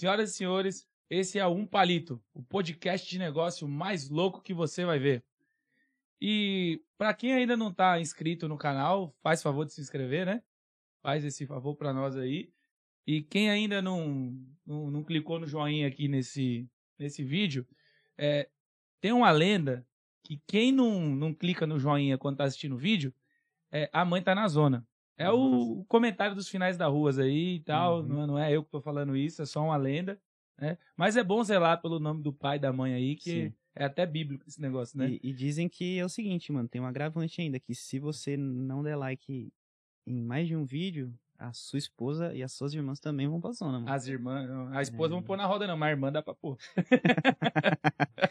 Senhoras 0.00 0.30
e 0.30 0.34
senhores, 0.34 0.88
esse 1.10 1.38
é 1.38 1.46
o 1.46 1.50
Um 1.50 1.66
Palito, 1.66 2.24
o 2.32 2.42
podcast 2.42 3.06
de 3.06 3.18
negócio 3.18 3.68
mais 3.68 4.08
louco 4.08 4.40
que 4.40 4.54
você 4.54 4.82
vai 4.82 4.98
ver. 4.98 5.22
E 6.18 6.82
para 6.96 7.12
quem 7.12 7.34
ainda 7.34 7.54
não 7.54 7.70
tá 7.70 8.00
inscrito 8.00 8.48
no 8.48 8.56
canal, 8.56 9.14
faz 9.22 9.42
favor 9.42 9.66
de 9.66 9.74
se 9.74 9.80
inscrever, 9.82 10.24
né? 10.24 10.42
Faz 11.02 11.22
esse 11.22 11.46
favor 11.46 11.76
para 11.76 11.92
nós 11.92 12.16
aí. 12.16 12.50
E 13.06 13.20
quem 13.20 13.50
ainda 13.50 13.82
não, 13.82 14.34
não, 14.64 14.90
não, 14.90 15.04
clicou 15.04 15.38
no 15.38 15.46
joinha 15.46 15.86
aqui 15.86 16.08
nesse, 16.08 16.66
nesse 16.98 17.22
vídeo, 17.22 17.68
é, 18.16 18.48
tem 19.02 19.12
uma 19.12 19.30
lenda 19.30 19.86
que 20.24 20.40
quem 20.46 20.72
não, 20.72 21.14
não 21.14 21.34
clica 21.34 21.66
no 21.66 21.78
joinha 21.78 22.16
quando 22.16 22.38
tá 22.38 22.44
assistindo 22.44 22.74
o 22.74 22.78
vídeo, 22.78 23.12
é, 23.70 23.90
a 23.92 24.02
mãe 24.02 24.22
tá 24.22 24.34
na 24.34 24.48
zona. 24.48 24.88
É 25.20 25.30
o, 25.30 25.84
comentário 25.86 26.34
dos 26.34 26.48
finais 26.48 26.78
da 26.78 26.86
ruas 26.86 27.18
aí 27.18 27.56
e 27.56 27.60
tal. 27.60 28.00
Uhum. 28.00 28.06
Não, 28.06 28.26
não, 28.26 28.38
é 28.38 28.50
eu 28.50 28.64
que 28.64 28.70
tô 28.70 28.80
falando 28.80 29.14
isso, 29.14 29.42
é 29.42 29.46
só 29.46 29.62
uma 29.62 29.76
lenda. 29.76 30.18
Né? 30.58 30.78
Mas 30.96 31.14
é 31.14 31.22
bom 31.22 31.44
zelar 31.44 31.80
pelo 31.82 32.00
nome 32.00 32.22
do 32.22 32.32
pai 32.32 32.56
e 32.56 32.60
da 32.60 32.72
mãe 32.72 32.94
aí, 32.94 33.16
que 33.16 33.30
Sim. 33.48 33.54
é 33.74 33.84
até 33.84 34.06
bíblico 34.06 34.44
esse 34.48 34.60
negócio, 34.62 34.98
né? 34.98 35.10
E, 35.10 35.20
e, 35.22 35.32
dizem 35.34 35.68
que 35.68 35.98
é 35.98 36.04
o 36.04 36.08
seguinte, 36.08 36.50
mano, 36.50 36.68
tem 36.68 36.80
um 36.80 36.86
agravante 36.86 37.38
ainda, 37.38 37.60
que 37.60 37.74
se 37.74 37.98
você 37.98 38.34
não 38.34 38.82
der 38.82 38.96
like 38.96 39.52
em 40.06 40.22
mais 40.22 40.48
de 40.48 40.56
um 40.56 40.64
vídeo, 40.64 41.14
a 41.38 41.52
sua 41.52 41.78
esposa 41.78 42.34
e 42.34 42.42
as 42.42 42.52
suas 42.52 42.72
irmãs 42.72 42.98
também 42.98 43.28
vão 43.28 43.42
pra 43.42 43.52
zona, 43.52 43.78
mano. 43.78 43.92
As 43.92 44.06
irmãs, 44.06 44.48
a 44.72 44.80
esposa 44.80 45.12
é. 45.12 45.16
vão 45.16 45.22
pôr 45.22 45.36
na 45.36 45.44
roda 45.44 45.66
não, 45.66 45.76
mas 45.76 45.88
a 45.88 45.90
irmã 45.90 46.12
dá 46.12 46.22
pra 46.22 46.34
pôr. 46.34 46.56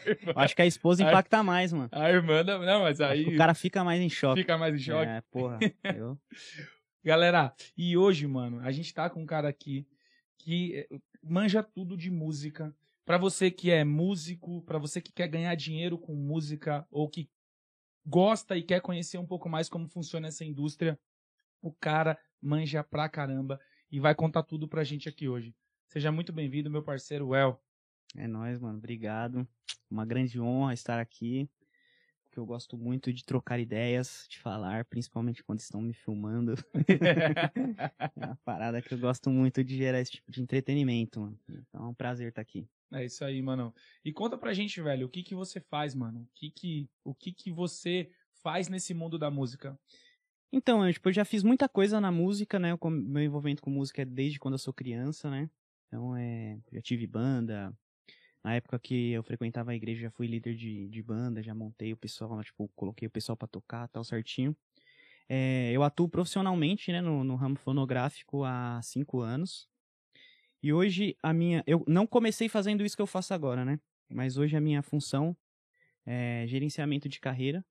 irmã, 0.06 0.32
Acho 0.36 0.56
que 0.56 0.62
a 0.62 0.66
esposa 0.66 1.02
impacta 1.08 1.38
a, 1.38 1.42
mais, 1.42 1.72
mano. 1.72 1.88
A 1.92 2.10
irmã, 2.10 2.42
não, 2.42 2.82
mas 2.82 3.00
aí... 3.00 3.34
O 3.34 3.36
cara 3.36 3.54
fica 3.54 3.84
mais 3.84 4.00
em 4.00 4.08
choque. 4.08 4.40
Fica 4.40 4.58
mais 4.58 4.74
em 4.74 4.78
choque. 4.78 5.08
É, 5.08 5.20
porra, 5.30 5.58
eu... 5.96 6.18
Galera, 7.02 7.54
e 7.76 7.96
hoje, 7.96 8.26
mano, 8.26 8.60
a 8.60 8.70
gente 8.70 8.92
tá 8.92 9.08
com 9.08 9.22
um 9.22 9.26
cara 9.26 9.48
aqui 9.48 9.88
que 10.36 10.76
eh, 10.76 10.88
manja 11.22 11.62
tudo 11.62 11.96
de 11.96 12.10
música. 12.10 12.76
Para 13.06 13.16
você 13.16 13.50
que 13.50 13.70
é 13.70 13.84
músico, 13.84 14.60
para 14.62 14.78
você 14.78 15.00
que 15.00 15.10
quer 15.10 15.26
ganhar 15.26 15.54
dinheiro 15.54 15.98
com 15.98 16.14
música 16.14 16.86
ou 16.90 17.08
que 17.08 17.30
gosta 18.04 18.54
e 18.54 18.62
quer 18.62 18.82
conhecer 18.82 19.16
um 19.16 19.26
pouco 19.26 19.48
mais 19.48 19.66
como 19.66 19.88
funciona 19.88 20.28
essa 20.28 20.44
indústria, 20.44 21.00
o 21.62 21.72
cara 21.72 22.18
manja 22.40 22.84
pra 22.84 23.08
caramba 23.08 23.58
e 23.90 23.98
vai 23.98 24.14
contar 24.14 24.42
tudo 24.42 24.68
pra 24.68 24.84
gente 24.84 25.08
aqui 25.08 25.26
hoje. 25.26 25.54
Seja 25.86 26.12
muito 26.12 26.34
bem-vindo, 26.34 26.70
meu 26.70 26.82
parceiro 26.82 27.34
El. 27.34 27.58
É 28.14 28.28
nóis, 28.28 28.60
mano. 28.60 28.76
Obrigado. 28.76 29.48
Uma 29.90 30.04
grande 30.04 30.38
honra 30.38 30.74
estar 30.74 31.00
aqui 31.00 31.48
que 32.30 32.38
eu 32.38 32.46
gosto 32.46 32.78
muito 32.78 33.12
de 33.12 33.24
trocar 33.24 33.58
ideias, 33.58 34.26
de 34.28 34.38
falar, 34.38 34.84
principalmente 34.84 35.42
quando 35.42 35.58
estão 35.58 35.80
me 35.80 35.92
filmando. 35.92 36.54
é 38.16 38.26
uma 38.26 38.38
parada 38.44 38.80
que 38.80 38.94
eu 38.94 38.98
gosto 38.98 39.30
muito 39.30 39.64
de 39.64 39.76
gerar 39.76 40.00
esse 40.00 40.12
tipo 40.12 40.30
de 40.30 40.40
entretenimento, 40.40 41.20
mano. 41.20 41.38
Então 41.48 41.84
é 41.84 41.88
um 41.88 41.94
prazer 41.94 42.28
estar 42.28 42.42
aqui. 42.42 42.68
É 42.92 43.04
isso 43.04 43.24
aí, 43.24 43.40
mano. 43.40 43.74
E 44.04 44.12
conta 44.12 44.36
pra 44.36 44.52
gente, 44.52 44.80
velho, 44.80 45.06
o 45.06 45.10
que 45.10 45.22
que 45.22 45.34
você 45.34 45.60
faz, 45.60 45.94
mano? 45.94 46.20
O 46.22 46.28
que 46.34 46.50
que, 46.50 46.88
o 47.04 47.14
que, 47.14 47.32
que 47.32 47.50
você 47.50 48.10
faz 48.42 48.68
nesse 48.68 48.94
mundo 48.94 49.18
da 49.18 49.30
música? 49.30 49.78
Então, 50.52 50.84
eu, 50.84 50.92
tipo, 50.92 51.08
eu 51.08 51.12
já 51.12 51.24
fiz 51.24 51.42
muita 51.44 51.68
coisa 51.68 52.00
na 52.00 52.10
música, 52.10 52.58
né? 52.58 52.74
O 52.74 52.90
meu 52.90 53.22
envolvimento 53.22 53.62
com 53.62 53.70
música 53.70 54.02
é 54.02 54.04
desde 54.04 54.38
quando 54.38 54.54
eu 54.54 54.58
sou 54.58 54.74
criança, 54.74 55.30
né? 55.30 55.48
Então, 55.86 56.16
é, 56.16 56.58
já 56.72 56.80
tive 56.80 57.06
banda, 57.06 57.72
na 58.42 58.54
época 58.54 58.78
que 58.78 59.12
eu 59.12 59.22
frequentava 59.22 59.70
a 59.70 59.74
igreja, 59.74 60.02
já 60.02 60.10
fui 60.10 60.26
líder 60.26 60.54
de, 60.54 60.88
de 60.88 61.02
banda, 61.02 61.42
já 61.42 61.54
montei 61.54 61.92
o 61.92 61.96
pessoal, 61.96 62.42
tipo, 62.42 62.68
coloquei 62.74 63.06
o 63.06 63.10
pessoal 63.10 63.36
para 63.36 63.48
tocar, 63.48 63.88
tal 63.88 64.02
certinho. 64.02 64.56
É, 65.28 65.70
eu 65.72 65.82
atuo 65.82 66.08
profissionalmente, 66.08 66.90
né, 66.90 67.00
no, 67.00 67.22
no 67.22 67.36
ramo 67.36 67.56
fonográfico 67.56 68.44
há 68.44 68.80
cinco 68.82 69.20
anos. 69.20 69.68
E 70.62 70.72
hoje 70.72 71.16
a 71.22 71.32
minha, 71.32 71.62
eu 71.66 71.84
não 71.86 72.06
comecei 72.06 72.48
fazendo 72.48 72.84
isso 72.84 72.96
que 72.96 73.02
eu 73.02 73.06
faço 73.06 73.32
agora, 73.32 73.64
né? 73.64 73.78
Mas 74.10 74.36
hoje 74.36 74.56
a 74.56 74.60
minha 74.60 74.82
função 74.82 75.36
é 76.04 76.44
gerenciamento 76.48 77.08
de 77.08 77.20
carreira. 77.20 77.64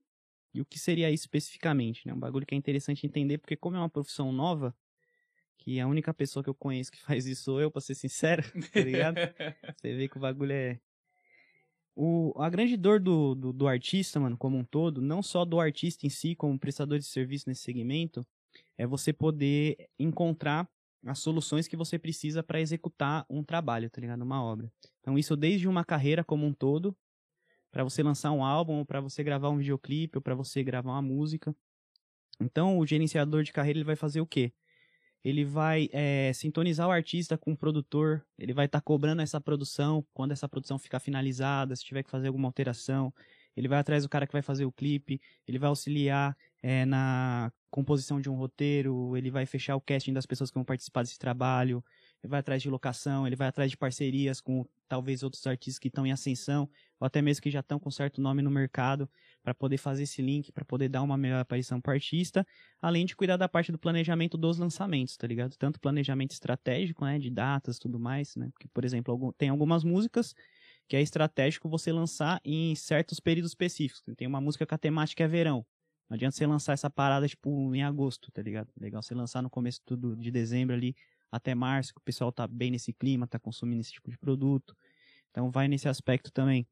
E 0.54 0.62
o 0.62 0.66
que 0.66 0.80
seria 0.80 1.12
isso 1.12 1.24
especificamente, 1.24 2.08
né? 2.08 2.14
Um 2.14 2.20
bagulho 2.20 2.46
que 2.46 2.56
é 2.56 2.58
interessante 2.58 3.06
entender, 3.06 3.38
porque 3.38 3.56
como 3.56 3.76
é 3.76 3.80
uma 3.80 3.90
profissão 3.90 4.32
nova, 4.32 4.76
que 5.60 5.80
a 5.80 5.88
única 5.88 6.14
pessoa 6.14 6.42
que 6.42 6.50
eu 6.50 6.56
conheço 6.56 6.92
que 6.92 7.02
faz 7.04 7.26
isso 7.28 7.44
sou 7.44 7.62
eu, 7.62 7.70
pra 7.70 7.82
ser 7.82 7.96
sincero, 7.96 8.44
tá 8.74 8.80
ligado? 8.80 9.16
Você 9.78 9.96
vê 9.96 10.08
que 10.08 10.18
o 10.18 10.20
bagulho 10.20 10.54
é. 10.54 10.80
O, 11.96 12.34
a 12.38 12.50
grande 12.50 12.78
dor 12.78 13.00
do, 13.00 13.36
do, 13.36 13.52
do, 13.52 13.68
artista, 13.68 14.20
mano, 14.20 14.38
como 14.38 14.58
um 14.58 14.64
todo, 14.64 15.02
não 15.02 15.22
só 15.22 15.44
do 15.44 15.60
artista 15.60 16.08
em 16.08 16.10
si, 16.10 16.34
como 16.34 16.58
prestador 16.58 16.98
de 16.98 17.06
serviço 17.06 17.50
nesse 17.50 17.62
segmento, 17.62 18.26
é 18.78 18.88
você 18.88 19.12
poder 19.12 19.90
encontrar 20.00 20.70
as 21.06 21.20
soluções 21.20 21.68
que 21.68 21.76
você 21.76 22.00
precisa 22.00 22.42
para 22.42 22.62
executar 22.62 23.26
um 23.30 23.44
trabalho, 23.44 23.90
tá 23.90 24.00
ligado? 24.00 24.22
Uma 24.22 24.42
obra. 24.42 24.72
Então, 25.02 25.18
isso 25.18 25.36
desde 25.36 25.68
uma 25.68 25.84
carreira 25.84 26.24
como 26.24 26.46
um 26.46 26.54
todo, 26.54 26.96
para 27.70 27.84
você 27.84 28.02
lançar 28.02 28.32
um 28.32 28.46
álbum, 28.46 28.78
ou 28.78 28.86
para 28.86 29.02
você 29.02 29.22
gravar 29.22 29.50
um 29.50 29.58
videoclipe, 29.58 30.18
ou 30.18 30.22
para 30.22 30.36
você 30.36 30.64
gravar 30.64 30.92
uma 30.92 31.02
música. 31.02 31.54
Então, 32.40 32.78
o 32.78 32.86
gerenciador 32.86 33.44
de 33.44 33.52
carreira 33.52 33.80
ele 33.80 33.86
vai 33.86 33.98
fazer 33.98 34.22
o 34.22 34.26
quê? 34.26 34.54
Ele 35.24 35.44
vai 35.44 35.90
é, 35.92 36.32
sintonizar 36.34 36.88
o 36.88 36.92
artista 36.92 37.38
com 37.38 37.52
o 37.52 37.58
produtor, 37.58 38.26
ele 38.38 38.54
vai 38.54 38.66
estar 38.66 38.80
tá 38.80 38.84
cobrando 38.84 39.22
essa 39.22 39.40
produção. 39.42 40.06
Quando 40.14 40.32
essa 40.32 40.48
produção 40.48 40.80
ficar 40.80 41.00
finalizada, 41.00 41.76
se 41.76 41.84
tiver 41.84 42.04
que 42.04 42.10
fazer 42.10 42.28
alguma 42.28 42.48
alteração, 42.48 43.14
ele 43.56 43.68
vai 43.68 43.80
atrás 43.80 44.04
do 44.04 44.10
cara 44.10 44.26
que 44.26 44.34
vai 44.34 44.42
fazer 44.42 44.66
o 44.66 44.72
clipe, 44.72 45.22
ele 45.48 45.60
vai 45.60 45.68
auxiliar 45.68 46.38
é, 46.64 46.86
na 46.86 47.52
composição 47.70 48.20
de 48.22 48.30
um 48.30 48.36
roteiro, 48.36 49.16
ele 49.18 49.30
vai 49.30 49.46
fechar 49.46 49.76
o 49.76 49.82
casting 49.82 50.14
das 50.14 50.26
pessoas 50.26 50.50
que 50.50 50.56
vão 50.56 50.64
participar 50.64 51.04
desse 51.04 51.20
trabalho, 51.20 51.84
ele 52.24 52.30
vai 52.30 52.40
atrás 52.40 52.62
de 52.62 52.70
locação, 52.70 53.26
ele 53.26 53.36
vai 53.36 53.48
atrás 53.48 53.72
de 53.72 53.78
parcerias 53.78 54.42
com 54.42 54.66
talvez 54.88 55.24
outros 55.24 55.46
artistas 55.48 55.80
que 55.80 55.88
estão 55.88 56.06
em 56.06 56.12
ascensão, 56.12 56.70
ou 57.00 57.06
até 57.06 57.22
mesmo 57.22 57.42
que 57.42 57.50
já 57.50 57.62
estão 57.62 57.80
com 57.80 57.90
certo 57.90 58.22
nome 58.22 58.42
no 58.42 58.52
mercado, 58.52 59.10
para 59.42 59.54
poder 59.54 59.78
fazer 59.78 60.04
esse 60.04 60.22
link, 60.22 60.52
para 60.52 60.66
poder 60.66 60.90
dar 60.90 61.02
uma 61.02 61.18
melhor 61.18 61.40
aparição 61.40 61.80
para 61.80 61.92
o 61.92 61.94
artista, 61.94 62.46
além 62.82 63.06
de 63.06 63.16
cuidar 63.16 63.38
da 63.38 63.48
parte 63.48 63.72
do 63.72 63.80
planejamento 63.80 64.38
dos 64.38 64.58
lançamentos, 64.58 65.16
tá 65.16 65.28
ligado? 65.28 65.56
Tanto 65.58 65.80
planejamento 65.80 66.32
estratégico, 66.32 67.06
né, 67.06 67.20
de 67.20 67.30
datas 67.30 67.80
tudo 67.80 68.00
mais, 68.00 68.36
né? 68.36 68.50
Porque, 68.52 68.68
por 68.68 68.84
exemplo, 68.84 69.34
tem 69.38 69.50
algumas 69.50 69.84
músicas 69.84 70.36
que 70.88 70.96
é 70.96 71.02
estratégico 71.02 71.70
você 71.70 71.92
lançar 71.92 72.42
em 72.44 72.76
certos 72.76 73.20
períodos 73.20 73.52
específicos. 73.52 74.04
Tem 74.18 74.28
uma 74.28 74.42
música 74.42 74.66
que 74.66 74.74
a 74.74 74.78
temática 74.78 75.24
é 75.24 75.28
verão. 75.28 75.66
Não 76.10 76.16
adianta 76.16 76.36
você 76.36 76.48
lançar 76.48 76.74
essa 76.74 76.90
parada, 76.90 77.28
tipo, 77.28 77.74
em 77.76 77.84
agosto, 77.84 78.32
tá 78.32 78.42
ligado? 78.42 78.74
Legal 78.76 79.02
você 79.04 79.14
lançar 79.14 79.44
no 79.44 79.50
começo 79.50 79.80
de 80.18 80.32
dezembro 80.32 80.76
ali, 80.76 80.96
até 81.32 81.54
março, 81.56 81.94
que 81.94 82.00
o 82.00 82.04
pessoal 82.04 82.32
tá 82.32 82.48
bem 82.48 82.72
nesse 82.72 82.94
clima, 82.94 83.28
tá 83.28 83.40
consumindo 83.40 83.82
esse 83.82 83.92
tipo 83.92 84.10
de 84.10 84.18
produto. 84.18 84.76
Então 85.32 85.52
vai 85.52 85.68
nesse 85.68 85.88
aspecto 85.88 86.32
também. 86.32 86.68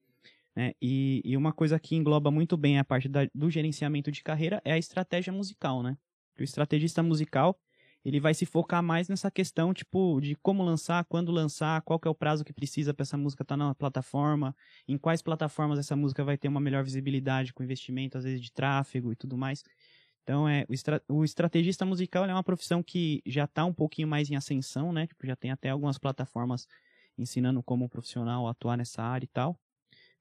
Né? 0.56 0.73
E, 0.81 1.22
e 1.23 1.38
uma 1.38 1.53
coisa 1.53 1.79
que 1.79 1.95
engloba 1.95 2.31
muito 2.31 2.57
bem 2.57 2.79
a 2.79 2.84
parte 2.84 3.07
da, 3.07 3.28
do 3.34 3.50
gerenciamento 3.50 4.12
de 4.12 4.23
carreira 4.23 4.62
é 4.66 4.72
a 4.72 4.78
estratégia 4.78 5.31
musical, 5.31 5.84
né? 5.84 5.95
O 6.40 6.44
estrategista 6.44 7.03
musical, 7.03 7.59
ele 8.03 8.19
vai 8.19 8.34
se 8.34 8.45
focar 8.45 8.81
mais 8.81 9.07
nessa 9.07 9.29
questão, 9.29 9.73
tipo, 9.73 10.19
de 10.19 10.35
como 10.35 10.63
lançar, 10.63 11.06
quando 11.06 11.31
lançar, 11.31 11.81
qual 11.81 12.00
que 12.00 12.07
é 12.07 12.12
o 12.12 12.16
prazo 12.16 12.44
que 12.44 12.53
precisa 12.53 12.94
para 12.94 13.03
essa 13.03 13.18
música 13.18 13.44
estar 13.44 13.56
tá 13.56 13.57
na 13.57 13.75
plataforma, 13.75 14.56
em 14.88 14.97
quais 14.97 15.22
plataformas 15.22 15.78
essa 15.78 15.95
música 15.95 16.24
vai 16.24 16.38
ter 16.38 16.47
uma 16.47 16.59
melhor 16.59 16.84
visibilidade 16.84 17.53
com 17.53 17.63
investimento, 17.63 18.18
às 18.18 18.24
vezes, 18.24 18.41
de 18.41 18.51
tráfego 18.51 19.12
e 19.12 19.16
tudo 19.16 19.38
mais. 19.38 19.63
Então, 20.27 20.45
é, 20.45 20.65
o, 20.67 20.73
estra 20.73 21.01
o 21.07 21.23
estrategista 21.23 21.85
musical 21.85 22.25
é 22.25 22.33
uma 22.33 22.43
profissão 22.43 22.83
que 22.83 23.21
já 23.25 23.45
está 23.45 23.63
um 23.63 23.71
pouquinho 23.71 24.09
mais 24.09 24.29
em 24.29 24.35
ascensão, 24.35 24.91
né? 24.91 25.07
Tipo, 25.07 25.25
já 25.25 25.38
tem 25.38 25.51
até 25.51 25.69
algumas 25.69 25.97
plataformas 25.97 26.67
ensinando 27.17 27.63
como 27.63 27.85
um 27.85 27.88
profissional 27.88 28.45
atuar 28.45 28.75
nessa 28.75 29.01
área 29.01 29.23
e 29.23 29.29
tal. 29.29 29.57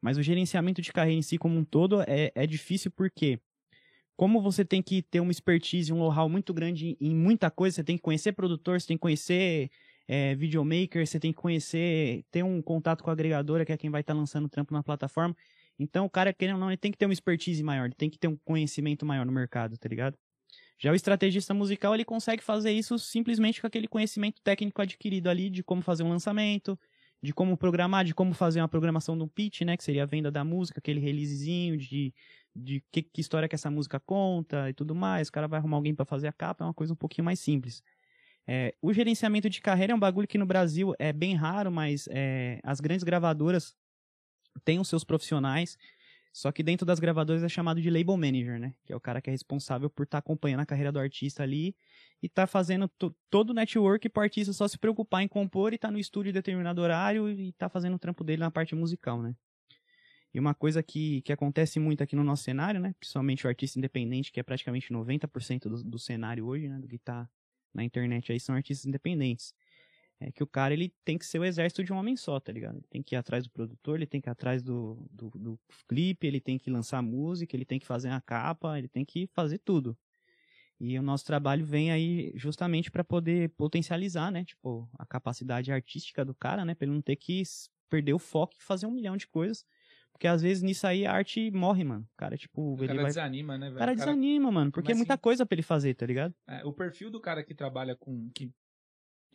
Mas 0.01 0.17
o 0.17 0.23
gerenciamento 0.23 0.81
de 0.81 0.93
carreira 0.93 1.19
em 1.19 1.23
si 1.23 1.37
como 1.37 1.59
um 1.59 1.65
todo 1.65 2.03
é, 2.03 2.31
é 2.37 2.47
difícil 2.47 2.89
porque 2.93 3.41
como 4.17 4.41
você 4.41 4.65
tem 4.65 4.81
que 4.81 5.03
ter 5.03 5.19
uma 5.19 5.33
expertise, 5.33 5.93
um 5.93 5.99
know-how 5.99 6.29
muito 6.29 6.55
grande 6.55 6.97
em 7.01 7.13
muita 7.13 7.51
coisa, 7.51 7.75
você 7.75 7.83
tem 7.83 7.97
que 7.97 8.03
conhecer 8.05 8.31
produtor, 8.31 8.81
você 8.81 8.87
tem 8.87 8.97
que 8.97 9.03
conhecer 9.03 9.73
é, 10.07 10.37
videomaker, 10.37 11.05
você 11.05 11.19
tem 11.19 11.33
que 11.33 11.39
conhecer, 11.41 12.25
ter 12.31 12.45
um 12.45 12.63
contato 12.63 13.03
com 13.03 13.11
a 13.11 13.13
agregadora, 13.13 13.65
que 13.65 13.73
é 13.73 13.77
quem 13.77 13.91
vai 13.91 14.03
estar 14.03 14.15
tá 14.15 14.21
lançando 14.21 14.45
o 14.45 14.49
trampo 14.49 14.73
na 14.73 14.85
plataforma. 14.85 15.37
Então, 15.79 16.07
o 16.07 16.11
cara, 16.11 16.33
querendo 16.33 16.55
ou 16.55 16.61
não, 16.61 16.71
ele 16.71 16.77
tem 16.77 16.91
que 16.91 16.99
ter 16.99 17.07
uma 17.07 17.13
expertise 17.13 17.63
maior, 17.63 17.87
ele 17.87 17.95
tem 17.95 18.09
que 18.09 18.19
ter 18.19 18.29
um 18.29 18.37
conhecimento 18.45 19.05
maior 19.05 19.27
no 19.27 19.33
mercado, 19.33 19.77
tá 19.77 19.89
ligado? 19.89 20.17
Já 20.79 20.93
o 20.93 20.95
estrategista 20.95 21.55
musical, 21.55 21.95
ele 21.95 22.05
consegue 22.05 22.43
fazer 22.43 22.73
isso 22.73 22.99
simplesmente 22.99 23.61
com 23.61 23.67
aquele 23.67 23.89
conhecimento 23.89 24.41
técnico 24.43 24.81
adquirido 24.83 25.29
ali 25.29 25.49
de 25.49 25.63
como 25.63 25.83
fazer 25.83 26.03
um 26.03 26.09
lançamento, 26.09 26.79
de 27.23 27.33
como 27.33 27.57
programar, 27.57 28.05
de 28.05 28.15
como 28.15 28.35
fazer 28.35 28.61
uma 28.61 28.69
programação 28.69 29.17
do 29.17 29.27
pitch, 29.27 29.63
né, 29.63 29.77
que 29.77 29.85
seria 29.85 30.03
a 30.03 30.07
venda 30.07 30.31
da 30.31 30.45
música, 30.45 30.79
aquele 30.79 31.01
releasezinho 31.01 31.77
de 31.77 32.13
de 32.57 32.83
que, 32.91 33.03
que 33.03 33.21
história 33.21 33.49
que 33.49 33.55
essa 33.55 33.71
música 33.71 34.01
conta 34.01 34.71
e 34.71 34.73
tudo 34.73 34.95
mais. 34.95 35.29
O 35.29 35.33
cara 35.33 35.47
vai 35.47 35.59
arrumar 35.59 35.77
alguém 35.77 35.95
para 35.95 36.07
fazer 36.07 36.27
a 36.27 36.33
capa, 36.33 36.65
é 36.65 36.67
uma 36.67 36.75
coisa 36.75 36.93
um 36.93 36.97
pouquinho 36.97 37.25
mais 37.25 37.39
simples. 37.39 37.83
É, 38.47 38.75
o 38.81 38.93
gerenciamento 38.93 39.51
de 39.51 39.61
carreira 39.61 39.93
é 39.93 39.97
um 39.97 39.99
bagulho 39.99 40.27
que 40.27 40.39
no 40.39 40.47
Brasil 40.47 40.95
é 40.99 41.13
bem 41.13 41.35
raro, 41.35 41.71
mas 41.71 42.09
é, 42.11 42.61
as 42.63 42.81
grandes 42.81 43.05
gravadoras 43.05 43.75
têm 44.65 44.79
os 44.79 44.89
seus 44.89 45.05
profissionais 45.05 45.77
Só 46.33 46.53
que 46.53 46.63
dentro 46.63 46.85
das 46.85 46.99
gravadoras 47.01 47.43
é 47.43 47.49
chamado 47.49 47.81
de 47.81 47.89
label 47.89 48.17
manager, 48.17 48.61
né? 48.61 48.75
Que 48.85 48.93
é 48.93 48.97
o 48.97 49.01
cara 49.01 49.23
que 49.23 49.31
é 49.31 49.33
responsável 49.33 49.89
por 49.89 50.03
estar 50.03 50.17
tá 50.17 50.19
acompanhando 50.19 50.61
a 50.61 50.67
carreira 50.67 50.93
do 50.93 50.99
artista 50.99 51.43
ali 51.43 51.75
e 52.23 52.29
tá 52.29 52.47
fazendo 52.47 52.91
todo 53.31 53.51
o 53.51 53.55
network 53.55 54.09
pro 54.09 54.23
artista 54.23 54.53
só 54.53 54.69
se 54.69 54.79
preocupar 54.79 55.23
em 55.23 55.29
compor 55.29 55.73
e 55.73 55.79
tá 55.79 55.91
no 55.91 55.99
estúdio 55.99 56.31
em 56.31 56.35
determinado 56.35 56.83
horário 56.83 57.29
e 57.31 57.53
tá 57.53 57.69
fazendo 57.69 57.95
o 57.95 57.99
trampo 57.99 58.23
dele 58.23 58.41
na 58.41 58.51
parte 58.51 58.75
musical, 58.75 59.23
né? 59.23 59.35
E 60.35 60.39
uma 60.39 60.55
coisa 60.55 60.83
que, 60.83 61.23
que 61.23 61.33
acontece 61.33 61.81
muito 61.81 62.03
aqui 62.03 62.15
no 62.15 62.23
nosso 62.23 62.43
cenário, 62.43 62.79
né? 62.81 62.95
Principalmente 62.99 63.47
o 63.47 63.49
artista 63.49 63.79
independente, 63.79 64.31
que 64.31 64.39
é 64.39 64.43
praticamente 64.43 64.93
90% 64.93 65.61
do, 65.71 65.83
do 65.83 65.99
cenário 65.99 66.47
hoje, 66.47 66.69
né? 66.69 66.79
Do 66.79 66.87
que 66.87 66.99
tá 66.99 67.27
na 67.73 67.83
internet 67.83 68.33
aí, 68.33 68.39
são 68.39 68.55
artistas 68.55 68.85
independentes 68.85 69.55
é 70.19 70.33
que 70.33 70.43
o 70.43 70.47
cara 70.47 70.73
ele 70.73 70.93
tem 71.05 71.19
que 71.19 71.27
ser 71.27 71.39
o 71.39 71.45
exército 71.45 71.85
de 71.85 71.93
um 71.93 71.97
homem 71.97 72.17
só, 72.17 72.41
tá 72.41 72.51
ligado? 72.51 72.77
Ele 72.77 72.87
tem 72.89 73.03
que 73.03 73.15
ir 73.15 73.19
atrás 73.19 73.45
do 73.45 73.51
produtor, 73.51 73.97
ele 73.97 74.07
tem 74.07 74.21
que 74.21 74.29
ir 74.29 74.33
atrás 74.33 74.63
do, 74.63 75.07
do, 75.11 75.31
do 75.31 75.61
clipe, 75.87 76.27
ele 76.27 76.41
tem 76.41 76.59
que 76.59 76.71
lançar 76.71 77.03
música, 77.03 77.55
ele 77.55 77.67
tem 77.67 77.79
que 77.79 77.87
fazer 77.87 78.09
a 78.09 78.21
capa, 78.21 78.79
ele 78.79 78.89
tem 78.89 79.05
que 79.05 79.27
fazer 79.29 79.59
tudo. 79.59 79.97
E 80.79 80.99
o 80.99 81.03
nosso 81.03 81.25
trabalho 81.25 81.65
vem 81.65 81.91
aí 81.91 82.33
justamente 82.35 82.91
para 82.91 83.03
poder 83.03 83.51
potencializar, 83.51 84.31
né? 84.31 84.45
Tipo, 84.45 84.89
a 84.99 85.07
capacidade 85.07 85.73
artística 85.73 86.25
do 86.25 86.35
cara, 86.35 86.65
né? 86.65 86.75
Pra 86.75 86.87
ele 86.87 86.95
não 86.95 87.03
ter 87.03 87.17
que 87.17 87.43
perder 87.89 88.13
o 88.13 88.19
foco 88.19 88.55
e 88.59 88.63
fazer 88.63 88.87
um 88.87 88.91
milhão 88.91 89.17
de 89.17 89.27
coisas. 89.27 89.65
Porque 90.13 90.27
às 90.27 90.41
vezes 90.41 90.63
nisso 90.63 90.87
aí 90.87 91.05
a 91.05 91.13
arte 91.13 91.51
morre, 91.51 91.85
mano. 91.85 92.07
O 92.15 92.17
cara, 92.17 92.39
tipo, 92.39 92.75
o 92.75 92.79
ele 92.79 92.89
cara 92.89 93.03
vai... 93.03 93.07
desanima, 93.07 93.59
né, 93.59 93.67
velho? 93.67 93.77
O 93.77 93.79
cara, 93.79 93.95
desanima, 93.95 94.51
mano. 94.51 94.73
Porque 94.73 94.93
é 94.93 94.95
muita 94.95 95.15
assim... 95.15 95.23
coisa 95.23 95.45
pra 95.45 95.55
ele 95.55 95.63
fazer, 95.63 95.95
tá 95.95 96.07
ligado? 96.07 96.35
É, 96.47 96.65
o 96.65 96.73
perfil 96.73 97.11
do 97.11 97.21
cara 97.21 97.45
que 97.45 97.55
trabalha 97.55 97.95
com. 97.95 98.31
que 98.35 98.51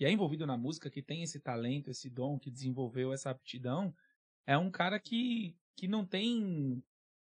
que 0.02 0.06
é 0.06 0.12
envolvido 0.12 0.48
na 0.48 0.58
música, 0.58 0.90
que 0.90 1.00
tem 1.00 1.22
esse 1.22 1.40
talento, 1.40 1.92
esse 1.92 2.10
dom, 2.10 2.40
que 2.40 2.50
desenvolveu 2.50 3.14
essa 3.14 3.30
aptidão, 3.30 3.94
é 4.48 4.58
um 4.58 4.72
cara 4.72 5.00
que, 5.00 5.56
que 5.78 5.88
não 5.88 6.04
tem 6.04 6.84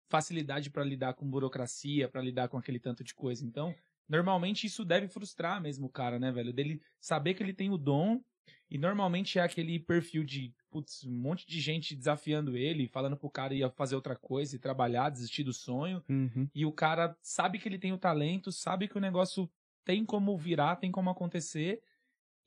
facilidade 0.08 0.70
para 0.70 0.84
lidar 0.84 1.14
com 1.14 1.28
burocracia, 1.28 2.08
para 2.08 2.22
lidar 2.22 2.46
com 2.46 2.56
aquele 2.56 2.78
tanto 2.78 3.02
de 3.02 3.16
coisa. 3.16 3.44
Então, 3.44 3.74
normalmente 4.08 4.64
isso 4.64 4.84
deve 4.84 5.08
frustrar 5.08 5.60
mesmo 5.60 5.88
o 5.88 5.90
cara, 5.90 6.20
né, 6.20 6.30
velho? 6.30 6.52
Dele 6.52 6.80
saber 7.00 7.34
que 7.34 7.42
ele 7.42 7.52
tem 7.52 7.68
o 7.68 7.76
dom 7.76 8.22
e 8.70 8.78
normalmente 8.78 9.40
é 9.40 9.42
aquele 9.42 9.80
perfil 9.80 10.22
de, 10.22 10.54
putz, 10.70 11.04
um 11.04 11.10
monte 11.10 11.44
de 11.44 11.60
gente 11.60 11.96
desafiando 11.96 12.56
ele, 12.56 12.86
falando 12.86 13.16
pro 13.16 13.28
cara 13.28 13.54
ir 13.54 13.68
fazer 13.72 13.96
outra 13.96 14.14
coisa 14.14 14.54
e 14.54 14.60
trabalhar, 14.60 15.10
desistir 15.10 15.42
do 15.42 15.52
sonho. 15.52 16.00
Uhum. 16.08 16.48
E 16.54 16.64
o 16.64 16.70
cara 16.70 17.16
sabe 17.20 17.58
que 17.58 17.68
ele 17.68 17.76
tem 17.76 17.92
o 17.92 17.98
talento, 17.98 18.52
sabe 18.52 18.86
que 18.86 18.96
o 18.96 19.00
negócio 19.00 19.50
tem 19.84 20.04
como 20.04 20.38
virar, 20.38 20.76
tem 20.76 20.92
como 20.92 21.10
acontecer 21.10 21.82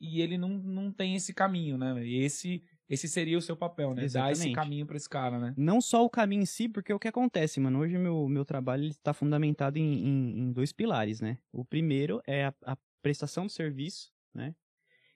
e 0.06 0.22
ele 0.22 0.38
não, 0.38 0.50
não 0.50 0.92
tem 0.92 1.16
esse 1.16 1.34
caminho, 1.34 1.78
né? 1.78 2.08
Esse 2.08 2.64
esse 2.88 3.08
seria 3.08 3.38
o 3.38 3.42
seu 3.42 3.58
papel, 3.58 3.96
né? 3.96 4.04
Exatamente. 4.04 4.38
Dar 4.38 4.46
esse 4.46 4.54
caminho 4.54 4.86
para 4.86 4.98
esse 4.98 5.10
cara, 5.10 5.40
né? 5.40 5.54
Não 5.58 5.82
só 5.82 6.06
o 6.06 6.10
caminho 6.10 6.44
em 6.44 6.46
si, 6.46 6.70
porque 6.70 6.94
o 6.94 7.00
que 7.00 7.08
acontece, 7.08 7.60
mano, 7.60 7.80
hoje 7.80 7.98
meu, 7.98 8.28
meu 8.30 8.46
trabalho 8.46 8.86
está 8.86 9.12
fundamentado 9.12 9.80
em, 9.80 10.08
em, 10.08 10.40
em, 10.40 10.52
dois 10.52 10.72
pilares, 10.72 11.20
né? 11.20 11.40
O 11.52 11.66
primeiro 11.66 12.22
é 12.28 12.46
a, 12.46 12.54
a, 12.64 12.78
prestação 13.02 13.46
do 13.46 13.52
serviço, 13.52 14.12
né? 14.34 14.56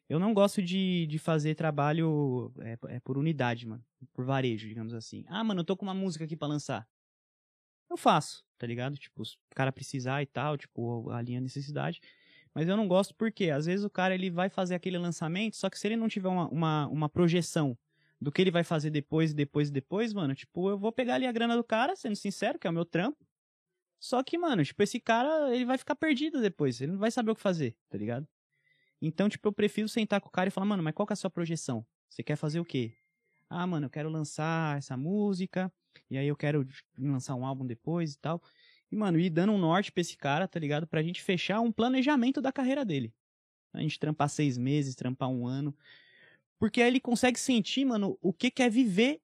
Eu 0.08 0.20
não 0.20 0.34
gosto 0.34 0.64
de, 0.64 1.06
de 1.06 1.20
fazer 1.20 1.54
trabalho 1.54 2.52
é, 2.60 2.78
é, 2.88 3.00
por 3.00 3.18
unidade, 3.18 3.68
mano. 3.68 3.86
Por 4.14 4.26
varejo, 4.26 4.68
digamos 4.68 4.94
assim. 4.94 5.24
Ah, 5.28 5.44
mano, 5.44 5.62
eu 5.62 5.66
tô 5.66 5.78
com 5.78 5.86
uma 5.86 5.94
música 5.94 6.26
aqui 6.26 6.36
para 6.36 6.48
lançar. 6.48 6.88
Eu 7.88 7.98
faço, 7.98 8.44
tá 8.58 8.66
ligado? 8.66 8.98
Tipo, 8.98 9.24
se 9.24 9.36
o 9.36 9.56
cara 9.56 9.72
precisar 9.72 10.24
e 10.24 10.26
tal, 10.26 10.58
tipo, 10.58 11.08
a 11.12 11.22
linha 11.22 11.40
necessidade. 11.40 12.02
Mas 12.54 12.68
eu 12.68 12.76
não 12.76 12.88
gosto 12.88 13.16
porque, 13.16 13.50
às 13.50 13.66
vezes, 13.66 13.86
o 13.86 13.90
cara 13.90 14.14
ele 14.14 14.30
vai 14.30 14.50
fazer 14.50 14.76
aquele 14.76 14.98
lançamento, 14.98 15.56
só 15.56 15.70
que 15.70 15.80
se 15.80 15.88
ele 15.88 15.96
não 15.96 16.08
tiver 16.08 16.30
uma, 16.30 16.48
uma, 16.50 16.88
uma 16.88 17.10
projeção 17.10 17.78
do 18.20 18.32
que 18.32 18.42
ele 18.42 18.52
vai 18.52 18.64
fazer 18.64 18.90
depois, 18.90 19.34
depois, 19.34 19.72
depois, 19.72 20.14
mano, 20.14 20.36
tipo, 20.36 20.70
eu 20.70 20.78
vou 20.78 20.92
pegar 20.92 21.16
ali 21.16 21.26
a 21.26 21.32
grana 21.32 21.56
do 21.56 21.64
cara, 21.64 21.96
sendo 21.96 22.16
sincero, 22.16 22.60
que 22.60 22.68
é 22.68 22.70
o 22.70 22.74
meu 22.74 22.86
trampo. 22.86 23.26
Só 24.00 24.24
que, 24.24 24.38
mano, 24.38 24.64
tipo, 24.64 24.82
esse 24.82 25.00
cara, 25.00 25.54
ele 25.54 25.66
vai 25.66 25.78
ficar 25.78 25.96
perdido 25.96 26.42
depois, 26.42 26.82
ele 26.82 26.94
não 26.94 27.00
vai 27.00 27.12
saber 27.12 27.32
o 27.32 27.36
que 27.36 27.42
fazer, 27.42 27.78
tá 27.90 27.98
ligado? 27.98 28.28
Então, 29.02 29.30
tipo, 29.30 29.48
eu 29.48 29.54
prefiro 29.54 29.88
sentar 29.88 30.20
com 30.20 30.28
o 30.28 30.32
cara 30.32 30.50
e 30.50 30.52
falar, 30.52 30.66
mano, 30.66 30.84
mas 30.84 30.94
qual 30.94 31.06
que 31.08 31.14
é 31.14 31.16
a 31.16 31.18
sua 31.18 31.30
projeção? 31.30 31.86
Você 32.10 32.24
quer 32.24 32.36
fazer 32.36 32.60
o 32.60 32.66
quê? 32.66 32.94
Ah, 33.50 33.66
mano, 33.66 33.86
eu 33.86 33.90
quero 33.90 34.10
lançar 34.10 34.78
essa 34.78 34.98
música, 34.98 35.72
e 36.10 36.18
aí 36.18 36.28
eu 36.28 36.36
quero 36.36 36.68
lançar 36.98 37.36
um 37.36 37.46
álbum 37.46 37.66
depois 37.66 38.14
e 38.14 38.20
tal. 38.20 38.42
E, 38.92 38.96
mano, 38.96 39.20
ir 39.20 39.30
dando 39.30 39.54
um 39.54 39.58
norte 39.58 39.92
pra 39.92 40.02
esse 40.02 40.18
cara, 40.18 40.48
tá 40.48 40.60
ligado? 40.60 40.88
Pra 40.88 41.04
gente 41.04 41.22
fechar 41.22 41.60
um 41.60 41.72
planejamento 41.72 42.42
da 42.42 42.52
carreira 42.52 42.84
dele. 42.84 43.14
A 43.74 43.82
gente 43.82 44.00
trampar 44.00 44.30
seis 44.30 44.58
meses, 44.58 44.96
trampar 44.96 45.30
um 45.30 45.46
ano. 45.46 45.76
Porque 46.58 46.82
aí 46.82 46.88
ele 46.88 47.00
consegue 47.00 47.40
sentir, 47.40 47.86
mano, 47.86 48.18
o 48.22 48.34
que 48.34 48.50
quer 48.50 48.70
viver 48.70 49.22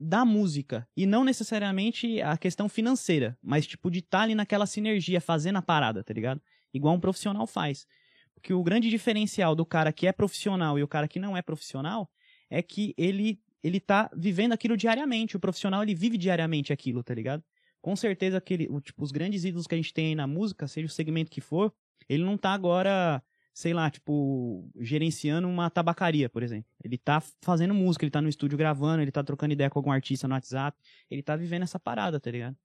da 0.00 0.24
música. 0.24 0.88
E 0.96 1.06
não 1.06 1.24
necessariamente 1.24 2.20
a 2.22 2.36
questão 2.36 2.68
financeira, 2.68 3.38
mas 3.40 3.66
tipo 3.66 3.90
de 3.90 4.00
estar 4.00 4.18
tá 4.18 4.24
ali 4.24 4.34
naquela 4.34 4.66
sinergia, 4.66 5.20
fazendo 5.20 5.58
a 5.58 5.62
parada, 5.62 6.02
tá 6.02 6.12
ligado? 6.12 6.40
Igual 6.74 6.94
um 6.94 7.00
profissional 7.00 7.46
faz. 7.46 7.86
Porque 8.34 8.52
o 8.52 8.62
grande 8.62 8.90
diferencial 8.90 9.54
do 9.54 9.64
cara 9.64 9.92
que 9.92 10.06
é 10.06 10.12
profissional 10.12 10.78
e 10.78 10.82
o 10.82 10.88
cara 10.88 11.06
que 11.06 11.20
não 11.20 11.36
é 11.36 11.42
profissional 11.42 12.10
é 12.50 12.60
que 12.62 12.94
ele 12.96 13.40
ele 13.62 13.78
tá 13.78 14.10
vivendo 14.12 14.50
aquilo 14.50 14.76
diariamente. 14.76 15.36
O 15.36 15.40
profissional 15.40 15.84
ele 15.84 15.94
vive 15.94 16.18
diariamente 16.18 16.72
aquilo, 16.72 17.00
tá 17.04 17.14
ligado? 17.14 17.44
Com 17.82 17.96
certeza 17.96 18.38
aquele, 18.38 18.68
tipo, 18.80 19.02
os 19.02 19.10
grandes 19.10 19.44
ídolos 19.44 19.66
que 19.66 19.74
a 19.74 19.76
gente 19.76 19.92
tem 19.92 20.06
aí 20.06 20.14
na 20.14 20.26
música, 20.26 20.68
seja 20.68 20.86
o 20.86 20.90
segmento 20.90 21.30
que 21.30 21.40
for, 21.40 21.74
ele 22.08 22.22
não 22.22 22.38
tá 22.38 22.52
agora, 22.52 23.22
sei 23.52 23.74
lá, 23.74 23.90
tipo, 23.90 24.70
gerenciando 24.80 25.48
uma 25.48 25.68
tabacaria, 25.68 26.28
por 26.30 26.44
exemplo. 26.44 26.70
Ele 26.82 26.96
tá 26.96 27.20
fazendo 27.42 27.74
música, 27.74 28.04
ele 28.04 28.10
tá 28.10 28.22
no 28.22 28.28
estúdio 28.28 28.56
gravando, 28.56 29.02
ele 29.02 29.10
tá 29.10 29.22
trocando 29.24 29.52
ideia 29.52 29.68
com 29.68 29.80
algum 29.80 29.90
artista 29.90 30.28
no 30.28 30.34
WhatsApp, 30.34 30.78
ele 31.10 31.22
tá 31.22 31.34
vivendo 31.34 31.64
essa 31.64 31.78
parada, 31.78 32.20
tá 32.20 32.30
ligado? 32.30 32.56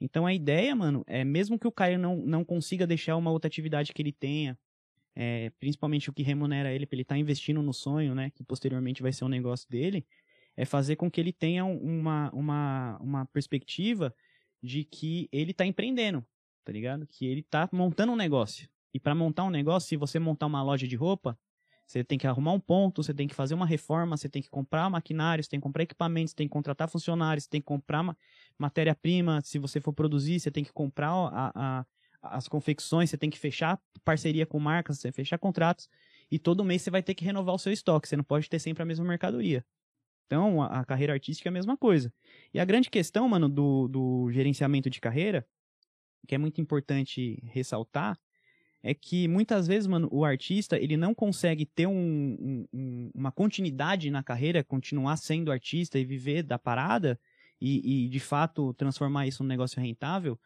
Então 0.00 0.26
a 0.26 0.34
ideia, 0.34 0.74
mano, 0.74 1.04
é 1.06 1.24
mesmo 1.24 1.58
que 1.58 1.68
o 1.68 1.72
cara 1.72 1.96
não, 1.98 2.16
não 2.16 2.44
consiga 2.44 2.86
deixar 2.86 3.16
uma 3.16 3.30
outra 3.30 3.48
atividade 3.48 3.92
que 3.92 4.02
ele 4.02 4.12
tenha, 4.12 4.58
é, 5.14 5.50
principalmente 5.60 6.10
o 6.10 6.12
que 6.12 6.22
remunera 6.22 6.72
ele 6.72 6.86
pra 6.86 6.96
ele 6.96 7.04
tá 7.04 7.16
investindo 7.16 7.62
no 7.62 7.72
sonho, 7.72 8.14
né, 8.14 8.30
que 8.30 8.42
posteriormente 8.42 9.02
vai 9.02 9.12
ser 9.12 9.24
um 9.24 9.28
negócio 9.28 9.68
dele, 9.68 10.04
é 10.56 10.64
fazer 10.64 10.96
com 10.96 11.10
que 11.10 11.20
ele 11.20 11.32
tenha 11.32 11.64
uma, 11.64 12.30
uma, 12.32 12.98
uma 13.00 13.26
perspectiva 13.26 14.14
de 14.64 14.82
que 14.82 15.28
ele 15.30 15.52
tá 15.52 15.66
empreendendo, 15.66 16.24
tá 16.64 16.72
ligado? 16.72 17.06
Que 17.06 17.26
ele 17.26 17.42
tá 17.42 17.68
montando 17.70 18.12
um 18.12 18.16
negócio. 18.16 18.66
E 18.94 18.98
para 18.98 19.14
montar 19.14 19.44
um 19.44 19.50
negócio, 19.50 19.88
se 19.88 19.96
você 19.96 20.18
montar 20.18 20.46
uma 20.46 20.62
loja 20.62 20.88
de 20.88 20.96
roupa, 20.96 21.38
você 21.86 22.02
tem 22.02 22.16
que 22.16 22.26
arrumar 22.26 22.52
um 22.52 22.60
ponto, 22.60 23.02
você 23.02 23.12
tem 23.12 23.28
que 23.28 23.34
fazer 23.34 23.54
uma 23.54 23.66
reforma, 23.66 24.16
você 24.16 24.26
tem 24.26 24.40
que 24.40 24.48
comprar 24.48 24.88
maquinário, 24.88 25.44
você 25.44 25.50
tem 25.50 25.60
que 25.60 25.64
comprar 25.64 25.82
equipamentos, 25.82 26.32
tem 26.32 26.48
que 26.48 26.52
contratar 26.52 26.88
funcionários, 26.88 27.46
tem 27.46 27.60
que 27.60 27.66
comprar 27.66 28.16
matéria-prima. 28.56 29.42
Se 29.42 29.58
você 29.58 29.80
for 29.82 29.92
produzir, 29.92 30.40
você 30.40 30.50
tem 30.50 30.64
que 30.64 30.72
comprar 30.72 31.10
a, 31.10 31.52
a, 31.54 31.86
as 32.22 32.48
confecções, 32.48 33.10
você 33.10 33.18
tem 33.18 33.28
que 33.28 33.38
fechar 33.38 33.78
parceria 34.02 34.46
com 34.46 34.58
marcas, 34.58 34.98
você 34.98 35.12
fechar 35.12 35.36
contratos. 35.36 35.90
E 36.30 36.38
todo 36.38 36.64
mês 36.64 36.80
você 36.80 36.90
vai 36.90 37.02
ter 37.02 37.14
que 37.14 37.24
renovar 37.24 37.54
o 37.54 37.58
seu 37.58 37.72
estoque. 37.72 38.08
Você 38.08 38.16
não 38.16 38.24
pode 38.24 38.48
ter 38.48 38.58
sempre 38.58 38.82
a 38.82 38.86
mesma 38.86 39.04
mercadoria. 39.04 39.62
Então, 40.26 40.62
a, 40.62 40.80
a, 40.80 40.84
carreira 40.84 41.12
artística 41.12 41.48
é 41.48 41.50
a 41.50 41.52
mesma 41.52 41.76
coisa. 41.76 42.12
E 42.52 42.58
a 42.58 42.64
grande 42.64 42.90
questão, 42.90 43.28
mano, 43.28 43.48
do, 43.48 43.88
do 43.88 44.30
gerenciamento 44.30 44.88
de 44.88 45.00
carreira, 45.00 45.46
que 46.26 46.34
é 46.34 46.38
muito 46.38 46.60
importante 46.60 47.42
ressaltar, 47.44 48.18
é 48.82 48.92
que 48.92 49.26
muitas 49.26 49.66
vezes, 49.66 49.86
mano, 49.86 50.08
o 50.12 50.24
artista, 50.24 50.76
ele 50.78 50.96
não 50.96 51.14
consegue 51.14 51.64
ter 51.64 51.86
um, 51.86 52.66
um, 52.72 53.10
uma 53.14 53.32
continuidade 53.32 54.10
na 54.10 54.22
carreira, 54.22 54.62
continuar 54.62 55.16
sendo 55.16 55.50
artista 55.50 55.98
e 55.98 56.04
viver 56.04 56.42
da 56.42 56.58
parada 56.58 57.18
e, 57.58 58.04
e, 58.04 58.08
de 58.10 58.20
fato, 58.20 58.74
transformar 58.74 59.26
isso 59.26 59.42
num 59.42 59.48
negócio 59.48 59.80
rentável, 59.80 60.38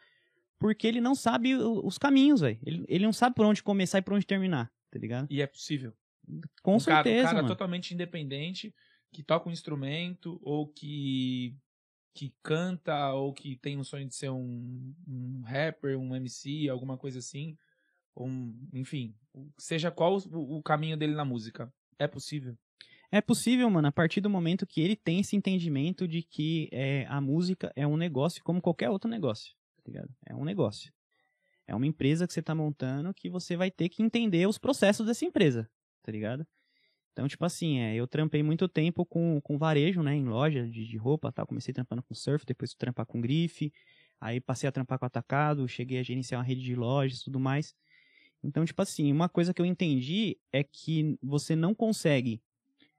porque 0.57 0.87
ele 0.87 1.01
não 1.01 1.17
sabe 1.17 1.57
os 1.57 1.99
caminhos, 1.99 2.41
velho. 2.41 2.59
Ele, 2.65 2.85
ele 2.89 3.05
não 3.05 3.13
sabe 3.13 3.35
por 3.35 3.45
onde 3.45 3.61
começar 3.61 3.99
e 3.99 4.03
por 4.03 4.15
onde 4.15 4.25
terminar, 4.25 4.71
tá 4.89 4.99
ligado? 5.01 5.27
E 5.29 5.43
é 5.43 5.47
possível. 5.47 5.93
Com 6.63 6.77
um 6.77 6.81
certeza, 6.81 7.05
cara, 7.05 7.21
um 7.21 7.25
cara 7.25 7.37
mano. 7.43 7.49
totalmente 7.49 7.93
independente, 7.93 8.73
que 9.13 9.23
toca 9.23 9.49
um 9.49 9.53
instrumento 9.53 10.39
ou 10.43 10.67
que 10.67 11.57
que 12.15 12.35
canta 12.43 13.13
ou 13.13 13.33
que 13.33 13.57
tem 13.57 13.79
um 13.79 13.85
sonho 13.85 14.09
de 14.09 14.15
ser 14.15 14.29
um, 14.29 14.93
um 15.07 15.43
rapper, 15.45 15.97
um 15.97 16.17
MC, 16.17 16.69
alguma 16.69 16.99
coisa 16.99 17.21
assim, 17.21 17.57
um, 18.17 18.53
enfim, 18.73 19.15
seja 19.57 19.89
qual 19.89 20.19
o, 20.33 20.57
o 20.59 20.63
caminho 20.63 20.97
dele 20.97 21.15
na 21.15 21.25
música, 21.25 21.73
é 21.97 22.09
possível? 22.09 22.59
É 23.11 23.21
possível, 23.21 23.71
mano, 23.71 23.89
a 23.89 23.93
partir 23.93 24.21
do 24.21 24.29
momento 24.29 24.67
que 24.67 24.81
ele 24.81 24.97
tem 24.97 25.21
esse 25.21 25.37
entendimento 25.37 26.09
de 26.09 26.23
que 26.23 26.69
é, 26.73 27.07
a 27.07 27.21
música 27.21 27.73
é 27.77 27.87
um 27.87 27.97
negócio 27.97 28.43
como 28.43 28.61
qualquer 28.61 28.91
outro 28.91 29.09
negócio, 29.09 29.55
tá 29.77 29.83
ligado? 29.87 30.13
É 30.27 30.35
um 30.35 30.45
negócio. 30.45 30.93
É 31.67 31.75
uma 31.75 31.87
empresa 31.87 32.27
que 32.27 32.33
você 32.33 32.43
tá 32.43 32.55
montando 32.55 33.15
que 33.15 33.31
você 33.31 33.57
vai 33.57 33.71
ter 33.71 33.89
que 33.89 34.03
entender 34.03 34.47
os 34.49 34.59
processos 34.59 35.07
dessa 35.07 35.25
empresa, 35.25 35.71
tá 36.03 36.11
ligado? 36.11 36.47
Então, 37.19 37.27
tipo 37.27 37.45
assim, 37.45 37.81
é, 37.81 37.97
eu 37.97 38.07
trampei 38.07 38.45
muito 38.45 38.69
tempo 38.69 39.05
com, 39.05 39.41
com 39.41 39.59
varejo, 39.59 40.05
né, 40.05 40.15
em 40.15 40.23
loja 40.23 40.65
de, 40.69 40.87
de 40.87 40.97
roupa, 40.97 41.33
tal. 41.33 41.45
Comecei 41.49 41.75
trampando 41.75 42.01
com 42.01 42.15
surf, 42.15 42.47
depois 42.47 42.75
trampar 42.75 43.05
com 43.07 43.21
grife, 43.21 43.73
aí 44.21 44.41
passei 44.41 44.69
a 44.69 44.73
trampar 44.73 45.01
com 45.01 45.05
atacado, 45.05 45.67
cheguei 45.67 45.99
a 45.99 46.03
gerenciar 46.05 46.39
uma 46.41 46.47
rede 46.47 46.63
de 46.63 46.77
lojas, 46.77 47.21
tudo 47.25 47.41
mais. 47.41 47.75
Então, 48.41 48.65
tipo 48.65 48.81
assim, 48.81 49.11
uma 49.11 49.29
coisa 49.29 49.53
que 49.53 49.61
eu 49.61 49.67
entendi 49.67 50.39
é 50.53 50.63
que 50.63 51.19
você 51.21 51.57
não 51.57 51.75
consegue 51.75 52.41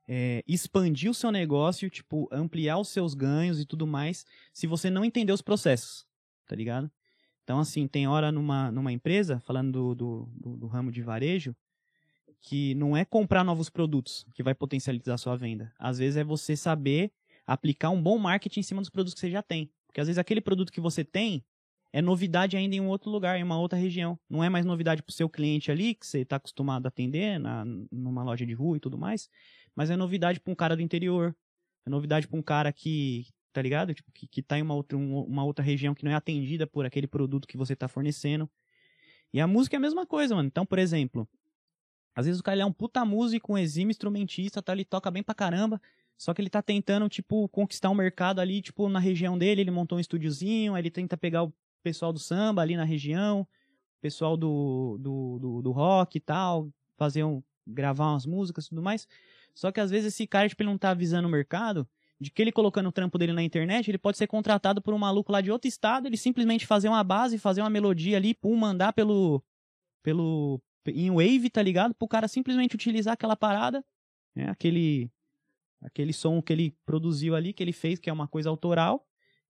é, 0.06 0.44
expandir 0.46 1.10
o 1.10 1.14
seu 1.14 1.32
negócio, 1.32 1.90
tipo, 1.90 2.28
ampliar 2.30 2.78
os 2.78 2.90
seus 2.90 3.14
ganhos 3.14 3.58
e 3.62 3.66
tudo 3.66 3.88
mais, 3.88 4.26
se 4.52 4.68
você 4.68 4.90
não 4.90 5.06
entender 5.06 5.32
os 5.32 5.42
processos, 5.42 6.06
tá 6.46 6.58
ligado? 6.58 6.92
Então, 7.46 7.58
assim, 7.58 7.88
tem 7.88 8.06
hora 8.06 8.34
numa, 8.34 8.70
numa 8.70 8.92
empresa, 8.92 9.40
falando 9.40 9.72
do, 9.72 9.96
do, 9.96 10.30
do, 10.36 10.58
do 10.58 10.68
ramo 10.68 10.92
de 10.92 11.02
varejo, 11.02 11.56
que 12.42 12.74
não 12.76 12.96
é 12.96 13.04
comprar 13.04 13.44
novos 13.44 13.70
produtos 13.70 14.26
que 14.34 14.44
vai 14.44 14.56
potencializar 14.56 15.18
sua 15.18 15.36
venda. 15.36 15.74
Às 15.78 15.98
vezes 15.98 16.18
é 16.18 16.24
você 16.24 16.56
saber 16.56 17.12
aplicar 17.46 17.90
um 17.90 18.02
bom 18.02 18.18
marketing 18.18 18.60
em 18.60 18.64
cima 18.64 18.82
dos 18.82 18.90
produtos 18.90 19.14
que 19.14 19.20
você 19.20 19.32
já 19.32 19.42
tem. 19.42 19.72
Porque 19.88 20.00
às 20.00 20.08
vezes 20.08 20.20
aquele 20.20 20.42
produto 20.42 20.72
que 20.72 20.80
você 20.80 21.04
tem 21.04 21.44
é 21.92 22.02
novidade 22.02 22.56
ainda 22.56 22.76
em 22.76 22.80
um 22.80 22.88
outro 22.88 23.10
lugar, 23.10 23.40
em 23.40 23.44
uma 23.44 23.60
outra 23.60 23.78
região. 23.78 24.20
Não 24.30 24.44
é 24.44 24.50
mais 24.50 24.66
novidade 24.66 25.02
para 25.02 25.12
o 25.12 25.14
seu 25.14 25.28
cliente 25.28 25.72
ali, 25.72 25.96
que 25.96 26.06
você 26.06 26.20
está 26.20 26.36
acostumado 26.36 26.86
a 26.86 26.90
atender 26.90 27.40
na, 27.40 27.66
numa 27.92 28.24
loja 28.24 28.46
de 28.46 28.54
rua 28.54 28.78
e 28.78 28.80
tudo 28.80 28.98
mais, 28.98 29.28
mas 29.76 29.90
é 29.90 29.98
novidade 29.98 30.40
para 30.40 30.52
um 30.52 30.56
cara 30.56 30.76
do 30.76 30.82
interior, 30.82 31.36
é 31.86 31.90
novidade 31.90 32.28
para 32.28 32.38
um 32.38 32.44
cara 32.44 32.72
que, 32.72 33.28
tá 33.52 33.62
ligado? 33.62 33.94
Tipo, 33.94 34.12
que, 34.12 34.28
que 34.28 34.44
tá 34.44 34.60
em 34.60 34.62
uma 34.62 34.76
outra, 34.76 34.98
uma 34.98 35.44
outra 35.44 35.66
região 35.66 35.96
que 35.96 36.04
não 36.04 36.12
é 36.12 36.16
atendida 36.16 36.68
por 36.68 36.86
aquele 36.86 37.08
produto 37.08 37.48
que 37.48 37.58
você 37.58 37.74
está 37.74 37.88
fornecendo. 37.88 38.48
E 39.34 39.40
a 39.40 39.48
música 39.48 39.76
é 39.76 39.78
a 39.78 39.82
mesma 39.82 40.06
coisa, 40.06 40.36
mano. 40.36 40.48
Então, 40.48 40.66
por 40.66 40.78
exemplo, 40.78 41.28
às 42.16 42.26
vezes 42.26 42.40
o 42.40 42.44
cara 42.44 42.62
é 42.62 42.66
um 42.66 42.74
puta 42.74 43.06
músico, 43.06 43.54
um 43.54 43.58
exímio 43.58 43.92
instrumentista, 43.92 44.62
tá? 44.62 44.74
Ele 44.74 44.86
toca 44.86 45.10
bem 45.10 45.24
pra 45.24 45.36
caramba, 45.36 45.82
só 46.18 46.34
que 46.34 46.42
ele 46.42 46.50
tá 46.50 46.62
tentando, 46.62 47.08
tipo, 47.08 47.48
conquistar 47.50 47.90
um 47.90 47.96
mercado 47.96 48.40
ali, 48.40 48.62
tipo, 48.62 48.90
na 48.90 49.00
região 49.00 49.38
dele, 49.38 49.62
ele 49.62 49.72
montou 49.72 49.98
um 49.98 50.02
estúdiozinho, 50.02 50.76
aí 50.76 50.82
ele 50.82 50.92
tenta 50.92 51.16
pegar 51.16 51.44
o 51.44 51.54
pessoal 51.82 52.12
do 52.12 52.20
samba 52.20 52.62
ali 52.62 52.76
na 52.76 52.84
região, 52.84 53.48
pessoal 54.02 54.36
do, 54.36 54.98
do, 55.00 55.40
do, 55.40 55.62
do 55.62 55.72
rock 55.72 56.18
e 56.18 56.22
tal, 56.22 56.70
fazer 56.98 57.24
um, 57.24 57.42
gravar 57.66 58.12
umas 58.12 58.26
músicas 58.26 58.66
e 58.66 58.70
tudo 58.70 58.82
mais. 58.82 59.08
Só 59.56 59.72
que 59.72 59.80
às 59.80 59.90
vezes 59.90 60.14
esse 60.14 60.28
cara, 60.28 60.50
tipo, 60.50 60.62
ele 60.62 60.70
não 60.70 60.78
tá 60.78 60.90
avisando 60.90 61.28
o 61.28 61.32
mercado 61.32 61.88
de 62.20 62.30
que 62.30 62.42
ele 62.42 62.52
colocando 62.52 62.90
o 62.90 62.92
trampo 62.92 63.18
dele 63.18 63.32
na 63.32 63.42
internet, 63.42 63.90
ele 63.90 63.98
pode 63.98 64.18
ser 64.18 64.28
contratado 64.28 64.82
por 64.82 64.94
um 64.94 64.98
maluco 64.98 65.32
lá 65.32 65.40
de 65.40 65.52
outro 65.52 65.70
estado, 65.70 66.06
ele 66.06 66.18
simplesmente 66.18 66.68
fazer 66.68 66.90
uma 66.90 67.04
base, 67.04 67.38
fazer 67.38 67.62
uma 67.62 67.70
melodia 67.70 68.18
ali, 68.18 68.34
pum, 68.34 68.58
mandar 68.58 68.92
pelo, 68.92 69.42
pelo, 70.04 70.62
em 70.88 71.10
Wave, 71.12 71.50
tá 71.50 71.62
ligado? 71.62 71.94
Pro 71.94 72.08
cara 72.08 72.28
simplesmente 72.28 72.76
utilizar 72.76 73.14
aquela 73.14 73.36
parada, 73.36 73.84
né? 74.36 74.50
Aquele, 74.50 75.12
aquele 75.82 76.14
som 76.14 76.42
que 76.42 76.54
ele 76.54 76.78
produziu 76.86 77.36
ali, 77.36 77.54
que 77.54 77.64
ele 77.64 77.74
fez, 77.74 78.00
que 78.00 78.10
é 78.10 78.14
uma 78.14 78.28
coisa 78.28 78.50
autoral. 78.50 79.06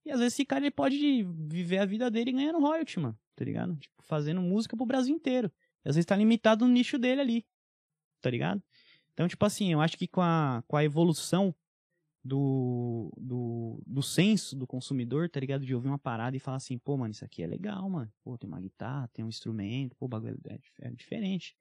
E 0.05 0.11
às 0.11 0.19
vezes 0.19 0.33
esse 0.33 0.45
cara 0.45 0.63
ele 0.63 0.71
pode 0.71 1.23
viver 1.23 1.79
a 1.79 1.85
vida 1.85 2.09
dele 2.09 2.31
ganhando 2.31 2.59
royalty, 2.59 2.99
mano, 2.99 3.17
tá 3.35 3.45
ligado? 3.45 3.75
Tipo, 3.75 4.01
fazendo 4.03 4.41
música 4.41 4.75
pro 4.75 4.85
Brasil 4.85 5.15
inteiro. 5.15 5.51
E 5.85 5.89
às 5.89 5.95
vezes 5.95 6.05
tá 6.05 6.15
limitado 6.15 6.65
no 6.65 6.71
nicho 6.71 6.97
dele 6.97 7.21
ali, 7.21 7.45
tá 8.21 8.29
ligado? 8.29 8.61
Então, 9.13 9.27
tipo 9.27 9.45
assim, 9.45 9.71
eu 9.71 9.81
acho 9.81 9.97
que 9.97 10.07
com 10.07 10.21
a, 10.21 10.63
com 10.67 10.77
a 10.77 10.83
evolução 10.83 11.53
do, 12.23 13.11
do, 13.17 13.81
do 13.85 14.03
senso 14.03 14.55
do 14.55 14.67
consumidor, 14.67 15.29
tá 15.29 15.39
ligado? 15.39 15.65
De 15.65 15.73
ouvir 15.73 15.87
uma 15.87 15.99
parada 15.99 16.35
e 16.35 16.39
falar 16.39 16.57
assim, 16.57 16.77
pô, 16.77 16.97
mano, 16.97 17.11
isso 17.11 17.23
aqui 17.23 17.41
é 17.41 17.47
legal, 17.47 17.89
mano. 17.89 18.11
Pô, 18.23 18.37
tem 18.37 18.47
uma 18.47 18.59
guitarra, 18.59 19.09
tem 19.13 19.23
um 19.23 19.29
instrumento, 19.29 19.95
pô, 19.95 20.05
o 20.05 20.09
bagulho 20.09 20.39
é, 20.47 20.59
é 20.81 20.91
diferente. 20.91 21.55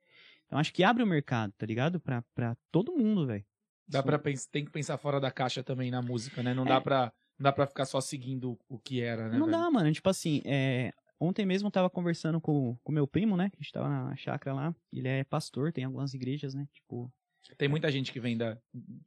Então 0.46 0.58
acho 0.58 0.72
que 0.72 0.82
abre 0.82 1.02
o 1.02 1.06
mercado, 1.06 1.52
tá 1.56 1.66
ligado? 1.66 2.00
Pra, 2.00 2.22
pra 2.34 2.56
todo 2.72 2.96
mundo, 2.96 3.26
velho. 3.26 3.44
Dá 3.86 4.02
pensar, 4.18 4.50
tem 4.50 4.64
que 4.64 4.70
pensar 4.70 4.98
fora 4.98 5.18
da 5.18 5.30
caixa 5.30 5.62
também 5.62 5.90
na 5.90 6.02
música, 6.02 6.42
né? 6.42 6.52
Não 6.52 6.64
é. 6.64 6.68
dá 6.68 6.80
pra. 6.80 7.12
Não 7.38 7.44
dá 7.44 7.52
pra 7.52 7.66
ficar 7.66 7.86
só 7.86 8.00
seguindo 8.00 8.58
o 8.68 8.78
que 8.78 9.00
era, 9.00 9.28
né? 9.28 9.38
Não 9.38 9.46
velho? 9.46 9.58
dá, 9.58 9.70
mano. 9.70 9.90
Tipo 9.92 10.10
assim, 10.10 10.42
é, 10.44 10.92
ontem 11.20 11.46
mesmo 11.46 11.68
eu 11.68 11.72
tava 11.72 11.88
conversando 11.88 12.40
com 12.40 12.76
o 12.84 12.92
meu 12.92 13.06
primo, 13.06 13.36
né? 13.36 13.48
Que 13.48 13.56
a 13.56 13.62
gente 13.62 13.72
tava 13.72 13.88
na 13.88 14.16
chácara 14.16 14.54
lá. 14.54 14.74
Ele 14.92 15.08
é 15.08 15.24
pastor, 15.24 15.72
tem 15.72 15.84
algumas 15.84 16.12
igrejas, 16.12 16.52
né? 16.52 16.66
Tipo, 16.72 17.10
tem 17.56 17.68
muita 17.68 17.90
gente 17.90 18.12
que 18.12 18.20
vem 18.20 18.36
da. 18.36 18.58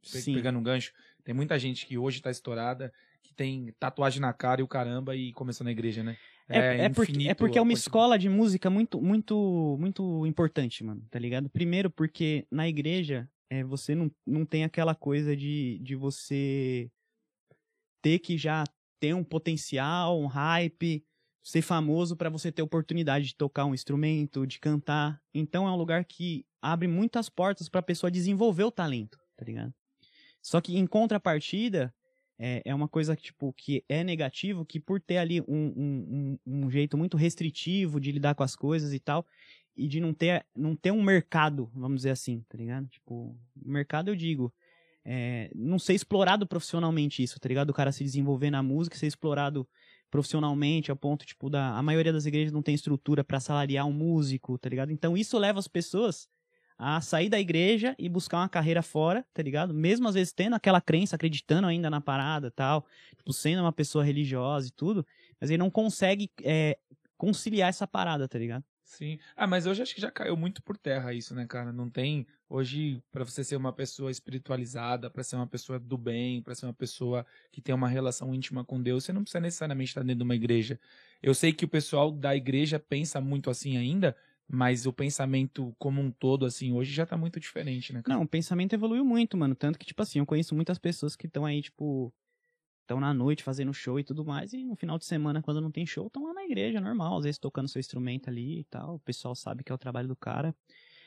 Sim. 0.02 0.34
Pegando 0.34 0.58
um 0.58 0.62
gancho. 0.62 0.92
Tem 1.24 1.34
muita 1.34 1.58
gente 1.58 1.86
que 1.86 1.96
hoje 1.96 2.20
tá 2.20 2.30
estourada, 2.30 2.92
que 3.22 3.32
tem 3.32 3.72
tatuagem 3.78 4.20
na 4.20 4.32
cara 4.32 4.60
e 4.60 4.64
o 4.64 4.68
caramba 4.68 5.14
e 5.14 5.32
começou 5.32 5.64
na 5.64 5.70
igreja, 5.70 6.02
né? 6.02 6.16
É, 6.48 6.58
é, 6.58 6.84
é 6.84 6.88
porque, 6.88 7.28
é 7.28 7.34
porque 7.34 7.58
é 7.58 7.62
uma 7.62 7.72
escola 7.72 8.18
de 8.18 8.28
música 8.28 8.68
muito, 8.68 9.00
muito, 9.00 9.76
muito 9.78 10.26
importante, 10.26 10.82
mano, 10.84 11.02
tá 11.10 11.18
ligado? 11.18 11.48
Primeiro 11.48 11.88
porque 11.88 12.46
na 12.50 12.68
igreja 12.68 13.28
é, 13.48 13.62
você 13.62 13.94
não, 13.94 14.10
não 14.26 14.44
tem 14.44 14.64
aquela 14.64 14.94
coisa 14.94 15.36
de, 15.36 15.78
de 15.80 15.94
você 15.94 16.90
ter 18.02 18.18
que 18.18 18.36
já 18.36 18.64
ter 18.98 19.14
um 19.14 19.24
potencial, 19.24 20.20
um 20.20 20.26
hype, 20.26 21.04
ser 21.42 21.62
famoso 21.62 22.16
para 22.16 22.30
você 22.30 22.52
ter 22.52 22.62
oportunidade 22.62 23.26
de 23.26 23.34
tocar 23.34 23.64
um 23.64 23.74
instrumento, 23.74 24.46
de 24.46 24.60
cantar. 24.60 25.20
Então 25.34 25.66
é 25.66 25.70
um 25.70 25.76
lugar 25.76 26.04
que 26.04 26.46
abre 26.60 26.86
muitas 26.86 27.28
portas 27.28 27.68
para 27.68 27.80
a 27.80 27.84
pessoa 27.84 28.10
desenvolver 28.10 28.64
o 28.64 28.70
talento, 28.70 29.18
tá 29.36 29.44
ligado? 29.44 29.74
Só 30.40 30.60
que 30.60 30.76
em 30.76 30.86
contrapartida, 30.86 31.92
é, 32.38 32.62
é 32.64 32.74
uma 32.74 32.88
coisa 32.88 33.14
que, 33.16 33.22
tipo, 33.22 33.52
que 33.52 33.84
é 33.88 34.02
negativo, 34.02 34.64
que 34.64 34.80
por 34.80 35.00
ter 35.00 35.18
ali 35.18 35.40
um, 35.42 35.46
um, 35.46 36.38
um, 36.46 36.70
jeito 36.70 36.96
muito 36.96 37.16
restritivo 37.16 38.00
de 38.00 38.10
lidar 38.10 38.34
com 38.34 38.42
as 38.42 38.56
coisas 38.56 38.92
e 38.92 38.98
tal, 38.98 39.26
e 39.76 39.86
de 39.86 40.00
não 40.00 40.12
ter, 40.12 40.44
não 40.54 40.74
ter 40.74 40.90
um 40.90 41.02
mercado, 41.02 41.70
vamos 41.74 41.98
dizer 41.98 42.10
assim, 42.10 42.44
tá 42.48 42.58
ligado? 42.58 42.88
Tipo, 42.88 43.36
mercado 43.56 44.08
eu 44.10 44.16
digo, 44.16 44.52
é, 45.04 45.50
não 45.54 45.78
ser 45.78 45.94
explorado 45.94 46.46
profissionalmente 46.46 47.22
isso, 47.22 47.38
tá 47.38 47.48
ligado? 47.48 47.70
O 47.70 47.74
cara 47.74 47.92
se 47.92 48.04
desenvolver 48.04 48.50
na 48.50 48.62
música, 48.62 48.96
ser 48.96 49.06
explorado 49.06 49.68
profissionalmente, 50.12 50.90
ao 50.90 50.96
ponto, 50.96 51.24
tipo, 51.24 51.48
da. 51.48 51.74
A 51.74 51.82
maioria 51.82 52.12
das 52.12 52.26
igrejas 52.26 52.52
não 52.52 52.62
tem 52.62 52.74
estrutura 52.74 53.24
para 53.24 53.40
salariar 53.40 53.86
um 53.86 53.92
músico, 53.92 54.58
tá 54.58 54.68
ligado? 54.68 54.92
Então 54.92 55.16
isso 55.16 55.38
leva 55.38 55.58
as 55.58 55.66
pessoas 55.66 56.28
a 56.78 57.00
sair 57.00 57.30
da 57.30 57.40
igreja 57.40 57.96
e 57.98 58.10
buscar 58.10 58.38
uma 58.38 58.48
carreira 58.48 58.82
fora, 58.82 59.24
tá 59.32 59.42
ligado? 59.42 59.72
Mesmo 59.72 60.06
às 60.06 60.14
vezes 60.14 60.32
tendo 60.34 60.54
aquela 60.54 60.82
crença, 60.82 61.16
acreditando 61.16 61.66
ainda 61.66 61.88
na 61.88 62.00
parada 62.00 62.50
tal, 62.50 62.86
tipo, 63.16 63.32
sendo 63.32 63.62
uma 63.62 63.72
pessoa 63.72 64.04
religiosa 64.04 64.68
e 64.68 64.70
tudo, 64.72 65.06
mas 65.40 65.48
ele 65.48 65.58
não 65.58 65.70
consegue 65.70 66.30
é, 66.42 66.76
conciliar 67.16 67.70
essa 67.70 67.86
parada, 67.86 68.28
tá 68.28 68.38
ligado? 68.38 68.64
Sim. 68.84 69.18
Ah, 69.34 69.46
mas 69.46 69.64
hoje 69.64 69.80
acho 69.80 69.94
que 69.94 70.00
já 70.00 70.10
caiu 70.10 70.36
muito 70.36 70.62
por 70.62 70.76
terra 70.76 71.14
isso, 71.14 71.34
né, 71.34 71.46
cara? 71.46 71.72
Não 71.72 71.88
tem. 71.88 72.26
Hoje, 72.54 73.02
para 73.10 73.24
você 73.24 73.42
ser 73.42 73.56
uma 73.56 73.72
pessoa 73.72 74.10
espiritualizada, 74.10 75.08
para 75.08 75.24
ser 75.24 75.36
uma 75.36 75.46
pessoa 75.46 75.78
do 75.78 75.96
bem, 75.96 76.42
para 76.42 76.54
ser 76.54 76.66
uma 76.66 76.74
pessoa 76.74 77.24
que 77.50 77.62
tem 77.62 77.74
uma 77.74 77.88
relação 77.88 78.34
íntima 78.34 78.62
com 78.62 78.82
Deus, 78.82 79.04
você 79.04 79.12
não 79.14 79.22
precisa 79.22 79.40
necessariamente 79.40 79.88
estar 79.88 80.02
dentro 80.02 80.18
de 80.18 80.22
uma 80.22 80.34
igreja. 80.34 80.78
Eu 81.22 81.32
sei 81.32 81.54
que 81.54 81.64
o 81.64 81.68
pessoal 81.68 82.12
da 82.12 82.36
igreja 82.36 82.78
pensa 82.78 83.22
muito 83.22 83.48
assim 83.48 83.78
ainda, 83.78 84.14
mas 84.46 84.84
o 84.84 84.92
pensamento 84.92 85.74
como 85.78 86.02
um 86.02 86.10
todo, 86.10 86.44
assim, 86.44 86.74
hoje 86.74 86.92
já 86.92 87.06
tá 87.06 87.16
muito 87.16 87.40
diferente, 87.40 87.90
né? 87.90 88.02
Cara? 88.02 88.18
Não, 88.18 88.24
o 88.24 88.28
pensamento 88.28 88.74
evoluiu 88.74 89.02
muito, 89.02 89.34
mano. 89.34 89.54
Tanto 89.54 89.78
que, 89.78 89.86
tipo 89.86 90.02
assim, 90.02 90.18
eu 90.18 90.26
conheço 90.26 90.54
muitas 90.54 90.78
pessoas 90.78 91.16
que 91.16 91.26
estão 91.26 91.46
aí, 91.46 91.62
tipo, 91.62 92.12
estão 92.82 93.00
na 93.00 93.14
noite 93.14 93.42
fazendo 93.42 93.72
show 93.72 93.98
e 93.98 94.04
tudo 94.04 94.26
mais, 94.26 94.52
e 94.52 94.62
no 94.62 94.76
final 94.76 94.98
de 94.98 95.06
semana, 95.06 95.40
quando 95.40 95.62
não 95.62 95.70
tem 95.70 95.86
show, 95.86 96.06
estão 96.06 96.24
lá 96.24 96.34
na 96.34 96.44
igreja, 96.44 96.82
normal, 96.82 97.16
às 97.16 97.24
vezes 97.24 97.38
tocando 97.38 97.66
seu 97.66 97.80
instrumento 97.80 98.28
ali 98.28 98.60
e 98.60 98.64
tal. 98.64 98.96
O 98.96 99.00
pessoal 99.00 99.34
sabe 99.34 99.64
que 99.64 99.72
é 99.72 99.74
o 99.74 99.78
trabalho 99.78 100.08
do 100.08 100.16
cara. 100.16 100.54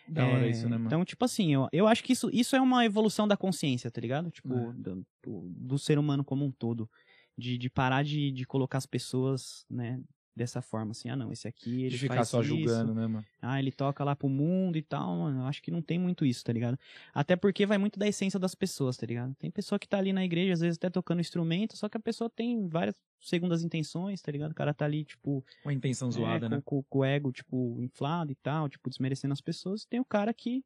Da 0.08 0.24
é, 0.24 0.34
hora 0.34 0.48
isso, 0.48 0.64
né, 0.70 0.78
mano? 0.78 0.88
Então, 0.88 1.06
tipo 1.06 1.26
assim, 1.26 1.54
eu, 1.54 1.68
eu 1.72 1.88
acho 1.88 2.04
que 2.04 2.14
isso, 2.14 2.30
isso 2.32 2.56
é 2.56 2.62
uma 2.62 2.86
evolução 2.86 3.28
da 3.28 3.36
consciência, 3.36 3.90
tá 3.90 4.00
ligado? 4.00 4.30
Tipo, 4.30 4.54
é. 4.54 4.74
do, 4.74 5.06
do, 5.24 5.42
do, 5.58 5.80
ser 5.80 5.98
humano 5.98 6.24
como 6.24 6.46
um 6.46 6.52
todo. 6.52 6.90
De, 7.38 7.58
de 7.58 7.70
parar 7.70 8.04
de, 8.04 8.32
de 8.32 8.46
colocar 8.46 8.78
as 8.78 8.86
pessoas, 8.86 9.66
né, 9.70 10.00
dessa 10.36 10.62
forma, 10.62 10.92
assim, 10.92 11.10
ah 11.10 11.16
não, 11.16 11.32
esse 11.32 11.48
aqui 11.48 11.84
ele 11.84 11.90
De 11.90 11.98
ficar 11.98 12.16
faz 12.16 12.28
só 12.30 12.42
isso, 12.42 12.50
julgando, 12.50 12.94
né, 12.94 13.08
mano? 13.08 13.26
Ah, 13.42 13.58
ele 13.58 13.72
toca 13.72 14.04
lá 14.04 14.16
pro 14.16 14.28
mundo 14.28 14.78
e 14.78 14.82
tal, 14.82 15.16
mano, 15.18 15.42
eu 15.42 15.46
acho 15.46 15.62
que 15.62 15.72
não 15.72 15.82
tem 15.82 15.98
muito 15.98 16.26
isso, 16.26 16.44
tá 16.44 16.52
ligado? 16.52 16.78
Até 17.14 17.36
porque 17.36 17.66
vai 17.66 17.78
muito 17.78 17.98
da 17.98 18.08
essência 18.08 18.38
das 18.38 18.54
pessoas, 18.54 18.98
tá 18.98 19.06
ligado? 19.06 19.34
Tem 19.36 19.50
pessoa 19.50 19.80
que 19.80 19.88
tá 19.88 19.98
ali 19.98 20.12
na 20.12 20.26
igreja, 20.26 20.54
às 20.54 20.60
vezes 20.60 20.78
até 20.78 20.90
tocando 20.90 21.22
instrumento, 21.22 21.78
só 21.78 21.88
que 21.88 21.96
a 21.96 22.00
pessoa 22.00 22.30
tem 22.30 22.68
várias 22.68 22.96
segundas 23.22 23.64
intenções, 23.64 24.22
tá 24.22 24.32
ligado? 24.32 24.52
O 24.52 24.56
cara 24.56 24.74
tá 24.74 24.84
ali, 24.86 25.06
tipo... 25.06 25.44
Uma 25.64 25.74
intenção 25.74 26.12
zoada, 26.12 26.48
é, 26.48 26.50
né? 26.50 26.62
Com, 26.66 26.84
com, 26.84 27.00
o 27.00 27.06
ego, 27.06 27.32
tipo, 27.32 27.82
inflado 27.82 28.32
e 28.32 28.36
tal, 28.36 28.68
tipo, 28.68 28.90
desmerecendo 28.90 29.32
as 29.32 29.42
pessoas. 29.42 29.84
E 29.84 29.88
tem 29.88 30.00
o 30.00 30.06
cara 30.06 30.34
que 30.34 30.64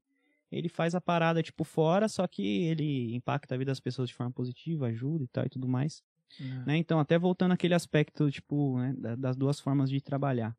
ele 0.52 0.68
faz 0.68 0.96
a 0.96 1.02
parada, 1.02 1.44
tipo, 1.44 1.64
fora, 1.64 2.10
só 2.10 2.26
que 2.26 2.64
ele 2.64 3.14
impacta 3.14 3.54
a 3.54 3.58
vida 3.58 3.70
das 3.70 3.80
pessoas 3.80 4.10
de 4.10 4.16
forma 4.16 4.32
positiva, 4.32 4.88
ajuda 4.88 5.24
e 5.24 5.28
tal 5.28 5.46
e 5.46 5.50
tudo 5.50 5.68
mais. 5.68 6.04
Uhum. 6.40 6.66
Né? 6.66 6.78
Então, 6.78 7.00
até 7.00 7.18
voltando 7.18 7.54
àquele 7.54 7.74
aspecto, 7.74 8.30
tipo, 8.30 8.78
né, 8.80 8.94
das 9.18 9.36
duas 9.36 9.60
formas 9.60 9.90
de 9.90 10.02
trabalhar. 10.02 10.56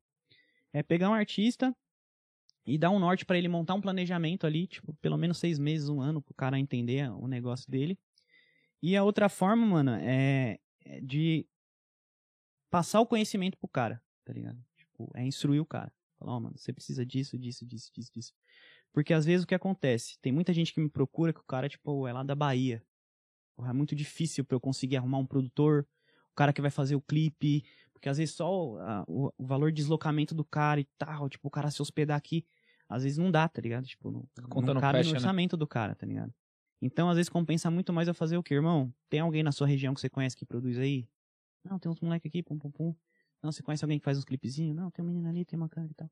É 0.73 0.83
pegar 0.83 1.11
um 1.11 1.15
artista 1.15 1.75
e 2.67 2.79
dar 2.79 2.91
um 2.91 2.99
norte 2.99 3.25
para 3.25 3.39
ele 3.39 3.49
montar 3.49 3.75
um 3.75 3.81
planejamento 3.81 4.47
ali, 4.47 4.67
tipo, 4.67 4.95
pelo 4.95 5.17
menos 5.17 5.39
seis 5.39 5.59
meses, 5.59 5.89
um 5.89 6.01
ano, 6.01 6.23
pro 6.23 6.35
cara 6.35 6.59
entender 6.59 7.11
o 7.11 7.27
negócio 7.27 7.71
dele. 7.71 7.99
E 8.83 8.97
a 8.97 9.05
outra 9.05 9.29
forma, 9.29 9.67
mano, 9.67 9.91
é, 9.93 10.59
é 10.85 11.01
de 11.01 11.47
passar 12.71 13.01
o 13.01 13.07
conhecimento 13.07 13.59
pro 13.59 13.69
cara, 13.69 14.03
tá 14.25 14.33
ligado? 14.33 14.59
Tipo, 14.77 15.11
é 15.15 15.25
instruir 15.25 15.61
o 15.61 15.67
cara. 15.67 15.93
Falar, 16.19 16.33
ó, 16.33 16.37
oh, 16.37 16.41
mano, 16.41 16.57
você 16.57 16.73
precisa 16.73 17.05
disso, 17.05 17.39
disso, 17.39 17.67
disso, 17.67 17.91
disso, 17.93 18.13
disso. 18.13 18.33
Porque 18.93 19.13
às 19.13 19.25
vezes 19.25 19.45
o 19.45 19.47
que 19.47 19.55
acontece? 19.55 20.19
Tem 20.21 20.33
muita 20.33 20.53
gente 20.53 20.73
que 20.73 20.81
me 20.81 20.89
procura 20.89 21.33
que 21.33 21.41
o 21.41 21.45
cara, 21.45 21.69
tipo, 21.69 22.07
é 22.07 22.13
lá 22.13 22.23
da 22.23 22.35
Bahia 22.35 22.83
é 23.67 23.73
muito 23.73 23.95
difícil 23.95 24.45
para 24.45 24.55
eu 24.55 24.61
conseguir 24.61 24.97
arrumar 24.97 25.19
um 25.19 25.27
produtor, 25.27 25.87
o 26.31 26.35
cara 26.35 26.53
que 26.53 26.61
vai 26.61 26.71
fazer 26.71 26.95
o 26.95 27.01
clipe, 27.01 27.65
porque 27.93 28.09
às 28.09 28.19
vezes 28.19 28.35
só 28.35 28.51
o, 28.51 29.33
o, 29.37 29.47
valor 29.47 29.71
de 29.71 29.77
deslocamento 29.77 30.35
do 30.35 30.45
cara 30.45 30.81
e 30.81 30.89
tal, 30.97 31.29
tipo, 31.29 31.49
o 31.49 31.51
cara 31.51 31.71
se 31.71 31.83
hospedar 31.83 32.17
aqui, 32.17 32.47
às 32.89 33.03
vezes 33.03 33.19
não 33.19 33.31
dá, 33.31 33.49
tá 33.49 33.61
ligado? 33.61 33.87
Tipo, 33.87 34.11
não, 34.11 34.49
Conta 34.49 34.75
não, 34.75 34.81
cabe 34.81 34.99
fecha, 34.99 35.09
no 35.09 35.13
né? 35.13 35.19
orçamento 35.19 35.57
né? 35.57 35.59
do 35.59 35.67
cara, 35.67 35.95
tá 35.95 36.07
ligado? 36.07 36.33
Então, 36.83 37.11
às 37.11 37.17
vezes, 37.17 37.29
compensa 37.29 37.71
muito 37.71 37.93
mais 37.93 38.09
eu 38.09 38.15
fazer 38.15 38.39
o 38.39 38.43
quê, 38.43 38.55
irmão? 38.55 38.93
Tem 39.09 39.21
alguém 39.21 39.43
na 39.43 39.53
sua 39.53 39.67
região 39.67 39.93
que 39.93 40.01
você 40.01 40.09
conhece 40.09 40.35
que 40.35 40.47
produz 40.47 40.79
aí? 40.79 41.07
Não, 41.63 41.79
tem 41.79 41.93
uns 41.93 42.01
moleque 42.01 42.27
aqui, 42.27 42.43
pum, 42.43 42.59
pum, 42.59 42.71
pum. 42.71 42.95
Não, 43.43 43.53
você 43.53 43.63
conhece 43.63 43.85
alguém 43.85 43.99
que 43.99 44.05
faz 44.05 44.17
uns 44.17 44.25
clipezinhos? 44.25 44.75
Não, 44.75 44.91
tem 44.91 45.05
um 45.05 45.09
menino 45.09 45.29
ali, 45.29 45.45
tem 45.45 45.59
uma 45.59 45.69
cara 45.69 45.87
e 45.87 45.95
tal. 45.95 46.11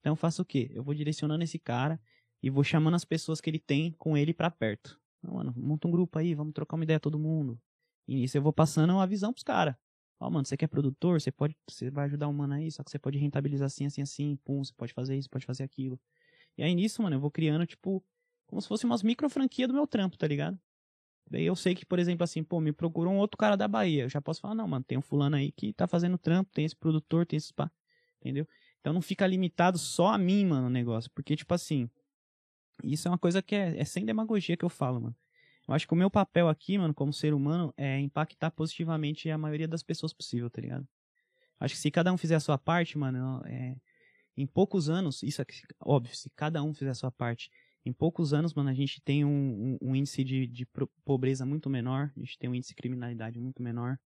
Então, 0.00 0.12
eu 0.12 0.16
faço 0.16 0.42
o 0.42 0.44
quê? 0.44 0.70
Eu 0.72 0.82
vou 0.82 0.92
direcionando 0.92 1.44
esse 1.44 1.58
cara 1.58 2.00
e 2.42 2.50
vou 2.50 2.64
chamando 2.64 2.94
as 2.94 3.04
pessoas 3.04 3.40
que 3.40 3.48
ele 3.48 3.60
tem 3.60 3.92
com 3.92 4.16
ele 4.16 4.34
pra 4.34 4.50
perto. 4.50 5.00
Mano, 5.22 5.52
monta 5.56 5.88
um 5.88 5.90
grupo 5.90 6.18
aí, 6.18 6.34
vamos 6.34 6.52
trocar 6.52 6.76
uma 6.76 6.84
ideia 6.84 7.00
todo 7.00 7.18
mundo. 7.18 7.60
E 8.06 8.14
nisso 8.14 8.36
eu 8.36 8.42
vou 8.42 8.52
passando 8.52 8.92
uma 8.92 9.06
visão 9.06 9.32
pros 9.32 9.42
caras. 9.42 9.74
Ó, 10.20 10.30
mano, 10.30 10.44
você 10.44 10.56
quer 10.56 10.66
produtor, 10.66 11.20
você 11.20 11.30
pode, 11.30 11.56
você 11.68 11.90
vai 11.90 12.06
ajudar 12.06 12.28
o 12.28 12.32
mano 12.32 12.54
aí, 12.54 12.70
só 12.70 12.82
que 12.82 12.90
você 12.90 12.98
pode 12.98 13.18
rentabilizar 13.18 13.66
assim, 13.66 13.86
assim, 13.86 14.02
assim, 14.02 14.36
pum, 14.44 14.64
você 14.64 14.72
pode 14.76 14.92
fazer 14.92 15.16
isso, 15.16 15.30
pode 15.30 15.46
fazer 15.46 15.62
aquilo. 15.62 16.00
E 16.56 16.62
aí 16.62 16.74
nisso, 16.74 17.02
mano, 17.02 17.16
eu 17.16 17.20
vou 17.20 17.30
criando, 17.30 17.66
tipo, 17.66 18.04
como 18.46 18.60
se 18.60 18.66
fosse 18.66 18.84
umas 18.84 19.02
micro 19.02 19.28
franquia 19.28 19.68
do 19.68 19.74
meu 19.74 19.86
trampo, 19.86 20.16
tá 20.16 20.26
ligado? 20.26 20.58
Daí 21.30 21.44
eu 21.44 21.54
sei 21.54 21.74
que, 21.74 21.84
por 21.84 21.98
exemplo, 21.98 22.24
assim, 22.24 22.42
pô, 22.42 22.60
me 22.60 22.72
procurou 22.72 23.12
um 23.12 23.18
outro 23.18 23.36
cara 23.36 23.56
da 23.56 23.68
Bahia. 23.68 24.04
Eu 24.04 24.08
já 24.08 24.20
posso 24.20 24.40
falar, 24.40 24.54
não, 24.54 24.66
mano, 24.66 24.84
tem 24.84 24.96
um 24.98 25.02
fulano 25.02 25.36
aí 25.36 25.52
que 25.52 25.72
tá 25.72 25.86
fazendo 25.86 26.16
trampo, 26.16 26.50
tem 26.52 26.64
esse 26.64 26.74
produtor, 26.74 27.26
tem 27.26 27.36
esse 27.36 27.52
pá. 27.52 27.70
Entendeu? 28.20 28.48
Então 28.80 28.92
não 28.92 29.02
fica 29.02 29.26
limitado 29.26 29.78
só 29.78 30.08
a 30.08 30.18
mim, 30.18 30.46
mano, 30.46 30.66
o 30.66 30.70
negócio. 30.70 31.10
Porque, 31.14 31.36
tipo 31.36 31.52
assim, 31.52 31.88
isso 32.82 33.08
é 33.08 33.10
uma 33.10 33.18
coisa 33.18 33.42
que 33.42 33.54
é, 33.54 33.78
é 33.78 33.84
sem 33.84 34.04
demagogia 34.04 34.56
que 34.56 34.64
eu 34.64 34.68
falo, 34.68 35.00
mano. 35.00 35.16
Eu 35.66 35.74
acho 35.74 35.86
que 35.86 35.92
o 35.92 35.96
meu 35.96 36.10
papel 36.10 36.48
aqui, 36.48 36.78
mano, 36.78 36.94
como 36.94 37.12
ser 37.12 37.34
humano, 37.34 37.74
é 37.76 38.00
impactar 38.00 38.50
positivamente 38.50 39.30
a 39.30 39.36
maioria 39.36 39.68
das 39.68 39.82
pessoas 39.82 40.14
possível, 40.14 40.48
tá 40.48 40.62
ligado? 40.62 40.88
Acho 41.60 41.74
que 41.74 41.80
se 41.80 41.90
cada 41.90 42.12
um 42.12 42.16
fizer 42.16 42.36
a 42.36 42.40
sua 42.40 42.56
parte, 42.56 42.96
mano, 42.96 43.42
é, 43.44 43.76
em 44.36 44.46
poucos 44.46 44.88
anos, 44.88 45.22
isso 45.22 45.42
é 45.42 45.46
óbvio, 45.84 46.16
se 46.16 46.30
cada 46.30 46.62
um 46.62 46.72
fizer 46.72 46.90
a 46.90 46.94
sua 46.94 47.10
parte, 47.10 47.50
em 47.84 47.92
poucos 47.92 48.32
anos, 48.32 48.54
mano, 48.54 48.70
a 48.70 48.74
gente 48.74 49.00
tem 49.02 49.24
um, 49.24 49.78
um, 49.82 49.90
um 49.90 49.96
índice 49.96 50.22
de, 50.22 50.46
de, 50.46 50.66
pobreza 51.04 51.44
muito 51.44 51.68
menor, 51.68 52.12
a 52.16 52.20
gente 52.20 52.38
tem 52.38 52.48
um 52.48 52.54
índice 52.54 52.70
de 52.70 52.76
criminalidade 52.76 53.38
muito 53.38 53.62
menor. 53.62 53.98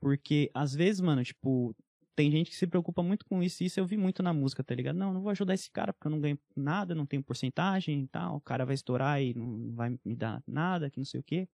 Porque, 0.00 0.50
às 0.54 0.74
vezes, 0.74 1.00
mano, 1.00 1.22
tipo, 1.22 1.74
tem 2.14 2.30
gente 2.30 2.50
que 2.50 2.56
se 2.56 2.66
preocupa 2.66 3.02
muito 3.02 3.24
com 3.24 3.42
isso, 3.42 3.62
e 3.62 3.66
isso 3.66 3.80
eu 3.80 3.86
vi 3.86 3.96
muito 3.96 4.22
na 4.22 4.32
música, 4.32 4.62
tá 4.62 4.74
ligado? 4.74 4.96
Não, 4.96 5.12
não 5.12 5.22
vou 5.22 5.30
ajudar 5.30 5.54
esse 5.54 5.70
cara 5.70 5.92
porque 5.92 6.06
eu 6.06 6.10
não 6.10 6.20
ganho 6.20 6.38
nada, 6.56 6.94
não 6.94 7.06
tenho 7.06 7.22
porcentagem 7.22 8.02
e 8.02 8.06
tal, 8.08 8.36
o 8.36 8.40
cara 8.40 8.64
vai 8.64 8.74
estourar 8.74 9.22
e 9.22 9.34
não 9.34 9.74
vai 9.74 9.90
me 10.04 10.14
dar 10.14 10.42
nada, 10.46 10.90
que 10.90 10.98
não 10.98 11.04
sei 11.04 11.20
o 11.20 11.22
quê. 11.22 11.48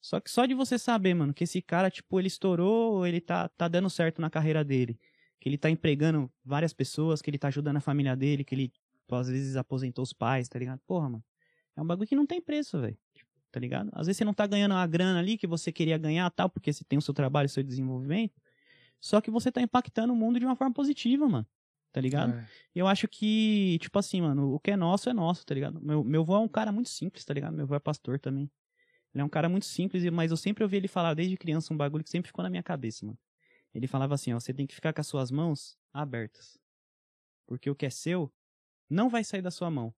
Só 0.00 0.20
que 0.20 0.30
só 0.30 0.46
de 0.46 0.54
você 0.54 0.78
saber, 0.78 1.14
mano, 1.14 1.34
que 1.34 1.44
esse 1.44 1.60
cara, 1.60 1.90
tipo, 1.90 2.20
ele 2.20 2.28
estourou, 2.28 3.06
ele 3.06 3.20
tá, 3.20 3.48
tá 3.48 3.66
dando 3.66 3.90
certo 3.90 4.20
na 4.20 4.30
carreira 4.30 4.64
dele, 4.64 4.98
que 5.40 5.48
ele 5.48 5.58
tá 5.58 5.68
empregando 5.68 6.30
várias 6.44 6.72
pessoas, 6.72 7.20
que 7.20 7.28
ele 7.30 7.38
tá 7.38 7.48
ajudando 7.48 7.78
a 7.78 7.80
família 7.80 8.14
dele, 8.14 8.44
que 8.44 8.54
ele 8.54 8.72
às 9.10 9.28
vezes 9.28 9.56
aposentou 9.56 10.02
os 10.02 10.12
pais, 10.12 10.48
tá 10.48 10.58
ligado? 10.58 10.80
Porra, 10.86 11.08
mano. 11.08 11.24
É 11.76 11.82
um 11.82 11.86
bagulho 11.86 12.08
que 12.08 12.16
não 12.16 12.26
tem 12.26 12.40
preço, 12.40 12.80
velho. 12.80 12.96
Tá 13.52 13.60
ligado? 13.60 13.90
Às 13.92 14.06
vezes 14.06 14.18
você 14.18 14.24
não 14.24 14.34
tá 14.34 14.46
ganhando 14.46 14.74
a 14.74 14.86
grana 14.86 15.18
ali 15.18 15.36
que 15.36 15.46
você 15.46 15.72
queria 15.72 15.98
ganhar, 15.98 16.30
tal, 16.30 16.48
porque 16.48 16.72
você 16.72 16.84
tem 16.84 16.98
o 16.98 17.02
seu 17.02 17.14
trabalho, 17.14 17.46
o 17.46 17.50
seu 17.50 17.62
desenvolvimento. 17.62 18.34
Só 19.00 19.20
que 19.20 19.30
você 19.30 19.52
tá 19.52 19.60
impactando 19.60 20.12
o 20.12 20.16
mundo 20.16 20.38
de 20.38 20.46
uma 20.46 20.56
forma 20.56 20.72
positiva, 20.72 21.28
mano. 21.28 21.46
Tá 21.92 22.00
ligado? 22.00 22.34
É. 22.34 22.48
Eu 22.74 22.86
acho 22.86 23.08
que, 23.08 23.78
tipo 23.80 23.98
assim, 23.98 24.20
mano, 24.20 24.52
o 24.52 24.60
que 24.60 24.70
é 24.70 24.76
nosso 24.76 25.08
é 25.08 25.14
nosso, 25.14 25.46
tá 25.46 25.54
ligado? 25.54 25.80
Meu, 25.80 26.04
meu 26.04 26.22
avô 26.22 26.36
é 26.36 26.40
um 26.40 26.48
cara 26.48 26.70
muito 26.70 26.90
simples, 26.90 27.24
tá 27.24 27.32
ligado? 27.32 27.54
Meu 27.54 27.64
avô 27.64 27.74
é 27.74 27.80
pastor 27.80 28.18
também. 28.18 28.50
Ele 29.14 29.22
é 29.22 29.24
um 29.24 29.30
cara 29.30 29.48
muito 29.48 29.64
simples, 29.64 30.04
mas 30.10 30.30
eu 30.30 30.36
sempre 30.36 30.62
ouvi 30.62 30.76
ele 30.76 30.88
falar 30.88 31.14
desde 31.14 31.36
criança 31.38 31.72
um 31.72 31.76
bagulho 31.76 32.04
que 32.04 32.10
sempre 32.10 32.28
ficou 32.28 32.42
na 32.42 32.50
minha 32.50 32.62
cabeça, 32.62 33.06
mano. 33.06 33.18
Ele 33.72 33.86
falava 33.86 34.14
assim, 34.14 34.32
ó, 34.34 34.40
você 34.40 34.52
tem 34.52 34.66
que 34.66 34.74
ficar 34.74 34.92
com 34.92 35.00
as 35.00 35.06
suas 35.06 35.30
mãos 35.30 35.78
abertas. 35.92 36.58
Porque 37.46 37.70
o 37.70 37.74
que 37.74 37.86
é 37.86 37.90
seu 37.90 38.30
não 38.90 39.08
vai 39.08 39.24
sair 39.24 39.40
da 39.42 39.50
sua 39.50 39.70
mão. 39.70 39.94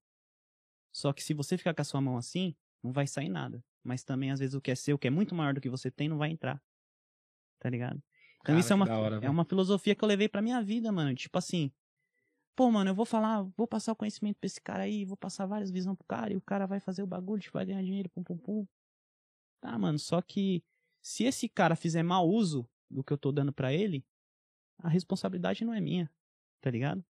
Só 0.93 1.13
que 1.13 1.23
se 1.23 1.35
você 1.35 1.59
ficar 1.59 1.75
com 1.75 1.83
a 1.83 1.85
sua 1.85 2.01
mão 2.01 2.17
assim, 2.17 2.55
não 2.83 2.93
vai 2.93 3.07
sair 3.07 3.29
nada. 3.29 3.63
Mas 3.83 4.05
também, 4.05 4.31
às 4.31 4.39
vezes, 4.39 4.55
o 4.55 4.61
que 4.61 4.71
é 4.71 4.75
seu, 4.75 4.99
que 4.99 5.07
é 5.07 5.11
muito 5.11 5.35
maior 5.35 5.55
do 5.55 5.61
que 5.61 5.69
você 5.69 5.91
tem, 5.91 6.09
não 6.09 6.19
vai 6.19 6.31
entrar. 6.31 6.63
Tá 7.59 7.69
ligado? 7.69 8.03
Então 8.41 8.55
Cara, 8.55 8.61
isso 8.61 8.73
é 8.73 8.77
uma, 8.77 8.99
hora, 8.99 9.21
é 9.23 9.31
uma 9.31 9.45
filosofia 9.45 9.95
que 9.95 10.03
eu 10.03 10.09
levei 10.09 10.29
pra 10.29 10.43
minha 10.43 10.63
vida, 10.63 10.91
mano. 10.91 11.15
Tipo 11.15 11.39
assim, 11.39 11.71
pô, 12.57 12.71
mano, 12.71 12.91
eu 12.91 12.95
vou 12.95 13.05
falar, 13.05 13.43
vou 13.57 13.67
passar 13.67 13.93
o 13.93 13.97
conhecimento 13.97 14.37
pra 14.39 14.47
esse 14.47 14.61
cara 14.61 14.85
aí, 14.85 15.05
vou 15.05 15.17
passar 15.17 15.47
várias 15.47 15.71
visões 15.71 15.97
pro 15.97 16.07
cara, 16.07 16.33
e 16.33 16.37
o 16.37 16.41
cara 16.41 16.67
vai 16.67 16.81
fazer 16.81 17.03
o 17.03 17.07
bagulho, 17.07 17.41
tipo, 17.41 17.59
vai 17.59 17.67
ganhar 17.67 17.83
dinheiro, 17.83 18.09
pum, 18.11 18.23
pum, 18.23 18.37
pum. 18.39 18.67
Tá, 19.61 19.77
mano, 19.79 19.99
só 19.99 20.23
que 20.23 20.63
se 21.03 21.25
esse 21.25 21.49
cara 21.49 21.77
fizer 21.77 22.03
mau 22.03 22.29
uso 22.29 22.69
do 22.91 23.05
que 23.05 23.13
eu 23.13 23.19
tô 23.19 23.33
dando 23.33 23.53
para 23.53 23.73
ele, 23.73 24.05
a 24.79 24.89
responsabilidade 24.89 25.65
não 25.65 25.75
é 25.75 25.81
minha, 25.81 26.11
tá 26.61 26.71
ligado? 26.71 27.05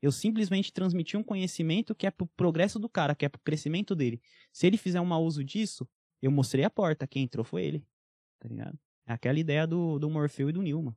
Eu 0.00 0.12
simplesmente 0.12 0.72
transmiti 0.72 1.16
um 1.16 1.22
conhecimento 1.22 1.94
que 1.94 2.06
é 2.06 2.10
pro 2.10 2.26
progresso 2.26 2.78
do 2.78 2.88
cara, 2.88 3.14
que 3.14 3.24
é 3.24 3.28
pro 3.28 3.40
crescimento 3.40 3.94
dele. 3.94 4.20
Se 4.52 4.66
ele 4.66 4.76
fizer 4.76 5.00
um 5.00 5.06
mau 5.06 5.24
uso 5.24 5.42
disso, 5.42 5.88
eu 6.20 6.30
mostrei 6.30 6.62
a 6.62 6.68
porta. 6.68 7.06
Quem 7.06 7.22
entrou 7.22 7.42
foi 7.44 7.64
ele. 7.64 7.86
Tá 8.38 8.48
ligado? 8.48 8.78
É 9.06 9.12
aquela 9.12 9.38
ideia 9.38 9.66
do, 9.66 9.98
do 9.98 10.08
Morfeu 10.08 10.48
e 10.48 10.52
do 10.52 10.62
Nilma. 10.62 10.96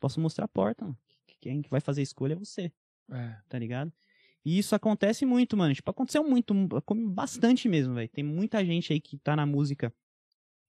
Posso 0.00 0.20
mostrar 0.20 0.46
a 0.46 0.48
porta, 0.48 0.84
mano. 0.84 0.98
Quem 1.40 1.62
vai 1.68 1.80
fazer 1.80 2.00
a 2.00 2.04
escolha 2.04 2.32
é 2.32 2.36
você. 2.36 2.72
É. 3.10 3.36
Tá 3.48 3.58
ligado? 3.58 3.92
E 4.44 4.58
isso 4.58 4.74
acontece 4.74 5.24
muito, 5.24 5.56
mano. 5.56 5.74
Tipo, 5.74 5.90
aconteceu 5.90 6.22
muito, 6.24 6.54
bastante 7.08 7.68
mesmo, 7.68 7.94
velho. 7.94 8.08
Tem 8.08 8.24
muita 8.24 8.64
gente 8.64 8.92
aí 8.92 9.00
que 9.00 9.16
tá 9.18 9.34
na 9.34 9.46
música 9.46 9.92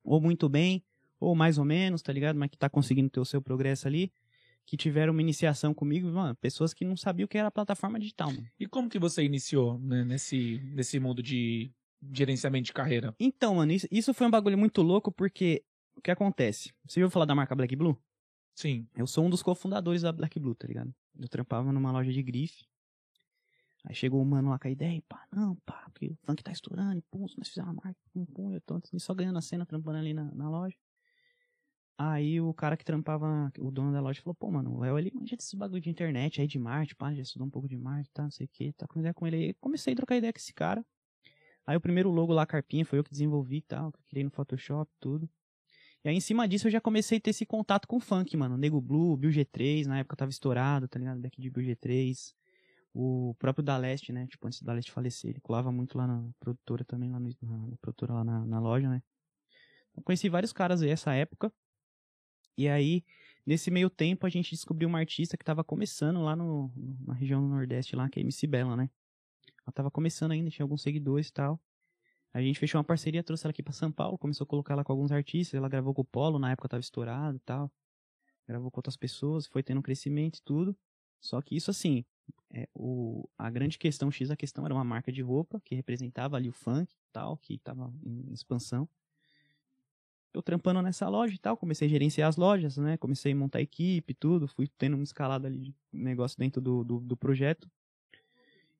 ou 0.04 0.22
muito 0.22 0.48
bem, 0.48 0.84
ou 1.20 1.36
mais 1.36 1.58
ou 1.58 1.66
menos, 1.66 2.02
tá 2.02 2.14
ligado? 2.14 2.38
Mas 2.38 2.50
que 2.50 2.58
tá 2.58 2.70
conseguindo 2.70 3.10
ter 3.10 3.20
o 3.20 3.26
seu 3.26 3.42
progresso 3.42 3.88
ali 3.88 4.12
que 4.66 4.76
tiveram 4.76 5.14
uma 5.14 5.22
iniciação 5.22 5.74
comigo, 5.74 6.08
mano, 6.12 6.36
pessoas 6.36 6.74
que 6.74 6.84
não 6.84 6.98
sabiam 6.98 7.26
o 7.26 7.28
que 7.28 7.38
era 7.38 7.52
plataforma 7.52 8.00
digital, 8.00 8.32
mano. 8.32 8.48
E 8.60 8.66
como 8.66 8.90
que 8.90 8.98
você 8.98 9.24
iniciou 9.24 9.78
né, 9.78 10.04
nesse, 10.04 10.60
nesse 10.74 11.00
mundo 11.00 11.22
de 11.22 11.72
gerenciamento 12.12 12.66
de 12.66 12.74
carreira? 12.74 13.16
Então, 13.20 13.56
mano, 13.56 13.72
isso, 13.72 13.88
isso 13.92 14.14
foi 14.14 14.26
um 14.26 14.32
bagulho 14.32 14.58
muito 14.58 14.82
louco 14.82 15.12
porque 15.12 15.64
que 16.06 16.12
acontece? 16.12 16.72
Você 16.86 17.02
ouviu 17.02 17.12
falar 17.12 17.26
da 17.26 17.34
marca 17.34 17.56
Black 17.56 17.76
Blue? 17.76 18.00
Sim. 18.54 18.88
Eu 18.96 19.08
sou 19.08 19.26
um 19.26 19.30
dos 19.30 19.41
cofundadores 19.41 20.04
da 20.04 20.12
Black 20.12 20.39
Blue, 20.39 20.54
tá 20.54 20.68
ligado? 20.68 20.94
Eu 21.20 21.28
trampava 21.28 21.72
numa 21.72 21.91
loja 21.91 22.13
de 22.13 22.22
grife. 22.22 22.63
Aí 23.84 23.96
chegou 23.96 24.22
o 24.22 24.26
mano 24.26 24.50
lá 24.50 24.60
com 24.60 24.68
a 24.68 24.72
ideia, 24.72 25.02
pá, 25.08 25.28
não, 25.32 25.56
pá, 25.58 25.89
porque 25.91 26.08
o 26.08 26.18
funk 26.26 26.44
tá 26.44 26.52
estourando, 26.52 27.04
pum, 27.12 27.28
nós 27.38 27.48
fizemos 27.48 27.72
uma 27.72 27.82
marca, 27.84 28.00
pum, 28.12 28.26
pum, 28.26 28.52
eu 28.52 28.62
tô 28.62 28.82
só 28.98 29.13
ganhando 29.13 29.38
a 29.38 29.41
cena, 29.41 29.63
trampando 29.63 30.00
ali 30.00 30.12
na, 30.12 30.24
na 30.34 30.50
loja. 30.50 30.76
Aí 31.98 32.41
o 32.41 32.52
cara 32.52 32.76
que 32.76 32.84
trampava, 32.84 33.52
o 33.60 33.70
dono 33.70 33.94
da 33.94 34.02
loja, 34.02 34.22
falou, 34.22 34.34
pô, 34.34 34.50
mano, 34.50 34.74
o 34.74 34.80
Léo, 34.80 34.98
ele 34.98 35.12
manja 35.13 35.36
desse 35.36 35.56
bagulho 35.56 35.82
de 35.82 35.89
internet 35.89 36.41
aí 36.41 36.48
de 36.48 36.58
Marte, 36.58 36.96
pá, 36.96 37.13
já 37.13 37.22
estudou 37.22 37.48
um 37.48 37.50
pouco 37.50 37.68
de 37.68 37.78
Marte, 37.78 38.10
tá, 38.12 38.24
não 38.24 38.32
sei 38.32 38.46
o 38.46 38.50
que, 38.50 38.74
tá 38.74 38.88
com 38.88 39.00
ideia 39.00 39.13
com 39.13 39.28
ele 39.28 39.36
aí. 39.36 39.54
Comecei 39.56 39.94
a 39.94 39.96
trocar 39.96 40.15
ideia 40.18 40.34
com 40.34 40.39
esse 40.39 40.54
cara. 40.54 40.84
Aí 41.65 41.78
o 41.78 41.82
primeiro 41.82 42.10
logo 42.10 42.34
lá, 42.34 42.46
carpinha, 42.46 42.86
foi 42.86 43.00
eu 43.00 43.04
que 43.04 43.12
desenvolvi 43.12 43.58
e 43.58 43.62
tal, 43.62 43.91
que 43.91 44.04
criei 44.06 44.24
no 44.24 44.32
Photoshop, 44.32 44.91
tudo. 45.00 45.30
E 46.06 46.10
aí 46.10 46.15
em 46.15 46.20
cima 46.20 46.48
disso 46.48 46.68
eu 46.68 46.72
já 46.72 46.80
comecei 46.80 47.18
a 47.18 47.22
ter 47.22 47.32
esse 47.32 47.48
contato 47.48 47.88
com 47.88 47.98
o 47.98 48.00
funk, 48.00 48.38
mano. 48.38 48.56
Nego 48.56 48.80
Blue, 48.80 49.18
Bill 49.18 49.32
G3, 49.32 49.88
na 49.88 49.98
época 49.98 50.13
eu 50.13 50.18
tava 50.18 50.30
estourado, 50.30 50.88
tá 50.88 51.00
ligado? 51.00 51.20
Back 51.20 51.41
de 51.41 51.50
Bill 51.50 51.63
G3. 51.63 52.32
O 52.94 53.36
próprio 53.39 53.63
da 53.63 53.76
Leste, 53.76 54.13
né? 54.13 54.28
Tipo, 54.28 54.46
antes 54.46 54.62
da 54.62 54.72
Leste 54.72 54.91
falecer, 54.91 55.32
ele 55.32 55.41
colava 55.41 55.72
muito 55.72 55.98
lá 55.98 56.06
na 56.06 56.24
produtora 56.39 56.86
também, 56.86 57.12
lá 57.12 57.20
no, 57.20 57.30
na, 57.41 57.76
produtora 57.78 58.13
lá 58.13 58.24
na, 58.24 58.46
na 58.46 58.60
loja, 58.60 58.88
né? 58.88 59.02
Eu 59.98 60.04
conheci 60.04 60.30
vários 60.30 60.54
caras 60.54 60.84
aí 60.84 60.91
essa 60.91 61.12
época. 61.12 61.52
E 62.56 62.70
aí, 62.70 63.04
nesse 63.44 63.72
meio 63.72 63.89
tempo, 63.89 64.28
a 64.28 64.30
gente 64.30 64.52
descobriu 64.52 64.88
uma 64.88 65.00
artista 65.00 65.36
que 65.36 65.41
estava 65.41 65.63
começando 65.63 66.22
lá 66.22 66.36
no, 66.36 66.72
na 67.04 67.15
região 67.15 67.41
do 67.41 67.48
Nordeste, 67.48 67.96
lá, 67.96 68.08
que 68.08 68.20
é 68.20 68.22
MC 68.22 68.46
Bela, 68.46 68.78
né? 68.78 68.91
Ela 69.63 69.72
estava 69.72 69.89
começando 69.89 70.34
ainda, 70.34 70.52
tinha 70.52 70.63
alguns 70.63 70.84
seguidores 70.84 71.30
e 71.30 71.34
tal. 71.34 71.60
A 72.36 72.41
gente 72.41 72.60
fechou 72.60 72.78
uma 72.78 72.84
parceria, 72.84 73.24
trouxe 73.24 73.45
ela 73.45 73.52
aqui 73.52 73.63
para 73.63 73.71
São 73.71 73.89
Paulo, 73.89 74.17
começou 74.17 74.43
a 74.43 74.48
colocar 74.48 74.74
ela 74.74 74.84
com 74.84 74.91
alguns 74.91 75.10
artistas, 75.10 75.54
ela 75.54 75.69
gravou 75.69 75.93
com 75.93 76.02
o 76.02 76.06
Polo, 76.06 76.38
na 76.38 76.52
época 76.52 76.67
tava 76.67 76.82
estourado 76.82 77.38
e 77.38 77.39
tal. 77.39 77.71
Gravou 78.45 78.69
com 78.69 78.80
outras 78.80 78.98
pessoas, 78.98 79.48
foi 79.48 79.63
tendo 79.63 79.78
um 79.78 79.82
crescimento 79.82 80.39
e 80.39 80.41
tudo. 80.41 80.76
Só 81.21 81.41
que 81.41 81.56
isso 81.56 81.71
assim, 81.71 82.04
é, 82.54 82.67
o, 82.74 83.26
a 83.38 83.50
grande 83.50 83.78
questão 83.78 84.12
X, 84.12 84.30
a 84.32 84.36
questão 84.36 84.65
era 84.65 84.74
uma 84.74 84.84
marca 84.84 85.13
de 85.13 85.21
roupa 85.21 85.62
que 85.63 85.76
representava 85.76 86.36
ali 86.36 86.50
o 86.50 86.52
funk 86.52 86.93
e 86.93 86.98
tal, 87.13 87.38
que 87.38 87.54
estava 87.54 87.89
em 88.04 88.34
expansão 88.34 88.86
eu 90.34 90.41
trampando 90.41 90.82
nessa 90.82 91.08
loja 91.08 91.34
e 91.34 91.38
tal, 91.38 91.56
comecei 91.56 91.88
a 91.88 91.89
gerenciar 91.89 92.28
as 92.28 92.36
lojas, 92.36 92.76
né? 92.76 92.98
Comecei 92.98 93.32
a 93.32 93.36
montar 93.36 93.62
equipe 93.62 94.13
tudo, 94.13 94.50
fui 94.50 94.67
tendo 94.78 94.95
uma 94.95 95.04
escalada 95.04 95.48
ali 95.48 95.60
de 95.60 95.76
negócio 95.93 96.38
dentro 96.38 96.62
do, 96.62 96.84
do, 96.84 97.00
do 97.00 97.15
projeto. 97.15 97.71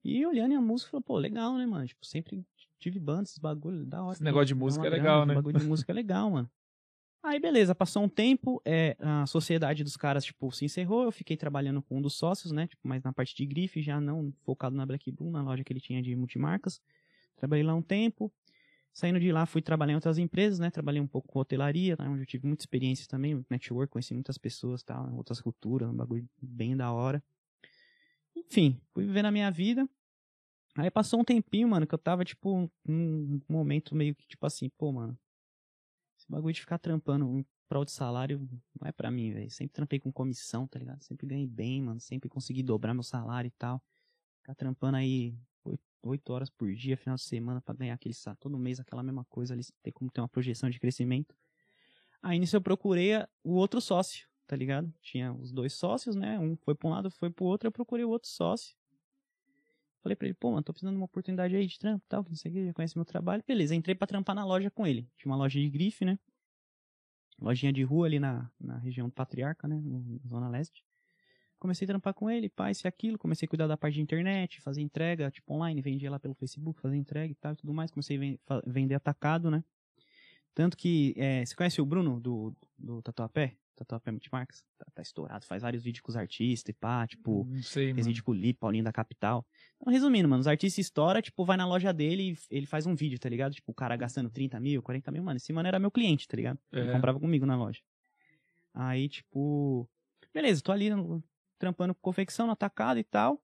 E 0.04 0.26
olhando 0.26 0.54
a 0.56 0.62
música, 0.62 0.92
falei, 0.92 1.04
pô, 1.04 1.18
legal, 1.18 1.58
né, 1.58 1.66
mano? 1.66 1.88
Tipo, 1.88 2.06
sempre 2.06 2.46
tive 2.80 3.00
banda, 3.00 3.24
esses 3.24 3.38
bagulho, 3.38 3.86
da 3.86 4.04
hora. 4.04 4.14
Esse 4.14 4.24
negócio 4.24 4.48
de 4.48 4.56
música 4.56 4.86
é 4.86 4.90
legal, 4.90 5.18
grana, 5.20 5.26
né? 5.26 5.36
bagulho 5.36 5.60
de 5.60 5.66
música 5.68 5.92
é 5.92 5.96
legal, 5.96 6.30
mano. 6.30 6.50
Aí, 7.24 7.40
beleza, 7.40 7.74
passou 7.74 8.04
um 8.04 8.10
tempo, 8.10 8.62
é, 8.64 8.96
a 9.00 9.26
sociedade 9.26 9.84
dos 9.84 9.98
caras, 9.98 10.24
tipo, 10.24 10.52
se 10.52 10.64
encerrou, 10.64 11.04
eu 11.04 11.12
fiquei 11.12 11.36
trabalhando 11.36 11.82
com 11.82 11.98
um 11.98 12.02
dos 12.02 12.14
sócios, 12.14 12.52
né, 12.52 12.68
tipo, 12.68 12.88
mais 12.88 13.02
na 13.02 13.12
parte 13.12 13.36
de 13.36 13.44
grife, 13.48 13.82
já 13.82 14.00
não 14.00 14.32
focado 14.44 14.76
na 14.76 14.86
Black 14.86 15.12
Boom, 15.12 15.32
na 15.32 15.42
loja 15.42 15.64
que 15.64 15.74
ele 15.74 15.80
tinha 15.80 16.04
de 16.04 16.16
multimarcas. 16.16 16.80
Trabalhei 17.36 17.66
lá 17.66 17.74
um 17.74 17.82
tempo, 17.82 18.32
Saindo 18.96 19.20
de 19.20 19.30
lá, 19.30 19.46
fui 19.46 19.62
trabalhar 19.62 19.92
em 19.92 19.96
outras 19.96 20.18
empresas, 20.18 20.58
né? 20.58 20.72
Trabalhei 20.72 21.02
um 21.02 21.08
pouco 21.08 21.28
com 21.28 21.38
hotelaria, 21.38 21.98
né? 22.00 22.08
onde 22.08 22.22
eu 22.22 22.26
tive 22.26 22.48
muita 22.48 22.64
experiência 22.64 23.06
também, 23.10 23.46
network, 23.50 23.92
conheci 23.92 24.14
muitas 24.14 24.38
pessoas, 24.38 24.82
tal, 24.84 25.14
outras 25.16 25.42
culturas, 25.42 25.90
um 25.90 25.94
bagulho 25.94 26.26
bem 26.42 26.78
da 26.78 26.94
hora. 26.94 27.22
Enfim, 28.34 28.80
fui 28.94 29.06
vivendo 29.06 29.26
a 29.26 29.32
minha 29.32 29.52
vida. 29.52 29.86
Aí 30.78 30.92
passou 30.92 31.22
um 31.22 31.24
tempinho, 31.24 31.70
mano, 31.70 31.88
que 31.88 31.96
eu 31.96 32.00
tava, 32.00 32.26
tipo, 32.26 32.70
num 32.86 33.42
momento 33.48 33.96
meio 33.96 34.14
que, 34.14 34.28
tipo 34.28 34.46
assim, 34.46 34.70
pô, 34.78 34.92
mano, 34.92 35.18
esse 36.18 36.30
bagulho 36.30 36.54
de 36.54 36.60
ficar 36.62 36.78
trampando 36.78 37.26
em 37.26 37.46
prol 37.68 37.86
de 37.86 37.92
salário 37.92 38.40
não 38.80 38.88
é 38.88 38.92
pra 38.92 39.10
mim, 39.10 39.32
velho. 39.32 39.50
Sempre 39.50 39.74
trampei 39.74 40.00
com 40.00 40.12
comissão, 40.12 40.68
tá 40.68 40.78
ligado? 40.78 41.02
Sempre 41.02 41.28
ganhei 41.28 41.48
bem, 41.48 41.82
mano. 41.82 42.00
Sempre 42.00 42.30
consegui 42.30 42.62
dobrar 42.62 42.94
meu 42.94 43.04
salário 43.04 43.48
e 43.48 43.52
tal. 43.52 43.82
Ficar 44.40 44.56
trampando 44.56 44.98
aí 44.98 45.38
oito 46.04 46.32
horas 46.32 46.50
por 46.50 46.72
dia, 46.74 46.96
final 46.96 47.16
de 47.16 47.24
semana, 47.24 47.62
para 47.62 47.76
ganhar 47.76 47.94
aquele 47.96 48.14
salário. 48.14 48.40
Todo 48.40 48.58
mês 48.58 48.80
aquela 48.80 49.02
mesma 49.02 49.26
coisa 49.26 49.54
ali, 49.54 49.64
tem 49.82 49.92
como 49.92 50.12
ter 50.12 50.22
uma 50.22 50.30
projeção 50.30 50.70
de 50.70 50.80
crescimento. 50.80 51.36
Aí 52.22 52.38
nisso 52.38 52.56
eu 52.56 52.62
procurei 52.62 53.14
o 53.44 53.54
outro 53.54 53.82
sócio, 53.82 54.28
tá 54.46 54.56
ligado? 54.56 54.94
Tinha 55.02 55.34
os 55.34 55.52
dois 55.52 55.74
sócios, 55.74 56.16
né? 56.16 56.40
Um 56.40 56.56
foi 56.58 56.76
pra 56.76 56.88
um 56.88 56.92
lado, 56.92 57.10
foi 57.10 57.30
pro 57.30 57.46
outro, 57.46 57.68
eu 57.68 57.72
procurei 57.72 58.06
o 58.06 58.10
outro 58.10 58.30
sócio. 58.30 58.76
Falei 60.06 60.16
pra 60.16 60.28
ele, 60.28 60.36
pô, 60.36 60.52
mano, 60.52 60.62
tô 60.62 60.72
precisando 60.72 60.94
de 60.94 60.98
uma 61.00 61.06
oportunidade 61.06 61.56
aí 61.56 61.66
de 61.66 61.80
trampo 61.80 62.06
e 62.06 62.08
tal, 62.08 62.24
não 62.30 62.36
sei 62.36 62.52
o 62.52 62.54
que, 62.54 62.66
já 62.68 62.74
conhece 62.76 62.96
meu 62.96 63.04
trabalho. 63.04 63.44
Beleza, 63.48 63.74
entrei 63.74 63.96
pra 63.96 64.06
trampar 64.06 64.36
na 64.36 64.46
loja 64.46 64.70
com 64.70 64.86
ele. 64.86 65.10
Tinha 65.18 65.32
uma 65.32 65.36
loja 65.36 65.60
de 65.60 65.68
grife, 65.68 66.06
né? 66.06 66.20
Lojinha 67.42 67.74
de 67.74 67.82
rua 67.82 68.06
ali 68.06 68.20
na, 68.20 68.48
na 68.60 68.78
região 68.78 69.08
do 69.08 69.12
Patriarca, 69.12 69.68
né? 69.68 69.82
Na 69.84 70.00
Zona 70.30 70.48
Leste. 70.48 70.86
Comecei 71.58 71.86
a 71.86 71.88
trampar 71.88 72.14
com 72.14 72.30
ele, 72.30 72.50
pá, 72.50 72.70
isso 72.70 72.86
e 72.86 72.88
aquilo. 72.88 73.18
Comecei 73.18 73.48
a 73.48 73.50
cuidar 73.50 73.66
da 73.66 73.76
parte 73.76 73.96
de 73.96 74.02
internet, 74.02 74.62
fazer 74.62 74.80
entrega, 74.80 75.32
tipo, 75.32 75.52
online, 75.52 75.82
vendia 75.82 76.12
lá 76.12 76.20
pelo 76.20 76.36
Facebook, 76.36 76.80
fazer 76.80 76.98
entrega 76.98 77.32
e 77.32 77.36
tal 77.36 77.54
e 77.54 77.56
tudo 77.56 77.74
mais. 77.74 77.90
Comecei 77.90 78.40
a 78.48 78.62
vender 78.68 78.94
atacado, 78.94 79.50
né? 79.50 79.64
Tanto 80.54 80.78
que, 80.78 81.16
é, 81.18 81.44
você 81.44 81.56
conhece 81.56 81.82
o 81.82 81.86
Bruno 81.86 82.20
do, 82.20 82.56
do 82.78 83.02
Tatuapé? 83.02 83.58
Tatuapé 83.76 84.10
Multimarcas, 84.12 84.64
tá, 84.78 84.86
tá 84.94 85.02
estourado, 85.02 85.46
faz 85.46 85.62
vários 85.62 85.84
vídeos 85.84 86.02
com 86.02 86.10
os 86.12 86.16
artistas 86.16 86.70
e 86.70 86.74
pá, 86.74 87.06
tipo, 87.06 87.46
Não 87.46 87.62
sei, 87.62 87.86
fez 87.94 87.98
mano. 87.98 88.08
vídeo 88.08 88.24
com 88.24 88.32
o 88.32 88.34
Lipe, 88.34 88.60
Paulinho 88.60 88.84
da 88.84 88.92
Capital. 88.92 89.46
Então, 89.78 89.92
resumindo, 89.92 90.28
mano, 90.30 90.40
os 90.42 90.48
artistas 90.48 90.86
estouram, 90.86 91.22
tipo, 91.22 91.44
vai 91.46 91.58
na 91.58 91.68
loja 91.68 91.92
dele 91.94 92.32
e 92.34 92.38
ele 92.58 92.66
faz 92.66 92.86
um 92.86 92.96
vídeo, 92.96 93.20
tá 93.20 93.28
ligado? 93.30 93.54
Tipo, 93.54 93.72
o 93.72 93.76
cara 93.76 93.96
gastando 93.96 94.30
30 94.30 94.60
mil, 94.60 94.82
40 94.82 95.12
mil, 95.12 95.24
mano, 95.24 95.38
esse 95.38 95.52
mano 95.52 95.68
era 95.68 95.78
meu 95.80 95.92
cliente, 95.92 96.28
tá 96.28 96.36
ligado? 96.38 96.58
Ele 96.72 96.90
É. 96.90 96.94
comprava 96.94 97.20
comigo 97.20 97.46
na 97.46 97.56
loja. 97.58 97.82
Aí, 98.74 99.08
tipo, 99.10 99.90
beleza, 100.34 100.62
tô 100.62 100.72
ali 100.72 100.90
trampando 101.58 101.94
com 101.96 102.02
confecção 102.02 102.46
no 102.46 102.52
atacado 102.54 103.00
e 103.00 103.04
tal. 103.04 103.42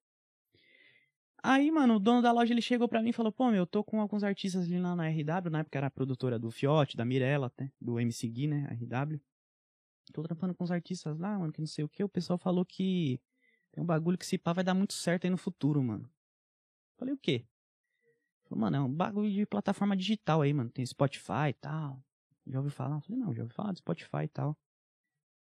Aí, 1.43 1.71
mano, 1.71 1.95
o 1.95 1.99
dono 1.99 2.21
da 2.21 2.31
loja 2.31 2.53
ele 2.53 2.61
chegou 2.61 2.87
pra 2.87 3.01
mim 3.01 3.09
e 3.09 3.13
falou: 3.13 3.31
pô, 3.31 3.47
meu, 3.49 3.59
eu 3.61 3.65
tô 3.65 3.83
com 3.83 3.99
alguns 3.99 4.23
artistas 4.23 4.65
ali 4.65 4.79
lá 4.79 4.95
na 4.95 5.07
RW, 5.09 5.49
na 5.49 5.59
época 5.59 5.77
era 5.79 5.87
a 5.87 5.91
produtora 5.91 6.37
do 6.37 6.51
Fiote, 6.51 6.95
da 6.95 7.03
Mirella, 7.03 7.47
até, 7.47 7.71
do 7.81 7.99
MC 7.99 8.27
Gui, 8.27 8.45
né, 8.47 8.67
RW. 8.79 9.19
Tô 10.13 10.23
trampando 10.23 10.53
com 10.53 10.63
os 10.63 10.71
artistas 10.71 11.17
lá, 11.17 11.37
mano, 11.37 11.53
que 11.53 11.59
não 11.59 11.67
sei 11.67 11.83
o 11.83 11.89
que. 11.89 12.03
O 12.03 12.09
pessoal 12.09 12.37
falou 12.37 12.65
que 12.65 13.19
tem 13.71 13.83
um 13.83 13.85
bagulho 13.85 14.17
que 14.17 14.25
se 14.25 14.37
pá 14.37 14.53
vai 14.53 14.63
dar 14.63 14.73
muito 14.73 14.93
certo 14.93 15.25
aí 15.25 15.29
no 15.29 15.37
futuro, 15.37 15.81
mano. 15.81 16.09
Falei, 16.97 17.13
o 17.13 17.17
quê? 17.17 17.45
Falei, 18.43 18.61
mano, 18.61 18.77
é 18.77 18.79
um 18.81 18.93
bagulho 18.93 19.31
de 19.31 19.45
plataforma 19.45 19.95
digital 19.95 20.41
aí, 20.41 20.53
mano. 20.53 20.69
Tem 20.69 20.85
Spotify 20.85 21.49
e 21.49 21.53
tal. 21.53 22.03
Já 22.45 22.59
ouviu 22.59 22.71
falar? 22.71 22.99
Falei, 23.01 23.19
não, 23.19 23.33
já 23.33 23.43
ouvi 23.43 23.53
falar 23.53 23.71
de 23.71 23.79
Spotify 23.79 24.23
e 24.23 24.27
tal. 24.27 24.57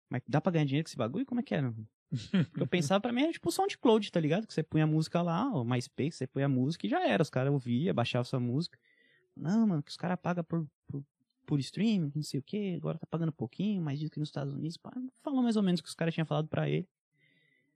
Mas 0.09 0.21
dá 0.27 0.41
pra 0.41 0.51
ganhar 0.51 0.65
dinheiro 0.65 0.85
com 0.85 0.89
esse 0.89 0.97
bagulho? 0.97 1.25
Como 1.25 1.39
é 1.39 1.43
que 1.43 1.55
é, 1.55 1.61
mano? 1.61 1.87
Eu 2.57 2.67
pensava 2.67 2.99
pra 2.99 3.13
mim 3.13 3.21
era 3.21 3.31
tipo 3.31 3.49
o 3.49 3.51
SoundCloud, 3.51 4.11
tá 4.11 4.19
ligado? 4.19 4.47
Que 4.47 4.53
você 4.53 4.63
põe 4.63 4.81
a 4.81 4.87
música 4.87 5.21
lá, 5.21 5.47
o 5.49 5.63
MySpace, 5.63 6.13
você 6.13 6.27
põe 6.27 6.43
a 6.43 6.49
música 6.49 6.87
e 6.87 6.89
já 6.89 7.07
era. 7.07 7.21
Os 7.21 7.29
caras 7.29 7.53
ouviam, 7.53 7.93
baixavam 7.93 8.25
sua 8.25 8.39
música. 8.39 8.77
Não, 9.35 9.67
mano, 9.67 9.83
que 9.83 9.91
os 9.91 9.97
caras 9.97 10.17
pagam 10.21 10.43
por, 10.43 10.67
por, 10.87 11.03
por 11.49 11.59
streaming, 11.59 12.11
não 12.13 12.21
sei 12.21 12.39
o 12.39 12.43
que, 12.43 12.75
agora 12.75 12.99
tá 12.99 13.07
pagando 13.07 13.31
pouquinho, 13.31 13.81
mais 13.81 13.97
disso 13.97 14.11
que 14.11 14.19
nos 14.19 14.29
Estados 14.29 14.53
Unidos. 14.53 14.77
Pá, 14.77 14.93
falou 15.23 15.41
mais 15.41 15.55
ou 15.55 15.63
menos 15.63 15.79
o 15.79 15.83
que 15.83 15.89
os 15.89 15.95
caras 15.95 16.13
tinham 16.13 16.27
falado 16.27 16.47
pra 16.47 16.69
ele. 16.69 16.87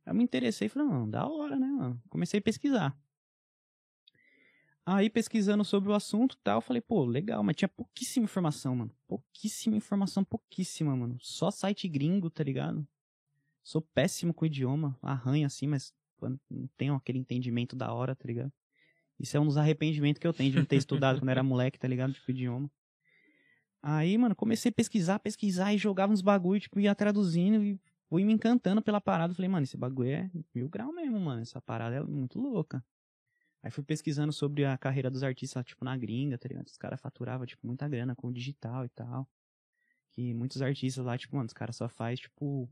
Eu 0.05 0.13
me 0.13 0.23
interessei 0.23 0.67
e 0.67 0.69
falei, 0.69 0.87
mano, 0.87 1.09
da 1.09 1.25
hora, 1.25 1.55
né, 1.55 1.65
mano? 1.65 1.99
Comecei 2.07 2.39
a 2.39 2.43
pesquisar. 2.43 2.95
Aí, 4.85 5.09
pesquisando 5.09 5.65
sobre 5.65 5.89
o 5.89 5.95
assunto 5.95 6.33
e 6.33 6.43
tal, 6.43 6.57
eu 6.57 6.61
falei, 6.61 6.83
pô, 6.83 7.03
legal, 7.03 7.41
mas 7.41 7.55
tinha 7.55 7.67
pouquíssima 7.67 8.25
informação, 8.25 8.75
mano. 8.75 8.91
Pouquíssima 9.07 9.75
informação, 9.75 10.23
pouquíssima, 10.23 10.95
mano. 10.95 11.17
Só 11.19 11.49
site 11.49 11.87
gringo, 11.87 12.29
tá 12.29 12.43
ligado? 12.43 12.87
Sou 13.63 13.81
péssimo 13.81 14.35
com 14.35 14.45
o 14.45 14.45
idioma, 14.45 14.95
arranho 15.01 15.47
assim, 15.47 15.65
mas 15.65 15.91
não 16.21 16.67
tenho 16.77 16.93
aquele 16.93 17.17
entendimento 17.17 17.75
da 17.75 17.91
hora, 17.91 18.15
tá 18.15 18.27
ligado? 18.27 18.53
Isso 19.19 19.35
é 19.35 19.39
um 19.39 19.45
dos 19.45 19.57
arrependimentos 19.57 20.19
que 20.19 20.27
eu 20.27 20.33
tenho 20.33 20.51
de 20.51 20.57
não 20.59 20.65
ter 20.65 20.75
estudado 20.77 21.19
quando 21.19 21.29
era 21.29 21.41
moleque, 21.41 21.79
tá 21.79 21.87
ligado? 21.87 22.13
Tipo, 22.13 22.29
idioma. 22.29 22.69
Aí, 23.85 24.17
mano, 24.17 24.33
comecei 24.33 24.69
a 24.69 24.71
pesquisar, 24.71 25.19
pesquisar 25.19 25.73
e 25.73 25.77
jogava 25.77 26.13
uns 26.13 26.21
bagulho, 26.21 26.57
tipo, 26.57 26.79
ia 26.79 26.95
traduzindo 26.95 27.61
e 27.61 27.77
fui 28.07 28.23
me 28.23 28.31
encantando 28.31 28.81
pela 28.81 29.01
parada. 29.01 29.33
Falei, 29.33 29.49
mano, 29.49 29.65
esse 29.65 29.75
bagulho 29.75 30.09
é 30.09 30.31
mil 30.55 30.69
grau 30.69 30.93
mesmo, 30.93 31.19
mano. 31.19 31.41
Essa 31.41 31.61
parada 31.61 31.97
é 31.97 32.01
muito 32.01 32.39
louca. 32.39 32.81
Aí 33.61 33.69
fui 33.69 33.83
pesquisando 33.83 34.31
sobre 34.31 34.63
a 34.63 34.77
carreira 34.77 35.11
dos 35.11 35.21
artistas, 35.21 35.65
tipo, 35.65 35.83
na 35.83 35.97
gringa, 35.97 36.37
tá 36.37 36.47
ligado? 36.47 36.67
Os 36.67 36.77
caras 36.77 37.01
faturavam, 37.01 37.45
tipo, 37.45 37.67
muita 37.67 37.85
grana 37.89 38.15
com 38.15 38.27
o 38.27 38.33
digital 38.33 38.85
e 38.85 38.89
tal. 38.89 39.27
Que 40.11 40.33
muitos 40.33 40.61
artistas 40.61 41.03
lá, 41.03 41.17
tipo, 41.17 41.35
mano, 41.35 41.47
os 41.47 41.53
caras 41.53 41.75
só 41.75 41.89
faz, 41.89 42.21
tipo, 42.21 42.69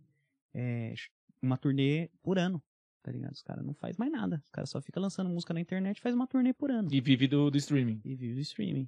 é, 0.54 0.94
uma 1.42 1.58
turnê 1.58 2.10
por 2.24 2.40
ano, 2.40 2.64
tá 3.04 3.12
ligado? 3.12 3.34
Os 3.34 3.42
caras 3.42 3.66
não 3.66 3.74
faz 3.74 3.98
mais 3.98 4.12
nada. 4.12 4.42
Os 4.46 4.50
caras 4.50 4.70
só 4.70 4.82
ficam 4.82 5.04
lançando 5.04 5.30
música 5.30 5.54
na 5.54 5.60
internet 5.60 5.98
e 5.98 6.02
faz 6.02 6.16
uma 6.16 6.26
turnê 6.26 6.54
por 6.54 6.72
ano. 6.72 6.88
E 6.90 7.02
vive 7.02 7.28
do, 7.28 7.52
do 7.52 7.58
streaming. 7.58 8.00
E 8.06 8.16
vive 8.16 8.36
do 8.36 8.42
streaming. 8.42 8.88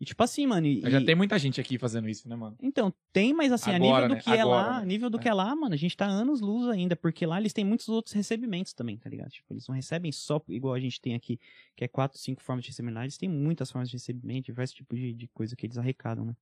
E 0.00 0.04
tipo 0.04 0.22
assim, 0.22 0.46
mano. 0.46 0.66
E, 0.66 0.80
Já 0.80 1.00
e- 1.00 1.04
tem 1.04 1.14
muita 1.14 1.38
gente 1.38 1.60
aqui 1.60 1.78
fazendo 1.78 2.08
isso, 2.08 2.28
né, 2.28 2.34
mano? 2.34 2.56
Então, 2.60 2.92
tem, 3.12 3.32
mas 3.32 3.52
assim, 3.52 3.70
a 3.70 3.76
Agora, 3.76 4.02
nível 4.02 4.08
do 4.08 4.14
né? 4.16 4.20
que 4.20 4.30
é 4.30 4.40
Agora, 4.40 4.66
lá, 4.66 4.76
né? 4.78 4.82
a 4.82 4.84
nível 4.84 5.10
do 5.10 5.18
É. 5.18 5.22
que 5.22 5.28
é 5.28 5.32
lá, 5.34 5.54
mano, 5.56 5.72
a 5.74 5.76
gente 5.78 5.96
tá 5.96 6.04
anos 6.06 6.40
luz 6.40 6.68
ainda, 6.68 6.96
porque 6.96 7.24
lá 7.24 7.38
eles 7.40 7.52
têm 7.52 7.64
muitos 7.64 7.88
outros 7.88 8.12
recebimentos 8.14 8.72
também, 8.72 8.98
tá 8.98 9.08
ligado? 9.08 9.30
Tipo, 9.30 9.52
eles 9.54 9.66
não 9.68 9.74
recebem 9.74 10.10
só 10.12 10.42
igual 10.48 10.74
a 10.74 10.80
gente 10.80 11.00
tem 11.00 11.14
aqui, 11.14 11.38
que 11.76 11.84
é 11.84 11.88
quatro, 11.88 12.18
cinco 12.18 12.42
formas 12.42 12.64
de 12.64 12.70
recebimento. 12.70 13.00
Eles 13.04 13.16
têm 13.16 13.28
muitas 13.28 13.70
formas 13.70 13.88
de 13.88 13.94
recebimento, 13.96 14.46
diversos 14.46 14.74
tipos 14.76 14.98
de, 14.98 15.12
de 15.12 15.28
coisa 15.28 15.54
que 15.54 15.64
eles 15.64 15.78
arrecadam, 15.78 16.24
né? 16.24 16.36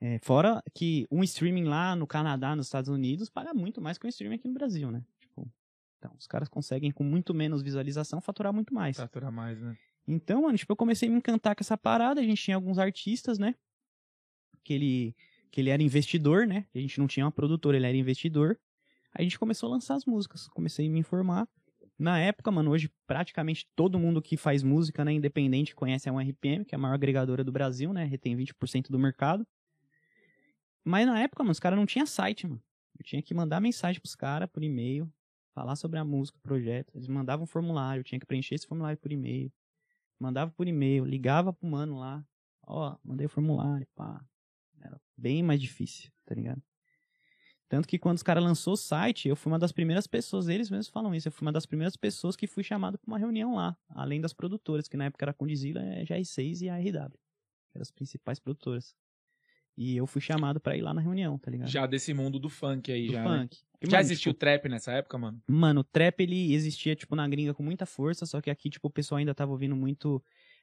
É, 0.00 0.18
fora 0.22 0.62
que 0.74 1.06
um 1.10 1.22
streaming 1.24 1.64
lá 1.64 1.96
no 1.96 2.06
Canadá, 2.06 2.54
nos 2.54 2.66
Estados 2.66 2.90
Unidos, 2.90 3.28
paga 3.30 3.54
muito 3.54 3.80
mais 3.80 3.96
que 3.98 4.06
um 4.06 4.08
streaming 4.08 4.36
aqui 4.36 4.48
no 4.48 4.54
Brasil, 4.54 4.90
né? 4.90 5.02
Tipo, 5.20 5.50
então, 5.98 6.12
os 6.18 6.26
caras 6.26 6.48
conseguem 6.48 6.90
com 6.90 7.02
muito 7.02 7.32
menos 7.34 7.62
visualização 7.62 8.20
faturar 8.20 8.52
muito 8.52 8.72
mais. 8.74 8.96
Fatura 8.96 9.30
mais, 9.30 9.60
né? 9.60 9.76
Então, 10.06 10.42
mano, 10.42 10.56
tipo, 10.58 10.72
eu 10.72 10.76
comecei 10.76 11.08
a 11.08 11.12
me 11.12 11.18
encantar 11.18 11.56
com 11.56 11.62
essa 11.62 11.76
parada. 11.78 12.20
A 12.20 12.24
gente 12.24 12.42
tinha 12.42 12.56
alguns 12.56 12.78
artistas, 12.78 13.38
né? 13.38 13.54
Que 14.62 14.74
ele, 14.74 15.16
que 15.50 15.60
ele 15.60 15.70
era 15.70 15.82
investidor, 15.82 16.46
né? 16.46 16.66
A 16.74 16.78
gente 16.78 16.98
não 16.98 17.06
tinha 17.06 17.24
uma 17.24 17.32
produtora, 17.32 17.76
ele 17.76 17.86
era 17.86 17.96
investidor. 17.96 18.58
Aí 19.14 19.20
a 19.20 19.22
gente 19.22 19.38
começou 19.38 19.68
a 19.68 19.72
lançar 19.72 19.94
as 19.94 20.04
músicas. 20.04 20.46
Comecei 20.48 20.86
a 20.86 20.90
me 20.90 20.98
informar. 20.98 21.48
Na 21.98 22.18
época, 22.18 22.50
mano, 22.50 22.70
hoje 22.70 22.90
praticamente 23.06 23.68
todo 23.74 23.98
mundo 23.98 24.20
que 24.20 24.36
faz 24.36 24.62
música, 24.62 25.04
né, 25.04 25.12
independente, 25.12 25.74
conhece 25.74 26.08
a 26.08 26.12
1RPM, 26.12 26.64
que 26.64 26.74
é 26.74 26.76
a 26.76 26.78
maior 26.78 26.94
agregadora 26.94 27.44
do 27.44 27.52
Brasil, 27.52 27.92
né? 27.92 28.04
Retém 28.04 28.36
20% 28.36 28.90
do 28.90 28.98
mercado. 28.98 29.46
Mas 30.84 31.06
na 31.06 31.20
época, 31.20 31.42
mano, 31.42 31.52
os 31.52 31.60
caras 31.60 31.78
não 31.78 31.86
tinham 31.86 32.04
site, 32.04 32.46
mano. 32.46 32.60
Eu 32.98 33.04
tinha 33.04 33.22
que 33.22 33.32
mandar 33.32 33.60
mensagem 33.60 34.00
pros 34.00 34.14
caras 34.14 34.50
por 34.50 34.62
e-mail, 34.62 35.10
falar 35.54 35.76
sobre 35.76 35.98
a 35.98 36.04
música, 36.04 36.36
o 36.36 36.42
projeto. 36.42 36.92
Eles 36.94 37.08
mandavam 37.08 37.44
um 37.44 37.46
formulário, 37.46 38.00
eu 38.00 38.04
tinha 38.04 38.18
que 38.18 38.26
preencher 38.26 38.56
esse 38.56 38.66
formulário 38.66 38.98
por 38.98 39.10
e-mail 39.10 39.50
mandava 40.18 40.50
por 40.50 40.66
e-mail, 40.66 41.04
ligava 41.04 41.52
pro 41.52 41.66
mano 41.66 41.98
lá, 41.98 42.24
ó, 42.66 42.96
mandei 43.04 43.26
o 43.26 43.30
formulário, 43.30 43.86
pá. 43.94 44.24
Era 44.80 45.00
bem 45.16 45.42
mais 45.42 45.60
difícil, 45.60 46.10
tá 46.24 46.34
ligado? 46.34 46.62
Tanto 47.68 47.88
que 47.88 47.98
quando 47.98 48.16
os 48.16 48.22
caras 48.22 48.44
lançou 48.44 48.74
o 48.74 48.76
site, 48.76 49.28
eu 49.28 49.34
fui 49.34 49.50
uma 49.50 49.58
das 49.58 49.72
primeiras 49.72 50.06
pessoas, 50.06 50.48
eles 50.48 50.70
mesmos 50.70 50.88
falam 50.88 51.14
isso, 51.14 51.28
eu 51.28 51.32
fui 51.32 51.46
uma 51.46 51.52
das 51.52 51.66
primeiras 51.66 51.96
pessoas 51.96 52.36
que 52.36 52.46
fui 52.46 52.62
chamado 52.62 52.98
pra 52.98 53.08
uma 53.08 53.18
reunião 53.18 53.54
lá, 53.54 53.76
além 53.88 54.20
das 54.20 54.32
produtoras, 54.32 54.86
que 54.86 54.96
na 54.96 55.06
época 55.06 55.24
era 55.24 55.30
a 55.30 55.34
Condizila, 55.34 55.80
a 55.80 56.04
GR6 56.04 56.62
e 56.62 56.68
a 56.68 56.76
RW, 56.76 57.10
que 57.10 57.76
eram 57.76 57.82
as 57.82 57.90
principais 57.90 58.38
produtoras. 58.38 58.94
E 59.76 59.96
eu 59.96 60.06
fui 60.06 60.20
chamado 60.20 60.60
pra 60.60 60.76
ir 60.76 60.82
lá 60.82 60.94
na 60.94 61.00
reunião, 61.00 61.36
tá 61.38 61.50
ligado? 61.50 61.68
Já 61.68 61.84
desse 61.86 62.14
mundo 62.14 62.38
do 62.38 62.48
funk 62.48 62.92
aí, 62.92 63.06
Do 63.06 63.12
já. 63.14 63.24
né? 63.24 63.40
funk. 63.40 63.58
E, 63.80 63.86
Já 63.86 63.96
mano, 63.98 64.06
existiu 64.06 64.32
tipo, 64.32 64.40
trap 64.40 64.68
nessa 64.68 64.92
época, 64.92 65.18
mano? 65.18 65.42
Mano, 65.48 65.80
o 65.80 65.84
trap 65.84 66.20
ele 66.20 66.54
existia, 66.54 66.94
tipo, 66.94 67.14
na 67.16 67.26
gringa 67.28 67.52
com 67.52 67.62
muita 67.62 67.84
força, 67.84 68.24
só 68.24 68.40
que 68.40 68.50
aqui, 68.50 68.70
tipo, 68.70 68.86
o 68.86 68.90
pessoal 68.90 69.18
ainda 69.18 69.34
tava 69.34 69.50
ouvindo 69.50 69.74
muito 69.74 70.22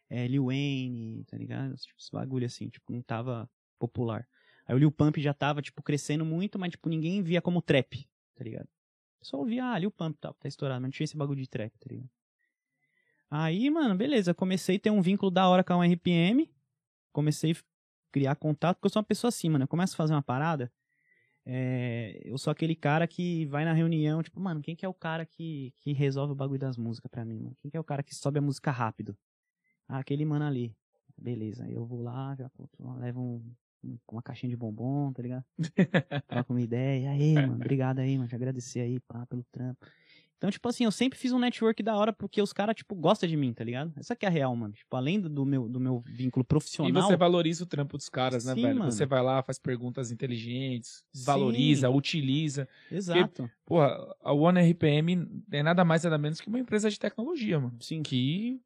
é, 0.10 0.28
Lil 0.28 0.46
Wayne, 0.46 1.24
tá 1.26 1.38
ligado? 1.38 1.76
Tipo, 1.76 2.00
esse 2.00 2.12
bagulho 2.12 2.46
assim, 2.46 2.70
tipo, 2.70 2.92
não 2.92 3.02
tava 3.02 3.50
popular. 3.78 4.26
Aí 4.66 4.76
o 4.76 4.78
Lil 4.78 4.92
Pump 4.92 5.18
já 5.20 5.34
tava, 5.34 5.62
tipo, 5.62 5.84
crescendo 5.84 6.24
muito, 6.26 6.58
mas, 6.58 6.72
tipo, 6.72 6.88
ninguém 6.88 7.22
via 7.22 7.42
como 7.42 7.62
trap, 7.62 8.08
tá 8.36 8.44
ligado? 8.44 8.68
Pessoal 9.20 9.42
ouvia, 9.42 9.66
ah, 9.66 9.78
Lil 9.78 9.92
Pump 9.92 10.18
tal, 10.20 10.34
tá 10.34 10.48
estourado, 10.48 10.82
mas 10.82 10.88
não 10.88 10.92
tinha 10.92 11.04
esse 11.04 11.18
bagulho 11.18 11.42
de 11.42 11.50
trap, 11.50 11.72
tá 11.78 11.88
ligado? 11.90 12.10
Aí, 13.30 13.70
mano, 13.70 13.96
beleza, 13.96 14.34
comecei 14.34 14.78
a 14.78 14.80
ter 14.80 14.90
um 14.90 15.02
vínculo 15.02 15.32
da 15.32 15.48
hora 15.48 15.64
com 15.64 15.74
a 15.74 15.78
1RPM, 15.86 16.50
comecei 17.14 17.52
a 17.52 17.56
criar 18.12 18.36
contato, 18.36 18.78
porque 18.78 18.88
eu 18.88 18.92
sou 18.92 19.00
uma 19.02 19.06
pessoa 19.08 19.30
assim, 19.30 19.50
mano, 19.50 19.64
eu 19.64 19.68
começo 19.68 19.94
a 19.94 19.98
fazer 19.98 20.14
uma 20.14 20.22
parada, 20.22 20.72
é, 21.46 22.22
eu 22.24 22.38
sou 22.38 22.52
aquele 22.52 22.76
cara 22.76 23.08
que 23.08 23.46
vai 23.48 23.66
na 23.66 23.74
reunião, 23.74 24.22
tipo, 24.22 24.40
mano, 24.40 24.62
quem 24.62 24.76
que 24.76 24.86
é 24.86 24.90
o 24.90 24.94
cara 24.94 25.26
que, 25.26 25.74
que 25.80 25.92
resolve 25.94 26.34
o 26.34 26.36
bagulho 26.36 26.60
das 26.60 26.78
músicas 26.78 27.10
pra 27.10 27.26
mim, 27.26 27.40
mano? 27.40 27.56
Quem 27.60 27.72
que 27.72 27.78
é 27.78 27.80
o 27.80 27.84
cara 27.84 28.04
que 28.04 28.14
sobe 28.14 28.40
a 28.40 28.42
música 28.42 28.70
rápido? 28.72 29.18
Ah, 29.88 30.00
aquele 30.00 30.26
mano 30.26 30.46
ali. 30.46 30.76
Beleza, 31.18 31.70
eu 31.70 31.86
vou 31.86 32.02
lá, 32.02 32.36
já 32.36 32.50
levo 33.00 33.22
um, 33.22 33.54
um- 33.84 33.98
uma 34.12 34.22
caixinha 34.22 34.50
de 34.50 34.56
bombom, 34.56 35.12
tá 35.14 35.22
ligado? 35.22 35.44
Troca 36.28 36.54
uma 36.54 36.62
ideia. 36.62 37.04
E 37.04 37.08
aí, 37.08 37.44
mano, 37.44 37.56
obrigado 37.60 38.00
aí, 38.00 38.16
mano, 38.18 38.30
te 38.30 38.36
agradecer 38.36 38.80
aí, 38.80 39.00
pá, 39.00 39.26
pelo 39.26 39.44
trampo. 39.52 39.86
Então, 40.42 40.50
tipo 40.50 40.68
assim, 40.68 40.86
eu 40.86 40.92
sempre 40.92 41.20
fiz 41.20 41.32
um 41.32 41.38
network 41.38 41.84
da 41.84 41.96
hora 41.96 42.12
porque 42.12 42.42
os 42.42 42.52
caras, 42.52 42.76
tipo, 42.76 42.96
gostam 42.96 43.30
de 43.30 43.38
mim, 43.38 43.54
tá 43.54 43.64
ligado? 43.64 43.94
Essa 43.96 44.16
que 44.16 44.26
é 44.26 44.28
a 44.28 44.32
real, 44.32 44.56
mano. 44.56 44.74
Tipo, 44.74 44.96
além 44.96 45.22
do 45.22 45.46
meu, 45.46 45.70
do 45.70 45.80
meu 45.80 46.04
vínculo 46.04 46.44
profissional. 46.44 46.90
E 46.90 46.92
você 46.92 47.16
valoriza 47.16 47.64
o 47.64 47.68
trampo 47.68 47.96
dos 47.96 48.10
caras, 48.10 48.44
né, 48.44 48.56
Sim, 48.56 48.64
velho? 48.64 48.80
mano. 48.80 48.92
Você 48.92 49.06
vai 49.06 49.22
lá, 49.22 49.44
faz 49.44 49.60
perguntas 49.60 50.10
inteligentes, 50.10 51.04
Sim. 51.14 51.26
valoriza, 51.26 51.92
utiliza. 51.92 52.68
Exato. 52.92 53.48
Porra, 53.64 53.96
a 54.20 54.34
One 54.34 54.60
RPM 54.72 55.44
é 55.52 55.62
nada 55.62 55.86
mais 55.86 56.04
nada 56.06 56.18
menos 56.18 56.42
que 56.42 56.48
uma 56.50 56.58
empresa 56.58 56.90
de 56.90 56.98
tecnologia, 56.98 57.60
mano. 57.60 57.78
Sim. 57.80 58.02
Que 58.02 58.60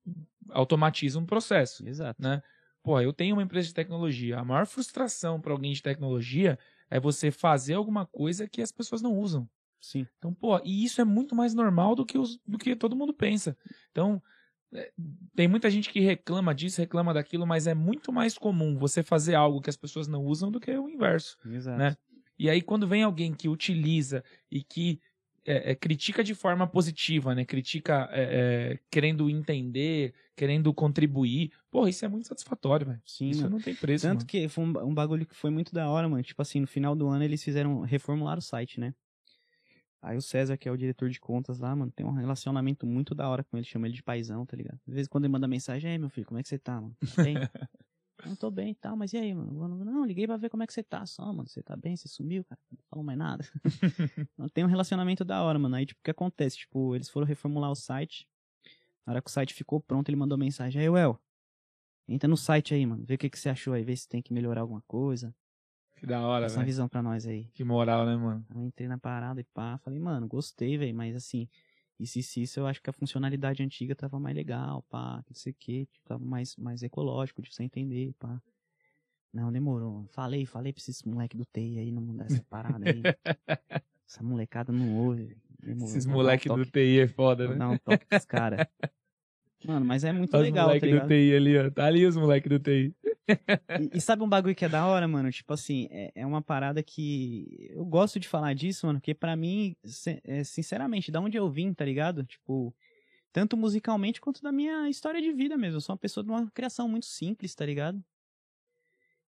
automatiza 0.51 1.19
um 1.19 1.25
processo, 1.25 1.85
Exato. 1.85 2.21
né? 2.21 2.41
Porra, 2.81 3.03
eu 3.03 3.11
tenho 3.11 3.35
uma 3.35 3.43
empresa 3.43 3.67
de 3.67 3.73
tecnologia. 3.73 4.39
A 4.39 4.45
maior 4.45 4.65
frustração 4.65 5.41
para 5.41 5.51
alguém 5.51 5.73
de 5.73 5.83
tecnologia 5.83 6.57
é 6.89 7.01
você 7.01 7.31
fazer 7.31 7.73
alguma 7.73 8.05
coisa 8.05 8.47
que 8.47 8.61
as 8.61 8.71
pessoas 8.71 9.01
não 9.01 9.19
usam. 9.19 9.45
Sim. 9.85 10.07
Então, 10.17 10.33
pô, 10.33 10.59
e 10.63 10.83
isso 10.83 10.99
é 10.99 11.05
muito 11.05 11.35
mais 11.35 11.53
normal 11.53 11.93
do 11.93 12.03
que, 12.03 12.17
os, 12.17 12.39
do 12.45 12.57
que 12.57 12.75
todo 12.75 12.95
mundo 12.95 13.13
pensa. 13.13 13.55
Então, 13.91 14.21
é, 14.73 14.91
tem 15.35 15.47
muita 15.47 15.69
gente 15.69 15.91
que 15.91 15.99
reclama 15.99 16.55
disso, 16.55 16.81
reclama 16.81 17.13
daquilo, 17.13 17.45
mas 17.45 17.67
é 17.67 17.75
muito 17.75 18.11
mais 18.11 18.35
comum 18.35 18.79
você 18.79 19.03
fazer 19.03 19.35
algo 19.35 19.61
que 19.61 19.69
as 19.69 19.77
pessoas 19.77 20.07
não 20.07 20.25
usam 20.25 20.49
do 20.49 20.59
que 20.59 20.71
o 20.71 20.89
inverso. 20.89 21.37
Exato. 21.45 21.77
Né? 21.77 21.95
E 22.37 22.49
aí, 22.49 22.63
quando 22.63 22.87
vem 22.87 23.03
alguém 23.03 23.31
que 23.31 23.47
utiliza 23.47 24.23
e 24.51 24.63
que 24.63 24.99
é, 25.45 25.71
é, 25.71 25.75
critica 25.75 26.23
de 26.23 26.33
forma 26.33 26.65
positiva, 26.65 27.35
né? 27.35 27.45
Critica 27.45 28.09
é, 28.11 28.23
é, 28.73 28.79
querendo 28.89 29.29
entender, 29.29 30.15
querendo 30.35 30.73
contribuir. 30.73 31.51
Porra, 31.69 31.91
isso 31.91 32.03
é 32.03 32.07
muito 32.07 32.27
satisfatório, 32.27 32.87
velho. 32.87 33.01
Sim, 33.05 33.29
Isso 33.29 33.43
mano. 33.43 33.57
não 33.57 33.61
tem 33.61 33.75
preço, 33.75 34.07
Tanto 34.07 34.21
mano. 34.21 34.25
que 34.25 34.47
foi 34.47 34.63
um, 34.63 34.87
um 34.87 34.93
bagulho 34.95 35.27
que 35.27 35.35
foi 35.35 35.51
muito 35.51 35.71
da 35.71 35.87
hora, 35.87 36.09
mano. 36.09 36.23
Tipo 36.23 36.41
assim, 36.41 36.59
no 36.59 36.65
final 36.65 36.95
do 36.95 37.07
ano 37.07 37.23
eles 37.23 37.43
fizeram 37.43 37.81
reformular 37.81 38.39
o 38.39 38.41
site, 38.41 38.79
né? 38.79 38.95
Aí 40.05 40.15
o 40.15 40.21
César, 40.21 40.55
que 40.55 40.69
é 40.69 40.71
o 40.71 40.77
diretor 40.77 41.09
de 41.09 41.19
contas 41.19 41.57
lá, 41.57 41.75
mano, 41.75 41.91
tem 41.91 42.05
um 42.05 42.11
relacionamento 42.11 42.85
muito 42.85 43.15
da 43.15 43.27
hora 43.27 43.43
com 43.43 43.57
ele, 43.57 43.65
chama 43.65 43.87
ele 43.87 43.95
de 43.95 44.03
paizão, 44.03 44.45
tá 44.45 44.55
ligado? 44.55 44.79
Às 44.87 44.93
vezes 44.93 45.07
quando 45.07 45.25
ele 45.25 45.31
manda 45.31 45.47
mensagem, 45.47 45.93
é 45.93 45.97
meu 45.97 46.11
filho, 46.11 46.27
como 46.27 46.39
é 46.39 46.43
que 46.43 46.47
você 46.47 46.59
tá, 46.59 46.79
mano? 46.79 46.95
Tá 47.15 47.23
bem? 47.23 47.35
não 48.23 48.35
tô 48.37 48.51
bem 48.51 48.69
e 48.69 48.75
tal, 48.75 48.95
mas 48.95 49.13
e 49.13 49.17
aí, 49.17 49.33
mano? 49.33 49.83
Não, 49.83 50.05
liguei 50.05 50.27
pra 50.27 50.37
ver 50.37 50.49
como 50.49 50.61
é 50.61 50.67
que 50.67 50.73
você 50.73 50.83
tá 50.83 51.07
só, 51.07 51.25
mano. 51.33 51.49
Você 51.49 51.63
tá 51.63 51.75
bem? 51.75 51.97
Você 51.97 52.07
sumiu, 52.07 52.45
cara? 52.45 52.61
Não 52.71 52.83
falou 52.87 53.03
mais 53.03 53.17
nada. 53.17 53.43
Não, 54.37 54.47
tem 54.47 54.63
um 54.63 54.67
relacionamento 54.67 55.25
da 55.25 55.41
hora, 55.41 55.57
mano. 55.57 55.75
Aí, 55.75 55.87
tipo, 55.87 55.99
o 55.99 56.03
que 56.03 56.11
acontece? 56.11 56.57
Tipo, 56.57 56.93
eles 56.93 57.09
foram 57.09 57.25
reformular 57.25 57.71
o 57.71 57.75
site. 57.75 58.27
Na 59.07 59.13
hora 59.13 59.21
que 59.23 59.29
o 59.29 59.33
site 59.33 59.55
ficou 59.55 59.81
pronto, 59.81 60.07
ele 60.09 60.17
mandou 60.17 60.37
mensagem. 60.37 60.83
Aí, 60.83 60.87
Well, 60.87 61.19
entra 62.07 62.27
no 62.29 62.37
site 62.37 62.75
aí, 62.75 62.85
mano. 62.85 63.03
Vê 63.03 63.15
o 63.15 63.17
que, 63.17 63.27
que 63.27 63.39
você 63.39 63.49
achou 63.49 63.73
aí. 63.73 63.83
Vê 63.83 63.95
se 63.95 64.07
tem 64.07 64.21
que 64.21 64.31
melhorar 64.31 64.61
alguma 64.61 64.83
coisa. 64.83 65.33
Que 65.95 66.05
da 66.05 66.21
hora, 66.21 66.47
uma 66.47 66.53
velho. 66.53 66.65
visão 66.65 66.87
pra 66.87 67.01
nós 67.01 67.25
aí. 67.25 67.45
Que 67.53 67.63
moral, 67.63 68.05
né, 68.05 68.15
mano? 68.15 68.45
Eu 68.53 68.65
entrei 68.65 68.87
na 68.87 68.97
parada 68.97 69.39
e 69.39 69.43
pá. 69.43 69.77
Falei, 69.77 69.99
mano, 69.99 70.27
gostei, 70.27 70.77
velho. 70.77 70.95
Mas 70.95 71.15
assim, 71.15 71.47
isso, 71.99 72.19
isso, 72.19 72.39
isso, 72.39 72.59
eu 72.59 72.67
acho 72.67 72.81
que 72.81 72.89
a 72.89 72.93
funcionalidade 72.93 73.63
antiga 73.63 73.95
tava 73.95 74.19
mais 74.19 74.35
legal, 74.35 74.83
pá. 74.89 75.23
Não 75.27 75.33
sei 75.35 75.51
o 75.51 75.55
que. 75.57 75.85
Tipo, 75.85 76.05
tava 76.05 76.23
mais, 76.23 76.55
mais 76.57 76.83
ecológico 76.83 77.41
de 77.41 77.53
você 77.53 77.63
entender, 77.63 78.13
pá. 78.19 78.41
Não, 79.33 79.51
demorou. 79.51 80.05
Falei, 80.11 80.45
falei 80.45 80.71
pra 80.71 80.79
esses 80.79 81.03
moleque 81.03 81.35
do 81.35 81.45
TI 81.45 81.79
aí 81.79 81.91
não 81.91 82.01
mudar 82.01 82.25
essa 82.25 82.43
parada 82.49 82.85
aí. 82.89 83.01
Essa 84.07 84.21
molecada 84.21 84.71
não 84.71 84.95
ouve. 84.97 85.35
Demorou. 85.59 85.87
Esses 85.87 86.05
dar 86.05 86.11
um 86.11 86.13
moleque 86.13 86.47
do 86.47 86.63
TI 86.63 86.99
é 86.99 87.07
foda, 87.07 87.47
né? 87.47 87.55
dar 87.55 87.69
um 87.69 87.77
toque 87.77 88.05
pros 88.05 88.23
caras. 88.23 88.65
Mano, 89.65 89.85
mas 89.85 90.03
é 90.03 90.11
muito 90.11 90.33
Olha 90.35 90.43
os 90.43 90.47
legal, 90.47 90.65
tá 90.65 90.67
moleque 90.67 90.87
do 90.87 90.93
ligado? 90.93 91.07
TI 91.07 91.35
ali, 91.35 91.57
ó. 91.57 91.71
Tá 91.71 91.85
ali 91.85 92.05
os 92.05 92.15
moleque 92.15 92.49
do 92.49 92.59
TI. 92.59 92.93
E, 93.27 93.97
e 93.97 94.01
sabe 94.01 94.21
um 94.21 94.29
bagulho 94.29 94.53
que 94.53 94.65
é 94.65 94.69
da 94.69 94.85
hora, 94.85 95.07
mano? 95.07 95.31
Tipo 95.31 95.53
assim, 95.53 95.87
é, 95.89 96.11
é 96.15 96.25
uma 96.25 96.41
parada 96.41 96.83
que 96.83 97.67
eu 97.71 97.83
gosto 97.83 98.19
de 98.19 98.27
falar 98.27 98.53
disso, 98.53 98.85
mano, 98.85 98.99
porque 98.99 99.15
pra 99.15 99.35
mim, 99.35 99.75
é, 100.23 100.43
sinceramente, 100.43 101.11
da 101.11 101.19
onde 101.19 101.37
eu 101.37 101.49
vim, 101.49 101.73
tá 101.73 101.83
ligado? 101.83 102.23
Tipo, 102.23 102.75
tanto 103.33 103.57
musicalmente 103.57 104.21
quanto 104.21 104.41
da 104.41 104.51
minha 104.51 104.89
história 104.89 105.21
de 105.21 105.31
vida 105.31 105.57
mesmo. 105.57 105.77
Eu 105.77 105.81
sou 105.81 105.93
uma 105.93 105.99
pessoa 105.99 106.23
de 106.23 106.29
uma 106.29 106.49
criação 106.51 106.87
muito 106.87 107.07
simples, 107.07 107.55
tá 107.55 107.65
ligado? 107.65 108.03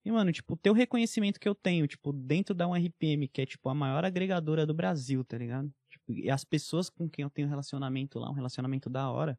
E, 0.05 0.11
mano, 0.11 0.31
tipo, 0.31 0.55
ter 0.55 0.69
o 0.69 0.73
reconhecimento 0.73 1.39
que 1.39 1.49
eu 1.49 1.55
tenho, 1.55 1.85
tipo, 1.87 2.13
dentro 2.13 2.55
da 2.55 2.67
URPM, 2.67 3.27
que 3.27 3.41
é, 3.41 3.45
tipo, 3.45 3.67
a 3.67 3.75
maior 3.75 4.05
agregadora 4.05 4.65
do 4.65 4.73
Brasil, 4.73 5.21
tá 5.25 5.37
ligado? 5.37 5.69
Tipo, 5.89 6.13
e 6.13 6.29
as 6.29 6.45
pessoas 6.45 6.89
com 6.89 7.09
quem 7.09 7.23
eu 7.23 7.29
tenho 7.29 7.49
relacionamento 7.49 8.17
lá, 8.17 8.29
um 8.29 8.33
relacionamento 8.33 8.89
da 8.89 9.09
hora, 9.09 9.37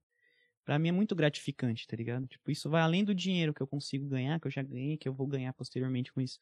pra 0.68 0.78
mim 0.78 0.90
é 0.90 0.92
muito 0.92 1.16
gratificante, 1.16 1.88
tá 1.88 1.96
ligado? 1.96 2.26
Tipo, 2.26 2.50
isso 2.50 2.68
vai 2.68 2.83
além 2.83 3.02
do 3.02 3.14
dinheiro 3.14 3.54
que 3.54 3.62
eu 3.62 3.66
consigo 3.66 4.07
ganhar, 4.07 4.38
que 4.38 4.48
eu 4.48 4.50
já 4.50 4.62
ganhei, 4.62 4.98
que 4.98 5.09
eu 5.09 5.14
vou 5.14 5.26
ganhar 5.26 5.50
posteriormente 5.54 6.12
com 6.12 6.20
isso. 6.20 6.38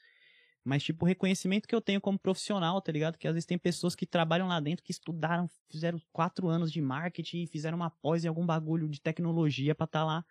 Mas, 0.64 0.82
tipo, 0.82 1.04
o 1.04 1.08
reconhecimento 1.08 1.68
que 1.68 1.72
eu 1.72 1.80
tenho 1.80 2.00
como 2.00 2.18
profissional, 2.18 2.82
tá 2.82 2.90
ligado? 2.90 3.16
Que 3.18 3.28
às 3.28 3.34
vezes 3.34 3.46
tem 3.46 3.56
pessoas 3.56 3.94
que 3.94 4.04
trabalham 4.04 4.48
lá 4.48 4.58
dentro, 4.58 4.84
que 4.84 4.90
estudaram, 4.90 5.48
fizeram 5.70 6.02
quatro 6.12 6.48
anos 6.48 6.72
de 6.72 6.82
marketing 6.82 7.46
fizeram 7.46 7.76
uma 7.76 7.88
pós 7.88 8.24
em 8.24 8.28
algum 8.28 8.44
bagulho 8.44 8.88
de 8.88 9.00
tecnologia 9.00 9.76
pra 9.76 9.84
estar 9.84 10.04
lá. 10.04 10.24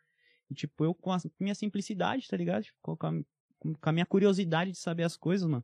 E, 0.52 0.54
tipo, 0.54 0.84
eu 0.84 0.94
com 0.94 1.14
a 1.14 1.18
minha 1.40 1.56
simplicidade, 1.56 2.28
tá 2.28 2.36
ligado? 2.36 2.64
Tipo, 2.64 2.98
com 2.98 3.08
a, 3.08 3.14
com 3.80 3.90
a 3.90 3.94
minha 3.94 4.06
curiosidade 4.06 4.72
de 4.74 4.78
saber 4.78 5.04
as 5.04 5.16
coisas, 5.16 5.50
mano. 5.50 5.64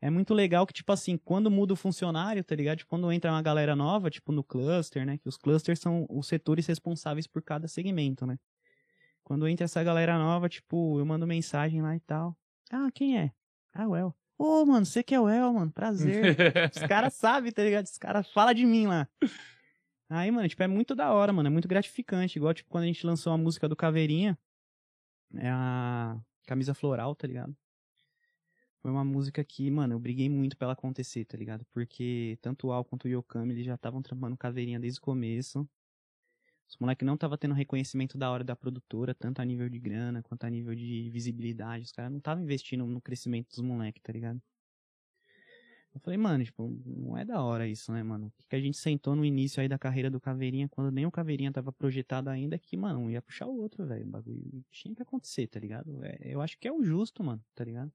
É 0.00 0.10
muito 0.10 0.32
legal 0.32 0.64
que, 0.64 0.72
tipo 0.72 0.92
assim, 0.92 1.16
quando 1.16 1.50
muda 1.50 1.72
o 1.72 1.76
funcionário, 1.76 2.44
tá 2.44 2.54
ligado? 2.54 2.78
Tipo, 2.78 2.90
quando 2.90 3.10
entra 3.10 3.32
uma 3.32 3.42
galera 3.42 3.74
nova, 3.74 4.08
tipo 4.08 4.30
no 4.30 4.44
cluster, 4.44 5.04
né? 5.04 5.18
Que 5.18 5.28
os 5.28 5.36
clusters 5.36 5.80
são 5.80 6.06
os 6.08 6.28
setores 6.28 6.66
responsáveis 6.66 7.26
por 7.26 7.42
cada 7.42 7.66
segmento, 7.66 8.24
né? 8.24 8.38
Quando 9.24 9.48
entra 9.48 9.64
essa 9.64 9.82
galera 9.82 10.16
nova, 10.16 10.48
tipo, 10.48 10.98
eu 10.98 11.04
mando 11.04 11.26
mensagem 11.26 11.82
lá 11.82 11.96
e 11.96 12.00
tal. 12.00 12.36
Ah, 12.70 12.90
quem 12.94 13.18
é? 13.18 13.32
Ah, 13.74 13.88
o 13.88 13.96
El. 13.96 14.14
Ô, 14.38 14.64
mano, 14.64 14.86
você 14.86 15.02
que 15.02 15.14
é 15.14 15.20
o 15.20 15.28
El, 15.28 15.52
mano. 15.52 15.72
Prazer. 15.72 16.36
Os 16.74 16.82
caras 16.86 17.14
sabem, 17.14 17.50
tá 17.50 17.62
ligado? 17.62 17.86
Os 17.86 17.98
caras 17.98 18.30
falam 18.30 18.54
de 18.54 18.64
mim 18.64 18.86
lá. 18.86 19.08
Aí, 20.08 20.30
mano, 20.30 20.48
tipo, 20.48 20.62
é 20.62 20.68
muito 20.68 20.94
da 20.94 21.12
hora, 21.12 21.32
mano. 21.32 21.48
É 21.48 21.50
muito 21.50 21.66
gratificante. 21.66 22.38
Igual, 22.38 22.54
tipo, 22.54 22.70
quando 22.70 22.84
a 22.84 22.86
gente 22.86 23.04
lançou 23.04 23.32
a 23.32 23.36
música 23.36 23.68
do 23.68 23.74
Caveirinha. 23.76 24.38
É 25.34 25.50
a 25.50 26.16
camisa 26.46 26.72
floral, 26.72 27.14
tá 27.14 27.26
ligado? 27.26 27.54
Foi 28.80 28.90
uma 28.90 29.04
música 29.04 29.44
que, 29.44 29.70
mano, 29.70 29.94
eu 29.94 29.98
briguei 30.00 30.28
muito 30.28 30.56
pra 30.56 30.66
ela 30.66 30.72
acontecer, 30.72 31.24
tá 31.24 31.36
ligado? 31.36 31.64
Porque 31.72 32.38
tanto 32.40 32.68
o 32.68 32.72
Al 32.72 32.84
quanto 32.84 33.04
o 33.06 33.08
Yokami, 33.08 33.52
eles 33.52 33.66
já 33.66 33.74
estavam 33.74 34.00
trampando 34.02 34.36
Caveirinha 34.36 34.78
desde 34.78 34.98
o 35.00 35.02
começo. 35.02 35.68
Os 36.68 36.76
moleques 36.78 37.04
não 37.06 37.14
estavam 37.14 37.36
tendo 37.38 37.54
reconhecimento 37.54 38.16
da 38.18 38.30
hora 38.30 38.44
da 38.44 38.54
produtora, 38.54 39.14
tanto 39.14 39.40
a 39.40 39.44
nível 39.44 39.68
de 39.68 39.78
grana 39.78 40.22
quanto 40.22 40.44
a 40.44 40.50
nível 40.50 40.74
de 40.74 41.10
visibilidade. 41.10 41.84
Os 41.84 41.92
caras 41.92 42.10
não 42.10 42.18
estavam 42.18 42.44
investindo 42.44 42.86
no 42.86 43.00
crescimento 43.00 43.48
dos 43.50 43.60
moleques, 43.60 44.02
tá 44.02 44.12
ligado? 44.12 44.40
Eu 45.94 46.00
falei, 46.00 46.18
mano, 46.18 46.44
tipo, 46.44 46.68
não 46.86 47.16
é 47.16 47.24
da 47.24 47.42
hora 47.42 47.66
isso, 47.66 47.90
né, 47.92 48.02
mano? 48.02 48.32
O 48.38 48.48
que 48.48 48.54
a 48.56 48.60
gente 48.60 48.76
sentou 48.76 49.16
no 49.16 49.24
início 49.24 49.60
aí 49.60 49.68
da 49.68 49.78
carreira 49.78 50.10
do 50.10 50.20
Caveirinha, 50.20 50.68
quando 50.68 50.90
nem 50.92 51.06
o 51.06 51.10
Caveirinha 51.10 51.50
tava 51.52 51.72
projetado 51.72 52.30
ainda, 52.30 52.58
que, 52.58 52.76
mano, 52.76 53.10
ia 53.10 53.22
puxar 53.22 53.46
o 53.46 53.56
outro, 53.58 53.86
velho. 53.86 54.06
O 54.06 54.10
bagulho 54.10 54.64
tinha 54.70 54.94
que 54.94 55.02
acontecer, 55.02 55.48
tá 55.48 55.58
ligado? 55.58 56.04
É, 56.04 56.18
eu 56.22 56.40
acho 56.40 56.58
que 56.58 56.68
é 56.68 56.72
o 56.72 56.82
justo, 56.82 57.24
mano, 57.24 57.42
tá 57.54 57.64
ligado? 57.64 57.92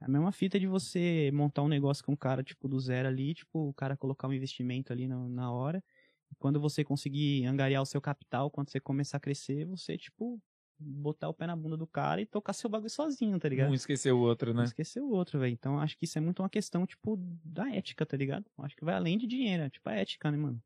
É 0.00 0.06
a 0.06 0.08
mesma 0.08 0.32
fita 0.32 0.58
de 0.58 0.66
você 0.66 1.30
montar 1.32 1.62
um 1.62 1.68
negócio 1.68 2.04
com 2.04 2.12
um 2.12 2.16
cara, 2.16 2.42
tipo, 2.42 2.68
do 2.68 2.78
zero 2.80 3.08
ali, 3.08 3.34
tipo, 3.34 3.68
o 3.68 3.74
cara 3.74 3.96
colocar 3.96 4.28
um 4.28 4.32
investimento 4.32 4.92
ali 4.92 5.06
na, 5.06 5.28
na 5.28 5.52
hora. 5.52 5.82
E 6.30 6.34
quando 6.36 6.60
você 6.60 6.84
conseguir 6.84 7.44
angariar 7.44 7.82
o 7.82 7.86
seu 7.86 8.00
capital, 8.00 8.50
quando 8.50 8.70
você 8.70 8.80
começar 8.80 9.18
a 9.18 9.20
crescer, 9.20 9.66
você, 9.66 9.98
tipo, 9.98 10.40
botar 10.78 11.28
o 11.28 11.34
pé 11.34 11.46
na 11.46 11.54
bunda 11.54 11.76
do 11.76 11.86
cara 11.86 12.22
e 12.22 12.26
tocar 12.26 12.52
seu 12.54 12.70
bagulho 12.70 12.88
sozinho, 12.88 13.38
tá 13.38 13.48
ligado? 13.48 13.70
Um 13.70 13.74
esqueceu 13.74 14.16
o 14.16 14.20
outro, 14.20 14.52
Não 14.52 14.60
né? 14.60 14.64
esquecer 14.64 15.00
o 15.00 15.10
outro, 15.10 15.38
velho. 15.38 15.52
Então 15.52 15.78
acho 15.78 15.96
que 15.98 16.04
isso 16.04 16.16
é 16.16 16.20
muito 16.20 16.42
uma 16.42 16.48
questão, 16.48 16.86
tipo, 16.86 17.16
da 17.44 17.68
ética, 17.70 18.06
tá 18.06 18.16
ligado? 18.16 18.46
Acho 18.58 18.76
que 18.76 18.84
vai 18.84 18.94
além 18.94 19.18
de 19.18 19.26
dinheiro, 19.26 19.64
é 19.64 19.70
tipo 19.70 19.88
a 19.88 19.94
ética, 19.94 20.30
né, 20.30 20.38
mano? 20.38 20.62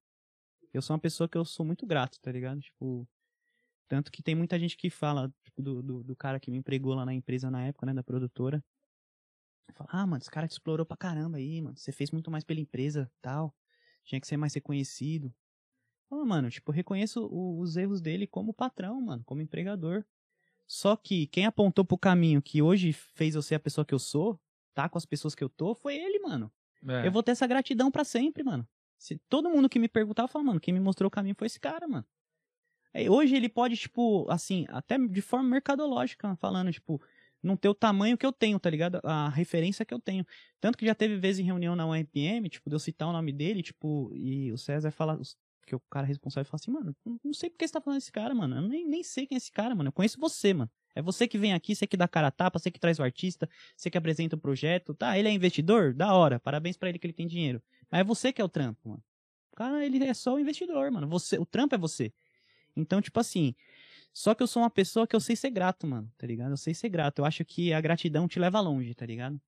Eu 0.73 0.83
sou 0.83 0.95
uma 0.95 1.01
pessoa 1.01 1.29
que 1.29 1.39
eu 1.39 1.45
sou 1.45 1.65
muito 1.65 1.87
grato, 1.87 2.19
tá 2.21 2.31
ligado? 2.31 2.61
Tipo, 2.61 3.09
tanto 3.89 4.13
que 4.13 4.23
tem 4.23 4.35
muita 4.35 4.59
gente 4.59 4.77
que 4.77 4.91
fala, 4.91 5.33
tipo, 5.45 5.63
do, 5.63 5.83
do, 5.83 6.05
do 6.05 6.17
cara 6.17 6.41
que 6.41 6.51
me 6.51 6.59
empregou 6.59 6.95
lá 6.95 7.05
na 7.05 7.15
empresa 7.15 7.51
na 7.51 7.65
época, 7.67 7.87
né, 7.87 7.95
da 7.95 8.03
produtora. 8.03 8.63
Fala, 9.73 9.91
ah, 9.93 10.07
mano, 10.07 10.21
esse 10.21 10.31
cara 10.31 10.47
te 10.47 10.53
explorou 10.53 10.87
pra 10.87 10.97
caramba 10.97 11.39
aí, 11.39 11.61
mano. 11.61 11.77
Você 11.77 11.91
fez 11.91 12.11
muito 12.11 12.31
mais 12.31 12.45
pela 12.45 12.61
empresa 12.61 13.11
tal. 13.21 13.55
Tinha 14.05 14.21
que 14.21 14.27
ser 14.27 14.37
mais 14.37 14.55
reconhecido. 14.55 15.35
Fala, 16.09 16.25
mano, 16.25 16.51
tipo, 16.51 16.71
reconheço 16.73 17.27
o- 17.27 17.61
os 17.61 17.77
erros 17.77 18.01
dele 18.01 18.27
como 18.27 18.55
patrão, 18.55 19.01
mano, 19.01 19.25
como 19.25 19.43
empregador. 19.43 20.05
Só 20.67 20.97
que 20.97 21.27
quem 21.29 21.47
apontou 21.47 21.85
pro 21.85 21.99
caminho 21.99 22.43
que 22.43 22.63
hoje 22.63 22.93
fez 22.93 23.35
eu 23.35 23.43
ser 23.43 23.57
a 23.57 23.61
pessoa 23.61 23.85
que 23.85 23.95
eu 23.95 23.99
sou, 23.99 24.41
tá 24.75 24.89
com 24.89 24.99
as 24.99 25.07
pessoas 25.07 25.35
que 25.35 25.45
eu 25.45 25.49
tô, 25.49 25.75
foi 25.75 25.97
ele, 25.97 26.21
mano. 26.21 26.53
É. 26.89 27.07
Eu 27.07 27.13
vou 27.13 27.23
ter 27.23 27.33
essa 27.33 27.47
gratidão 27.47 27.91
pra 27.91 28.05
sempre, 28.05 28.45
mano. 28.45 28.67
Se 28.99 29.19
todo 29.29 29.51
mundo 29.51 29.69
que 29.69 29.79
me 29.79 29.89
perguntar, 29.89 30.25
eu 30.25 30.29
falo, 30.29 30.45
mano, 30.45 30.61
quem 30.61 30.73
me 30.75 30.81
mostrou 30.81 31.09
o 31.09 31.11
caminho 31.11 31.35
foi 31.39 31.47
esse 31.47 31.61
cara, 31.61 31.87
mano. 31.89 32.07
Aí, 32.95 33.09
hoje 33.11 33.35
ele 33.35 33.49
pode, 33.49 33.77
tipo, 33.77 34.27
assim, 34.31 34.67
até 34.69 34.97
de 34.99 35.21
forma 35.21 35.49
mercadológica, 35.49 36.37
falando, 36.37 36.73
tipo, 36.73 37.03
não 37.45 37.57
ter 37.57 37.69
o 37.69 37.75
tamanho 37.75 38.17
que 38.17 38.25
eu 38.25 38.33
tenho, 38.33 38.59
tá 38.59 38.71
ligado? 38.71 39.01
A 39.05 39.29
referência 39.29 39.85
que 39.85 39.93
eu 39.93 40.01
tenho. 40.01 40.27
Tanto 40.61 40.79
que 40.79 40.87
já 40.87 40.95
teve 40.95 41.17
vezes 41.17 41.41
em 41.41 41.45
reunião 41.45 41.77
na 41.77 41.87
URPM, 41.87 42.49
tipo, 42.49 42.69
de 42.71 42.75
eu 42.75 42.81
citar 42.81 43.09
o 43.09 43.13
nome 43.13 43.33
dele, 43.33 43.63
tipo, 43.63 44.11
e 44.15 44.51
o 44.51 44.59
César 44.59 44.91
fala, 44.91 45.21
que 45.67 45.75
o 45.75 45.81
cara 45.91 46.07
responsável 46.07 46.49
fala 46.51 46.61
assim, 46.61 46.71
mano, 46.71 46.97
não- 47.05 47.33
sei 47.33 47.51
por 47.51 47.59
que 47.59 47.67
você 47.67 47.73
tá 47.73 47.81
falando 47.81 47.99
desse 47.99 48.13
cara, 48.13 48.35
mano. 48.35 48.57
Eu 48.57 48.63
nem, 48.63 48.87
nem 48.87 49.03
sei 49.03 49.27
quem 49.27 49.37
é 49.37 49.39
esse 49.39 49.51
cara, 49.53 49.75
mano. 49.75 49.89
Eu 49.89 49.93
conheço 49.93 50.19
você, 50.19 50.55
mano. 50.55 50.71
É 50.95 51.03
você 51.03 51.27
que 51.27 51.37
vem 51.37 51.53
aqui, 51.53 51.75
você 51.75 51.87
que 51.87 51.97
dá 51.97 52.07
cara 52.07 52.29
a 52.29 52.31
tapa, 52.31 52.59
você 52.59 52.71
que 52.71 52.79
traz 52.79 52.99
o 52.99 53.03
artista, 53.03 53.49
você 53.77 53.91
que 53.91 53.99
apresenta 53.99 54.37
o 54.37 54.39
projeto. 54.39 54.95
Tá, 54.95 55.19
ele 55.19 55.29
é 55.29 55.33
investidor? 55.33 55.93
Da 55.93 56.15
hora. 56.15 56.39
Parabéns 56.39 56.77
pra 56.77 56.89
ele 56.89 56.99
que 56.99 57.07
ele 57.07 57.13
tem 57.13 57.27
dinheiro. 57.27 57.61
Mas 57.91 58.01
é 58.01 58.05
você 58.05 58.33
que 58.33 58.41
é 58.41 58.45
o 58.45 58.49
trampo, 58.49 58.89
mano. 58.89 59.03
O 59.53 59.57
cara, 59.57 59.85
ele 59.85 60.03
é 60.05 60.15
só 60.15 60.35
o 60.35 60.39
investidor, 60.39 60.91
mano. 60.91 61.09
Você, 61.09 61.39
o 61.39 61.47
trampo 61.47 61.75
é 61.75 61.79
você. 61.79 62.13
Então, 62.77 63.01
tipo 63.01 63.19
assim, 63.21 63.55
só 64.15 64.33
que 64.33 64.43
eu 64.43 64.47
sou 64.47 64.63
uma 64.63 64.71
pessoa 64.71 65.09
que 65.09 65.17
eu 65.17 65.21
sei 65.21 65.35
ser 65.35 65.51
grato, 65.51 65.89
mano, 65.89 66.09
tá 66.17 66.25
ligado? 66.25 66.53
Eu 66.53 66.57
sei 66.57 66.73
ser 66.73 66.89
grato. 66.89 67.19
Eu 67.19 67.25
acho 67.25 67.45
que 67.45 67.73
a 67.73 67.81
gratidão 67.81 68.29
te 68.29 68.39
leva 68.39 68.61
longe, 68.61 68.95
tá 68.95 69.05
ligado? 69.05 69.41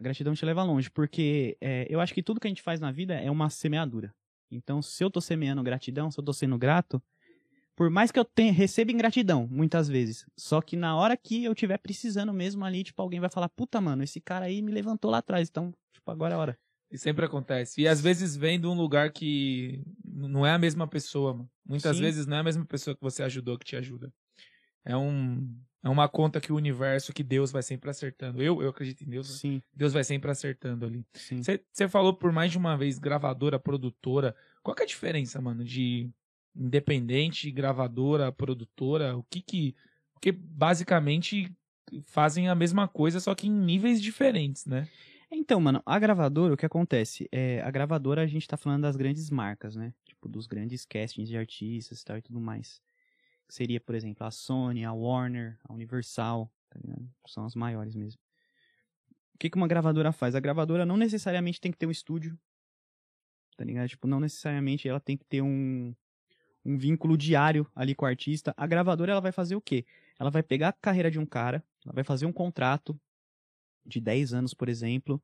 A 0.00 0.02
gratidão 0.02 0.32
te 0.34 0.46
leva 0.46 0.64
longe, 0.64 0.90
porque 0.90 1.58
é, 1.60 1.86
eu 1.90 2.00
acho 2.00 2.14
que 2.14 2.22
tudo 2.22 2.40
que 2.40 2.46
a 2.46 2.50
gente 2.50 2.62
faz 2.62 2.80
na 2.80 2.90
vida 2.90 3.14
é 3.14 3.30
uma 3.30 3.50
semeadura. 3.50 4.14
Então, 4.50 4.80
se 4.80 5.04
eu 5.04 5.10
tô 5.10 5.20
semeando 5.20 5.62
gratidão, 5.62 6.10
se 6.10 6.18
eu 6.18 6.24
tô 6.24 6.32
sendo 6.32 6.56
grato, 6.56 7.02
por 7.76 7.90
mais 7.90 8.10
que 8.10 8.18
eu 8.18 8.24
tenha, 8.24 8.52
receba 8.52 8.90
ingratidão, 8.92 9.46
muitas 9.46 9.88
vezes, 9.88 10.26
só 10.36 10.60
que 10.62 10.76
na 10.76 10.96
hora 10.96 11.16
que 11.16 11.44
eu 11.44 11.54
tiver 11.54 11.78
precisando 11.78 12.32
mesmo 12.32 12.64
ali, 12.64 12.84
tipo, 12.84 13.00
alguém 13.00 13.20
vai 13.20 13.30
falar, 13.30 13.48
puta, 13.50 13.80
mano, 13.80 14.02
esse 14.02 14.20
cara 14.20 14.46
aí 14.46 14.62
me 14.62 14.72
levantou 14.72 15.10
lá 15.10 15.18
atrás, 15.18 15.48
então, 15.48 15.72
tipo, 15.92 16.10
agora 16.10 16.34
é 16.34 16.36
a 16.36 16.40
hora. 16.40 16.58
E 16.92 16.98
sempre 16.98 17.24
acontece. 17.24 17.80
E 17.80 17.88
às 17.88 18.02
vezes 18.02 18.36
vem 18.36 18.60
de 18.60 18.66
um 18.66 18.74
lugar 18.74 19.10
que 19.10 19.82
não 20.04 20.44
é 20.44 20.52
a 20.52 20.58
mesma 20.58 20.86
pessoa, 20.86 21.32
mano. 21.32 21.50
Muitas 21.64 21.96
Sim. 21.96 22.02
vezes 22.02 22.26
não 22.26 22.36
é 22.36 22.40
a 22.40 22.44
mesma 22.44 22.66
pessoa 22.66 22.94
que 22.94 23.02
você 23.02 23.22
ajudou 23.22 23.58
que 23.58 23.64
te 23.64 23.76
ajuda. 23.76 24.12
É 24.84 24.94
um 24.94 25.48
é 25.84 25.88
uma 25.88 26.08
conta 26.08 26.40
que 26.40 26.52
o 26.52 26.56
universo, 26.56 27.12
que 27.12 27.24
Deus 27.24 27.50
vai 27.50 27.62
sempre 27.62 27.90
acertando. 27.90 28.40
Eu, 28.40 28.62
eu 28.62 28.68
acredito 28.68 29.02
em 29.02 29.08
Deus. 29.08 29.28
Né? 29.28 29.36
Sim. 29.36 29.62
Deus 29.74 29.92
vai 29.92 30.04
sempre 30.04 30.30
acertando 30.30 30.86
ali. 30.86 31.04
Você 31.12 31.88
falou 31.88 32.14
por 32.14 32.30
mais 32.30 32.52
de 32.52 32.58
uma 32.58 32.76
vez 32.76 33.00
gravadora, 33.00 33.58
produtora. 33.58 34.36
Qual 34.62 34.76
que 34.76 34.82
é 34.82 34.84
a 34.84 34.88
diferença, 34.88 35.40
mano, 35.40 35.64
de 35.64 36.08
independente, 36.54 37.50
gravadora, 37.50 38.30
produtora? 38.30 39.16
O 39.16 39.24
que 39.24 39.40
que... 39.40 39.74
Porque 40.12 40.30
basicamente 40.30 41.52
fazem 42.04 42.48
a 42.48 42.54
mesma 42.54 42.86
coisa, 42.86 43.18
só 43.18 43.34
que 43.34 43.48
em 43.48 43.52
níveis 43.52 44.00
diferentes, 44.00 44.66
né? 44.66 44.88
Então, 45.42 45.60
mano, 45.60 45.82
a 45.84 45.98
gravadora, 45.98 46.54
o 46.54 46.56
que 46.56 46.64
acontece? 46.64 47.28
É, 47.32 47.60
a 47.62 47.70
gravadora, 47.72 48.22
a 48.22 48.26
gente 48.28 48.46
tá 48.46 48.56
falando 48.56 48.82
das 48.82 48.94
grandes 48.94 49.28
marcas, 49.28 49.74
né? 49.74 49.92
Tipo, 50.04 50.28
dos 50.28 50.46
grandes 50.46 50.84
castings 50.84 51.28
de 51.28 51.36
artistas 51.36 52.00
e 52.00 52.04
tal 52.04 52.16
e 52.16 52.22
tudo 52.22 52.40
mais. 52.40 52.80
Seria, 53.48 53.80
por 53.80 53.96
exemplo, 53.96 54.24
a 54.24 54.30
Sony, 54.30 54.84
a 54.84 54.92
Warner, 54.92 55.58
a 55.68 55.72
Universal, 55.72 56.48
tá 56.70 56.78
São 57.26 57.44
as 57.44 57.56
maiores 57.56 57.96
mesmo. 57.96 58.20
O 59.34 59.38
que, 59.38 59.50
que 59.50 59.56
uma 59.56 59.66
gravadora 59.66 60.12
faz? 60.12 60.36
A 60.36 60.40
gravadora 60.40 60.86
não 60.86 60.96
necessariamente 60.96 61.60
tem 61.60 61.72
que 61.72 61.78
ter 61.78 61.86
um 61.86 61.90
estúdio, 61.90 62.38
tá 63.56 63.64
ligado? 63.64 63.88
Tipo, 63.88 64.06
não 64.06 64.20
necessariamente 64.20 64.88
ela 64.88 65.00
tem 65.00 65.16
que 65.16 65.24
ter 65.24 65.42
um, 65.42 65.92
um 66.64 66.78
vínculo 66.78 67.16
diário 67.16 67.68
ali 67.74 67.96
com 67.96 68.04
o 68.04 68.08
artista. 68.08 68.54
A 68.56 68.64
gravadora, 68.64 69.10
ela 69.10 69.20
vai 69.20 69.32
fazer 69.32 69.56
o 69.56 69.60
quê? 69.60 69.84
Ela 70.20 70.30
vai 70.30 70.44
pegar 70.44 70.68
a 70.68 70.72
carreira 70.72 71.10
de 71.10 71.18
um 71.18 71.26
cara, 71.26 71.64
ela 71.84 71.92
vai 71.92 72.04
fazer 72.04 72.26
um 72.26 72.32
contrato, 72.32 72.96
de 73.84 74.00
10 74.00 74.32
anos, 74.32 74.54
por 74.54 74.68
exemplo, 74.68 75.20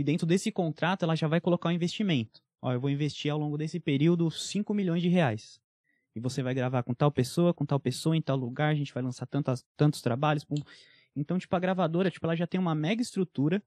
e 0.00 0.02
dentro 0.02 0.26
desse 0.26 0.50
contrato 0.50 1.02
ela 1.04 1.14
já 1.14 1.28
vai 1.28 1.42
colocar 1.42 1.68
um 1.68 1.72
investimento. 1.72 2.40
Ó, 2.62 2.72
eu 2.72 2.80
vou 2.80 2.88
investir 2.88 3.30
ao 3.30 3.38
longo 3.38 3.58
desse 3.58 3.78
período 3.78 4.30
5 4.30 4.72
milhões 4.72 5.02
de 5.02 5.08
reais. 5.08 5.60
E 6.16 6.20
você 6.20 6.42
vai 6.42 6.54
gravar 6.54 6.82
com 6.82 6.94
tal 6.94 7.10
pessoa, 7.12 7.52
com 7.52 7.66
tal 7.66 7.78
pessoa, 7.78 8.16
em 8.16 8.22
tal 8.22 8.36
lugar, 8.36 8.70
a 8.70 8.74
gente 8.74 8.94
vai 8.94 9.02
lançar 9.02 9.26
tantas, 9.26 9.62
tantos 9.76 10.00
trabalhos. 10.00 10.42
Pum. 10.42 10.56
Então, 11.14 11.38
tipo, 11.38 11.54
a 11.54 11.58
gravadora, 11.58 12.10
tipo, 12.10 12.24
ela 12.24 12.34
já 12.34 12.46
tem 12.46 12.58
uma 12.58 12.74
mega 12.74 13.02
estrutura, 13.02 13.62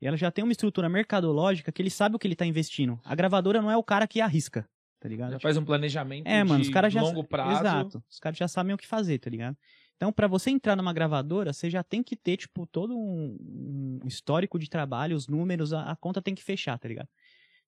e 0.00 0.06
ela 0.06 0.16
já 0.16 0.30
tem 0.30 0.42
uma 0.42 0.52
estrutura 0.52 0.88
mercadológica 0.88 1.70
que 1.70 1.82
ele 1.82 1.90
sabe 1.90 2.16
o 2.16 2.18
que 2.18 2.26
ele 2.26 2.34
está 2.34 2.46
investindo. 2.46 2.98
A 3.04 3.14
gravadora 3.14 3.60
não 3.60 3.70
é 3.70 3.76
o 3.76 3.82
cara 3.82 4.06
que 4.06 4.22
arrisca, 4.22 4.66
tá 4.98 5.06
ligado? 5.06 5.32
Já 5.32 5.36
tipo, 5.36 5.42
faz 5.42 5.56
um 5.58 5.64
planejamento 5.66 6.26
é, 6.26 6.42
mano, 6.42 6.62
os 6.62 6.70
cara 6.70 6.88
já, 6.88 7.02
longo 7.02 7.24
prazo. 7.24 7.60
Exato. 7.60 8.04
Os 8.08 8.18
caras 8.18 8.38
já 8.38 8.48
sabem 8.48 8.74
o 8.74 8.78
que 8.78 8.86
fazer, 8.86 9.18
tá 9.18 9.28
ligado? 9.28 9.56
Então, 9.98 10.12
para 10.12 10.28
você 10.28 10.50
entrar 10.50 10.76
numa 10.76 10.92
gravadora, 10.92 11.52
você 11.52 11.68
já 11.68 11.82
tem 11.82 12.04
que 12.04 12.14
ter, 12.14 12.36
tipo, 12.36 12.64
todo 12.68 12.96
um, 12.96 13.98
um 14.04 14.06
histórico 14.06 14.56
de 14.56 14.70
trabalho, 14.70 15.16
os 15.16 15.26
números, 15.26 15.72
a, 15.72 15.90
a, 15.90 15.96
conta 15.96 16.22
tem 16.22 16.36
que 16.36 16.42
fechar, 16.42 16.78
tá 16.78 16.86
ligado? 16.86 17.08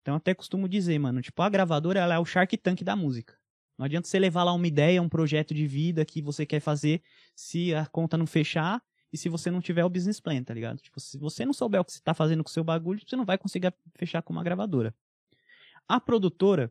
Então, 0.00 0.14
até 0.14 0.32
costumo 0.32 0.68
dizer, 0.68 0.96
mano, 1.00 1.20
tipo, 1.20 1.42
a 1.42 1.48
gravadora, 1.48 1.98
ela 1.98 2.14
é 2.14 2.18
o 2.20 2.24
Shark 2.24 2.56
Tank 2.56 2.84
da 2.84 2.94
música. 2.94 3.36
Não 3.76 3.84
adianta 3.84 4.06
você 4.06 4.16
levar 4.16 4.44
lá 4.44 4.52
uma 4.52 4.66
ideia, 4.66 5.02
um 5.02 5.08
projeto 5.08 5.52
de 5.52 5.66
vida 5.66 6.04
que 6.04 6.22
você 6.22 6.46
quer 6.46 6.60
fazer, 6.60 7.02
se 7.34 7.74
a 7.74 7.84
conta 7.84 8.16
não 8.16 8.28
fechar 8.28 8.80
e 9.12 9.18
se 9.18 9.28
você 9.28 9.50
não 9.50 9.60
tiver 9.60 9.84
o 9.84 9.90
business 9.90 10.20
plan, 10.20 10.40
tá 10.44 10.54
ligado? 10.54 10.78
Tipo, 10.78 11.00
se 11.00 11.18
você 11.18 11.44
não 11.44 11.52
souber 11.52 11.80
o 11.80 11.84
que 11.84 11.92
você 11.92 12.00
tá 12.00 12.14
fazendo 12.14 12.44
com 12.44 12.48
o 12.48 12.52
seu 12.52 12.62
bagulho, 12.62 13.00
você 13.04 13.16
não 13.16 13.24
vai 13.24 13.36
conseguir 13.36 13.74
fechar 13.96 14.22
com 14.22 14.32
uma 14.32 14.44
gravadora. 14.44 14.94
A 15.88 15.98
produtora, 15.98 16.70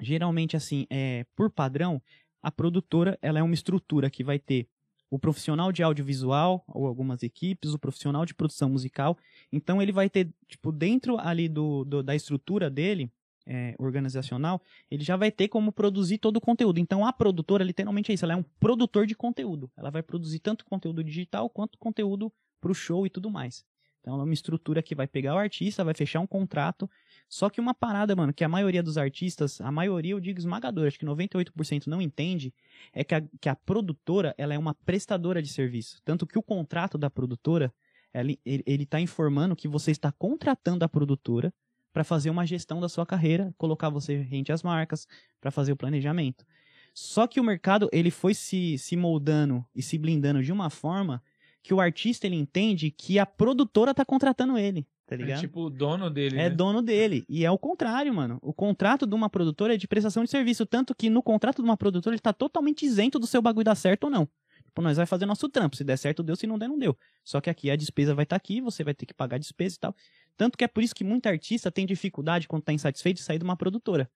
geralmente, 0.00 0.56
assim, 0.56 0.86
é, 0.88 1.26
por 1.34 1.50
padrão, 1.50 2.00
a 2.42 2.50
produtora 2.50 3.18
ela 3.20 3.38
é 3.38 3.42
uma 3.42 3.54
estrutura 3.54 4.10
que 4.10 4.24
vai 4.24 4.38
ter 4.38 4.68
o 5.10 5.18
profissional 5.18 5.72
de 5.72 5.82
audiovisual 5.82 6.62
ou 6.68 6.86
algumas 6.86 7.22
equipes, 7.22 7.72
o 7.72 7.78
profissional 7.78 8.26
de 8.26 8.34
produção 8.34 8.68
musical. 8.68 9.16
Então 9.50 9.80
ele 9.80 9.92
vai 9.92 10.10
ter, 10.10 10.28
tipo, 10.46 10.70
dentro 10.70 11.18
ali 11.18 11.48
do, 11.48 11.84
do 11.84 12.02
da 12.02 12.14
estrutura 12.14 12.68
dele, 12.68 13.10
é, 13.48 13.74
organizacional, 13.78 14.62
ele 14.90 15.02
já 15.02 15.16
vai 15.16 15.30
ter 15.30 15.48
como 15.48 15.72
produzir 15.72 16.18
todo 16.18 16.36
o 16.36 16.40
conteúdo. 16.40 16.78
Então 16.78 17.04
a 17.06 17.12
produtora, 17.12 17.64
literalmente 17.64 18.12
é 18.12 18.14
isso, 18.14 18.24
ela 18.24 18.34
é 18.34 18.36
um 18.36 18.44
produtor 18.60 19.06
de 19.06 19.14
conteúdo. 19.14 19.70
Ela 19.76 19.90
vai 19.90 20.02
produzir 20.02 20.38
tanto 20.38 20.66
conteúdo 20.66 21.02
digital 21.02 21.48
quanto 21.48 21.78
conteúdo 21.78 22.30
para 22.60 22.70
o 22.70 22.74
show 22.74 23.06
e 23.06 23.10
tudo 23.10 23.30
mais. 23.30 23.64
Então 24.00 24.14
ela 24.14 24.22
é 24.22 24.26
uma 24.26 24.34
estrutura 24.34 24.82
que 24.82 24.94
vai 24.94 25.06
pegar 25.06 25.34
o 25.34 25.38
artista, 25.38 25.82
vai 25.82 25.94
fechar 25.94 26.20
um 26.20 26.26
contrato. 26.26 26.88
Só 27.28 27.50
que 27.50 27.60
uma 27.60 27.74
parada, 27.74 28.16
mano, 28.16 28.32
que 28.32 28.42
a 28.42 28.48
maioria 28.48 28.82
dos 28.82 28.96
artistas, 28.96 29.60
a 29.60 29.70
maioria 29.70 30.12
eu 30.12 30.20
digo 30.20 30.38
esmagadora, 30.38 30.88
acho 30.88 30.98
que 30.98 31.04
98% 31.04 31.86
não 31.86 32.00
entende, 32.00 32.54
é 32.92 33.04
que 33.04 33.14
a, 33.14 33.22
que 33.40 33.48
a 33.48 33.54
produtora, 33.54 34.34
ela 34.38 34.54
é 34.54 34.58
uma 34.58 34.74
prestadora 34.74 35.42
de 35.42 35.48
serviço. 35.48 36.00
Tanto 36.04 36.26
que 36.26 36.38
o 36.38 36.42
contrato 36.42 36.96
da 36.96 37.10
produtora, 37.10 37.72
ele, 38.14 38.40
ele 38.44 38.86
tá 38.86 38.98
informando 38.98 39.54
que 39.54 39.68
você 39.68 39.90
está 39.90 40.10
contratando 40.10 40.84
a 40.84 40.88
produtora 40.88 41.52
para 41.92 42.02
fazer 42.02 42.30
uma 42.30 42.46
gestão 42.46 42.80
da 42.80 42.88
sua 42.88 43.04
carreira, 43.04 43.54
colocar 43.58 43.90
você 43.90 44.16
rente 44.22 44.50
às 44.50 44.62
marcas, 44.62 45.06
para 45.40 45.50
fazer 45.50 45.72
o 45.72 45.76
planejamento. 45.76 46.46
Só 46.94 47.26
que 47.26 47.38
o 47.38 47.44
mercado, 47.44 47.88
ele 47.92 48.10
foi 48.10 48.34
se, 48.34 48.78
se 48.78 48.96
moldando 48.96 49.64
e 49.74 49.82
se 49.82 49.98
blindando 49.98 50.42
de 50.42 50.50
uma 50.50 50.70
forma 50.70 51.22
que 51.62 51.74
o 51.74 51.80
artista 51.80 52.26
ele 52.26 52.36
entende 52.36 52.90
que 52.90 53.18
a 53.18 53.26
produtora 53.26 53.92
tá 53.92 54.04
contratando 54.04 54.56
ele, 54.56 54.86
tá 55.08 55.14
é 55.14 55.18
ligado? 55.18 55.38
É 55.38 55.40
tipo 55.40 55.62
o 55.62 55.70
dono 55.70 56.10
dele. 56.10 56.36
É 56.36 56.48
né? 56.48 56.50
dono 56.50 56.82
dele. 56.82 57.24
E 57.28 57.44
é 57.44 57.50
o 57.50 57.58
contrário, 57.58 58.12
mano. 58.12 58.38
O 58.42 58.52
contrato 58.52 59.06
de 59.06 59.14
uma 59.14 59.30
produtora 59.30 59.74
é 59.74 59.76
de 59.76 59.88
prestação 59.88 60.22
de 60.22 60.30
serviço. 60.30 60.66
Tanto 60.66 60.94
que 60.94 61.08
no 61.08 61.22
contrato 61.22 61.62
de 61.62 61.68
uma 61.68 61.76
produtora 61.76 62.14
ele 62.14 62.20
tá 62.20 62.32
totalmente 62.32 62.84
isento 62.84 63.18
do 63.18 63.26
seu 63.26 63.40
bagulho 63.40 63.64
dar 63.64 63.74
certo 63.74 64.04
ou 64.04 64.10
não. 64.10 64.28
Tipo, 64.66 64.82
nós 64.82 64.98
vai 64.98 65.06
fazer 65.06 65.24
nosso 65.24 65.48
trampo. 65.48 65.76
Se 65.76 65.82
der 65.82 65.96
certo, 65.96 66.22
deu. 66.22 66.36
Se 66.36 66.46
não 66.46 66.58
der, 66.58 66.68
não 66.68 66.78
deu. 66.78 66.96
Só 67.24 67.40
que 67.40 67.48
aqui 67.48 67.70
a 67.70 67.76
despesa 67.76 68.14
vai 68.14 68.24
estar 68.24 68.34
tá 68.34 68.36
aqui, 68.36 68.60
você 68.60 68.84
vai 68.84 68.92
ter 68.92 69.06
que 69.06 69.14
pagar 69.14 69.36
a 69.36 69.38
despesa 69.38 69.76
e 69.76 69.78
tal. 69.78 69.96
Tanto 70.36 70.56
que 70.58 70.64
é 70.64 70.68
por 70.68 70.82
isso 70.82 70.94
que 70.94 71.04
muita 71.04 71.30
artista 71.30 71.70
tem 71.70 71.86
dificuldade 71.86 72.46
quando 72.46 72.62
tá 72.62 72.72
insatisfeito 72.72 73.18
de 73.18 73.24
sair 73.24 73.38
de 73.38 73.44
uma 73.44 73.56
produtora. 73.56 74.08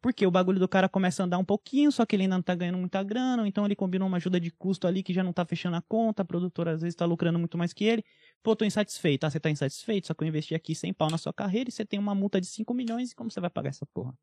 Porque 0.00 0.24
o 0.24 0.30
bagulho 0.30 0.60
do 0.60 0.68
cara 0.68 0.88
começa 0.88 1.22
a 1.22 1.26
andar 1.26 1.38
um 1.38 1.44
pouquinho, 1.44 1.90
só 1.90 2.06
que 2.06 2.14
ele 2.14 2.22
ainda 2.22 2.36
não 2.36 2.42
tá 2.42 2.54
ganhando 2.54 2.78
muita 2.78 3.02
grana, 3.02 3.48
então 3.48 3.64
ele 3.64 3.74
combinou 3.74 4.06
uma 4.06 4.16
ajuda 4.16 4.38
de 4.38 4.50
custo 4.50 4.86
ali 4.86 5.02
que 5.02 5.12
já 5.12 5.24
não 5.24 5.32
tá 5.32 5.44
fechando 5.44 5.76
a 5.76 5.82
conta, 5.82 6.22
a 6.22 6.24
produtora 6.24 6.72
às 6.72 6.82
vezes 6.82 6.94
tá 6.94 7.04
lucrando 7.04 7.38
muito 7.38 7.58
mais 7.58 7.72
que 7.72 7.84
ele. 7.84 8.04
Pô, 8.40 8.54
tô 8.54 8.64
insatisfeito. 8.64 9.26
Ah, 9.26 9.30
você 9.30 9.40
tá 9.40 9.50
insatisfeito? 9.50 10.06
Só 10.06 10.14
que 10.14 10.22
eu 10.22 10.28
investi 10.28 10.54
aqui 10.54 10.74
100 10.74 10.92
pau 10.92 11.10
na 11.10 11.18
sua 11.18 11.32
carreira 11.32 11.68
e 11.68 11.72
você 11.72 11.84
tem 11.84 11.98
uma 11.98 12.14
multa 12.14 12.40
de 12.40 12.46
5 12.46 12.72
milhões 12.72 13.10
e 13.10 13.14
como 13.14 13.30
você 13.30 13.40
vai 13.40 13.50
pagar 13.50 13.70
essa 13.70 13.86
porra? 13.86 14.14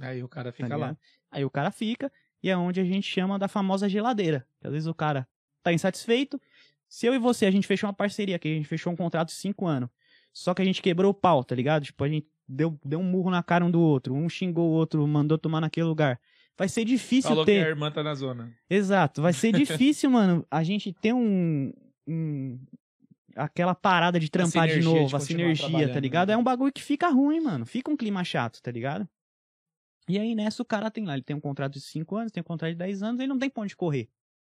Aí 0.00 0.22
o 0.22 0.28
cara 0.28 0.50
fica 0.52 0.68
tá 0.68 0.76
lá. 0.76 0.96
Aí 1.30 1.44
o 1.44 1.50
cara 1.50 1.70
fica 1.70 2.10
e 2.42 2.50
é 2.50 2.56
onde 2.56 2.80
a 2.80 2.84
gente 2.84 3.06
chama 3.06 3.38
da 3.38 3.46
famosa 3.46 3.88
geladeira. 3.88 4.44
Que 4.60 4.66
às 4.66 4.72
vezes 4.72 4.86
o 4.88 4.94
cara 4.94 5.28
tá 5.62 5.72
insatisfeito. 5.72 6.40
Se 6.88 7.06
eu 7.06 7.14
e 7.14 7.18
você, 7.18 7.46
a 7.46 7.50
gente 7.50 7.66
fechou 7.66 7.88
uma 7.88 7.94
parceria 7.94 8.34
aqui, 8.34 8.48
a 8.48 8.56
gente 8.56 8.66
fechou 8.66 8.92
um 8.92 8.96
contrato 8.96 9.28
de 9.28 9.34
5 9.34 9.66
anos. 9.66 9.88
Só 10.32 10.52
que 10.54 10.62
a 10.62 10.64
gente 10.64 10.82
quebrou 10.82 11.10
o 11.10 11.14
pau, 11.14 11.44
tá 11.44 11.54
ligado? 11.54 11.84
Tipo, 11.84 12.02
a 12.04 12.08
gente 12.08 12.26
deu, 12.50 12.78
deu 12.84 12.98
um 12.98 13.04
murro 13.04 13.30
na 13.30 13.42
cara 13.42 13.64
um 13.64 13.70
do 13.70 13.80
outro, 13.80 14.14
um 14.14 14.28
xingou 14.28 14.68
o 14.68 14.72
outro, 14.72 15.06
mandou 15.06 15.38
tomar 15.38 15.60
naquele 15.60 15.86
lugar. 15.86 16.20
Vai 16.58 16.68
ser 16.68 16.84
difícil 16.84 17.30
Falou 17.30 17.44
ter. 17.44 17.60
que 17.60 17.66
a 17.66 17.68
irmã 17.68 17.90
tá 17.90 18.02
na 18.02 18.14
zona. 18.14 18.52
Exato, 18.68 19.22
vai 19.22 19.32
ser 19.32 19.52
difícil, 19.56 20.10
mano, 20.10 20.46
a 20.50 20.62
gente 20.62 20.92
ter 20.92 21.12
um, 21.12 21.72
um. 22.06 22.58
aquela 23.34 23.74
parada 23.74 24.18
de 24.18 24.30
trampar 24.30 24.68
de 24.68 24.80
novo, 24.80 25.06
de 25.06 25.16
a 25.16 25.20
sinergia, 25.20 25.92
tá 25.92 26.00
ligado? 26.00 26.28
Né? 26.28 26.34
É 26.34 26.36
um 26.36 26.44
bagulho 26.44 26.72
que 26.72 26.82
fica 26.82 27.08
ruim, 27.08 27.40
mano. 27.40 27.64
Fica 27.64 27.90
um 27.90 27.96
clima 27.96 28.22
chato, 28.24 28.60
tá 28.60 28.70
ligado? 28.70 29.08
E 30.08 30.18
aí 30.18 30.34
nessa 30.34 30.62
o 30.62 30.66
cara 30.66 30.90
tem 30.90 31.04
lá, 31.04 31.14
ele 31.14 31.22
tem 31.22 31.36
um 31.36 31.40
contrato 31.40 31.74
de 31.74 31.80
5 31.80 32.16
anos, 32.16 32.32
tem 32.32 32.40
um 32.40 32.44
contrato 32.44 32.72
de 32.72 32.78
10 32.78 33.02
anos, 33.02 33.20
ele 33.20 33.28
não 33.28 33.38
tem 33.38 33.48
ponto 33.48 33.68
de 33.68 33.76
correr 33.76 34.08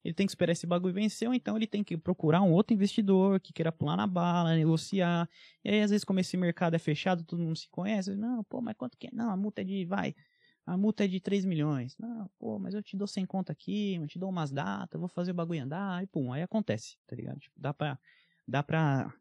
ele 0.04 0.14
tem 0.14 0.26
que 0.26 0.32
esperar 0.32 0.52
esse 0.52 0.66
bagulho 0.66 0.94
vencer, 0.94 1.28
ou 1.28 1.34
então 1.34 1.56
ele 1.56 1.68
tem 1.68 1.84
que 1.84 1.98
procurar 1.98 2.42
um 2.42 2.52
outro 2.52 2.74
investidor 2.74 3.40
que 3.40 3.54
queira 3.54 3.72
pular 3.72 3.96
na 3.96 4.08
bala, 4.08 4.56
negociar. 4.56 5.30
E 5.64 5.70
aí, 5.70 5.82
às 5.82 5.92
vezes, 5.92 6.04
como 6.04 6.20
esse 6.20 6.36
mercado 6.36 6.76
é 6.76 6.80
fechado, 6.80 7.24
todo 7.24 7.42
mundo 7.42 7.56
se 7.56 7.70
conhece. 7.70 8.16
Não, 8.16 8.44
pô, 8.44 8.62
mas 8.62 8.76
quanto 8.76 8.98
que 8.98 9.08
é? 9.08 9.10
Não, 9.14 9.30
a 9.30 9.38
multa 9.38 9.62
é 9.62 9.64
de, 9.64 9.86
vai, 9.86 10.16
a 10.66 10.76
multa 10.78 11.06
é 11.06 11.08
de 11.08 11.20
3 11.20 11.46
milhões. 11.46 11.96
Não, 11.98 12.30
pô, 12.40 12.58
mas 12.58 12.74
eu 12.74 12.82
te 12.82 12.98
dou 12.98 13.08
sem 13.08 13.26
conta 13.26 13.52
aqui, 13.52 13.96
eu 13.96 14.08
te 14.08 14.18
dou 14.18 14.30
umas 14.30 14.52
datas, 14.52 15.00
vou 15.00 15.10
fazer 15.10 15.32
o 15.32 15.36
bagulho 15.36 15.64
andar, 15.64 16.04
e 16.04 16.08
pum, 16.08 16.34
aí 16.34 16.42
acontece, 16.42 16.98
tá 17.06 17.16
ligado? 17.16 17.40
Tipo, 17.40 17.60
dá 17.60 17.74
pra, 17.74 18.00
dá 18.48 18.64
pra 18.64 19.14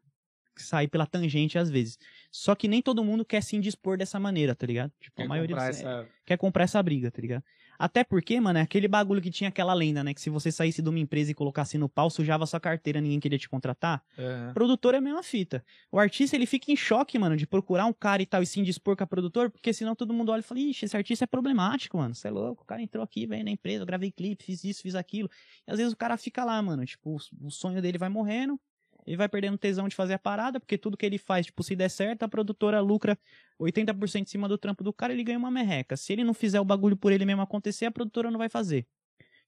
sair 0.57 0.87
pela 0.87 1.05
tangente 1.05 1.57
às 1.57 1.69
vezes. 1.69 1.97
Só 2.31 2.55
que 2.55 2.67
nem 2.67 2.81
todo 2.81 3.03
mundo 3.03 3.25
quer 3.25 3.41
se 3.41 3.55
indispor 3.55 3.97
dessa 3.97 4.19
maneira, 4.19 4.55
tá 4.55 4.65
ligado? 4.65 4.91
Tipo, 4.99 5.17
quer 5.17 5.23
a 5.23 5.27
maioria 5.27 5.55
comprar 5.55 5.69
essa... 5.69 6.09
quer 6.25 6.37
comprar 6.37 6.63
essa 6.63 6.81
briga, 6.83 7.11
tá 7.11 7.21
ligado? 7.21 7.43
Até 7.81 8.03
porque, 8.03 8.39
mano, 8.39 8.59
é 8.59 8.61
aquele 8.61 8.87
bagulho 8.87 9.19
que 9.19 9.31
tinha 9.31 9.47
aquela 9.47 9.73
lenda, 9.73 10.03
né? 10.03 10.13
Que 10.13 10.21
se 10.21 10.29
você 10.29 10.51
saísse 10.51 10.83
de 10.83 10.87
uma 10.87 10.99
empresa 10.99 11.31
e 11.31 11.33
colocasse 11.33 11.79
no 11.79 11.89
pau, 11.89 12.11
sujava 12.11 12.45
sua 12.45 12.59
carteira, 12.59 13.01
ninguém 13.01 13.19
queria 13.19 13.39
te 13.39 13.49
contratar. 13.49 14.03
É. 14.15 14.53
Produtor 14.53 14.93
é 14.93 14.99
a 14.99 15.01
mesma 15.01 15.23
fita. 15.23 15.65
O 15.91 15.97
artista, 15.97 16.35
ele 16.35 16.45
fica 16.45 16.71
em 16.71 16.75
choque, 16.75 17.17
mano, 17.17 17.35
de 17.35 17.47
procurar 17.47 17.87
um 17.87 17.93
cara 17.93 18.21
e 18.21 18.25
tal, 18.27 18.43
e 18.43 18.45
se 18.45 18.59
indispor 18.59 18.95
com 18.95 19.03
a 19.03 19.07
produtor, 19.07 19.49
porque 19.49 19.73
senão 19.73 19.95
todo 19.95 20.13
mundo 20.13 20.31
olha 20.31 20.41
e 20.41 20.43
fala, 20.43 20.59
ixi, 20.59 20.85
esse 20.85 20.95
artista 20.95 21.23
é 21.23 21.27
problemático, 21.27 21.97
mano. 21.97 22.13
Você 22.13 22.27
é 22.27 22.31
louco, 22.31 22.61
o 22.61 22.65
cara 22.67 22.83
entrou 22.83 23.03
aqui, 23.03 23.25
veio 23.25 23.43
na 23.43 23.49
empresa, 23.49 23.81
eu 23.81 23.87
gravei 23.87 24.11
clipe, 24.11 24.43
fiz 24.43 24.63
isso, 24.63 24.83
fiz 24.83 24.93
aquilo. 24.93 25.27
E 25.67 25.71
às 25.71 25.79
vezes 25.79 25.91
o 25.91 25.97
cara 25.97 26.15
fica 26.17 26.45
lá, 26.45 26.61
mano, 26.61 26.85
tipo, 26.85 27.17
o 27.41 27.49
sonho 27.49 27.81
dele 27.81 27.97
vai 27.97 28.09
morrendo, 28.09 28.59
ele 29.05 29.17
vai 29.17 29.27
perdendo 29.27 29.57
tesão 29.57 29.87
de 29.87 29.95
fazer 29.95 30.13
a 30.13 30.19
parada, 30.19 30.59
porque 30.59 30.77
tudo 30.77 30.97
que 30.97 31.05
ele 31.05 31.17
faz, 31.17 31.47
tipo, 31.47 31.63
se 31.63 31.75
der 31.75 31.89
certo, 31.89 32.23
a 32.23 32.27
produtora 32.27 32.79
lucra 32.79 33.17
80% 33.59 34.21
em 34.21 34.25
cima 34.25 34.47
do 34.47 34.57
trampo 34.57 34.83
do 34.83 34.93
cara, 34.93 35.13
ele 35.13 35.23
ganha 35.23 35.37
uma 35.37 35.51
merreca. 35.51 35.97
Se 35.97 36.13
ele 36.13 36.23
não 36.23 36.33
fizer 36.33 36.59
o 36.59 36.65
bagulho 36.65 36.95
por 36.95 37.11
ele 37.11 37.25
mesmo 37.25 37.41
acontecer, 37.41 37.85
a 37.85 37.91
produtora 37.91 38.29
não 38.29 38.37
vai 38.37 38.49
fazer. 38.49 38.85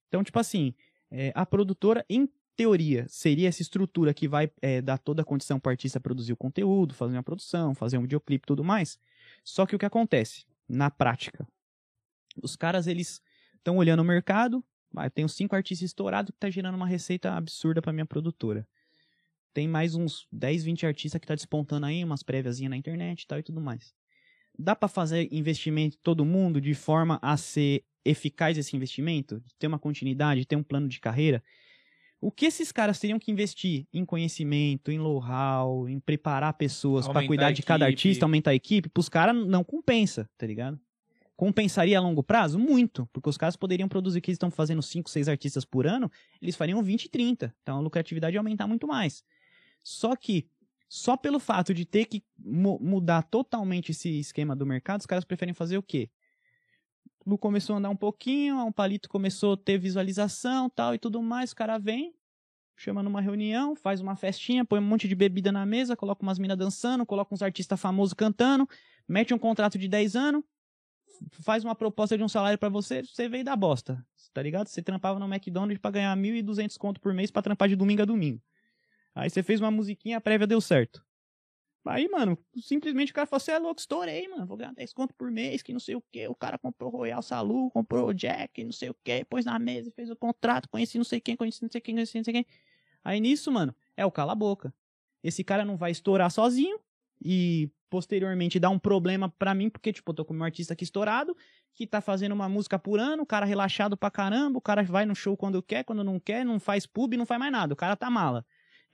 Então, 0.08 0.22
tipo 0.22 0.38
assim, 0.38 0.74
é, 1.10 1.32
a 1.34 1.46
produtora, 1.46 2.04
em 2.08 2.28
teoria, 2.56 3.06
seria 3.08 3.48
essa 3.48 3.62
estrutura 3.62 4.14
que 4.14 4.28
vai 4.28 4.50
é, 4.62 4.80
dar 4.80 4.98
toda 4.98 5.22
a 5.22 5.24
condição 5.24 5.58
para 5.58 5.70
o 5.70 5.72
artista 5.72 5.98
produzir 5.98 6.32
o 6.32 6.36
conteúdo, 6.36 6.94
fazer 6.94 7.16
uma 7.16 7.22
produção, 7.22 7.74
fazer 7.74 7.98
um 7.98 8.02
videoclipe 8.02 8.44
e 8.44 8.46
tudo 8.46 8.62
mais. 8.62 8.98
Só 9.42 9.66
que 9.66 9.74
o 9.74 9.78
que 9.78 9.86
acontece? 9.86 10.44
Na 10.68 10.90
prática, 10.90 11.46
os 12.42 12.56
caras, 12.56 12.86
eles 12.86 13.20
estão 13.56 13.76
olhando 13.76 14.00
o 14.00 14.04
mercado, 14.04 14.64
eu 14.96 15.10
tenho 15.10 15.28
cinco 15.28 15.56
artistas 15.56 15.86
estourados 15.86 16.30
que 16.30 16.38
tá 16.38 16.48
gerando 16.48 16.76
uma 16.76 16.86
receita 16.86 17.32
absurda 17.32 17.82
para 17.82 17.92
minha 17.92 18.06
produtora 18.06 18.66
tem 19.54 19.68
mais 19.68 19.94
uns 19.94 20.26
10, 20.32 20.64
20 20.64 20.84
artistas 20.84 21.20
que 21.20 21.26
tá 21.26 21.34
despontando 21.34 21.86
aí, 21.86 22.02
umas 22.04 22.24
prévias 22.24 22.60
na 22.60 22.76
internet 22.76 23.22
e 23.22 23.26
tal 23.26 23.38
e 23.38 23.42
tudo 23.42 23.60
mais. 23.60 23.94
Dá 24.58 24.74
para 24.74 24.88
fazer 24.88 25.28
investimento 25.32 25.96
todo 26.02 26.24
mundo 26.24 26.60
de 26.60 26.74
forma 26.74 27.18
a 27.22 27.36
ser 27.36 27.84
eficaz 28.04 28.58
esse 28.58 28.76
investimento, 28.76 29.42
ter 29.58 29.68
uma 29.68 29.78
continuidade, 29.78 30.44
ter 30.44 30.56
um 30.56 30.62
plano 30.62 30.88
de 30.88 31.00
carreira? 31.00 31.42
O 32.20 32.30
que 32.30 32.46
esses 32.46 32.72
caras 32.72 32.98
teriam 32.98 33.18
que 33.18 33.30
investir 33.30 33.86
em 33.92 34.04
conhecimento, 34.04 34.90
em 34.90 34.98
know-how, 34.98 35.88
em 35.88 36.00
preparar 36.00 36.54
pessoas 36.54 37.06
para 37.06 37.26
cuidar 37.26 37.52
de 37.52 37.62
cada 37.62 37.84
artista, 37.84 38.24
aumentar 38.24 38.50
a 38.50 38.54
equipe, 38.54 38.88
pros 38.88 39.08
caras 39.08 39.36
não 39.46 39.62
compensa, 39.62 40.28
tá 40.36 40.46
ligado? 40.46 40.80
Compensaria 41.36 41.98
a 41.98 42.00
longo 42.00 42.22
prazo? 42.22 42.58
Muito, 42.58 43.08
porque 43.12 43.28
os 43.28 43.36
caras 43.36 43.56
poderiam 43.56 43.88
produzir 43.88 44.20
que 44.20 44.30
eles 44.30 44.36
estão 44.36 44.50
fazendo 44.50 44.80
5, 44.80 45.10
6 45.10 45.28
artistas 45.28 45.64
por 45.64 45.86
ano, 45.86 46.10
eles 46.40 46.56
fariam 46.56 46.82
20, 46.82 47.08
30. 47.08 47.54
Então 47.62 47.76
a 47.76 47.80
lucratividade 47.80 48.34
ia 48.34 48.40
aumentar 48.40 48.66
muito 48.66 48.86
mais. 48.86 49.22
Só 49.84 50.16
que, 50.16 50.48
só 50.88 51.14
pelo 51.14 51.38
fato 51.38 51.74
de 51.74 51.84
ter 51.84 52.06
que 52.06 52.24
mu 52.38 52.78
mudar 52.80 53.22
totalmente 53.22 53.92
esse 53.92 54.18
esquema 54.18 54.56
do 54.56 54.64
mercado, 54.64 55.00
os 55.00 55.06
caras 55.06 55.24
preferem 55.24 55.52
fazer 55.52 55.76
o 55.76 55.82
quê? 55.82 56.10
Lu 57.26 57.36
começou 57.38 57.74
a 57.74 57.78
andar 57.78 57.90
um 57.90 57.96
pouquinho, 57.96 58.64
um 58.64 58.72
palito 58.72 59.08
começou 59.08 59.52
a 59.52 59.56
ter 59.56 59.78
visualização 59.78 60.70
tal 60.70 60.94
e 60.94 60.98
tudo 60.98 61.22
mais, 61.22 61.52
o 61.52 61.56
cara 61.56 61.78
vem, 61.78 62.14
chama 62.76 63.02
numa 63.02 63.20
reunião, 63.20 63.76
faz 63.76 64.00
uma 64.00 64.16
festinha, 64.16 64.64
põe 64.64 64.78
um 64.78 64.82
monte 64.82 65.06
de 65.06 65.14
bebida 65.14 65.52
na 65.52 65.66
mesa, 65.66 65.96
coloca 65.96 66.22
umas 66.22 66.38
minas 66.38 66.56
dançando, 66.56 67.04
coloca 67.04 67.34
uns 67.34 67.42
artistas 67.42 67.78
famosos 67.78 68.14
cantando, 68.14 68.68
mete 69.06 69.34
um 69.34 69.38
contrato 69.38 69.78
de 69.78 69.86
10 69.86 70.16
anos, 70.16 70.42
faz 71.30 71.62
uma 71.62 71.74
proposta 71.74 72.16
de 72.16 72.24
um 72.24 72.28
salário 72.28 72.58
para 72.58 72.68
você, 72.68 73.02
você 73.02 73.28
veio 73.28 73.44
da 73.44 73.54
bosta, 73.54 74.04
tá 74.32 74.42
ligado? 74.42 74.68
Você 74.68 74.82
trampava 74.82 75.18
no 75.18 75.26
McDonald's 75.26 75.80
para 75.80 75.90
ganhar 75.92 76.16
1.200 76.16 76.76
conto 76.78 77.00
por 77.00 77.12
mês 77.12 77.30
para 77.30 77.42
trampar 77.42 77.68
de 77.68 77.76
domingo 77.76 78.02
a 78.02 78.04
domingo. 78.04 78.42
Aí 79.14 79.30
você 79.30 79.42
fez 79.42 79.60
uma 79.60 79.70
musiquinha, 79.70 80.18
a 80.18 80.20
prévia 80.20 80.46
deu 80.46 80.60
certo. 80.60 81.04
Aí, 81.86 82.08
mano, 82.08 82.38
simplesmente 82.56 83.12
o 83.12 83.14
cara 83.14 83.26
falou: 83.26 83.40
Você 83.40 83.52
é 83.52 83.58
louco, 83.58 83.78
estourei, 83.78 84.26
mano. 84.28 84.46
Vou 84.46 84.56
ganhar 84.56 84.72
10 84.72 84.92
conto 84.92 85.14
por 85.14 85.30
mês, 85.30 85.62
que 85.62 85.72
não 85.72 85.80
sei 85.80 85.94
o 85.94 86.02
que. 86.10 86.26
O 86.28 86.34
cara 86.34 86.58
comprou 86.58 86.90
Royal 86.90 87.22
Salu, 87.22 87.70
comprou 87.70 88.08
o 88.08 88.14
Jack, 88.14 88.64
não 88.64 88.72
sei 88.72 88.88
o 88.88 88.96
que. 89.04 89.24
Pôs 89.26 89.44
na 89.44 89.58
mesa, 89.58 89.92
fez 89.94 90.10
o 90.10 90.16
contrato, 90.16 90.68
conheci 90.68 90.96
não 90.96 91.04
sei 91.04 91.20
quem, 91.20 91.36
conheci 91.36 91.62
não 91.62 91.70
sei 91.70 91.80
quem, 91.80 91.94
conheci 91.94 92.16
não 92.16 92.24
sei 92.24 92.32
quem. 92.32 92.46
Aí 93.04 93.20
nisso, 93.20 93.52
mano, 93.52 93.74
é 93.96 94.06
o 94.06 94.10
cala 94.10 94.32
a 94.32 94.34
boca. 94.34 94.72
Esse 95.22 95.44
cara 95.44 95.64
não 95.64 95.76
vai 95.76 95.90
estourar 95.90 96.30
sozinho 96.30 96.78
e 97.22 97.70
posteriormente 97.90 98.58
dar 98.58 98.70
um 98.70 98.78
problema 98.78 99.28
pra 99.38 99.54
mim, 99.54 99.68
porque, 99.70 99.92
tipo, 99.92 100.10
eu 100.10 100.14
tô 100.16 100.24
com 100.24 100.34
um 100.34 100.42
artista 100.42 100.72
aqui 100.72 100.84
estourado, 100.84 101.36
que 101.74 101.86
tá 101.86 102.00
fazendo 102.00 102.32
uma 102.32 102.48
música 102.48 102.78
por 102.78 102.98
ano, 102.98 103.22
o 103.22 103.26
cara 103.26 103.46
relaxado 103.46 103.96
pra 103.96 104.10
caramba, 104.10 104.58
o 104.58 104.60
cara 104.60 104.82
vai 104.82 105.06
no 105.06 105.14
show 105.14 105.36
quando 105.36 105.62
quer, 105.62 105.84
quando 105.84 106.02
não 106.02 106.18
quer, 106.18 106.44
não 106.44 106.58
faz 106.58 106.86
pub, 106.86 107.14
não 107.14 107.26
faz 107.26 107.38
mais 107.38 107.52
nada. 107.52 107.72
O 107.72 107.76
cara 107.76 107.94
tá 107.94 108.10
mala. 108.10 108.44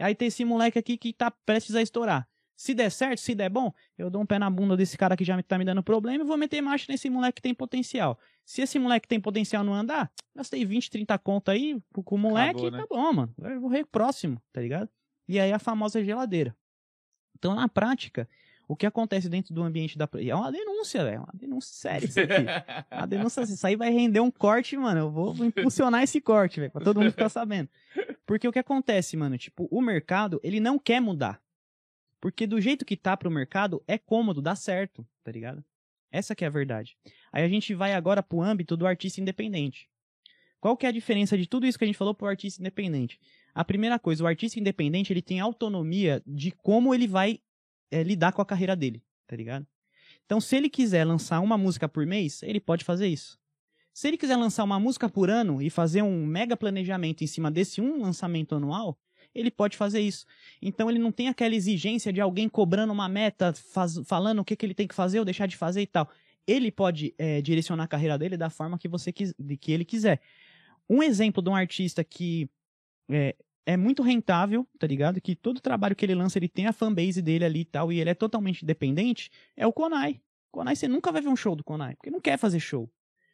Aí 0.00 0.14
tem 0.14 0.28
esse 0.28 0.44
moleque 0.44 0.78
aqui 0.78 0.96
que 0.96 1.12
tá 1.12 1.30
prestes 1.30 1.74
a 1.74 1.82
estourar. 1.82 2.28
Se 2.56 2.74
der 2.74 2.90
certo, 2.90 3.20
se 3.20 3.34
der 3.34 3.48
bom, 3.48 3.72
eu 3.96 4.10
dou 4.10 4.20
um 4.20 4.26
pé 4.26 4.38
na 4.38 4.50
bunda 4.50 4.76
desse 4.76 4.98
cara 4.98 5.16
que 5.16 5.24
já 5.24 5.42
tá 5.42 5.56
me 5.56 5.64
dando 5.64 5.82
problema 5.82 6.22
e 6.22 6.26
vou 6.26 6.36
meter 6.36 6.60
marcha 6.60 6.92
nesse 6.92 7.08
moleque 7.08 7.36
que 7.36 7.42
tem 7.42 7.54
potencial. 7.54 8.18
Se 8.44 8.60
esse 8.60 8.78
moleque 8.78 9.08
tem 9.08 9.18
potencial 9.18 9.64
não 9.64 9.72
andar, 9.72 10.12
gastei 10.34 10.62
20, 10.64 10.90
30 10.90 11.18
conto 11.20 11.50
aí 11.50 11.82
com 12.04 12.16
o 12.16 12.18
moleque 12.18 12.66
Acabou, 12.66 12.70
né? 12.70 12.78
tá 12.78 12.86
bom, 12.86 13.12
mano. 13.14 13.34
Eu 13.38 13.60
vou 13.62 13.86
próximo, 13.86 14.42
tá 14.52 14.60
ligado? 14.60 14.90
E 15.26 15.40
aí 15.40 15.52
a 15.52 15.58
famosa 15.58 16.04
geladeira. 16.04 16.54
Então, 17.38 17.54
na 17.54 17.66
prática, 17.66 18.28
o 18.70 18.76
que 18.76 18.86
acontece 18.86 19.28
dentro 19.28 19.52
do 19.52 19.64
ambiente 19.64 19.98
da. 19.98 20.08
É 20.24 20.32
uma 20.32 20.52
denúncia, 20.52 21.02
velho. 21.02 21.16
É 21.16 21.18
uma 21.18 21.34
denúncia 21.34 21.74
séria 21.74 22.06
isso 22.06 22.20
aqui. 22.20 22.46
uma 22.94 23.06
denúncia. 23.06 23.42
Isso 23.42 23.66
aí 23.66 23.74
vai 23.74 23.90
render 23.90 24.20
um 24.20 24.30
corte, 24.30 24.76
mano. 24.76 25.00
Eu 25.00 25.10
vou 25.10 25.34
impulsionar 25.44 26.04
esse 26.04 26.20
corte, 26.20 26.60
velho, 26.60 26.70
pra 26.70 26.80
todo 26.80 27.00
mundo 27.00 27.10
ficar 27.10 27.28
sabendo. 27.28 27.68
Porque 28.24 28.46
o 28.46 28.52
que 28.52 28.60
acontece, 28.60 29.16
mano? 29.16 29.36
Tipo, 29.36 29.66
o 29.72 29.80
mercado, 29.80 30.40
ele 30.44 30.60
não 30.60 30.78
quer 30.78 31.00
mudar. 31.00 31.42
Porque 32.20 32.46
do 32.46 32.60
jeito 32.60 32.84
que 32.84 32.96
tá 32.96 33.16
pro 33.16 33.28
mercado, 33.28 33.82
é 33.88 33.98
cômodo, 33.98 34.40
dá 34.40 34.54
certo, 34.54 35.04
tá 35.24 35.32
ligado? 35.32 35.64
Essa 36.12 36.36
que 36.36 36.44
é 36.44 36.46
a 36.46 36.50
verdade. 36.50 36.96
Aí 37.32 37.42
a 37.42 37.48
gente 37.48 37.74
vai 37.74 37.92
agora 37.92 38.22
pro 38.22 38.40
âmbito 38.40 38.76
do 38.76 38.86
artista 38.86 39.20
independente. 39.20 39.88
Qual 40.60 40.76
que 40.76 40.86
é 40.86 40.90
a 40.90 40.92
diferença 40.92 41.36
de 41.36 41.48
tudo 41.48 41.66
isso 41.66 41.76
que 41.76 41.82
a 41.82 41.88
gente 41.88 41.98
falou 41.98 42.14
pro 42.14 42.28
artista 42.28 42.62
independente? 42.62 43.18
A 43.52 43.64
primeira 43.64 43.98
coisa, 43.98 44.22
o 44.22 44.28
artista 44.28 44.60
independente, 44.60 45.12
ele 45.12 45.22
tem 45.22 45.40
autonomia 45.40 46.22
de 46.24 46.52
como 46.52 46.94
ele 46.94 47.08
vai 47.08 47.40
é, 47.90 48.02
lidar 48.02 48.32
com 48.32 48.42
a 48.42 48.46
carreira 48.46 48.76
dele, 48.76 49.02
tá 49.26 49.36
ligado? 49.36 49.66
Então, 50.24 50.40
se 50.40 50.56
ele 50.56 50.68
quiser 50.68 51.04
lançar 51.04 51.40
uma 51.40 51.58
música 51.58 51.88
por 51.88 52.06
mês, 52.06 52.42
ele 52.42 52.60
pode 52.60 52.84
fazer 52.84 53.08
isso. 53.08 53.38
Se 53.92 54.08
ele 54.08 54.16
quiser 54.16 54.36
lançar 54.36 54.64
uma 54.64 54.78
música 54.78 55.08
por 55.08 55.28
ano 55.28 55.60
e 55.60 55.68
fazer 55.68 56.02
um 56.02 56.24
mega 56.24 56.56
planejamento 56.56 57.22
em 57.22 57.26
cima 57.26 57.50
desse 57.50 57.80
um 57.80 58.00
lançamento 58.00 58.54
anual, 58.54 58.98
ele 59.34 59.50
pode 59.50 59.76
fazer 59.76 60.00
isso. 60.00 60.26
Então 60.60 60.88
ele 60.88 60.98
não 60.98 61.12
tem 61.12 61.28
aquela 61.28 61.54
exigência 61.54 62.12
de 62.12 62.20
alguém 62.20 62.48
cobrando 62.48 62.92
uma 62.92 63.08
meta, 63.08 63.52
faz, 63.52 64.00
falando 64.06 64.40
o 64.40 64.44
que, 64.44 64.56
que 64.56 64.66
ele 64.66 64.74
tem 64.74 64.88
que 64.88 64.94
fazer 64.94 65.18
ou 65.18 65.24
deixar 65.24 65.46
de 65.46 65.56
fazer 65.56 65.82
e 65.82 65.86
tal. 65.86 66.08
Ele 66.46 66.70
pode 66.70 67.14
é, 67.18 67.40
direcionar 67.40 67.84
a 67.84 67.88
carreira 67.88 68.18
dele 68.18 68.36
da 68.36 68.50
forma 68.50 68.78
que 68.78 68.88
você 68.88 69.12
quis, 69.12 69.34
que 69.60 69.72
ele 69.72 69.84
quiser. 69.84 70.20
Um 70.88 71.02
exemplo 71.02 71.42
de 71.42 71.48
um 71.48 71.54
artista 71.54 72.02
que 72.02 72.48
é, 73.08 73.36
é 73.66 73.76
muito 73.76 74.02
rentável, 74.02 74.66
tá 74.78 74.86
ligado? 74.86 75.20
Que 75.20 75.34
todo 75.36 75.60
trabalho 75.60 75.94
que 75.94 76.04
ele 76.04 76.14
lança, 76.14 76.38
ele 76.38 76.48
tem 76.48 76.66
a 76.66 76.72
fanbase 76.72 77.22
dele 77.22 77.44
ali 77.44 77.60
e 77.60 77.64
tal, 77.64 77.92
e 77.92 78.00
ele 78.00 78.10
é 78.10 78.14
totalmente 78.14 78.62
independente, 78.62 79.30
é 79.56 79.66
o 79.66 79.72
Konai. 79.72 80.20
Konai, 80.50 80.74
você 80.74 80.88
nunca 80.88 81.12
vai 81.12 81.22
ver 81.22 81.28
um 81.28 81.36
show 81.36 81.54
do 81.54 81.62
Konai, 81.62 81.94
porque 81.96 82.10
não 82.10 82.20
quer 82.20 82.38
fazer 82.38 82.60
show. 82.60 82.90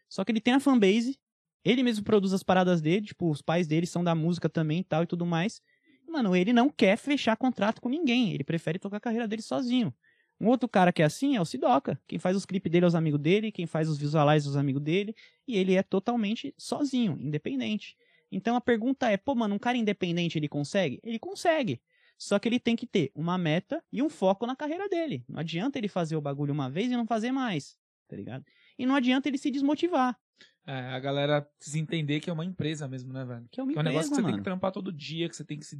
Só 0.08 0.24
que 0.24 0.32
ele 0.32 0.40
tem 0.40 0.54
a 0.54 0.60
fanbase, 0.60 1.18
ele 1.64 1.82
mesmo 1.82 2.04
produz 2.04 2.32
as 2.32 2.42
paradas 2.42 2.80
dele, 2.80 3.06
tipo, 3.06 3.30
os 3.30 3.42
pais 3.42 3.66
dele 3.66 3.86
são 3.86 4.04
da 4.04 4.14
música 4.14 4.48
também 4.48 4.80
e 4.80 4.84
tal 4.84 5.02
e 5.02 5.06
tudo 5.06 5.26
mais. 5.26 5.60
Mano, 6.08 6.36
ele 6.36 6.52
não 6.52 6.70
quer 6.70 6.96
fechar 6.96 7.36
contrato 7.36 7.80
com 7.80 7.88
ninguém, 7.88 8.32
ele 8.32 8.44
prefere 8.44 8.78
tocar 8.78 8.98
a 8.98 9.00
carreira 9.00 9.26
dele 9.26 9.42
sozinho. 9.42 9.92
Um 10.40 10.48
outro 10.48 10.68
cara 10.68 10.92
que 10.92 11.02
é 11.02 11.04
assim 11.04 11.34
é 11.34 11.40
o 11.40 11.44
Sidoca. 11.44 12.00
Quem 12.06 12.18
faz 12.18 12.36
os 12.36 12.44
clipes 12.44 12.70
dele 12.70 12.84
é 12.84 12.88
os 12.88 12.94
amigos 12.94 13.20
dele, 13.20 13.50
quem 13.50 13.66
faz 13.66 13.88
os 13.88 13.98
visualizes 13.98 14.46
é 14.46 14.50
os 14.50 14.56
amigos 14.56 14.82
dele, 14.82 15.14
e 15.48 15.56
ele 15.56 15.74
é 15.74 15.82
totalmente 15.82 16.54
sozinho, 16.58 17.18
independente. 17.20 17.96
Então 18.30 18.56
a 18.56 18.60
pergunta 18.60 19.10
é, 19.10 19.16
pô, 19.16 19.34
mano, 19.34 19.54
um 19.54 19.58
cara 19.58 19.76
independente 19.76 20.38
ele 20.38 20.48
consegue? 20.48 21.00
Ele 21.02 21.18
consegue. 21.18 21.80
Só 22.18 22.38
que 22.38 22.48
ele 22.48 22.58
tem 22.58 22.74
que 22.74 22.86
ter 22.86 23.10
uma 23.14 23.36
meta 23.36 23.82
e 23.92 24.02
um 24.02 24.08
foco 24.08 24.46
na 24.46 24.56
carreira 24.56 24.88
dele. 24.88 25.24
Não 25.28 25.40
adianta 25.40 25.78
ele 25.78 25.88
fazer 25.88 26.16
o 26.16 26.20
bagulho 26.20 26.52
uma 26.52 26.70
vez 26.70 26.90
e 26.90 26.96
não 26.96 27.06
fazer 27.06 27.30
mais, 27.30 27.76
tá 28.08 28.16
ligado? 28.16 28.44
E 28.78 28.86
não 28.86 28.94
adianta 28.94 29.28
ele 29.28 29.38
se 29.38 29.50
desmotivar. 29.50 30.18
É, 30.66 30.72
a 30.72 30.98
galera 30.98 31.42
precisa 31.42 31.78
entender 31.78 32.20
que 32.20 32.28
é 32.28 32.32
uma 32.32 32.44
empresa 32.44 32.88
mesmo, 32.88 33.12
né, 33.12 33.24
velho? 33.24 33.46
Que 33.50 33.60
é 33.60 33.62
uma 33.62 33.72
que 33.72 33.78
empresa, 33.78 33.78
É 33.78 33.90
um 33.90 33.92
negócio 33.92 34.10
que 34.10 34.16
você 34.16 34.22
mano. 34.22 34.34
tem 34.34 34.40
que 34.40 34.44
trampar 34.44 34.72
todo 34.72 34.92
dia, 34.92 35.28
que 35.28 35.36
você 35.36 35.44
tem 35.44 35.58
que 35.58 35.66
se 35.66 35.78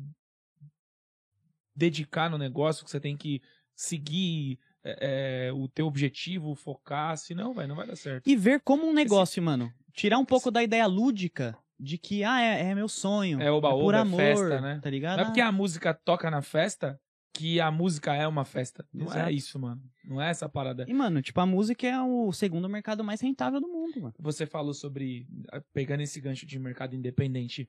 dedicar 1.75 2.31
no 2.31 2.39
negócio, 2.39 2.85
que 2.85 2.91
você 2.91 3.01
tem 3.01 3.17
que 3.17 3.43
seguir 3.75 4.59
é, 4.85 5.49
é, 5.49 5.53
o 5.53 5.69
teu 5.69 5.87
objetivo, 5.87 6.55
focar, 6.55 7.17
senão, 7.19 7.53
vai, 7.53 7.67
não 7.67 7.75
vai 7.75 7.87
dar 7.87 7.97
certo. 7.97 8.29
E 8.29 8.37
ver 8.37 8.61
como 8.61 8.87
um 8.87 8.93
negócio, 8.93 9.35
Esse... 9.35 9.41
mano. 9.41 9.73
Tirar 9.93 10.19
um 10.19 10.25
pouco 10.25 10.51
da 10.51 10.63
ideia 10.63 10.87
lúdica 10.87 11.59
de 11.79 11.99
que, 11.99 12.25
ah, 12.25 12.41
é, 12.41 12.71
é 12.71 12.75
meu 12.75 12.89
sonho. 12.89 13.41
É 13.41 13.51
oba, 13.51 13.69
é 13.69 13.73
por 13.73 13.95
é 13.95 13.99
amor, 13.99 14.19
festa, 14.19 14.61
né? 14.61 14.81
Tá 14.83 14.91
ligado? 14.91 15.17
Não 15.17 15.25
é 15.25 15.27
porque 15.27 15.41
a 15.41 15.53
música 15.53 15.93
toca 15.93 16.31
na 16.31 16.43
festa 16.43 17.01
que 17.37 17.61
a 17.61 17.71
música 17.71 18.15
é 18.15 18.27
uma 18.27 18.47
festa. 18.47 18.87
Não 18.93 19.07
Exato. 19.07 19.29
é 19.29 19.33
isso, 19.33 19.59
mano. 19.59 19.83
Não 20.03 20.21
é 20.21 20.31
essa 20.31 20.49
parada. 20.49 20.87
E, 20.89 20.95
mano, 20.95 21.21
tipo, 21.21 21.39
a 21.39 21.45
música 21.45 21.87
é 21.87 22.01
o 22.01 22.33
segundo 22.33 22.69
mercado 22.69 23.05
mais 23.05 23.21
rentável 23.21 23.61
do 23.61 23.69
mundo, 23.69 24.01
mano. 24.01 24.15
Você 24.19 24.47
falou 24.47 24.73
sobre, 24.73 25.29
ah, 25.53 25.63
pegando 25.73 26.01
esse 26.01 26.19
gancho 26.19 26.47
de 26.47 26.59
mercado 26.59 26.97
independente, 26.97 27.69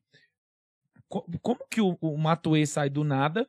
como 1.10 1.60
que 1.70 1.82
o, 1.82 1.98
o 2.00 2.18
Matuê 2.18 2.66
sai 2.66 2.90
do 2.90 3.04
nada 3.04 3.48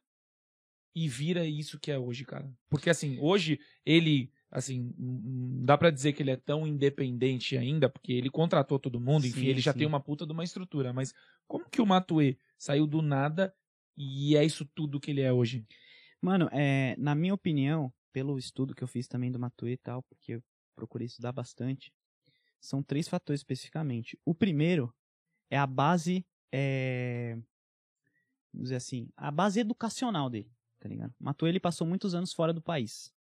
e 0.95 1.09
vira 1.09 1.47
isso 1.47 1.79
que 1.79 1.93
é 1.93 1.99
hoje, 1.99 2.25
cara? 2.25 2.51
Porque, 2.69 2.91
assim, 2.91 3.17
hoje 3.21 3.61
ele 3.87 4.33
assim, 4.51 4.95
não 4.97 5.65
dá 5.65 5.77
pra 5.77 5.91
dizer 5.91 6.13
que 6.13 6.23
ele 6.23 6.31
é 6.31 6.37
tão 6.37 6.67
independente 6.67 7.57
ainda, 7.57 7.89
porque 7.89 8.13
ele 8.13 8.31
contratou 8.31 8.79
todo 8.79 9.01
mundo, 9.01 9.27
enfim, 9.27 9.41
Sim, 9.41 9.47
ele 9.47 9.61
já 9.61 9.73
sim. 9.73 9.81
tem 9.81 9.87
uma 9.87 10.01
puta 10.01 10.27
de 10.27 10.33
uma 10.33 10.45
estrutura, 10.45 10.93
mas 10.93 11.15
como 11.47 11.69
que 11.69 11.81
o 11.81 11.87
Matuê 11.87 12.39
saiu 12.59 12.87
do 12.87 13.03
nada 13.03 13.55
e 13.97 14.37
é 14.37 14.45
isso 14.45 14.65
tudo 14.75 15.01
que 15.01 15.11
ele 15.11 15.21
é 15.21 15.33
hoje? 15.33 15.67
Mano, 16.21 16.49
é, 16.53 16.97
na 16.99 17.15
minha 17.15 17.35
opinião, 17.35 17.93
pelo 18.13 18.39
estudo 18.39 18.75
que 18.75 18.83
eu 18.83 18.89
fiz 18.89 19.07
também 19.07 19.31
do 19.31 19.39
Matuê 19.39 19.73
e 19.73 19.77
tal, 19.77 20.03
porque 20.03 20.33
eu 20.33 20.43
procurei 20.75 21.07
estudar 21.07 21.33
bastante, 21.33 21.93
são 22.61 22.83
três 22.83 23.07
fatores 23.07 23.41
especificamente. 23.41 24.19
O 24.25 24.35
primeiro 24.35 24.93
é 25.51 25.59
a 25.59 25.67
base, 25.67 26.27
é, 26.51 27.35
vamos 28.53 28.65
dizer 28.65 28.77
assim, 28.77 29.09
a 29.17 29.31
base 29.31 29.61
educacional 29.61 30.31
dele, 30.31 30.51
tá 30.81 30.89
ligado? 30.89 31.15
O 31.21 31.25
Matuê, 31.25 31.51
ele 31.51 31.61
passou 31.61 31.87
muitos 31.87 32.15
anos 32.15 32.33
fora 32.33 32.53
do 32.53 32.63
país. 32.63 33.13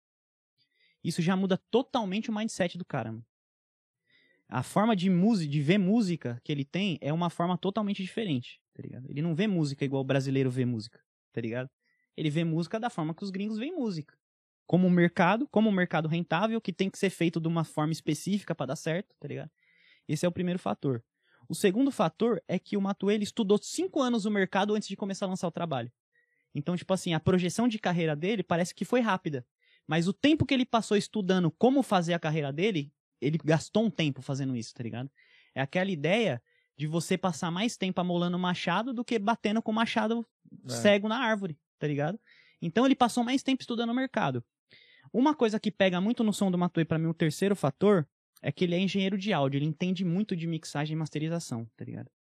Isso 1.03 1.21
já 1.21 1.35
muda 1.35 1.57
totalmente 1.69 2.29
o 2.29 2.35
mindset 2.35 2.77
do 2.77 2.85
cara, 2.85 3.11
mano. 3.11 3.25
A 4.49 4.63
forma 4.63 4.95
de 4.95 5.09
música, 5.09 5.51
de 5.51 5.61
ver 5.61 5.77
música 5.77 6.39
que 6.43 6.51
ele 6.51 6.63
tem 6.63 6.97
é 7.01 7.11
uma 7.11 7.29
forma 7.29 7.57
totalmente 7.57 8.01
diferente, 8.01 8.61
tá 8.73 8.81
ligado? 8.81 9.09
Ele 9.09 9.21
não 9.21 9.35
vê 9.35 9.45
música 9.45 9.83
igual 9.83 10.01
o 10.01 10.05
brasileiro 10.05 10.49
vê 10.49 10.65
música, 10.65 11.01
tá 11.33 11.41
ligado? 11.41 11.69
Ele 12.15 12.29
vê 12.29 12.43
música 12.43 12.79
da 12.79 12.89
forma 12.89 13.13
que 13.13 13.23
os 13.23 13.29
gringos 13.29 13.57
veem 13.57 13.75
música. 13.75 14.17
Como 14.65 14.87
um 14.87 14.89
mercado, 14.89 15.47
como 15.49 15.69
um 15.69 15.71
mercado 15.71 16.07
rentável, 16.07 16.61
que 16.61 16.71
tem 16.71 16.89
que 16.89 16.97
ser 16.97 17.09
feito 17.09 17.39
de 17.39 17.47
uma 17.47 17.63
forma 17.63 17.91
específica 17.91 18.55
pra 18.55 18.65
dar 18.65 18.75
certo, 18.75 19.13
tá 19.19 19.27
ligado? 19.27 19.51
Esse 20.07 20.25
é 20.25 20.29
o 20.29 20.31
primeiro 20.31 20.59
fator. 20.59 21.03
O 21.49 21.55
segundo 21.55 21.91
fator 21.91 22.41
é 22.47 22.57
que 22.57 22.75
o 22.75 22.81
Matuê 22.81 23.15
ele 23.15 23.23
estudou 23.23 23.57
cinco 23.57 24.01
anos 24.01 24.25
o 24.25 24.31
mercado 24.31 24.75
antes 24.75 24.87
de 24.87 24.95
começar 24.95 25.25
a 25.25 25.29
lançar 25.29 25.47
o 25.47 25.51
trabalho. 25.51 25.91
Então, 26.53 26.75
tipo 26.75 26.93
assim, 26.93 27.13
a 27.13 27.19
projeção 27.19 27.67
de 27.67 27.79
carreira 27.79 28.15
dele 28.15 28.43
parece 28.43 28.73
que 28.73 28.83
foi 28.83 28.99
rápida. 28.99 29.45
Mas 29.87 30.07
o 30.07 30.13
tempo 30.13 30.45
que 30.45 30.53
ele 30.53 30.65
passou 30.65 30.97
estudando 30.97 31.49
como 31.49 31.81
fazer 31.81 32.13
a 32.13 32.19
carreira 32.19 32.51
dele, 32.51 32.91
ele 33.21 33.37
gastou 33.43 33.85
um 33.85 33.89
tempo 33.89 34.21
fazendo 34.21 34.55
isso, 34.55 34.73
tá 34.73 34.83
ligado? 34.83 35.09
É 35.55 35.61
aquela 35.61 35.89
ideia 35.89 36.41
de 36.77 36.85
você 36.85 37.17
passar 37.17 37.49
mais 37.49 37.77
tempo 37.77 37.99
amolando 37.99 38.37
o 38.37 38.39
machado 38.39 38.93
do 38.93 39.03
que 39.03 39.17
batendo 39.17 39.61
com 39.61 39.71
o 39.71 39.75
machado 39.75 40.27
É. 40.65 40.69
cego 40.69 41.07
na 41.07 41.17
árvore, 41.17 41.57
tá 41.79 41.87
ligado? 41.87 42.19
Então 42.61 42.85
ele 42.85 42.95
passou 42.95 43.23
mais 43.23 43.41
tempo 43.41 43.61
estudando 43.61 43.89
o 43.89 43.95
mercado. 43.95 44.43
Uma 45.11 45.33
coisa 45.33 45.59
que 45.59 45.71
pega 45.71 46.01
muito 46.01 46.23
no 46.23 46.33
som 46.33 46.51
do 46.51 46.57
Matuê, 46.57 46.85
pra 46.85 46.99
mim, 46.99 47.07
o 47.07 47.13
terceiro 47.13 47.55
fator, 47.55 48.07
é 48.41 48.51
que 48.51 48.65
ele 48.65 48.75
é 48.75 48.79
engenheiro 48.79 49.17
de 49.17 49.33
áudio, 49.33 49.57
ele 49.57 49.65
entende 49.65 50.05
muito 50.05 50.35
de 50.35 50.45
mixagem 50.45 50.95
e 50.95 50.99
masterização, 50.99 51.67
tá 51.75 51.83
ligado? 51.83 52.11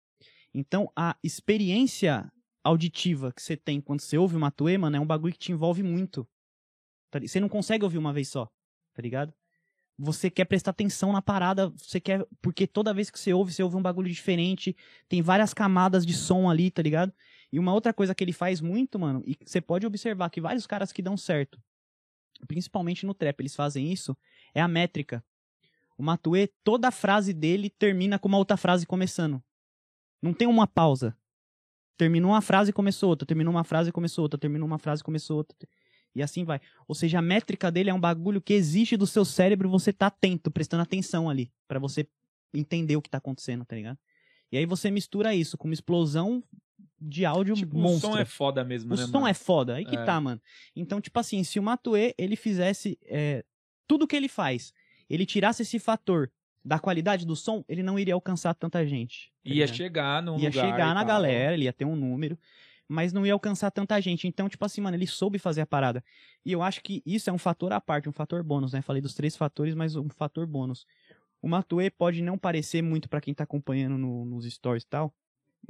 Então 0.55 0.91
a 0.97 1.17
experiência 1.23 2.31
auditiva 2.65 3.33
que 3.33 3.43
você 3.43 3.57
tem 3.57 3.81
quando 3.81 4.01
você 4.01 4.17
ouve 4.17 4.37
o 4.37 4.41
Matuê, 4.41 4.79
mano, 4.79 4.97
é 4.97 5.01
um 5.01 5.07
bagulho 5.07 5.33
que 5.33 5.39
te 5.39 5.53
envolve 5.53 5.83
muito. 5.83 6.27
Tá 7.11 7.19
Você 7.21 7.41
não 7.41 7.49
consegue 7.49 7.85
ouvir 7.85 7.99
uma 7.99 8.13
vez 8.13 8.29
só, 8.29 8.51
tá 8.95 9.03
ligado? 9.03 9.33
Você 9.99 10.29
quer 10.29 10.45
prestar 10.45 10.73
atenção 10.73 11.13
na 11.13 11.23
parada, 11.23 11.71
você 11.71 11.99
quer. 11.99 12.27
Porque 12.43 12.67
toda 12.67 12.93
vez 12.93 13.09
que 13.09 13.19
você 13.19 13.33
ouve, 13.33 13.53
você 13.53 13.63
ouve 13.63 13.77
um 13.77 13.83
bagulho 13.83 14.11
diferente. 14.11 14.77
Tem 15.09 15.23
várias 15.23 15.55
camadas 15.55 16.05
de 16.05 16.13
som 16.13 16.51
ali, 16.51 16.71
tá 16.71 16.83
ligado? 16.83 17.13
E 17.51 17.59
uma 17.59 17.73
outra 17.73 17.95
coisa 17.95 18.15
que 18.15 18.23
ele 18.23 18.33
faz 18.33 18.61
muito, 18.61 18.99
mano, 18.99 19.23
e 19.27 19.37
você 19.45 19.61
pode 19.61 19.87
observar 19.87 20.29
que 20.31 20.41
vários 20.41 20.67
caras 20.67 20.93
que 20.93 21.01
dão 21.01 21.17
certo, 21.17 21.59
principalmente 22.47 23.07
no 23.07 23.15
trap, 23.15 23.41
eles 23.41 23.55
fazem 23.55 23.91
isso, 23.91 24.17
é 24.55 24.61
a 24.61 24.69
métrica. 24.69 25.25
O 25.97 26.03
Matuê, 26.03 26.49
toda 26.63 26.89
a 26.89 26.91
frase 26.91 27.33
dele 27.33 27.71
termina 27.71 28.19
com 28.19 28.29
uma 28.29 28.37
outra 28.37 28.57
frase 28.57 28.85
começando. 28.85 29.43
Não 30.21 30.35
tem 30.35 30.47
uma 30.47 30.67
pausa. 30.67 31.17
Terminou 31.97 32.33
uma 32.33 32.43
frase 32.43 32.71
e 32.71 32.73
começou 32.75 33.09
outra, 33.09 33.27
terminou 33.27 33.55
uma 33.55 33.65
frase 33.65 33.89
e 33.89 33.93
começou 33.93 34.23
outra, 34.23 34.39
terminou 34.39 34.67
uma 34.67 34.79
frase 34.79 35.01
e 35.01 35.05
começou 35.05 35.39
outra. 35.39 35.57
E 36.17 36.23
assim 36.23 36.45
vai. 36.45 36.61
Ou 36.89 36.95
seja, 36.95 37.19
a 37.19 37.23
métrica 37.23 37.71
dele 37.71 37.91
é 37.91 37.95
um 37.95 38.01
bagulho 38.01 38.41
que 38.41 38.55
exige 38.55 38.97
do 38.97 39.07
seu 39.07 39.25
cérebro 39.25 39.69
você 39.69 39.91
estar 39.91 40.07
atento, 40.07 40.51
prestando 40.51 40.83
atenção 40.83 41.29
ali, 41.29 41.53
Pra 41.69 41.79
você 41.79 42.09
entender 42.55 42.97
o 42.97 43.03
que 43.03 43.11
tá 43.11 43.19
acontecendo, 43.19 43.65
tá 43.65 43.77
ligado? 43.77 43.99
E 44.51 44.57
aí 44.57 44.65
você 44.65 44.91
mistura 44.91 45.35
isso 45.35 45.59
com 45.59 45.69
uma 45.69 45.75
explosão 45.75 46.43
de 46.99 47.25
áudio 47.27 47.55
Tipo, 47.55 47.77
o 47.77 47.81
monstro. 47.83 48.13
som 48.13 48.17
é 48.19 48.25
foda 48.25 48.65
mesmo, 48.65 48.95
O 48.95 48.97
né, 48.97 49.05
som 49.07 49.13
mano? 49.13 49.27
é 49.29 49.35
foda, 49.35 49.75
aí 49.75 49.85
que 49.85 49.97
É. 49.97 50.05
tá, 50.05 50.19
mano. 50.21 50.41
Então, 50.75 51.01
tipo 51.01 51.19
assim, 51.21 51.45
se 51.45 51.59
o 51.59 51.63
Matuê, 51.63 52.15
ele 52.17 52.35
fizesse 52.37 52.99
é, 53.05 53.45
tudo 53.87 54.07
que 54.07 54.17
ele 54.17 54.29
faz, 54.29 54.73
ele 55.11 55.27
tirasse 55.27 55.63
esse 55.63 55.79
fator 55.79 56.31
da 56.65 56.79
qualidade 56.79 57.27
do 57.27 57.37
som, 57.37 57.63
ele 57.69 57.83
não 57.83 57.99
iria 57.99 58.15
alcançar 58.15 58.55
tanta 58.55 58.87
gente. 58.87 59.27
tá 59.45 59.51
Ia 59.51 59.55
ligado? 59.55 59.77
chegar 59.77 60.23
num 60.23 60.39
ia 60.39 60.49
lugar 60.49 60.65
chegar 60.65 60.91
e 60.91 60.95
na 60.95 61.01
tal. 61.01 61.07
galera, 61.07 61.53
ele 61.55 61.65
ia 61.65 61.73
ter 61.73 61.85
um 61.85 61.95
número, 61.95 62.39
mas 62.89 63.13
não 63.13 63.27
ia 63.27 63.33
alcançar 63.33 63.71
tanta 63.71 64.01
gente. 64.01 64.27
Então, 64.29 64.49
tipo 64.49 64.65
assim, 64.65 64.81
mano, 64.81 64.97
ele 64.97 65.07
soube 65.07 65.39
fazer 65.39 65.63
a 65.63 65.67
parada. 65.67 66.03
E 66.45 66.53
eu 66.53 66.63
acho 66.63 66.83
que 66.83 67.03
isso 67.05 67.29
é 67.31 67.33
um 67.33 67.39
fator 67.39 67.73
à 67.73 67.81
parte, 67.81 68.09
um 68.09 68.13
fator 68.13 68.43
bônus, 68.43 68.73
né? 68.73 68.83
Falei 68.83 69.03
dos 69.03 69.15
três 69.15 69.37
fatores, 69.37 69.75
mas 69.75 69.97
um 69.97 70.09
fator 70.09 70.47
bônus. 70.47 70.87
O 71.43 71.49
Matuê 71.49 71.91
pode 71.91 72.23
não 72.23 72.39
parecer 72.39 72.83
muito 72.83 73.09
pra 73.09 73.21
quem 73.21 73.35
tá 73.35 73.45
acompanhando 73.45 73.99
no- 73.99 74.25
nos 74.25 74.45
stories 74.53 74.83
e 74.85 74.89
tal, 74.89 75.15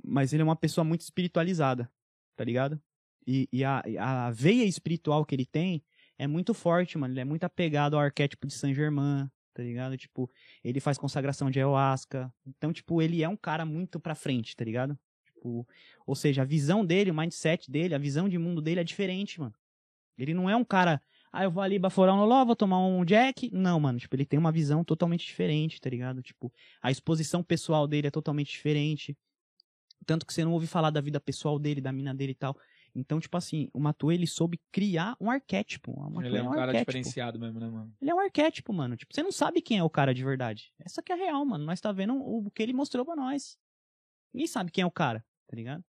mas 0.04 0.32
ele 0.32 0.42
é 0.42 0.44
uma 0.44 0.56
pessoa 0.56 0.84
muito 0.84 1.02
espiritualizada, 1.02 1.90
tá 2.36 2.44
ligado? 2.44 2.80
E, 3.26 3.48
e 3.52 3.64
a, 3.64 3.82
a 3.98 4.30
veia 4.30 4.64
espiritual 4.64 5.24
que 5.24 5.34
ele 5.34 5.46
tem 5.46 5.82
é 6.18 6.26
muito 6.26 6.54
forte, 6.54 6.96
mano. 6.96 7.12
Ele 7.12 7.20
é 7.20 7.24
muito 7.24 7.44
apegado 7.44 7.94
ao 7.94 8.00
arquétipo 8.00 8.46
de 8.46 8.54
Saint 8.54 8.74
Germain, 8.74 9.28
tá 9.52 9.62
ligado? 9.62 9.96
Tipo, 9.96 10.30
ele 10.62 10.80
faz 10.80 10.96
consagração 10.96 11.50
de 11.50 11.58
ayahuasca. 11.58 12.32
Então, 12.46 12.72
tipo, 12.72 13.02
ele 13.02 13.22
é 13.22 13.28
um 13.28 13.36
cara 13.36 13.66
muito 13.66 13.98
pra 13.98 14.14
frente, 14.14 14.54
tá 14.54 14.64
ligado? 14.64 14.98
Tipo, 15.36 15.66
ou 16.06 16.14
seja, 16.14 16.42
a 16.42 16.44
visão 16.44 16.84
dele, 16.84 17.10
o 17.10 17.14
mindset 17.14 17.70
dele, 17.70 17.94
a 17.94 17.98
visão 17.98 18.28
de 18.28 18.38
mundo 18.38 18.62
dele 18.62 18.80
é 18.80 18.84
diferente, 18.84 19.38
mano. 19.38 19.54
Ele 20.18 20.32
não 20.32 20.48
é 20.48 20.56
um 20.56 20.64
cara, 20.64 21.00
ah, 21.30 21.44
eu 21.44 21.50
vou 21.50 21.62
ali 21.62 21.78
baforar 21.78 22.14
um 22.14 22.18
loló, 22.18 22.44
vou 22.44 22.56
tomar 22.56 22.78
um 22.78 23.04
jack. 23.04 23.50
Não, 23.52 23.78
mano, 23.78 23.98
tipo, 23.98 24.16
ele 24.16 24.24
tem 24.24 24.38
uma 24.38 24.50
visão 24.50 24.82
totalmente 24.82 25.26
diferente, 25.26 25.80
tá 25.80 25.90
ligado? 25.90 26.22
Tipo, 26.22 26.52
a 26.80 26.90
exposição 26.90 27.42
pessoal 27.42 27.86
dele 27.86 28.08
é 28.08 28.10
totalmente 28.10 28.50
diferente. 28.50 29.16
Tanto 30.06 30.24
que 30.24 30.32
você 30.32 30.44
não 30.44 30.52
ouve 30.52 30.66
falar 30.66 30.90
da 30.90 31.00
vida 31.00 31.20
pessoal 31.20 31.58
dele, 31.58 31.80
da 31.80 31.92
mina 31.92 32.14
dele 32.14 32.32
e 32.32 32.36
tal. 32.36 32.56
Então, 32.94 33.20
tipo 33.20 33.36
assim, 33.36 33.68
o 33.74 33.78
Matuê, 33.78 34.14
ele 34.14 34.26
soube 34.26 34.58
criar 34.72 35.16
um 35.20 35.30
arquétipo. 35.30 35.92
O 35.92 36.10
Matuê 36.10 36.28
Ele 36.28 36.38
é 36.38 36.42
um 36.42 36.50
cara 36.50 36.62
arquétipo. 36.68 36.92
diferenciado 36.92 37.38
mesmo, 37.38 37.60
né, 37.60 37.68
mano? 37.68 37.92
Ele 38.00 38.10
é 38.10 38.14
um 38.14 38.20
arquétipo, 38.20 38.72
mano. 38.72 38.96
Tipo, 38.96 39.14
você 39.14 39.22
não 39.22 39.32
sabe 39.32 39.60
quem 39.60 39.78
é 39.78 39.84
o 39.84 39.90
cara 39.90 40.14
de 40.14 40.24
verdade. 40.24 40.72
Essa 40.80 41.02
que 41.02 41.12
é 41.12 41.14
a 41.14 41.18
real, 41.18 41.44
mano. 41.44 41.66
Nós 41.66 41.78
tá 41.78 41.92
vendo 41.92 42.16
o 42.16 42.50
que 42.50 42.62
ele 42.62 42.72
mostrou 42.72 43.04
pra 43.04 43.14
nós. 43.14 43.58
Ninguém 44.32 44.46
sabe 44.46 44.70
quem 44.70 44.82
é 44.82 44.86
o 44.86 44.90
cara, 44.90 45.24
tá 45.46 45.56
ligado? 45.56 45.84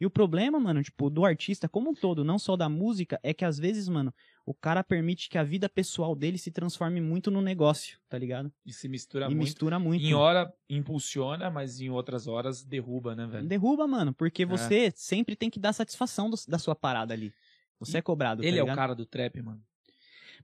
E 0.00 0.06
o 0.06 0.10
problema, 0.10 0.58
mano, 0.58 0.82
tipo, 0.82 1.08
do 1.08 1.24
artista 1.24 1.68
como 1.68 1.90
um 1.90 1.94
todo, 1.94 2.24
não 2.24 2.36
só 2.36 2.56
da 2.56 2.68
música, 2.68 3.20
é 3.22 3.32
que 3.32 3.44
às 3.44 3.56
vezes, 3.56 3.88
mano, 3.88 4.12
o 4.44 4.52
cara 4.52 4.82
permite 4.82 5.28
que 5.28 5.38
a 5.38 5.44
vida 5.44 5.68
pessoal 5.68 6.16
dele 6.16 6.38
se 6.38 6.50
transforme 6.50 7.00
muito 7.00 7.30
no 7.30 7.40
negócio, 7.40 8.00
tá 8.08 8.18
ligado? 8.18 8.52
E 8.66 8.72
se 8.72 8.88
mistura 8.88 9.26
e 9.26 9.28
muito. 9.28 9.38
mistura 9.38 9.78
muito. 9.78 10.04
Em 10.04 10.12
hora 10.12 10.52
impulsiona, 10.68 11.50
mas 11.50 11.80
em 11.80 11.88
outras 11.88 12.26
horas 12.26 12.64
derruba, 12.64 13.14
né, 13.14 13.26
velho? 13.28 13.46
Derruba, 13.46 13.86
mano, 13.86 14.10
É. 14.10 14.14
porque 14.14 14.44
você 14.44 14.92
sempre 14.96 15.36
tem 15.36 15.48
que 15.48 15.60
dar 15.60 15.72
satisfação 15.72 16.28
do- 16.28 16.36
da 16.48 16.58
sua 16.58 16.74
parada 16.74 17.14
ali. 17.14 17.32
Você 17.78 17.98
E 17.98 18.00
é 18.00 18.02
cobrado, 18.02 18.42
Ele 18.42 18.56
tá 18.56 18.68
é 18.68 18.72
o 18.72 18.74
cara 18.74 18.94
do 18.94 19.06
trap, 19.06 19.40
mano. 19.40 19.62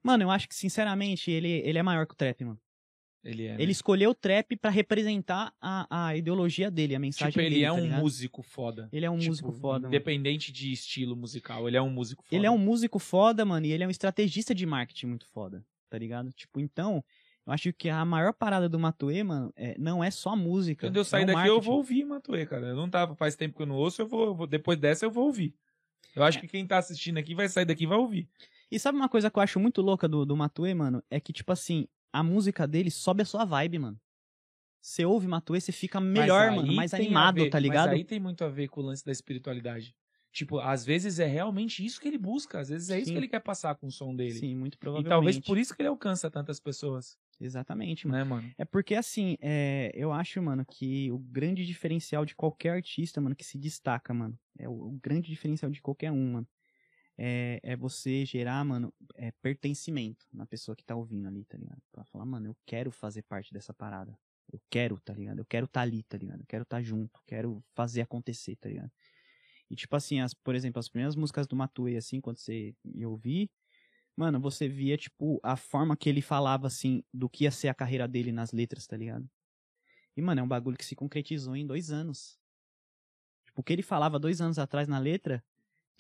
Mano, 0.03 0.23
eu 0.23 0.31
acho 0.31 0.49
que, 0.49 0.55
sinceramente, 0.55 1.33
ele, 1.33 1.49
ele 1.65 1.79
é 1.79 1.83
maior 1.83 2.07
que 2.07 2.15
o 2.15 2.17
trap, 2.17 2.45
mano. 2.45 2.61
Ele 3.25 3.47
é. 3.47 3.57
né? 3.57 3.63
Ele 3.63 3.73
escolheu 3.73 4.11
o 4.11 4.15
trap 4.15 4.57
pra 4.57 4.71
representar 4.71 5.53
a, 5.61 6.07
a 6.09 6.17
ideologia 6.17 6.71
dele, 6.71 6.95
a 6.95 6.99
mensagem 6.99 7.33
tipo, 7.33 7.41
ele 7.41 7.51
dele, 7.57 7.65
é 7.65 7.69
tá 7.69 7.75
um 7.75 8.01
músico 8.01 8.43
foda. 8.43 8.89
Ele 8.93 9.05
é 9.05 9.11
um 9.11 9.19
Tipo, 9.19 9.31
músico 9.31 9.53
foda, 9.53 9.81
mano. 9.81 9.89
Independente 9.89 10.53
de 10.53 10.73
estilo 10.73 11.17
musical, 11.17 11.67
ele 11.69 11.77
é 11.77 11.83
um 11.83 11.91
músico 11.91 12.23
foda. 12.23 12.35
Ele 12.37 12.47
é 12.47 12.51
um 12.51 12.59
músico 12.59 12.99
foda, 12.99 13.45
mano, 13.45 13.67
e 13.67 13.73
ele 13.73 13.85
é 13.85 13.87
um 13.87 13.91
estrategista 13.91 14.55
de 14.55 14.65
marketing 14.65 15.07
muito 15.07 15.27
foda, 15.27 15.65
tá 15.91 15.99
ligado? 15.99 16.33
Tipo, 16.33 16.61
então, 16.61 17.05
eu 17.47 17.53
acho 17.53 17.73
que 17.73 17.89
a 17.89 18.05
maior 18.05 18.33
parada 18.33 18.69
do 18.69 18.79
Matuê, 18.79 19.23
mano, 19.25 19.53
é, 19.57 19.77
não 19.79 20.03
é 20.03 20.11
só 20.11 20.31
a 20.31 20.37
música. 20.37 20.87
Quando 20.87 20.97
eu 20.97 21.05
sair 21.05 21.23
é 21.25 21.27
daqui, 21.27 21.39
eu 21.41 21.55
marketing. 21.55 21.67
vou 21.67 21.77
ouvir 21.77 22.05
Matuê, 22.05 22.47
cara. 22.47 22.67
Eu 22.69 22.77
não 22.77 22.89
tava, 22.89 23.15
faz 23.17 23.35
tempo 23.35 23.57
que 23.57 23.63
eu 23.63 23.67
não 23.67 23.75
ouço, 23.77 24.01
eu 24.01 24.07
vou, 24.07 24.27
eu 24.27 24.35
vou- 24.35 24.47
depois 24.47 24.79
dessa 24.79 25.05
eu 25.05 25.11
vou 25.11 25.25
ouvir. 25.27 25.55
Eu 26.15 26.23
acho 26.23 26.39
É. 26.39 26.41
que 26.41 26.49
quem 26.49 26.67
tá 26.67 26.79
assistindo 26.79 27.19
aqui 27.19 27.35
vai 27.35 27.49
sair 27.49 27.65
daqui 27.65 27.85
e 27.85 27.87
vai 27.87 27.99
ouvir. 27.99 28.29
E 28.71 28.79
sabe 28.79 28.97
uma 28.97 29.09
coisa 29.09 29.31
que 29.31 29.39
eu 29.39 29.43
acho 29.43 29.59
muito 29.59 29.83
louca 29.83 30.07
do, 30.09 30.25
do 30.25 30.37
Matuê, 30.37 30.73
mano? 30.75 31.03
É 31.11 31.19
que, 31.19 31.33
tipo 31.33 31.51
assim, 31.53 31.87
a 32.13 32.23
música 32.23 32.67
dele 32.67 32.91
sobe 32.91 33.23
a 33.23 33.27
sua 33.27 33.45
vibe, 33.45 33.79
mano. 33.79 34.01
Você 34.81 35.05
ouve 35.05 35.27
Matuê, 35.29 35.61
você 35.61 35.73
fica 35.73 36.01
melhor, 36.01 36.53
mano, 36.53 36.73
mais 36.73 36.95
animado, 36.95 37.47
ver- 37.47 37.51
tá 37.51 37.59
ligado? 37.61 37.91
Mas 37.91 37.99
aí 38.01 38.05
tem 38.05 38.21
muito 38.21 38.45
a 38.45 38.49
ver 38.49 38.69
com 38.69 38.81
o 38.81 38.85
lance 38.85 39.05
da 39.05 39.13
espiritualidade. 39.13 39.95
Tipo, 40.33 40.59
às 40.61 40.85
vezes 40.85 41.19
é 41.19 41.27
realmente 41.27 41.85
isso 41.85 42.01
que 42.01 42.07
ele 42.09 42.19
busca, 42.19 42.61
às 42.61 42.69
vezes 42.69 42.91
é 42.91 42.99
isso 43.01 43.11
Sim. 43.11 43.13
que 43.13 43.19
ele 43.19 43.29
quer 43.29 43.41
passar 43.41 43.75
com 43.77 43.87
o 43.87 43.91
som 43.93 44.15
dele. 44.15 44.47
Sim, 44.47 44.55
muito 44.57 44.79
E 44.95 45.05
provavelmente. 45.05 45.05
talvez 45.05 45.39
por 45.41 45.59
isso 45.59 45.75
que 45.75 45.83
ele 45.83 45.89
alcança 45.89 46.31
tantas 46.31 46.61
pessoas, 46.61 47.19
Exatamente, 47.41 48.07
mano. 48.09 48.19
né, 48.19 48.25
mano? 48.25 48.55
É 48.57 48.65
porque, 48.65 48.95
assim, 48.97 49.37
é, 49.41 49.93
eu 49.95 50.13
acho, 50.13 50.43
mano, 50.43 50.65
que 50.67 51.11
o 51.13 51.19
grande 51.19 51.65
diferencial 51.65 52.25
de 52.25 52.35
qualquer 52.35 52.71
artista, 52.71 53.21
mano, 53.21 53.37
que 53.37 53.45
se 53.45 53.57
destaca, 53.57 54.13
mano, 54.13 54.37
é 54.59 54.69
o, 54.69 54.73
o 54.73 54.91
grande 55.01 55.29
diferencial 55.31 55.71
de 55.71 55.81
qualquer 55.81 56.11
um, 56.11 56.33
mano, 56.33 56.49
é, 57.19 57.59
é 57.65 57.77
você 57.77 58.25
gerar, 58.25 58.65
mano, 58.65 58.95
é, 59.17 59.33
pertencimento 59.43 60.25
na 60.33 60.47
pessoa 60.47 60.77
que 60.77 60.85
tá 60.85 60.95
ouvindo 60.95 61.27
ali, 61.27 61.45
tá 61.45 61.59
ligado? 61.59 61.83
Pra 61.91 62.05
falar, 62.05 62.25
mano, 62.25 62.47
eu 62.47 62.57
quero 62.65 62.93
fazer 62.93 63.23
parte 63.23 63.53
dessa 63.53 63.75
parada. 63.75 64.17
Eu 64.51 64.61
quero, 64.71 64.99
tá 65.01 65.13
ligado? 65.13 65.41
Eu 65.41 65.45
quero 65.45 65.67
tá 65.67 65.81
ali, 65.81 66.05
tá 66.05 66.17
ligado? 66.17 66.41
Eu 66.41 66.47
quero 66.47 66.65
tá 66.65 66.81
junto, 66.81 67.21
quero 67.27 67.63
fazer 67.75 68.03
acontecer, 68.03 68.55
tá 68.57 68.69
ligado? 68.69 68.91
E, 69.69 69.75
tipo 69.75 69.95
assim, 69.97 70.21
as, 70.21 70.33
por 70.33 70.55
exemplo, 70.55 70.79
as 70.79 70.89
primeiras 70.89 71.17
músicas 71.17 71.47
do 71.47 71.57
Matuê, 71.57 71.97
assim, 71.97 72.21
quando 72.21 72.39
você 72.39 72.75
ia 72.85 73.09
ouvir, 73.09 73.51
mano, 74.17 74.41
você 74.41 74.69
via, 74.69 74.97
tipo, 74.97 75.41
a 75.43 75.57
forma 75.57 75.97
que 75.97 76.09
ele 76.09 76.23
falava, 76.23 76.69
assim, 76.69 77.03
do 77.13 77.29
que 77.29 77.45
ia 77.45 77.51
ser 77.51 77.69
a 77.69 77.75
carreira 77.75 78.07
dele 78.07 78.33
nas 78.33 78.53
letras, 78.53 78.87
tá 78.87 78.97
ligado? 78.97 79.29
E, 80.17 80.23
mano, 80.23 80.41
é 80.41 80.45
um 80.45 80.49
bagulho 80.49 80.79
que 80.79 80.85
se 80.85 80.97
concretizou 80.97 81.55
em 81.55 81.67
dois 81.67 81.91
anos. 81.91 82.39
Tipo, 83.45 83.61
o 83.61 83.65
que 83.65 83.73
ele 83.73 83.83
falava 83.83 84.19
dois 84.19 84.41
anos 84.41 84.59
atrás 84.59 84.89
na 84.89 84.99
letra 84.99 85.45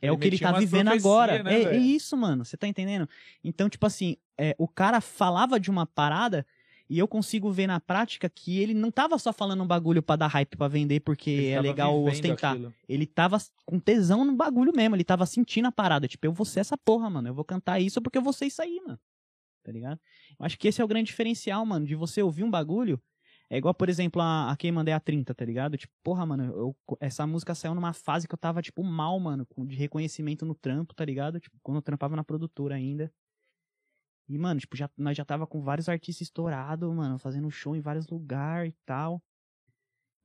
é 0.00 0.06
Ele 0.06 0.12
o 0.12 0.18
que 0.18 0.26
ele 0.26 0.38
tá 0.38 0.52
vivendo 0.52 0.86
profecia, 0.86 1.10
agora. 1.10 1.42
né, 1.42 1.62
é, 1.62 1.64
é 1.74 1.76
isso, 1.76 2.16
mano. 2.16 2.44
Você 2.44 2.56
tá 2.56 2.66
entendendo? 2.68 3.08
Então, 3.42 3.68
tipo 3.68 3.84
assim, 3.86 4.16
é, 4.36 4.54
o 4.58 4.68
cara 4.68 5.00
falava 5.00 5.58
de 5.58 5.70
uma 5.70 5.86
parada 5.86 6.46
e 6.90 6.98
eu 6.98 7.06
consigo 7.06 7.50
ver 7.52 7.66
na 7.66 7.78
prática 7.80 8.30
que 8.30 8.58
ele 8.58 8.72
não 8.72 8.90
tava 8.90 9.18
só 9.18 9.32
falando 9.32 9.62
um 9.62 9.66
bagulho 9.66 10.02
pra 10.02 10.16
dar 10.16 10.28
hype 10.28 10.56
pra 10.56 10.68
vender 10.68 11.00
porque 11.00 11.30
Ele 11.30 11.48
é 11.48 11.60
legal 11.60 12.02
ostentar. 12.02 12.52
aquilo. 12.52 12.72
Ele 12.88 13.06
tava 13.06 13.36
com 13.66 13.78
tesão 13.78 14.24
no 14.24 14.34
bagulho 14.34 14.72
mesmo, 14.74 14.96
ele 14.96 15.04
tava 15.04 15.26
sentindo 15.26 15.66
a 15.68 15.72
parada. 15.72 16.08
Tipo, 16.08 16.26
eu 16.26 16.32
vou 16.32 16.46
ser 16.46 16.60
essa 16.60 16.78
porra, 16.78 17.10
mano. 17.10 17.28
Eu 17.28 17.34
vou 17.34 17.44
cantar 17.44 17.78
isso 17.78 18.00
porque 18.00 18.16
eu 18.16 18.22
vou 18.22 18.32
ser 18.32 18.46
isso 18.46 18.62
aí, 18.62 18.80
mano. 18.86 18.98
Tá 19.62 19.70
ligado? 19.72 20.00
Eu 20.38 20.46
acho 20.46 20.58
que 20.58 20.66
esse 20.68 20.80
é 20.80 20.84
o 20.84 20.88
grande 20.88 21.08
diferencial, 21.08 21.66
mano, 21.66 21.84
de 21.84 21.94
você 21.94 22.22
ouvir 22.22 22.42
um 22.42 22.50
bagulho. 22.50 22.98
É 23.50 23.56
igual, 23.56 23.72
por 23.74 23.88
exemplo, 23.88 24.20
a, 24.20 24.50
a 24.52 24.56
Quem 24.56 24.70
Mandei 24.70 24.92
a 24.92 25.00
30, 25.00 25.34
tá 25.34 25.44
ligado? 25.44 25.76
Tipo, 25.78 25.94
porra, 26.02 26.26
mano, 26.26 26.44
eu- 26.44 26.76
essa 27.00 27.26
música 27.26 27.54
saiu 27.54 27.74
numa 27.74 27.94
fase 27.94 28.28
que 28.28 28.34
eu 28.34 28.38
tava, 28.38 28.60
tipo, 28.60 28.84
mal, 28.84 29.18
mano, 29.18 29.46
de 29.66 29.74
reconhecimento 29.76 30.44
no 30.44 30.54
trampo, 30.54 30.94
tá 30.94 31.04
ligado? 31.04 31.40
Tipo, 31.40 31.56
quando 31.62 31.76
eu 31.78 31.82
trampava 31.82 32.14
na 32.14 32.22
produtora 32.24 32.74
ainda. 32.74 33.10
E, 34.28 34.36
mano, 34.36 34.60
tipo, 34.60 34.76
já, 34.76 34.90
nós 34.96 35.16
já 35.16 35.24
tava 35.24 35.46
com 35.46 35.62
vários 35.62 35.88
artistas 35.88 36.26
estourados, 36.28 36.94
mano, 36.94 37.18
fazendo 37.18 37.50
show 37.50 37.74
em 37.74 37.80
vários 37.80 38.06
lugares 38.06 38.74
e 38.74 38.76
tal. 38.84 39.22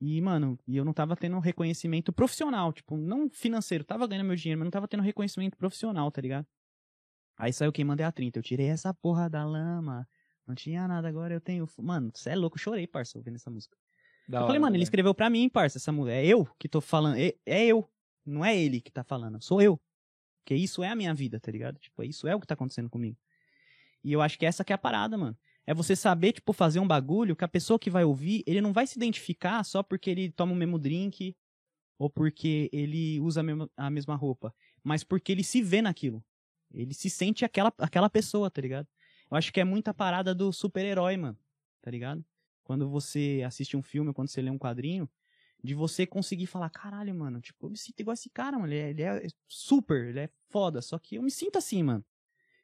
E, 0.01 0.19
mano, 0.19 0.59
e 0.67 0.75
eu 0.75 0.83
não 0.83 0.91
tava 0.93 1.15
tendo 1.15 1.39
reconhecimento 1.39 2.11
profissional, 2.11 2.73
tipo, 2.73 2.97
não 2.97 3.29
financeiro, 3.29 3.85
tava 3.85 4.05
ganhando 4.05 4.27
meu 4.27 4.35
dinheiro, 4.35 4.59
mas 4.59 4.65
não 4.65 4.71
tava 4.71 4.87
tendo 4.87 5.01
reconhecimento 5.01 5.57
profissional, 5.57 6.11
tá 6.11 6.21
ligado? 6.21 6.45
Aí 7.37 7.53
saiu 7.53 7.71
quem 7.71 7.85
mandei 7.85 8.05
a 8.05 8.11
30, 8.11 8.39
eu 8.39 8.43
tirei 8.43 8.67
essa 8.67 8.93
porra 8.93 9.29
da 9.29 9.45
lama, 9.45 10.07
não 10.47 10.55
tinha 10.55 10.87
nada, 10.87 11.07
agora 11.07 11.33
eu 11.33 11.41
tenho. 11.41 11.67
Mano, 11.79 12.11
cê 12.15 12.31
é 12.31 12.35
louco, 12.35 12.57
eu 12.57 12.61
chorei, 12.61 12.87
parça, 12.87 13.17
ouvindo 13.17 13.35
essa 13.35 13.49
música. 13.49 13.77
Da 14.27 14.37
eu 14.37 14.41
hora, 14.41 14.47
falei, 14.47 14.59
mano, 14.59 14.71
ele 14.75 14.79
velho. 14.79 14.83
escreveu 14.83 15.13
pra 15.13 15.29
mim, 15.29 15.49
parça, 15.49 15.77
essa 15.77 15.91
mulher. 15.91 16.23
É 16.23 16.27
eu 16.27 16.45
que 16.59 16.67
tô 16.67 16.81
falando, 16.81 17.17
é, 17.17 17.33
é 17.45 17.65
eu, 17.65 17.89
não 18.25 18.43
é 18.43 18.57
ele 18.57 18.81
que 18.81 18.91
tá 18.91 19.03
falando, 19.03 19.41
sou 19.41 19.61
eu. 19.61 19.79
Porque 20.43 20.55
isso 20.55 20.83
é 20.83 20.89
a 20.89 20.95
minha 20.95 21.13
vida, 21.13 21.39
tá 21.39 21.51
ligado? 21.51 21.79
Tipo, 21.79 22.03
isso 22.03 22.27
é 22.27 22.35
o 22.35 22.39
que 22.39 22.47
tá 22.47 22.53
acontecendo 22.53 22.89
comigo. 22.89 23.17
E 24.03 24.11
eu 24.11 24.21
acho 24.21 24.37
que 24.37 24.45
essa 24.45 24.63
que 24.63 24.73
é 24.73 24.75
a 24.75 24.77
parada, 24.77 25.17
mano. 25.17 25.37
É 25.65 25.73
você 25.73 25.95
saber, 25.95 26.33
tipo, 26.33 26.51
fazer 26.51 26.79
um 26.81 26.87
bagulho 26.87 27.37
que 27.37 27.45
a 27.45 27.47
pessoa 27.47 27.79
que 27.79 27.89
vai 27.89 28.03
ouvir, 28.03 28.43
ele 28.45 28.59
não 28.59 28.73
vai 28.73 28.85
se 28.85 28.97
identificar 28.97 29.63
só 29.63 29.81
porque 29.81 30.09
ele 30.09 30.29
toma 30.29 30.51
o 30.51 30.55
mesmo 30.55 30.77
drink 30.77 31.35
ou 31.97 32.09
porque 32.09 32.69
ele 32.73 33.17
usa 33.21 33.39
a 33.39 33.43
mesma, 33.43 33.69
a 33.77 33.89
mesma 33.89 34.15
roupa, 34.15 34.53
mas 34.83 35.05
porque 35.05 35.31
ele 35.31 35.43
se 35.43 35.61
vê 35.61 35.81
naquilo. 35.81 36.21
Ele 36.73 36.93
se 36.93 37.09
sente 37.09 37.45
aquela, 37.45 37.73
aquela 37.77 38.09
pessoa, 38.09 38.51
tá 38.51 38.59
ligado? 38.59 38.87
Eu 39.33 39.37
acho 39.37 39.51
que 39.51 39.59
é 39.59 39.63
muita 39.63 39.95
parada 39.95 40.35
do 40.35 40.53
super-herói, 40.53 41.17
mano, 41.17 41.35
tá 41.81 41.89
ligado? 41.89 42.23
Quando 42.63 42.87
você 42.87 43.41
assiste 43.43 43.75
um 43.75 43.81
filme, 43.81 44.13
quando 44.13 44.29
você 44.29 44.39
lê 44.43 44.51
um 44.51 44.59
quadrinho, 44.59 45.09
de 45.63 45.73
você 45.73 46.05
conseguir 46.05 46.45
falar, 46.45 46.69
caralho, 46.69 47.15
mano, 47.15 47.41
tipo, 47.41 47.65
eu 47.65 47.71
me 47.71 47.77
sinto 47.77 47.99
igual 47.99 48.13
esse 48.13 48.29
cara, 48.29 48.59
mano, 48.59 48.71
ele 48.71 48.79
é, 48.79 48.89
ele 48.91 49.01
é 49.01 49.27
super, 49.47 50.09
ele 50.09 50.19
é 50.19 50.29
foda, 50.51 50.83
só 50.83 50.99
que 50.99 51.15
eu 51.15 51.23
me 51.23 51.31
sinto 51.31 51.57
assim, 51.57 51.81
mano. 51.81 52.05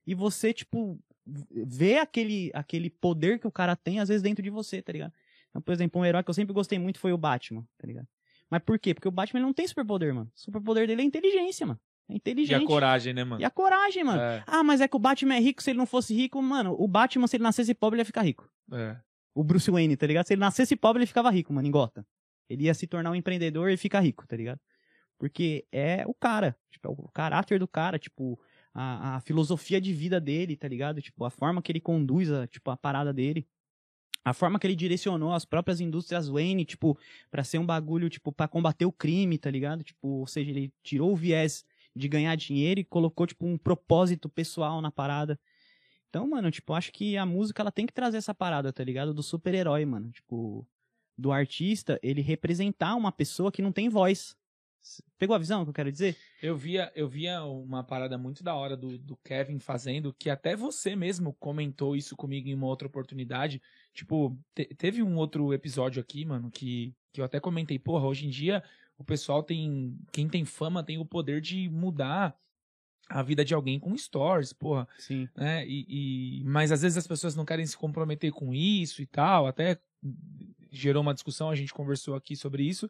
E 0.05 0.13
você, 0.13 0.53
tipo, 0.53 0.99
vê 1.25 1.97
aquele, 1.97 2.51
aquele 2.53 2.91
poder 2.91 3.39
que 3.39 3.47
o 3.47 3.51
cara 3.51 3.75
tem, 3.75 3.99
às 3.99 4.07
vezes, 4.07 4.21
dentro 4.21 4.43
de 4.43 4.51
você, 4.51 4.79
tá 4.79 4.93
ligado? 4.93 5.13
Então, 5.49 5.63
por 5.63 5.73
exemplo, 5.73 5.99
um 5.99 6.05
herói 6.05 6.23
que 6.23 6.29
eu 6.29 6.35
sempre 6.35 6.53
gostei 6.53 6.77
muito 6.77 6.99
foi 6.99 7.11
o 7.11 7.17
Batman, 7.17 7.67
tá 7.79 7.87
ligado? 7.87 8.07
Mas 8.47 8.61
por 8.61 8.77
quê? 8.77 8.93
Porque 8.93 9.07
o 9.07 9.11
Batman 9.11 9.39
não 9.39 9.53
tem 9.53 9.67
superpoder, 9.67 10.13
mano. 10.13 10.31
O 10.35 10.39
superpoder 10.39 10.85
dele 10.85 11.01
é 11.01 11.05
inteligência, 11.05 11.65
mano. 11.65 11.79
É 12.09 12.13
E 12.13 12.15
inteligente. 12.17 12.63
a 12.63 12.67
coragem, 12.67 13.13
né, 13.13 13.23
mano? 13.23 13.41
E 13.41 13.45
a 13.45 13.49
coragem, 13.51 14.03
mano. 14.03 14.19
É, 14.19 14.43
Ah, 14.47 14.63
mas 14.63 14.81
é 14.81 14.87
que 14.87 14.95
o 14.95 14.99
Batman 14.99 15.35
é 15.35 15.39
rico, 15.39 15.61
se 15.61 15.69
ele 15.69 15.77
não 15.77 15.85
fosse 15.85 16.13
rico, 16.13 16.41
mano, 16.41 16.75
o 16.77 16.87
Batman, 16.87 17.27
se 17.27 17.37
ele 17.37 17.43
nascesse 17.43 17.73
pobre, 17.73 17.95
ele 17.97 18.01
ia 18.01 18.05
ficar 18.05 18.21
rico. 18.23 18.49
é. 18.73 18.97
O 19.35 19.43
Bruce 19.43 19.69
Wayne, 19.71 19.95
tá 19.95 20.05
ligado? 20.07 20.25
Se 20.25 20.33
ele 20.33 20.41
nascesse 20.41 20.75
pobre, 20.75 20.99
ele 21.01 21.07
ficava 21.07 21.29
rico, 21.29 21.53
mano, 21.53 21.65
em 21.67 21.71
Gotham. 21.71 22.03
Ele 22.49 22.63
ia 22.63 22.73
se 22.73 22.87
tornar 22.87 23.11
um 23.11 23.15
empreendedor 23.15 23.69
e 23.69 23.77
ficar 23.77 24.01
rico, 24.01 24.27
tá 24.27 24.35
ligado? 24.35 24.59
Porque 25.17 25.65
é 25.71 26.03
o 26.07 26.13
cara, 26.13 26.57
tipo, 26.71 26.87
é 26.87 26.91
o 26.91 27.07
caráter 27.13 27.59
do 27.59 27.67
cara, 27.67 27.97
tipo, 27.99 28.37
a, 28.73 29.15
a 29.17 29.21
filosofia 29.21 29.79
de 29.79 29.93
vida 29.93 30.19
dele, 30.19 30.57
tá 30.57 30.67
ligado? 30.67 30.99
Tipo, 31.01 31.23
a 31.25 31.29
forma 31.29 31.61
que 31.61 31.71
ele 31.71 31.79
conduz 31.79 32.29
a, 32.31 32.47
tipo, 32.47 32.69
a 32.71 32.75
parada 32.75 33.13
dele. 33.13 33.47
A 34.25 34.33
forma 34.33 34.59
que 34.59 34.67
ele 34.67 34.75
direcionou 34.75 35.31
as 35.31 35.45
próprias 35.45 35.79
indústrias 35.79 36.27
Wayne, 36.27 36.65
tipo, 36.65 36.97
pra 37.31 37.43
ser 37.43 37.59
um 37.59 37.65
bagulho, 37.65 38.09
tipo, 38.09 38.31
pra 38.33 38.47
combater 38.47 38.85
o 38.85 38.91
crime, 38.91 39.37
tá 39.37 39.49
ligado? 39.49 39.83
Tipo, 39.83 40.07
ou 40.07 40.27
seja, 40.27 40.49
ele 40.49 40.73
tirou 40.83 41.13
o 41.13 41.15
viés 41.15 41.63
de 41.95 42.07
ganhar 42.07 42.35
dinheiro 42.35 42.79
e 42.79 42.85
colocou, 42.85 43.27
tipo, 43.27 43.45
um 43.45 43.57
propósito 43.57 44.29
pessoal 44.29 44.81
na 44.81 44.91
parada. 44.91 45.39
Então, 46.09 46.27
mano, 46.27 46.49
tipo, 46.49 46.73
acho 46.73 46.91
que 46.91 47.15
a 47.17 47.25
música, 47.25 47.61
ela 47.61 47.71
tem 47.71 47.85
que 47.85 47.93
trazer 47.93 48.17
essa 48.17 48.33
parada, 48.33 48.73
tá 48.73 48.83
ligado? 48.83 49.13
Do 49.13 49.21
super-herói, 49.21 49.85
mano. 49.85 50.11
Tipo, 50.11 50.67
do 51.17 51.31
artista, 51.31 51.99
ele 52.01 52.21
representar 52.21 52.95
uma 52.95 53.11
pessoa 53.11 53.51
que 53.51 53.61
não 53.61 53.71
tem 53.71 53.89
voz. 53.89 54.35
Pegou 55.17 55.35
a 55.35 55.39
visão 55.39 55.63
que 55.63 55.69
eu 55.69 55.73
quero 55.73 55.91
dizer? 55.91 56.15
Eu 56.41 56.55
via, 56.55 56.91
eu 56.95 57.07
via 57.07 57.43
uma 57.43 57.83
parada 57.83 58.17
muito 58.17 58.41
da 58.41 58.55
hora 58.55 58.77
do, 58.77 58.97
do 58.97 59.17
Kevin 59.17 59.59
fazendo, 59.59 60.13
que 60.13 60.29
até 60.29 60.55
você 60.55 60.95
mesmo 60.95 61.33
comentou 61.33 61.95
isso 61.95 62.15
comigo 62.15 62.47
em 62.47 62.55
uma 62.55 62.65
outra 62.67 62.87
oportunidade. 62.87 63.61
Tipo, 63.93 64.39
te- 64.55 64.73
teve 64.75 65.03
um 65.03 65.17
outro 65.17 65.53
episódio 65.53 66.01
aqui, 66.01 66.23
mano, 66.23 66.49
que, 66.49 66.95
que 67.11 67.19
eu 67.19 67.25
até 67.25 67.39
comentei, 67.39 67.77
porra, 67.77 68.07
hoje 68.07 68.25
em 68.25 68.29
dia 68.29 68.63
o 68.99 69.03
pessoal 69.03 69.41
tem. 69.41 69.97
Quem 70.11 70.27
tem 70.29 70.45
fama 70.45 70.83
tem 70.83 70.99
o 70.99 71.05
poder 71.05 71.41
de 71.41 71.67
mudar 71.69 72.37
a 73.09 73.23
vida 73.23 73.43
de 73.43 73.55
alguém 73.55 73.79
com 73.79 73.97
stories, 73.97 74.53
porra. 74.53 74.87
Sim. 74.99 75.27
né? 75.35 75.65
E, 75.67 75.85
e- 76.41 76.43
mas 76.43 76.71
às 76.71 76.83
vezes 76.83 76.97
as 76.97 77.07
pessoas 77.07 77.35
não 77.35 77.43
querem 77.45 77.65
se 77.65 77.75
comprometer 77.75 78.31
com 78.31 78.53
isso 78.53 79.01
e 79.01 79.07
tal. 79.07 79.47
Até 79.47 79.79
gerou 80.71 81.01
uma 81.01 81.13
discussão, 81.13 81.49
a 81.49 81.55
gente 81.55 81.73
conversou 81.73 82.13
aqui 82.15 82.35
sobre 82.35 82.63
isso. 82.63 82.87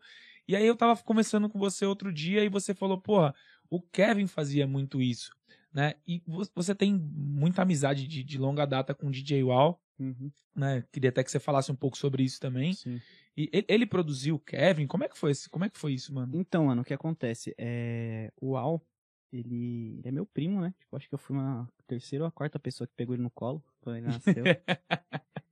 E 0.48 0.56
aí 0.56 0.66
eu 0.66 0.76
tava 0.76 1.02
conversando 1.04 1.48
com 1.48 1.58
você 1.58 1.86
outro 1.86 2.12
dia 2.12 2.44
e 2.44 2.50
você 2.50 2.74
falou, 2.74 3.00
porra, 3.00 3.34
o 3.70 3.80
Kevin 3.82 4.28
fazia 4.28 4.68
muito 4.68 5.02
isso, 5.02 5.32
né? 5.72 5.94
E 6.08 6.22
vo- 6.28 6.46
você 6.56 6.74
tem 6.76 6.94
muita 6.94 7.62
amizade 7.62 8.06
de, 8.08 8.24
de 8.24 8.38
longa 8.38 8.66
data 8.66 8.94
com 8.94 9.08
o 9.08 9.12
DJ 9.12 9.44
Wall, 9.44 9.80
Uhum. 10.00 10.32
né? 10.56 10.84
Queria 10.94 11.10
até 11.10 11.22
que 11.24 11.30
você 11.30 11.40
falasse 11.40 11.72
um 11.72 11.76
pouco 11.76 11.98
sobre 11.98 12.24
isso 12.24 12.40
também. 12.40 12.74
Sim. 12.74 13.00
E 13.40 13.50
ele, 13.54 13.66
ele 13.70 13.86
produziu 13.86 14.36
o 14.36 14.40
Kevin? 14.40 14.86
Como 14.86 15.06
é 15.06 15.08
que 15.08 15.18
foi 15.18 15.32
esse, 15.32 15.50
como 15.50 15.64
é 15.64 15.70
que 15.70 15.80
foi 15.80 15.94
isso, 15.94 16.14
mano? 16.14 16.36
Então, 16.36 16.66
mano, 16.66 16.82
o 16.82 16.86
que 16.86 16.94
acontece? 16.94 17.56
É... 17.58 18.34
O 18.36 18.58
Al, 18.58 18.86
ele... 19.32 19.98
ele 20.00 20.10
é 20.10 20.12
meu 20.12 20.26
primo, 20.26 20.60
né? 20.60 20.74
Tipo, 20.78 20.98
acho 20.98 21.08
que 21.08 21.16
eu 21.16 21.20
fui 21.20 21.38
uma 21.38 21.66
terceira 21.88 22.26
ou 22.26 22.28
a 22.28 22.32
quarta 22.32 22.60
pessoa 22.60 22.86
que 22.86 22.94
pegou 22.98 23.16
ele 23.16 23.24
no 23.24 23.32
colo 23.32 23.64
quando 23.80 23.96
ele 23.96 24.08
nasceu. 24.08 24.44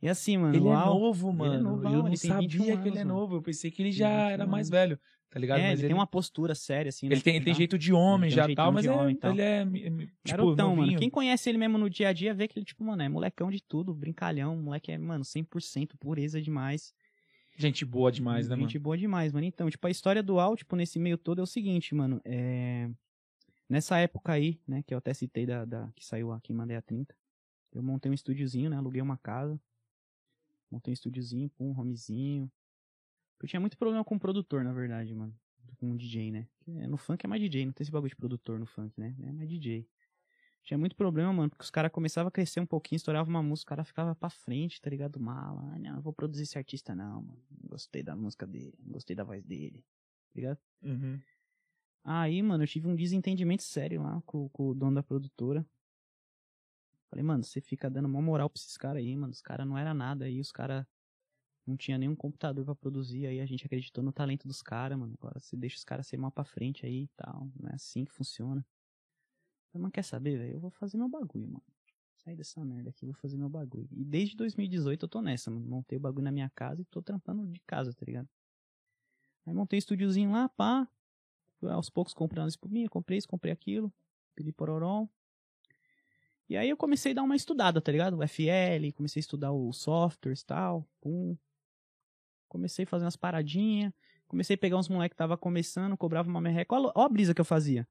e 0.00 0.08
assim, 0.08 0.36
mano, 0.36 0.54
Ele 0.54 0.64
o 0.64 0.72
é 0.72 0.76
Al... 0.76 0.94
novo, 0.98 1.28
ele 1.30 1.36
é 1.36 1.38
mano. 1.38 1.70
novão, 1.70 1.92
eu 1.92 1.98
não 2.00 2.06
ele 2.08 2.16
sabia 2.16 2.48
21 2.48 2.64
que 2.64 2.70
ele 2.70 2.70
é 2.70 2.74
anos, 2.74 2.96
mano. 2.98 3.14
novo. 3.14 3.36
Eu 3.36 3.42
pensei 3.42 3.70
que 3.70 3.82
ele 3.82 3.92
já 3.92 4.08
21 4.08 4.30
era 4.30 4.46
mais 4.46 4.68
anos. 4.68 4.80
velho, 4.80 5.00
tá 5.28 5.38
ligado? 5.40 5.58
É, 5.60 5.70
Mas 5.70 5.78
ele, 5.80 5.88
tem 5.88 5.96
uma 5.96 6.06
postura 6.06 6.54
séria, 6.54 6.88
assim, 6.90 7.08
né? 7.08 7.14
Ele 7.14 7.22
tem, 7.22 7.36
ele 7.36 7.44
tem 7.44 7.54
jeito 7.54 7.76
de 7.76 7.92
homem 7.92 8.30
Ele 8.30 8.40
um 8.40 8.48
já 8.48 8.54
tal, 8.54 8.72
mas 8.72 8.86
é- 8.86 8.90
homem 8.90 9.16
tal. 9.16 9.32
ele 9.32 9.42
é 9.42 9.64
tipo 9.64 10.08
Garotão, 10.24 10.76
mano. 10.76 10.96
Quem 10.98 11.10
conhece 11.10 11.48
ele 11.48 11.58
mesmo 11.58 11.78
no 11.78 11.90
dia 11.90 12.08
a 12.08 12.12
dia 12.12 12.32
vê 12.32 12.46
que 12.46 12.58
ele, 12.58 12.64
tipo, 12.64 12.84
mano, 12.84 13.02
é 13.02 13.08
molecão 13.08 13.50
de 13.50 13.62
tudo, 13.62 13.92
brincalhão. 13.94 14.56
Moleque 14.56 14.92
é, 14.92 14.98
mano, 14.98 15.24
100% 15.24 15.96
pureza 15.98 16.40
demais. 16.40 16.94
Gente 17.56 17.84
boa 17.84 18.12
demais, 18.12 18.48
né, 18.48 18.54
mano? 18.54 18.68
Gente 18.68 18.78
boa 18.78 18.96
demais, 18.96 19.32
mano. 19.32 19.44
Então, 19.44 19.68
tipo, 19.68 19.84
a 19.84 19.90
história 19.90 20.22
do 20.22 20.38
Al, 20.38 20.54
tipo, 20.56 20.76
nesse 20.76 20.96
meio 20.96 21.18
todo 21.18 21.40
é 21.40 21.42
o 21.42 21.46
seguinte, 21.46 21.92
mano. 21.92 22.20
É... 22.24 22.88
Nessa 23.68 23.98
época 23.98 24.32
aí, 24.32 24.60
né, 24.66 24.82
que 24.86 24.94
eu 24.94 24.98
até 24.98 25.12
citei 25.12 25.44
da, 25.44 25.64
da... 25.64 25.90
que 25.96 26.06
saiu 26.06 26.30
aqui 26.32 26.52
em 26.52 26.56
Mandei 26.56 26.76
a 26.76 26.80
30, 26.80 27.14
eu 27.74 27.82
montei 27.82 28.10
um 28.10 28.14
estúdiozinho, 28.14 28.70
né, 28.70 28.76
aluguei 28.76 29.02
uma 29.02 29.18
casa. 29.18 29.60
Montei 30.70 30.92
um 30.92 30.94
estúdiozinho 30.94 31.50
com 31.50 31.70
um 31.70 31.78
homezinho. 31.80 32.50
Eu 33.40 33.48
tinha 33.48 33.60
muito 33.60 33.78
problema 33.78 34.04
com 34.04 34.16
o 34.16 34.20
produtor, 34.20 34.64
na 34.64 34.72
verdade, 34.72 35.14
mano. 35.14 35.34
Com 35.78 35.92
o 35.92 35.96
DJ, 35.96 36.32
né? 36.32 36.48
Porque 36.58 36.86
No 36.86 36.96
funk 36.96 37.24
é 37.24 37.28
mais 37.28 37.40
DJ, 37.40 37.66
não 37.66 37.72
tem 37.72 37.84
esse 37.84 37.90
bagulho 37.90 38.10
de 38.10 38.16
produtor 38.16 38.58
no 38.58 38.66
funk, 38.66 38.98
né? 38.98 39.14
É 39.22 39.32
mais 39.32 39.48
DJ. 39.48 39.88
Tinha 40.64 40.76
muito 40.76 40.96
problema, 40.96 41.32
mano, 41.32 41.48
porque 41.48 41.62
os 41.62 41.70
caras 41.70 41.90
começavam 41.90 42.28
a 42.28 42.30
crescer 42.30 42.60
um 42.60 42.66
pouquinho, 42.66 42.96
estourava 42.96 43.28
uma 43.28 43.42
música, 43.42 43.68
o 43.68 43.70
cara 43.70 43.84
ficava 43.84 44.14
pra 44.14 44.28
frente, 44.28 44.80
tá 44.80 44.90
ligado? 44.90 45.18
Mala. 45.18 45.62
Ah, 45.72 45.78
não, 45.78 45.96
eu 45.96 46.02
vou 46.02 46.12
produzir 46.12 46.42
esse 46.42 46.58
artista, 46.58 46.94
não, 46.94 47.22
mano. 47.22 47.42
Não 47.50 47.70
gostei 47.70 48.02
da 48.02 48.14
música 48.14 48.46
dele, 48.46 48.74
não 48.84 48.92
gostei 48.92 49.16
da 49.16 49.24
voz 49.24 49.42
dele, 49.42 49.80
tá 49.80 50.32
ligado? 50.34 50.58
Uhum. 50.82 51.18
Aí, 52.04 52.42
mano, 52.42 52.64
eu 52.64 52.68
tive 52.68 52.86
um 52.86 52.94
desentendimento 52.94 53.62
sério 53.62 54.02
lá 54.02 54.22
com, 54.26 54.48
com 54.50 54.68
o 54.68 54.74
dono 54.74 54.96
da 54.96 55.02
produtora. 55.02 55.64
Falei, 57.10 57.24
mano, 57.24 57.42
você 57.42 57.60
fica 57.60 57.88
dando 57.88 58.06
uma 58.06 58.20
moral 58.20 58.50
pra 58.50 58.58
esses 58.58 58.76
caras 58.76 59.02
aí, 59.02 59.16
mano. 59.16 59.32
Os 59.32 59.40
caras 59.40 59.66
não 59.66 59.78
era 59.78 59.94
nada 59.94 60.26
aí, 60.26 60.40
os 60.40 60.52
caras 60.52 60.86
não 61.66 61.76
tinha 61.76 61.98
nenhum 61.98 62.14
computador 62.14 62.64
pra 62.64 62.74
produzir. 62.74 63.26
Aí 63.26 63.40
a 63.40 63.46
gente 63.46 63.64
acreditou 63.64 64.04
no 64.04 64.12
talento 64.12 64.46
dos 64.46 64.62
caras, 64.62 64.98
mano. 64.98 65.14
Agora 65.18 65.38
você 65.38 65.56
deixa 65.56 65.76
os 65.76 65.84
caras 65.84 66.06
ser 66.06 66.18
mal 66.18 66.30
pra 66.30 66.44
frente 66.44 66.84
aí 66.84 67.04
e 67.04 67.08
tal. 67.16 67.50
Não 67.58 67.70
é 67.70 67.74
assim 67.74 68.04
que 68.04 68.12
funciona. 68.12 68.64
Falei, 69.72 69.82
mas 69.82 69.92
quer 69.92 70.04
saber, 70.04 70.38
velho? 70.38 70.54
Eu 70.54 70.60
vou 70.60 70.70
fazer 70.70 70.98
meu 70.98 71.08
bagulho, 71.08 71.46
mano. 71.46 71.62
Sair 72.16 72.36
dessa 72.36 72.62
merda 72.64 72.90
aqui, 72.90 73.06
vou 73.06 73.14
fazer 73.14 73.38
meu 73.38 73.48
bagulho. 73.48 73.88
E 73.92 74.04
desde 74.04 74.36
2018 74.36 75.04
eu 75.04 75.08
tô 75.08 75.22
nessa, 75.22 75.50
mano. 75.50 75.66
Montei 75.66 75.96
o 75.98 76.00
bagulho 76.00 76.24
na 76.24 76.32
minha 76.32 76.50
casa 76.50 76.82
e 76.82 76.84
tô 76.86 77.00
trampando 77.00 77.46
de 77.46 77.60
casa, 77.60 77.92
tá 77.94 78.04
ligado? 78.04 78.28
Aí 79.46 79.54
montei 79.54 79.76
um 79.76 79.80
estúdiozinho 79.80 80.30
lá, 80.30 80.48
pá. 80.48 80.86
Aos 81.62 81.88
poucos 81.90 82.14
comprando 82.14 82.56
por 82.58 82.70
mim, 82.70 82.86
comprei 82.86 83.18
isso, 83.18 83.28
comprei 83.28 83.52
aquilo. 83.52 83.92
Pedi 84.34 84.52
pororó. 84.52 85.08
E 86.48 86.56
aí 86.56 86.70
eu 86.70 86.76
comecei 86.76 87.12
a 87.12 87.14
dar 87.16 87.22
uma 87.22 87.36
estudada, 87.36 87.80
tá 87.80 87.92
ligado? 87.92 88.16
O 88.16 88.22
FL, 88.22 88.90
comecei 88.96 89.20
a 89.20 89.22
estudar 89.22 89.52
os 89.52 89.76
softwares 89.76 90.40
e 90.40 90.46
tal, 90.46 90.88
pum. 91.00 91.36
Comecei 92.48 92.84
a 92.84 92.88
fazer 92.88 93.04
umas 93.04 93.16
paradinhas, 93.16 93.92
comecei 94.26 94.54
a 94.54 94.58
pegar 94.58 94.78
uns 94.78 94.88
moleques 94.88 95.12
que 95.12 95.18
tava 95.18 95.36
começando, 95.36 95.96
cobrava 95.96 96.28
uma 96.28 96.40
merreca. 96.40 96.74
Olha 96.74 96.90
a 96.94 97.08
brisa 97.08 97.34
que 97.34 97.40
eu 97.40 97.44
fazia. 97.44 97.86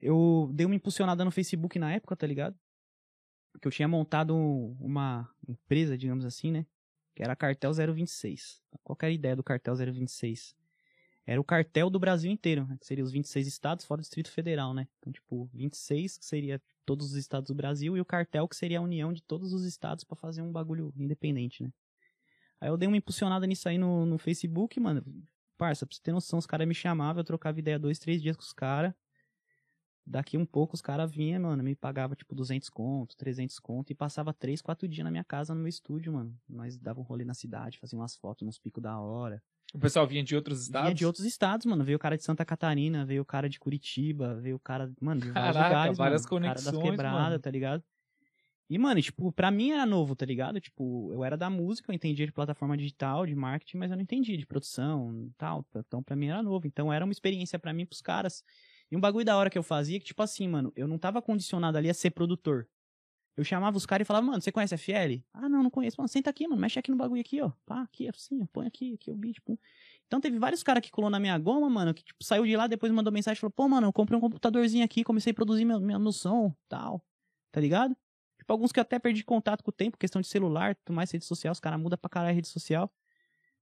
Eu 0.00 0.50
dei 0.52 0.66
uma 0.66 0.74
impulsionada 0.74 1.24
no 1.24 1.30
Facebook 1.30 1.78
na 1.78 1.92
época, 1.92 2.16
tá 2.16 2.26
ligado? 2.26 2.58
Que 3.60 3.68
eu 3.68 3.72
tinha 3.72 3.86
montado 3.86 4.34
uma 4.80 5.30
empresa, 5.46 5.96
digamos 5.96 6.24
assim, 6.24 6.50
né? 6.50 6.66
Que 7.14 7.22
era 7.22 7.36
Cartel 7.36 7.72
026. 7.72 8.60
Qual 8.82 8.96
era 9.02 9.10
a 9.10 9.14
ideia 9.14 9.36
do 9.36 9.44
Cartel 9.44 9.76
026? 9.76 10.56
Era 11.26 11.40
o 11.40 11.44
cartel 11.44 11.90
do 11.90 11.98
Brasil 11.98 12.30
inteiro, 12.30 12.66
né? 12.66 12.76
que 12.80 12.86
seria 12.86 13.04
os 13.04 13.12
26 13.12 13.46
estados 13.46 13.84
fora 13.84 14.00
do 14.00 14.02
Distrito 14.02 14.30
Federal, 14.30 14.74
né? 14.74 14.88
Então, 14.98 15.12
tipo, 15.12 15.48
26 15.52 16.18
que 16.18 16.24
seria 16.24 16.60
todos 16.84 17.12
os 17.12 17.16
estados 17.16 17.48
do 17.48 17.54
Brasil 17.54 17.96
e 17.96 18.00
o 18.00 18.04
cartel 18.04 18.48
que 18.48 18.56
seria 18.56 18.78
a 18.78 18.82
união 18.82 19.12
de 19.12 19.22
todos 19.22 19.52
os 19.52 19.64
estados 19.64 20.02
para 20.02 20.16
fazer 20.16 20.42
um 20.42 20.50
bagulho 20.50 20.92
independente, 20.96 21.62
né? 21.62 21.72
Aí 22.60 22.68
eu 22.68 22.76
dei 22.76 22.86
uma 22.86 22.96
impulsionada 22.96 23.46
nisso 23.46 23.68
aí 23.68 23.78
no, 23.78 24.04
no 24.04 24.18
Facebook, 24.18 24.78
mano. 24.78 25.02
Parça, 25.56 25.86
pra 25.86 25.94
você 25.94 26.02
ter 26.02 26.12
noção, 26.12 26.38
os 26.38 26.46
caras 26.46 26.66
me 26.66 26.74
chamavam, 26.74 27.20
eu 27.20 27.24
trocava 27.24 27.58
ideia 27.58 27.78
dois, 27.78 27.98
três 27.98 28.20
dias 28.20 28.36
com 28.36 28.42
os 28.42 28.52
caras. 28.52 28.92
Daqui 30.06 30.36
um 30.36 30.44
pouco 30.44 30.74
os 30.74 30.82
caras 30.82 31.10
vinham, 31.10 31.40
mano, 31.42 31.62
me 31.62 31.76
pagava 31.76 32.16
tipo 32.16 32.34
200 32.34 32.68
conto, 32.68 33.16
300 33.16 33.58
conto 33.58 33.90
e 33.92 33.94
passava 33.94 34.32
3, 34.32 34.60
4 34.60 34.88
dias 34.88 35.04
na 35.04 35.10
minha 35.10 35.22
casa, 35.22 35.54
no 35.54 35.60
meu 35.60 35.68
estúdio, 35.68 36.12
mano. 36.12 36.36
Nós 36.48 36.76
dava 36.76 37.00
um 37.00 37.04
rolê 37.04 37.24
na 37.24 37.34
cidade, 37.34 37.78
fazia 37.78 37.98
umas 37.98 38.16
fotos 38.16 38.44
nos 38.44 38.58
picos 38.58 38.82
da 38.82 38.98
hora. 38.98 39.42
O 39.74 39.78
pessoal 39.78 40.06
vinha 40.06 40.22
de 40.24 40.34
outros 40.34 40.62
estados? 40.62 40.86
Vinha 40.88 40.94
de 40.94 41.06
outros 41.06 41.24
estados, 41.24 41.64
mano. 41.66 41.84
Veio 41.84 41.96
o 41.96 41.98
cara 41.98 42.16
de 42.16 42.24
Santa 42.24 42.44
Catarina, 42.44 43.04
veio 43.04 43.22
o 43.22 43.24
cara 43.24 43.48
de 43.48 43.58
Curitiba, 43.58 44.34
veio 44.34 44.56
o 44.56 44.60
cara, 44.60 44.92
mano, 45.00 45.20
de 45.20 45.30
vários 45.30 45.52
Caraca, 45.56 45.68
lugares, 45.68 45.98
várias 45.98 46.22
mano. 46.22 46.28
conexões, 46.30 46.64
cara 46.64 46.76
das 46.76 46.82
quebradas, 46.90 47.22
mano. 47.30 47.38
tá 47.38 47.50
ligado? 47.50 47.84
E, 48.68 48.78
mano, 48.78 49.02
tipo, 49.02 49.32
pra 49.32 49.50
mim 49.50 49.72
era 49.72 49.84
novo, 49.84 50.14
tá 50.14 50.24
ligado? 50.24 50.60
Tipo, 50.60 51.12
eu 51.12 51.24
era 51.24 51.36
da 51.36 51.50
música, 51.50 51.90
eu 51.90 51.94
entendia 51.94 52.24
de 52.24 52.30
plataforma 52.32 52.76
digital, 52.76 53.26
de 53.26 53.34
marketing, 53.34 53.78
mas 53.78 53.90
eu 53.90 53.96
não 53.96 54.02
entendia 54.02 54.36
de 54.38 54.46
produção 54.46 55.12
e 55.26 55.32
tal. 55.36 55.66
Então, 55.74 56.02
pra 56.02 56.14
mim 56.14 56.28
era 56.28 56.40
novo. 56.42 56.66
Então, 56.68 56.92
era 56.92 57.04
uma 57.04 57.10
experiência 57.12 57.58
pra 57.58 57.72
mim, 57.72 57.84
pros 57.84 58.00
caras. 58.00 58.44
E 58.88 58.96
um 58.96 59.00
bagulho 59.00 59.24
da 59.24 59.36
hora 59.36 59.50
que 59.50 59.58
eu 59.58 59.62
fazia, 59.64 59.98
que, 59.98 60.04
tipo 60.06 60.22
assim, 60.22 60.46
mano, 60.48 60.72
eu 60.76 60.86
não 60.86 60.98
tava 60.98 61.20
condicionado 61.20 61.78
ali 61.78 61.90
a 61.90 61.94
ser 61.94 62.10
produtor. 62.10 62.66
Eu 63.40 63.44
chamava 63.44 63.74
os 63.74 63.86
caras 63.86 64.04
e 64.04 64.06
falava, 64.06 64.26
mano, 64.26 64.38
você 64.42 64.52
conhece 64.52 64.74
FL? 64.74 65.24
Ah, 65.32 65.48
não, 65.48 65.62
não 65.62 65.70
conheço. 65.70 65.96
Mano, 65.98 66.08
senta 66.08 66.28
aqui, 66.28 66.46
mano, 66.46 66.60
mexe 66.60 66.78
aqui 66.78 66.90
no 66.90 66.96
bagulho 66.98 67.22
aqui, 67.22 67.40
ó. 67.40 67.50
Pá, 67.64 67.80
aqui, 67.80 68.06
assim, 68.06 68.42
ó, 68.42 68.46
põe 68.52 68.66
aqui, 68.66 68.92
aqui 68.92 69.10
o 69.10 69.16
beat, 69.16 69.40
pum. 69.40 69.56
Então 70.06 70.20
teve 70.20 70.38
vários 70.38 70.62
caras 70.62 70.82
que 70.82 70.90
colou 70.90 71.08
na 71.08 71.18
minha 71.18 71.38
goma, 71.38 71.70
mano, 71.70 71.94
que 71.94 72.04
tipo, 72.04 72.22
saiu 72.22 72.44
de 72.44 72.54
lá, 72.54 72.66
depois 72.66 72.92
mandou 72.92 73.10
mensagem 73.10 73.38
e 73.38 73.40
falou, 73.40 73.50
pô, 73.50 73.66
mano, 73.66 73.86
eu 73.86 73.92
comprei 73.94 74.18
um 74.18 74.20
computadorzinho 74.20 74.84
aqui, 74.84 75.02
comecei 75.02 75.30
a 75.30 75.34
produzir 75.34 75.64
meu, 75.64 75.80
meu, 75.80 75.98
meu 75.98 76.12
som, 76.12 76.54
tal. 76.68 77.02
Tá 77.50 77.62
ligado? 77.62 77.96
Tipo, 78.36 78.52
alguns 78.52 78.72
que 78.72 78.80
até 78.80 78.98
perdi 78.98 79.24
contato 79.24 79.64
com 79.64 79.70
o 79.70 79.72
tempo, 79.72 79.96
questão 79.96 80.20
de 80.20 80.28
celular, 80.28 80.76
tudo 80.76 80.94
mais, 80.94 81.10
rede 81.10 81.24
social, 81.24 81.52
os 81.52 81.60
caras 81.60 81.80
mudam 81.80 81.96
pra 81.96 82.10
caralho 82.10 82.32
a 82.32 82.34
rede 82.34 82.48
social. 82.48 82.92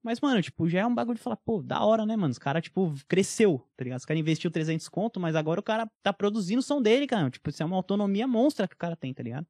Mas, 0.03 0.21
mano, 0.21 0.43
tipo, 0.43 0.69
já 0.69 0.81
é 0.81 0.87
um 0.87 0.95
bagulho 0.95 1.19
de 1.19 1.23
falar, 1.23 1.37
pô, 1.37 1.63
da 1.63 1.85
hora, 1.85 2.05
né, 2.05 2.17
mano? 2.17 2.33
Os 2.33 2.39
caras, 2.39 2.65
tipo, 2.65 2.93
cresceu, 3.07 3.65
tá 3.77 3.85
ligado? 3.85 4.01
Os 4.01 4.05
caras 4.05 4.21
investiu 4.21 4.51
300 4.51 4.89
conto, 4.89 5.21
mas 5.21 5.37
agora 5.37 5.61
o 5.61 5.63
cara 5.63 5.89
tá 6.03 6.13
produzindo 6.13 6.59
o 6.59 6.63
som 6.63 6.83
dele, 6.83 7.07
cara. 7.07 7.31
Tipo, 7.31 7.49
isso 7.51 7.63
é 7.63 7.67
uma 7.67 7.77
autonomia 7.77 8.27
monstra 8.27 8.67
que 8.67 8.75
o 8.75 8.79
cara 8.79 8.97
tem, 8.97 9.15
tá 9.15 9.23
ligado? 9.23 9.47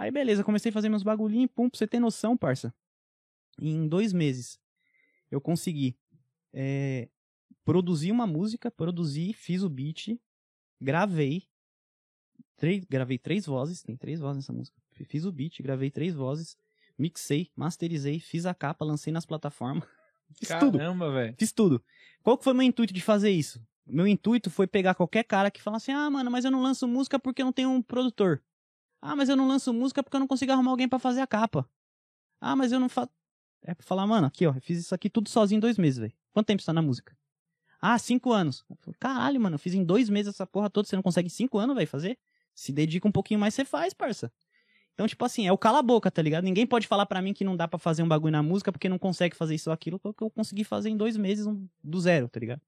Aí, 0.00 0.10
beleza, 0.10 0.42
comecei 0.42 0.70
a 0.70 0.72
fazer 0.72 0.88
meus 0.88 1.02
bagulhinhos, 1.02 1.50
pum, 1.54 1.68
pra 1.68 1.76
você 1.76 1.86
ter 1.86 2.00
noção, 2.00 2.34
parça. 2.34 2.72
Em 3.60 3.86
dois 3.86 4.14
meses, 4.14 4.58
eu 5.30 5.42
consegui 5.42 5.94
é, 6.54 7.06
produzir 7.66 8.10
uma 8.10 8.26
música, 8.26 8.70
produzi, 8.70 9.34
fiz 9.34 9.62
o 9.62 9.68
beat, 9.68 10.18
gravei, 10.80 11.46
três, 12.56 12.82
gravei 12.86 13.18
três 13.18 13.44
vozes, 13.44 13.82
tem 13.82 13.94
três 13.94 14.20
vozes 14.20 14.38
nessa 14.38 14.54
música. 14.54 14.80
Fiz 14.90 15.26
o 15.26 15.32
beat, 15.32 15.60
gravei 15.60 15.90
três 15.90 16.14
vozes, 16.14 16.56
mixei, 16.96 17.50
masterizei, 17.54 18.18
fiz 18.20 18.46
a 18.46 18.54
capa, 18.54 18.86
lancei 18.86 19.12
nas 19.12 19.26
plataformas. 19.26 19.86
Fiz 20.32 20.48
tudo. 20.58 20.78
Caramba, 20.78 21.12
velho. 21.12 21.34
Fiz 21.38 21.52
tudo. 21.52 21.84
Qual 22.22 22.38
que 22.38 22.44
foi 22.44 22.54
meu 22.54 22.62
intuito 22.62 22.94
de 22.94 23.02
fazer 23.02 23.32
isso? 23.32 23.62
Meu 23.86 24.06
intuito 24.06 24.48
foi 24.48 24.66
pegar 24.66 24.94
qualquer 24.94 25.24
cara 25.24 25.50
que 25.50 25.60
fala 25.60 25.76
assim: 25.76 25.92
ah, 25.92 26.08
mano, 26.08 26.30
mas 26.30 26.46
eu 26.46 26.50
não 26.50 26.62
lanço 26.62 26.88
música 26.88 27.18
porque 27.18 27.42
eu 27.42 27.46
não 27.46 27.52
tenho 27.52 27.68
um 27.68 27.82
produtor. 27.82 28.42
Ah, 29.00 29.16
mas 29.16 29.28
eu 29.28 29.36
não 29.36 29.48
lanço 29.48 29.72
música 29.72 30.02
porque 30.02 30.16
eu 30.16 30.20
não 30.20 30.26
consigo 30.26 30.52
arrumar 30.52 30.70
alguém 30.70 30.88
pra 30.88 30.98
fazer 30.98 31.20
a 31.20 31.26
capa. 31.26 31.68
Ah, 32.40 32.54
mas 32.54 32.72
eu 32.72 32.80
não 32.80 32.88
faço. 32.88 33.10
É 33.62 33.74
pra 33.74 33.84
falar, 33.84 34.06
mano, 34.06 34.26
aqui, 34.26 34.46
ó, 34.46 34.54
eu 34.54 34.60
fiz 34.60 34.78
isso 34.78 34.94
aqui 34.94 35.10
tudo 35.10 35.28
sozinho 35.28 35.58
em 35.58 35.60
dois 35.60 35.76
meses, 35.76 35.98
velho. 35.98 36.12
Quanto 36.32 36.46
tempo 36.46 36.62
você 36.62 36.66
tá 36.66 36.72
na 36.72 36.82
música? 36.82 37.16
Ah, 37.80 37.98
cinco 37.98 38.32
anos. 38.32 38.64
Caralho, 38.98 39.40
mano, 39.40 39.54
eu 39.54 39.58
fiz 39.58 39.74
em 39.74 39.84
dois 39.84 40.08
meses 40.08 40.34
essa 40.34 40.46
porra 40.46 40.68
toda, 40.68 40.86
você 40.86 40.96
não 40.96 41.02
consegue 41.02 41.30
cinco 41.30 41.58
anos, 41.58 41.74
velho, 41.74 41.86
fazer? 41.88 42.18
Se 42.54 42.72
dedica 42.72 43.08
um 43.08 43.12
pouquinho 43.12 43.40
mais, 43.40 43.54
você 43.54 43.64
faz, 43.64 43.94
parça. 43.94 44.30
Então, 44.94 45.06
tipo 45.06 45.24
assim, 45.24 45.46
é 45.46 45.52
o 45.52 45.56
cala 45.56 45.78
a 45.78 45.82
boca, 45.82 46.10
tá 46.10 46.20
ligado? 46.20 46.44
Ninguém 46.44 46.66
pode 46.66 46.86
falar 46.86 47.06
pra 47.06 47.22
mim 47.22 47.32
que 47.32 47.42
não 47.42 47.56
dá 47.56 47.66
pra 47.66 47.78
fazer 47.78 48.02
um 48.02 48.08
bagulho 48.08 48.32
na 48.32 48.42
música 48.42 48.70
porque 48.70 48.88
não 48.88 48.98
consegue 48.98 49.34
fazer 49.34 49.54
isso 49.54 49.70
ou 49.70 49.74
aquilo, 49.74 49.98
porque 49.98 50.22
eu 50.22 50.30
consegui 50.30 50.62
fazer 50.62 50.90
em 50.90 50.96
dois 50.96 51.16
meses 51.16 51.46
um, 51.46 51.66
do 51.82 51.98
zero, 52.00 52.28
tá 52.28 52.38
ligado? 52.38 52.60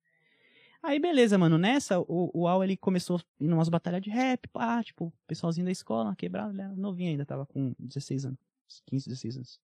Aí, 0.82 0.98
beleza, 0.98 1.38
mano. 1.38 1.56
Nessa, 1.58 2.00
o, 2.00 2.30
o 2.34 2.48
Al, 2.48 2.64
ele 2.64 2.76
começou 2.76 3.16
a 3.16 3.20
ir 3.44 3.48
numas 3.48 3.68
batalhas 3.68 4.02
de 4.02 4.10
rap, 4.10 4.48
pá, 4.48 4.82
tipo, 4.82 5.06
o 5.06 5.12
pessoalzinho 5.26 5.64
da 5.64 5.70
escola, 5.70 6.14
quebrado, 6.16 6.52
ele 6.52 6.62
era 6.62 6.74
novinho 6.74 7.10
ainda, 7.10 7.24
tava 7.24 7.46
com 7.46 7.72
16 7.78 8.24
anos, 8.26 8.38
15, 8.86 9.08
16 9.08 9.36
anos. 9.36 9.60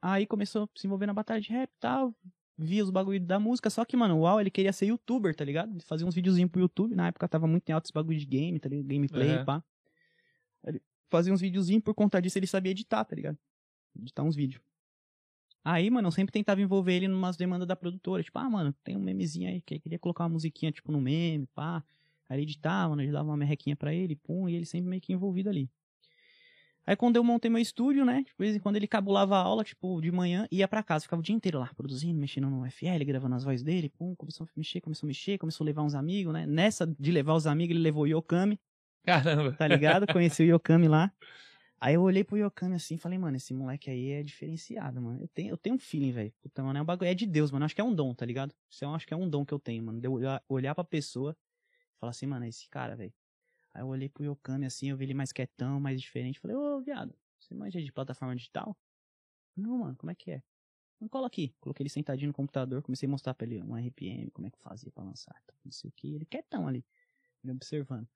Aí 0.00 0.26
começou 0.26 0.64
a 0.64 0.68
se 0.78 0.86
envolver 0.86 1.06
na 1.06 1.12
batalha 1.14 1.40
de 1.40 1.50
rap 1.50 1.68
e 1.70 1.80
tal, 1.80 2.14
via 2.56 2.84
os 2.84 2.90
bagulho 2.90 3.20
da 3.20 3.40
música, 3.40 3.68
só 3.68 3.84
que, 3.84 3.96
mano, 3.96 4.20
o 4.20 4.26
Al, 4.26 4.40
ele 4.40 4.50
queria 4.50 4.72
ser 4.72 4.86
youtuber, 4.86 5.34
tá 5.34 5.44
ligado? 5.44 5.76
Fazia 5.84 6.06
uns 6.06 6.14
videozinhos 6.14 6.50
pro 6.50 6.60
YouTube, 6.60 6.94
na 6.94 7.08
época 7.08 7.26
tava 7.26 7.46
muito 7.48 7.68
em 7.68 7.72
alto 7.72 7.86
esse 7.86 7.92
bagulho 7.92 8.18
de 8.18 8.26
game, 8.26 8.60
tá 8.60 8.68
ligado? 8.68 8.86
Gameplay, 8.86 9.38
Uhum. 9.38 9.44
pá. 9.44 9.64
Ele 10.64 10.80
fazia 11.10 11.32
uns 11.32 11.40
videozinhos, 11.40 11.82
por 11.82 11.94
conta 11.94 12.20
disso 12.22 12.38
ele 12.38 12.46
sabia 12.46 12.70
editar, 12.70 13.04
tá 13.04 13.16
ligado? 13.16 13.36
Editar 13.98 14.22
uns 14.22 14.36
vídeos. 14.36 14.62
Aí, 15.68 15.90
mano, 15.90 16.06
eu 16.06 16.12
sempre 16.12 16.32
tentava 16.32 16.60
envolver 16.60 16.94
ele 16.94 17.08
numas 17.08 17.36
demandas 17.36 17.66
da 17.66 17.74
produtora. 17.74 18.22
Tipo, 18.22 18.38
ah, 18.38 18.48
mano, 18.48 18.72
tem 18.84 18.96
um 18.96 19.00
memezinho 19.00 19.50
aí 19.50 19.60
que 19.60 19.80
queria 19.80 19.98
colocar 19.98 20.22
uma 20.22 20.30
musiquinha, 20.30 20.70
tipo, 20.70 20.92
no 20.92 21.00
meme, 21.00 21.48
pá. 21.56 21.82
Aí 22.28 22.36
ele 22.36 22.42
editava, 22.42 22.90
mano, 22.90 23.02
ele 23.02 23.10
dava 23.10 23.28
uma 23.28 23.36
merrequinha 23.36 23.74
pra 23.74 23.92
ele, 23.92 24.14
pum, 24.14 24.48
e 24.48 24.54
ele 24.54 24.64
sempre 24.64 24.88
meio 24.88 25.02
que 25.02 25.12
envolvido 25.12 25.48
ali. 25.50 25.68
Aí 26.86 26.94
quando 26.94 27.16
eu 27.16 27.24
montei 27.24 27.50
meu 27.50 27.60
estúdio, 27.60 28.04
né, 28.04 28.22
de 28.22 28.32
vez 28.38 28.54
em 28.54 28.60
quando 28.60 28.76
ele 28.76 28.86
cabulava 28.86 29.36
a 29.36 29.40
aula, 29.40 29.64
tipo, 29.64 30.00
de 30.00 30.12
manhã, 30.12 30.46
ia 30.52 30.68
pra 30.68 30.84
casa, 30.84 31.02
ficava 31.02 31.18
o 31.18 31.22
dia 31.22 31.34
inteiro 31.34 31.58
lá, 31.58 31.68
produzindo, 31.76 32.16
mexendo 32.16 32.48
no 32.48 32.64
FL, 32.64 33.04
gravando 33.04 33.34
as 33.34 33.42
vozes 33.42 33.64
dele, 33.64 33.88
pum, 33.88 34.14
começou 34.14 34.46
a 34.46 34.48
mexer, 34.56 34.80
começou 34.80 35.04
a 35.04 35.08
mexer, 35.08 35.36
começou 35.36 35.64
a 35.64 35.66
levar 35.66 35.82
uns 35.82 35.96
amigos, 35.96 36.32
né. 36.32 36.46
Nessa 36.46 36.86
de 36.86 37.10
levar 37.10 37.34
os 37.34 37.44
amigos, 37.44 37.74
ele 37.74 37.82
levou 37.82 38.04
o 38.04 38.06
Yokami, 38.06 38.60
Caramba. 39.04 39.52
tá 39.54 39.66
ligado? 39.66 40.06
Conheci 40.06 40.44
o 40.44 40.46
Yokami 40.46 40.86
lá. 40.86 41.12
Aí 41.78 41.94
eu 41.94 42.02
olhei 42.02 42.24
pro 42.24 42.36
Yokami 42.38 42.74
assim 42.76 42.94
e 42.94 42.98
falei, 42.98 43.18
mano, 43.18 43.36
esse 43.36 43.52
moleque 43.52 43.90
aí 43.90 44.10
é 44.12 44.22
diferenciado, 44.22 45.00
mano. 45.00 45.20
Eu 45.20 45.28
tenho, 45.28 45.50
eu 45.50 45.56
tenho 45.58 45.76
um 45.76 45.78
feeling, 45.78 46.10
velho. 46.12 46.32
Puta, 46.40 46.62
mano, 46.62 46.78
é 46.78 46.82
um 46.82 46.84
bagulho. 46.84 47.08
É 47.08 47.14
de 47.14 47.26
Deus, 47.26 47.50
mano. 47.50 47.64
Eu 47.64 47.66
acho 47.66 47.74
que 47.74 47.80
é 47.80 47.84
um 47.84 47.94
dom, 47.94 48.14
tá 48.14 48.24
ligado? 48.24 48.54
Isso 48.70 48.84
eu 48.84 48.94
acho 48.94 49.06
que 49.06 49.12
é 49.12 49.16
um 49.16 49.28
dom 49.28 49.44
que 49.44 49.52
eu 49.52 49.58
tenho, 49.58 49.82
mano. 49.82 50.00
De 50.00 50.08
eu 50.08 50.12
olhar, 50.12 50.42
olhar 50.48 50.74
pra 50.74 50.84
pessoa 50.84 51.36
e 51.94 51.98
falar 51.98 52.10
assim, 52.10 52.26
mano, 52.26 52.44
é 52.46 52.48
esse 52.48 52.68
cara, 52.68 52.96
velho. 52.96 53.12
Aí 53.74 53.82
eu 53.82 53.88
olhei 53.88 54.08
pro 54.08 54.24
Yokami 54.24 54.64
assim, 54.66 54.90
eu 54.90 54.96
vi 54.96 55.04
ele 55.04 55.14
mais 55.14 55.32
quietão, 55.32 55.78
mais 55.78 56.00
diferente. 56.00 56.40
Falei, 56.40 56.56
ô, 56.56 56.80
viado, 56.80 57.14
você 57.38 57.54
manja 57.54 57.80
de 57.82 57.92
plataforma 57.92 58.34
digital? 58.34 58.76
Não, 59.56 59.78
mano, 59.78 59.96
como 59.96 60.10
é 60.10 60.14
que 60.14 60.30
é? 60.30 60.42
Não 61.00 61.08
cola 61.08 61.26
aqui. 61.26 61.54
Coloquei 61.60 61.84
ele 61.84 61.90
sentadinho 61.90 62.28
no 62.28 62.34
computador, 62.34 62.82
comecei 62.82 63.06
a 63.06 63.10
mostrar 63.10 63.34
pra 63.34 63.46
ele 63.46 63.62
um 63.62 63.76
RPM, 63.76 64.30
como 64.30 64.46
é 64.46 64.50
que 64.50 64.58
fazia 64.58 64.90
pra 64.90 65.04
lançar, 65.04 65.34
não 65.64 65.72
sei 65.72 65.90
o 65.90 65.92
que. 65.92 66.14
Ele 66.14 66.24
quietão 66.24 66.66
ali, 66.66 66.84
me 67.44 67.52
observando. 67.52 68.08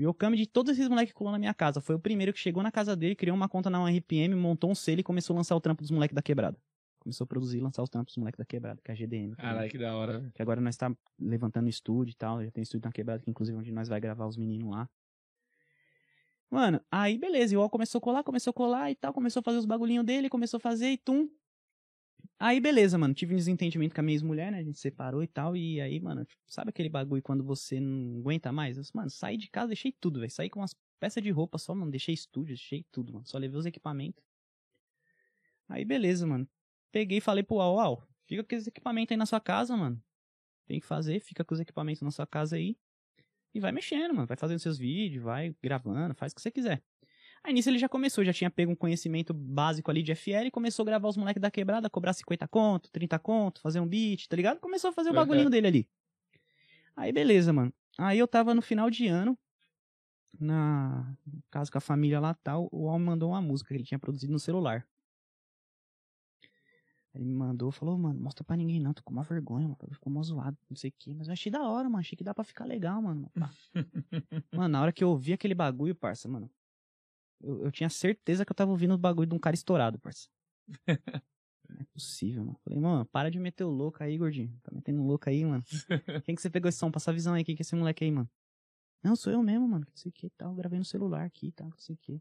O 0.00 0.02
Yokami 0.02 0.36
de 0.36 0.46
todos 0.46 0.72
esses 0.72 0.88
moleques 0.88 1.12
que 1.12 1.18
colou 1.18 1.30
na 1.30 1.38
minha 1.38 1.52
casa. 1.52 1.80
Foi 1.80 1.94
o 1.94 1.98
primeiro 1.98 2.32
que 2.32 2.38
chegou 2.38 2.62
na 2.62 2.72
casa 2.72 2.96
dele, 2.96 3.14
criou 3.14 3.36
uma 3.36 3.48
conta 3.48 3.68
na 3.68 3.86
RPM, 3.86 4.34
montou 4.34 4.70
um 4.70 4.74
selo 4.74 5.00
e 5.00 5.02
começou 5.02 5.34
a 5.34 5.38
lançar 5.38 5.54
o 5.54 5.60
trampo 5.60 5.82
dos 5.82 5.90
moleques 5.90 6.14
da 6.14 6.22
quebrada. 6.22 6.58
Começou 6.98 7.24
a 7.24 7.26
produzir 7.26 7.58
e 7.58 7.60
lançar 7.60 7.82
os 7.82 7.88
trampos 7.90 8.14
dos 8.14 8.18
moleques 8.18 8.38
da 8.38 8.44
quebrada, 8.44 8.80
que 8.82 8.90
é 8.90 8.94
a 8.94 8.96
GDM. 8.96 9.34
Caralho, 9.36 9.70
que 9.70 9.78
da 9.78 9.94
hora. 9.94 10.30
Que 10.34 10.40
agora 10.40 10.60
nós 10.60 10.76
tá 10.76 10.90
levantando 11.18 11.68
estúdio 11.68 12.12
e 12.12 12.14
tal. 12.14 12.42
Já 12.42 12.50
tem 12.50 12.62
estúdio 12.62 12.86
na 12.86 12.92
quebrada, 12.92 13.22
que 13.22 13.30
inclusive 13.30 13.56
onde 13.56 13.72
nós 13.72 13.88
vai 13.88 14.00
gravar 14.00 14.26
os 14.26 14.36
meninos 14.38 14.70
lá. 14.70 14.88
Mano, 16.50 16.80
aí 16.90 17.16
beleza, 17.16 17.58
o 17.58 17.70
começou 17.70 17.98
a 18.00 18.02
colar, 18.02 18.24
começou 18.24 18.50
a 18.50 18.54
colar 18.54 18.90
e 18.90 18.94
tal, 18.94 19.12
começou 19.12 19.40
a 19.40 19.42
fazer 19.42 19.58
os 19.58 19.66
bagulhinhos 19.66 20.04
dele, 20.04 20.28
começou 20.28 20.58
a 20.58 20.60
fazer 20.60 20.90
e 20.90 20.98
tum. 20.98 21.28
Aí 22.42 22.58
beleza, 22.58 22.96
mano, 22.96 23.12
tive 23.12 23.34
um 23.34 23.36
desentendimento 23.36 23.94
com 23.94 24.00
a 24.00 24.02
minha 24.02 24.14
ex-mulher, 24.14 24.50
né? 24.50 24.60
A 24.60 24.62
gente 24.62 24.78
separou 24.78 25.22
e 25.22 25.26
tal, 25.26 25.54
e 25.54 25.78
aí, 25.78 26.00
mano, 26.00 26.24
tipo, 26.24 26.42
sabe 26.46 26.70
aquele 26.70 26.88
bagulho 26.88 27.20
quando 27.22 27.44
você 27.44 27.78
não 27.78 28.18
aguenta 28.20 28.50
mais? 28.50 28.78
Eu, 28.78 28.84
mano, 28.94 29.10
saí 29.10 29.36
de 29.36 29.50
casa, 29.50 29.68
deixei 29.68 29.92
tudo, 29.92 30.20
velho. 30.20 30.32
Saí 30.32 30.48
com 30.48 30.60
umas 30.60 30.74
peças 30.98 31.22
de 31.22 31.30
roupa 31.30 31.58
só, 31.58 31.74
mano, 31.74 31.90
deixei 31.90 32.14
estúdio, 32.14 32.54
deixei 32.56 32.82
tudo, 32.90 33.12
mano. 33.12 33.26
Só 33.26 33.36
levei 33.36 33.58
os 33.58 33.66
equipamentos. 33.66 34.24
Aí 35.68 35.84
beleza, 35.84 36.26
mano. 36.26 36.48
Peguei 36.90 37.18
e 37.18 37.20
falei 37.20 37.44
pro 37.44 37.60
Al, 37.60 37.78
Al, 37.78 38.08
fica 38.26 38.42
com 38.42 38.54
esses 38.54 38.68
equipamentos 38.68 39.12
aí 39.12 39.18
na 39.18 39.26
sua 39.26 39.40
casa, 39.40 39.76
mano. 39.76 40.02
Tem 40.66 40.80
que 40.80 40.86
fazer, 40.86 41.20
fica 41.20 41.44
com 41.44 41.52
os 41.52 41.60
equipamentos 41.60 42.00
na 42.00 42.10
sua 42.10 42.26
casa 42.26 42.56
aí. 42.56 42.74
E 43.52 43.60
vai 43.60 43.70
mexendo, 43.70 44.14
mano. 44.14 44.26
Vai 44.26 44.38
fazendo 44.38 44.60
seus 44.60 44.78
vídeos, 44.78 45.22
vai 45.22 45.54
gravando, 45.62 46.14
faz 46.14 46.32
o 46.32 46.36
que 46.36 46.40
você 46.40 46.50
quiser. 46.50 46.82
Aí 47.42 47.54
nisso 47.54 47.70
ele 47.70 47.78
já 47.78 47.88
começou, 47.88 48.22
já 48.24 48.32
tinha 48.32 48.50
pego 48.50 48.70
um 48.72 48.76
conhecimento 48.76 49.32
básico 49.32 49.90
ali 49.90 50.02
de 50.02 50.12
FL 50.12 50.48
e 50.48 50.50
começou 50.50 50.82
a 50.82 50.86
gravar 50.86 51.08
os 51.08 51.16
moleques 51.16 51.40
da 51.40 51.50
quebrada, 51.50 51.88
cobrar 51.88 52.12
50 52.12 52.46
conto, 52.46 52.90
30 52.90 53.18
conto, 53.18 53.60
fazer 53.60 53.80
um 53.80 53.86
beat, 53.86 54.26
tá 54.28 54.36
ligado? 54.36 54.60
Começou 54.60 54.90
a 54.90 54.92
fazer 54.92 55.10
o 55.10 55.12
Uhum. 55.12 55.16
bagulhinho 55.16 55.50
dele 55.50 55.66
ali. 55.66 55.88
Aí 56.96 57.12
beleza, 57.12 57.52
mano. 57.52 57.72
Aí 57.98 58.18
eu 58.18 58.28
tava 58.28 58.54
no 58.54 58.62
final 58.62 58.90
de 58.90 59.06
ano. 59.06 59.38
na 60.38 61.16
casa 61.50 61.70
com 61.70 61.78
a 61.78 61.80
família 61.80 62.20
lá 62.20 62.34
tal, 62.34 62.68
o 62.72 62.84
homem 62.84 63.06
mandou 63.06 63.30
uma 63.30 63.42
música 63.42 63.68
que 63.68 63.74
ele 63.74 63.84
tinha 63.84 63.98
produzido 63.98 64.32
no 64.32 64.38
celular. 64.38 64.86
Ele 67.14 67.24
me 67.24 67.32
mandou, 67.34 67.70
falou, 67.72 67.98
mano, 67.98 68.20
mostra 68.20 68.44
pra 68.44 68.56
ninguém 68.56 68.78
não, 68.80 68.94
tô 68.94 69.02
com 69.02 69.12
uma 69.12 69.22
vergonha, 69.24 69.66
mano, 69.66 69.78
ficou 69.92 70.12
mó 70.12 70.22
zoado, 70.22 70.56
não 70.68 70.76
sei 70.76 70.90
o 70.90 70.94
que, 70.96 71.12
mas 71.14 71.26
eu 71.26 71.32
achei 71.32 71.50
da 71.50 71.62
hora, 71.68 71.88
mano, 71.88 71.98
achei 71.98 72.16
que 72.16 72.22
dá 72.24 72.32
pra 72.32 72.44
ficar 72.44 72.64
legal, 72.66 73.02
mano. 73.02 73.30
mano, 74.54 74.68
na 74.72 74.82
hora 74.82 74.92
que 74.92 75.02
eu 75.02 75.08
ouvi 75.10 75.32
aquele 75.32 75.54
bagulho, 75.54 75.94
parça, 75.94 76.28
mano, 76.28 76.50
eu, 77.40 77.64
eu 77.64 77.72
tinha 77.72 77.88
certeza 77.88 78.44
que 78.44 78.52
eu 78.52 78.56
tava 78.56 78.70
ouvindo 78.70 78.94
o 78.94 78.98
bagulho 78.98 79.28
de 79.28 79.34
um 79.34 79.38
cara 79.38 79.54
estourado, 79.54 79.98
parça. 79.98 80.28
Não 81.68 81.80
é 81.80 81.84
possível, 81.92 82.44
mano. 82.44 82.58
Falei, 82.64 82.80
mano, 82.80 83.06
para 83.06 83.30
de 83.30 83.38
meter 83.38 83.64
o 83.64 83.70
louco 83.70 84.02
aí, 84.02 84.18
gordinho. 84.18 84.58
Tá 84.62 84.72
metendo 84.74 85.02
louco 85.02 85.28
aí, 85.28 85.44
mano. 85.44 85.62
Quem 86.24 86.34
que 86.34 86.42
você 86.42 86.50
pegou 86.50 86.68
esse 86.68 86.78
som? 86.78 86.90
Passa 86.90 87.10
a 87.10 87.14
visão 87.14 87.34
aí, 87.34 87.44
quem 87.44 87.54
que 87.54 87.62
é 87.62 87.64
esse 87.64 87.76
moleque 87.76 88.02
aí, 88.04 88.10
mano? 88.10 88.28
Não, 89.02 89.14
sou 89.14 89.32
eu 89.32 89.42
mesmo, 89.42 89.68
mano. 89.68 89.86
Não 89.88 89.96
sei 89.96 90.10
o 90.10 90.12
que 90.12 90.28
tal. 90.30 90.54
Gravei 90.54 90.78
no 90.78 90.84
celular 90.84 91.24
aqui 91.24 91.52
tal, 91.52 91.68
não 91.68 91.78
sei 91.78 91.94
o 91.94 91.98
que. 91.98 92.20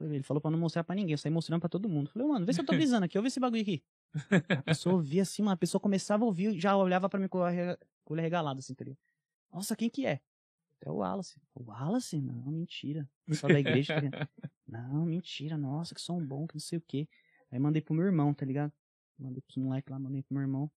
Ele 0.00 0.22
falou 0.22 0.40
pra 0.40 0.50
não 0.50 0.58
mostrar 0.58 0.84
pra 0.84 0.94
ninguém, 0.94 1.12
eu 1.12 1.18
saí 1.18 1.30
mostrando 1.30 1.60
pra 1.60 1.68
todo 1.68 1.88
mundo. 1.88 2.10
Falei, 2.10 2.28
mano, 2.28 2.44
vê 2.44 2.52
se 2.52 2.60
eu 2.60 2.66
tô 2.66 2.72
brisando 2.72 3.06
aqui, 3.06 3.16
ouve 3.16 3.28
esse 3.28 3.40
bagulho 3.40 3.62
aqui. 3.62 3.82
A 4.50 4.62
pessoa 4.62 4.96
ouvia 4.96 5.22
assim, 5.22 5.42
mano, 5.42 5.54
a 5.54 5.56
pessoa 5.56 5.80
começava 5.80 6.24
a 6.24 6.26
ouvir, 6.26 6.58
já 6.58 6.76
olhava 6.76 7.08
pra 7.08 7.18
mim 7.18 7.28
com 7.28 7.38
o 7.38 7.40
olho 7.40 8.22
regalado, 8.22 8.58
assim, 8.58 8.74
tá 8.74 8.84
ligado? 8.84 8.98
Nossa, 9.50 9.74
quem 9.74 9.88
que 9.88 10.04
é? 10.04 10.20
É 10.84 10.90
o 10.90 10.96
Wallace. 10.96 11.40
O 11.54 11.64
Wallace? 11.64 12.20
Não, 12.20 12.50
mentira. 12.50 13.08
Só 13.32 13.46
da 13.46 13.58
igreja. 13.60 13.94
Tá 14.10 14.28
não, 14.66 15.06
mentira. 15.06 15.56
Nossa, 15.56 15.94
que 15.94 16.00
som 16.00 16.24
bom, 16.24 16.46
que 16.46 16.54
não 16.54 16.60
sei 16.60 16.78
o 16.78 16.82
que. 16.82 17.08
Aí 17.50 17.58
mandei 17.58 17.80
pro 17.80 17.94
meu 17.94 18.04
irmão, 18.04 18.34
tá 18.34 18.44
ligado? 18.44 18.72
Mandei 19.18 19.40
pros 19.40 19.56
moleques 19.56 19.90
lá, 19.90 19.98
mandei 19.98 20.22
pro 20.22 20.34
meu 20.34 20.42
irmão. 20.42 20.70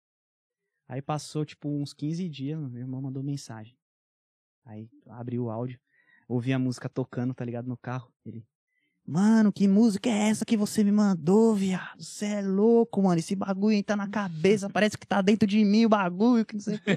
Aí 0.87 1.01
passou, 1.01 1.45
tipo, 1.45 1.69
uns 1.69 1.93
15 1.93 2.27
dias, 2.27 2.59
meu 2.59 2.81
irmão 2.81 3.01
mandou 3.01 3.23
mensagem. 3.23 3.77
Aí 4.65 4.89
abri 5.07 5.39
o 5.39 5.49
áudio, 5.49 5.79
ouvi 6.27 6.51
a 6.51 6.59
música 6.59 6.89
tocando, 6.89 7.33
tá 7.33 7.45
ligado, 7.45 7.67
no 7.67 7.77
carro. 7.77 8.13
Ele, 8.25 8.45
Mano, 9.05 9.51
que 9.51 9.67
música 9.67 10.09
é 10.09 10.29
essa 10.29 10.45
que 10.45 10.55
você 10.55 10.81
me 10.81 10.91
mandou, 10.91 11.53
viado? 11.53 12.01
Você 12.01 12.25
é 12.25 12.41
louco, 12.41 13.01
mano. 13.01 13.19
Esse 13.19 13.35
bagulho 13.35 13.75
aí 13.75 13.83
tá 13.83 13.97
na 13.97 14.09
cabeça, 14.09 14.69
parece 14.69 14.97
que 14.97 15.05
tá 15.05 15.21
dentro 15.21 15.45
de 15.45 15.63
mim 15.65 15.85
o 15.85 15.89
bagulho, 15.89 16.45
que 16.45 16.53
não 16.53 16.61
sei 16.61 16.75
o 16.75 16.79
que. 16.79 16.91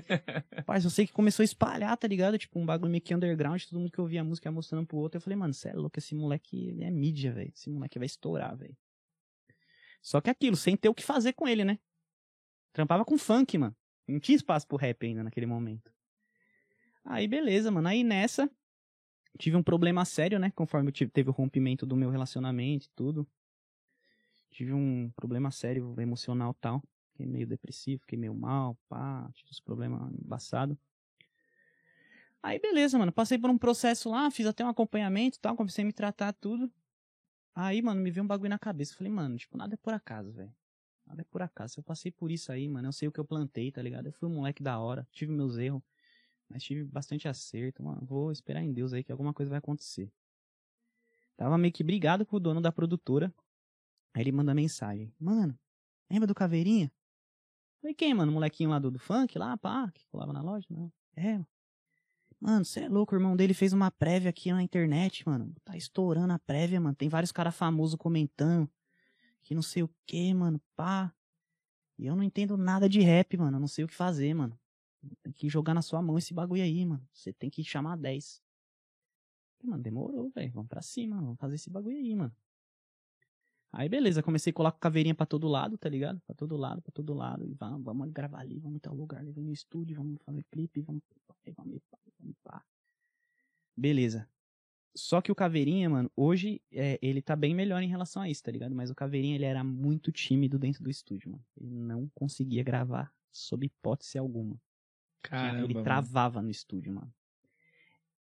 Rapaz, 0.56 0.84
eu 0.86 0.90
sei 0.90 1.04
que 1.04 1.12
começou 1.12 1.42
a 1.42 1.44
espalhar, 1.44 1.96
tá 1.96 2.06
ligado? 2.06 2.38
Tipo, 2.38 2.60
um 2.60 2.66
bagulho 2.66 2.92
meio 2.92 3.02
que 3.02 3.12
underground, 3.12 3.60
todo 3.64 3.80
mundo 3.80 3.90
que 3.90 4.00
ouvia 4.00 4.20
a 4.20 4.24
música 4.24 4.48
ia 4.48 4.52
mostrando 4.52 4.86
pro 4.86 4.98
outro. 4.98 5.16
Eu 5.16 5.20
falei, 5.20 5.36
mano, 5.36 5.52
você 5.52 5.70
é 5.70 5.72
louco, 5.72 5.98
esse 5.98 6.14
moleque 6.14 6.80
é 6.80 6.90
mídia, 6.92 7.32
velho. 7.32 7.52
Esse 7.52 7.68
moleque 7.68 7.98
vai 7.98 8.06
estourar, 8.06 8.56
velho. 8.56 8.76
Só 10.00 10.20
que 10.20 10.30
aquilo, 10.30 10.54
sem 10.54 10.76
ter 10.76 10.88
o 10.88 10.94
que 10.94 11.02
fazer 11.02 11.32
com 11.32 11.48
ele, 11.48 11.64
né? 11.64 11.76
Trampava 12.72 13.04
com 13.04 13.18
funk, 13.18 13.58
mano. 13.58 13.74
Não 14.06 14.20
tinha 14.20 14.36
espaço 14.36 14.64
pro 14.68 14.76
rap 14.76 15.04
ainda 15.04 15.24
naquele 15.24 15.46
momento. 15.46 15.92
Aí, 17.04 17.26
beleza, 17.26 17.68
mano. 17.72 17.88
Aí 17.88 18.04
nessa, 18.04 18.48
tive 19.36 19.56
um 19.56 19.62
problema 19.62 20.04
sério, 20.04 20.38
né? 20.38 20.50
Conforme 20.50 20.92
tive, 20.92 21.10
teve 21.10 21.30
o 21.30 21.32
rompimento 21.32 21.86
do 21.86 21.96
meu 21.96 22.10
relacionamento 22.10 22.86
e 22.86 22.90
tudo. 22.94 23.26
Tive 24.50 24.72
um 24.72 25.10
problema 25.14 25.50
sério 25.50 25.94
emocional 25.98 26.54
tal. 26.54 26.82
Fiquei 27.10 27.26
meio 27.26 27.46
depressivo, 27.46 28.00
fiquei 28.00 28.18
meio 28.18 28.34
mal, 28.34 28.76
pá, 28.88 29.30
tive 29.34 29.50
uns 29.50 29.60
problemas 29.60 30.12
embaçados. 30.22 30.76
Aí 32.42 32.58
beleza, 32.58 32.98
mano. 32.98 33.10
Passei 33.10 33.38
por 33.38 33.50
um 33.50 33.58
processo 33.58 34.10
lá, 34.10 34.30
fiz 34.30 34.46
até 34.46 34.64
um 34.64 34.68
acompanhamento 34.68 35.38
e 35.38 35.40
tal, 35.40 35.56
comecei 35.56 35.82
a 35.82 35.86
me 35.86 35.92
tratar 35.92 36.32
tudo. 36.32 36.70
Aí, 37.54 37.80
mano, 37.80 38.02
me 38.02 38.10
veio 38.10 38.22
um 38.22 38.26
bagulho 38.26 38.50
na 38.50 38.58
cabeça. 38.58 38.94
Falei, 38.94 39.10
mano, 39.10 39.36
tipo, 39.36 39.56
nada 39.56 39.74
é 39.74 39.76
por 39.78 39.94
acaso, 39.94 40.30
velho. 40.30 40.54
Nada 41.06 41.22
é 41.22 41.24
por 41.24 41.40
acaso. 41.40 41.80
Eu 41.80 41.82
passei 41.82 42.12
por 42.12 42.30
isso 42.30 42.52
aí, 42.52 42.68
mano. 42.68 42.88
Eu 42.88 42.92
sei 42.92 43.08
o 43.08 43.12
que 43.12 43.18
eu 43.18 43.24
plantei, 43.24 43.72
tá 43.72 43.80
ligado? 43.80 44.06
Eu 44.06 44.12
fui 44.12 44.28
um 44.28 44.34
moleque 44.34 44.62
da 44.62 44.78
hora, 44.78 45.08
tive 45.10 45.32
meus 45.32 45.56
erros. 45.56 45.82
Mas 46.48 46.62
tive 46.62 46.84
bastante 46.84 47.28
acerto, 47.28 47.82
mano. 47.82 48.04
Vou 48.04 48.30
esperar 48.30 48.62
em 48.62 48.72
Deus 48.72 48.92
aí 48.92 49.02
que 49.02 49.12
alguma 49.12 49.34
coisa 49.34 49.50
vai 49.50 49.58
acontecer. 49.58 50.10
Tava 51.36 51.58
meio 51.58 51.72
que 51.72 51.84
brigado 51.84 52.24
com 52.24 52.36
o 52.36 52.40
dono 52.40 52.60
da 52.60 52.72
produtora. 52.72 53.32
Aí 54.14 54.22
ele 54.22 54.32
manda 54.32 54.54
mensagem. 54.54 55.12
Mano, 55.18 55.58
lembra 56.10 56.26
do 56.26 56.34
Caveirinha? 56.34 56.90
Falei, 57.80 57.94
quem, 57.94 58.14
mano? 58.14 58.30
O 58.32 58.34
molequinho 58.34 58.70
lá 58.70 58.78
do, 58.78 58.90
do 58.90 58.98
funk, 58.98 59.38
lá, 59.38 59.56
pá, 59.56 59.90
que 59.92 60.06
colava 60.06 60.32
na 60.32 60.40
loja? 60.40 60.66
Não. 60.70 60.90
É, 61.14 61.44
Mano, 62.40 62.64
você 62.64 62.80
é 62.80 62.88
louco, 62.88 63.14
o 63.14 63.18
irmão 63.18 63.34
dele 63.34 63.54
fez 63.54 63.72
uma 63.72 63.90
prévia 63.90 64.28
aqui 64.30 64.52
na 64.52 64.62
internet, 64.62 65.26
mano. 65.26 65.54
Tá 65.64 65.76
estourando 65.76 66.32
a 66.32 66.38
prévia, 66.38 66.80
mano. 66.80 66.94
Tem 66.94 67.08
vários 67.08 67.32
caras 67.32 67.56
famosos 67.56 67.96
comentando. 67.96 68.70
Que 69.42 69.54
não 69.54 69.62
sei 69.62 69.82
o 69.82 69.90
que, 70.04 70.34
mano, 70.34 70.60
pá. 70.76 71.12
E 71.98 72.06
eu 72.06 72.14
não 72.14 72.22
entendo 72.22 72.56
nada 72.56 72.88
de 72.88 73.00
rap, 73.00 73.36
mano. 73.36 73.56
Eu 73.56 73.60
não 73.60 73.68
sei 73.68 73.84
o 73.84 73.88
que 73.88 73.94
fazer, 73.94 74.34
mano. 74.34 74.58
Tem 75.22 75.32
que 75.32 75.48
jogar 75.48 75.74
na 75.74 75.82
sua 75.82 76.02
mão 76.02 76.18
esse 76.18 76.34
bagulho 76.34 76.62
aí, 76.62 76.84
mano. 76.84 77.06
Você 77.12 77.32
tem 77.32 77.50
que 77.50 77.62
chamar 77.62 77.96
10. 77.96 78.42
Mano, 79.62 79.82
demorou, 79.82 80.30
velho. 80.30 80.52
Vamos 80.52 80.68
pra 80.68 80.82
cima, 80.82 81.16
vamos 81.16 81.38
fazer 81.38 81.56
esse 81.56 81.70
bagulho 81.70 81.96
aí, 81.96 82.14
mano. 82.14 82.34
Aí 83.72 83.88
beleza, 83.88 84.22
comecei 84.22 84.50
a 84.50 84.54
colar 84.54 84.72
com 84.72 84.78
caveirinha 84.78 85.14
pra 85.14 85.26
todo 85.26 85.46
lado, 85.48 85.76
tá 85.76 85.88
ligado? 85.88 86.18
Pra 86.20 86.34
todo 86.34 86.56
lado, 86.56 86.80
pra 86.80 86.92
todo 86.92 87.12
lado. 87.12 87.46
E 87.46 87.52
vamos, 87.52 87.84
vamos 87.84 88.10
gravar 88.10 88.40
ali, 88.40 88.58
vamos 88.58 88.76
em 88.76 88.80
tal 88.80 88.94
lugar, 88.94 89.22
vamos 89.22 89.44
no 89.44 89.52
estúdio, 89.52 89.96
vamos 89.96 90.18
fazer 90.24 90.44
clipe, 90.50 90.80
vamos, 90.80 91.02
vamos, 91.56 91.80
vamos, 92.18 92.36
pá. 92.42 92.64
Beleza. 93.76 94.26
Só 94.96 95.20
que 95.20 95.30
o 95.30 95.34
Caveirinha, 95.34 95.90
mano, 95.90 96.10
hoje 96.16 96.62
é, 96.72 96.98
ele 97.02 97.20
tá 97.20 97.36
bem 97.36 97.54
melhor 97.54 97.82
em 97.82 97.88
relação 97.88 98.22
a 98.22 98.30
isso, 98.30 98.42
tá 98.42 98.50
ligado? 98.50 98.74
Mas 98.74 98.88
o 98.90 98.94
Caveirinha, 98.94 99.34
ele 99.34 99.44
era 99.44 99.62
muito 99.62 100.10
tímido 100.10 100.58
dentro 100.58 100.82
do 100.82 100.88
estúdio, 100.88 101.32
mano. 101.32 101.44
Ele 101.54 101.70
não 101.70 102.08
conseguia 102.14 102.62
gravar 102.62 103.12
sob 103.30 103.66
hipótese 103.66 104.16
alguma. 104.16 104.58
Caramba, 105.28 105.64
ele 105.64 105.82
travava 105.82 106.40
no 106.42 106.50
estúdio, 106.50 106.92
mano. 106.92 107.12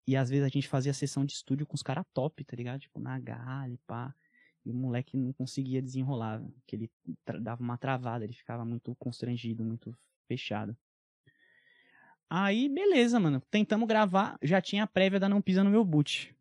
E 0.06 0.16
às 0.16 0.28
vezes 0.28 0.44
a 0.44 0.48
gente 0.48 0.68
fazia 0.68 0.92
sessão 0.92 1.24
de 1.24 1.32
estúdio 1.32 1.66
com 1.66 1.74
os 1.74 1.82
caras 1.82 2.04
top, 2.12 2.44
tá 2.44 2.54
ligado? 2.56 2.80
Tipo, 2.80 3.00
na 3.00 3.18
galha, 3.18 3.78
pá. 3.86 4.14
E 4.64 4.70
o 4.70 4.74
moleque 4.74 5.16
não 5.16 5.32
conseguia 5.32 5.80
desenrolar, 5.82 6.42
que 6.66 6.76
ele 6.76 6.90
dava 7.40 7.62
uma 7.62 7.76
travada, 7.76 8.24
ele 8.24 8.32
ficava 8.32 8.64
muito 8.64 8.94
constrangido, 8.96 9.64
muito 9.64 9.96
fechado. 10.26 10.76
Aí, 12.28 12.68
beleza, 12.68 13.20
mano. 13.20 13.40
Tentamos 13.50 13.86
gravar, 13.86 14.38
já 14.42 14.60
tinha 14.60 14.84
a 14.84 14.86
prévia 14.86 15.20
da 15.20 15.28
Não 15.28 15.42
Pisa 15.42 15.62
no 15.62 15.70
Meu 15.70 15.84
Boot. 15.84 16.34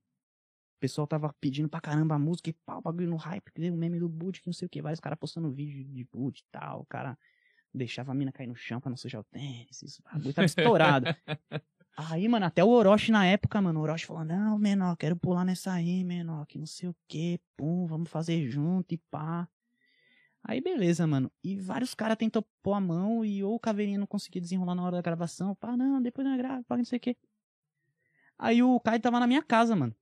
O 0.78 0.80
pessoal 0.80 1.06
tava 1.06 1.34
pedindo 1.39 1.70
pra 1.70 1.80
caramba 1.80 2.16
a 2.16 2.20
música 2.20 2.49
e 2.49 2.54
pau, 2.66 2.82
bagulho 2.82 3.10
no 3.10 3.16
hype, 3.16 3.51
que 3.54 3.62
deu 3.62 3.74
o 3.74 3.78
meme 3.78 3.99
do 3.99 4.10
boot, 4.10 4.41
que 4.41 4.47
não 4.47 4.54
sei 4.54 4.66
o 4.66 4.70
que, 4.70 4.82
vários 4.82 4.99
caras 4.99 5.18
postando 5.18 5.49
vídeo 5.49 5.86
de 5.86 6.04
boot 6.06 6.39
e 6.39 6.45
tal, 6.51 6.82
o 6.82 6.86
cara 6.86 7.18
deixava 7.74 8.11
a 8.11 8.15
mina 8.15 8.32
cair 8.32 8.47
no 8.47 8.55
chão 8.55 8.80
pra 8.80 8.89
não 8.89 8.97
sujar 8.97 9.21
o 9.21 9.24
tênis, 9.24 9.82
isso, 9.82 10.03
bagulho 10.03 10.34
tava 10.34 10.45
estourado. 10.45 11.07
aí, 11.97 12.28
mano, 12.28 12.45
até 12.45 12.63
o 12.63 12.69
Orochi 12.69 13.11
na 13.11 13.26
época, 13.26 13.61
mano, 13.61 13.80
o 13.80 13.84
Orochi 13.84 14.05
falou, 14.05 14.24
não, 14.24 14.57
menor, 14.57 14.95
quero 14.95 15.15
pular 15.15 15.43
nessa 15.43 15.71
aí, 15.71 16.03
menor, 16.03 16.45
que 16.45 16.57
não 16.57 16.65
sei 16.65 16.89
o 16.89 16.95
que, 17.07 17.39
pum, 17.57 17.86
vamos 17.86 18.09
fazer 18.09 18.47
junto 18.49 18.93
e 18.93 18.97
pá. 18.97 19.47
Aí 20.45 20.59
beleza, 20.59 21.07
mano. 21.07 21.32
E 21.41 21.57
vários 21.57 21.95
caras 21.95 22.17
tentou 22.17 22.45
pôr 22.61 22.74
a 22.74 22.80
mão 22.80 23.24
e 23.24 23.41
ou 23.43 23.55
o 23.55 23.59
Caveirinha 23.59 23.97
não 23.97 24.05
conseguia 24.05 24.41
desenrolar 24.41 24.76
na 24.76 24.84
hora 24.84 24.97
da 24.97 25.01
gravação. 25.01 25.55
Pá, 25.55 25.78
não, 25.78 26.01
depois 26.01 26.28
não 26.28 26.36
grava, 26.36 26.61
pá, 26.65 26.76
não 26.76 26.84
sei 26.84 26.97
o 26.97 26.99
que. 26.99 27.17
Aí 28.38 28.61
o 28.61 28.78
Kai 28.80 28.99
tava 28.99 29.21
na 29.21 29.28
minha 29.28 29.41
casa, 29.41 29.74
mano. 29.74 29.95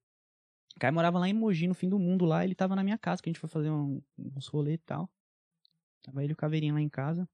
O 0.76 0.80
Kai 0.80 0.90
morava 0.90 1.20
lá 1.20 1.30
em 1.30 1.34
Mogi, 1.34 1.68
no 1.68 1.76
fim 1.76 1.88
do 1.88 2.00
mundo 2.00 2.26
lá. 2.26 2.44
Ele 2.44 2.56
tava 2.56 2.76
na 2.76 2.84
minha 2.84 2.98
casa, 2.98 3.22
que 3.22 3.30
a 3.30 3.32
gente 3.32 3.40
foi 3.40 3.50
fazer 3.50 3.70
um, 3.70 4.02
uns 4.18 4.48
rolê 4.48 4.74
e 4.74 4.78
tal. 4.80 5.08
Tava 6.02 6.24
ele 6.24 6.32
e 6.32 6.34
o 6.34 6.38
Caveirinha 6.38 6.74
lá 6.74 6.82
em 6.82 6.90
casa. 6.90 7.30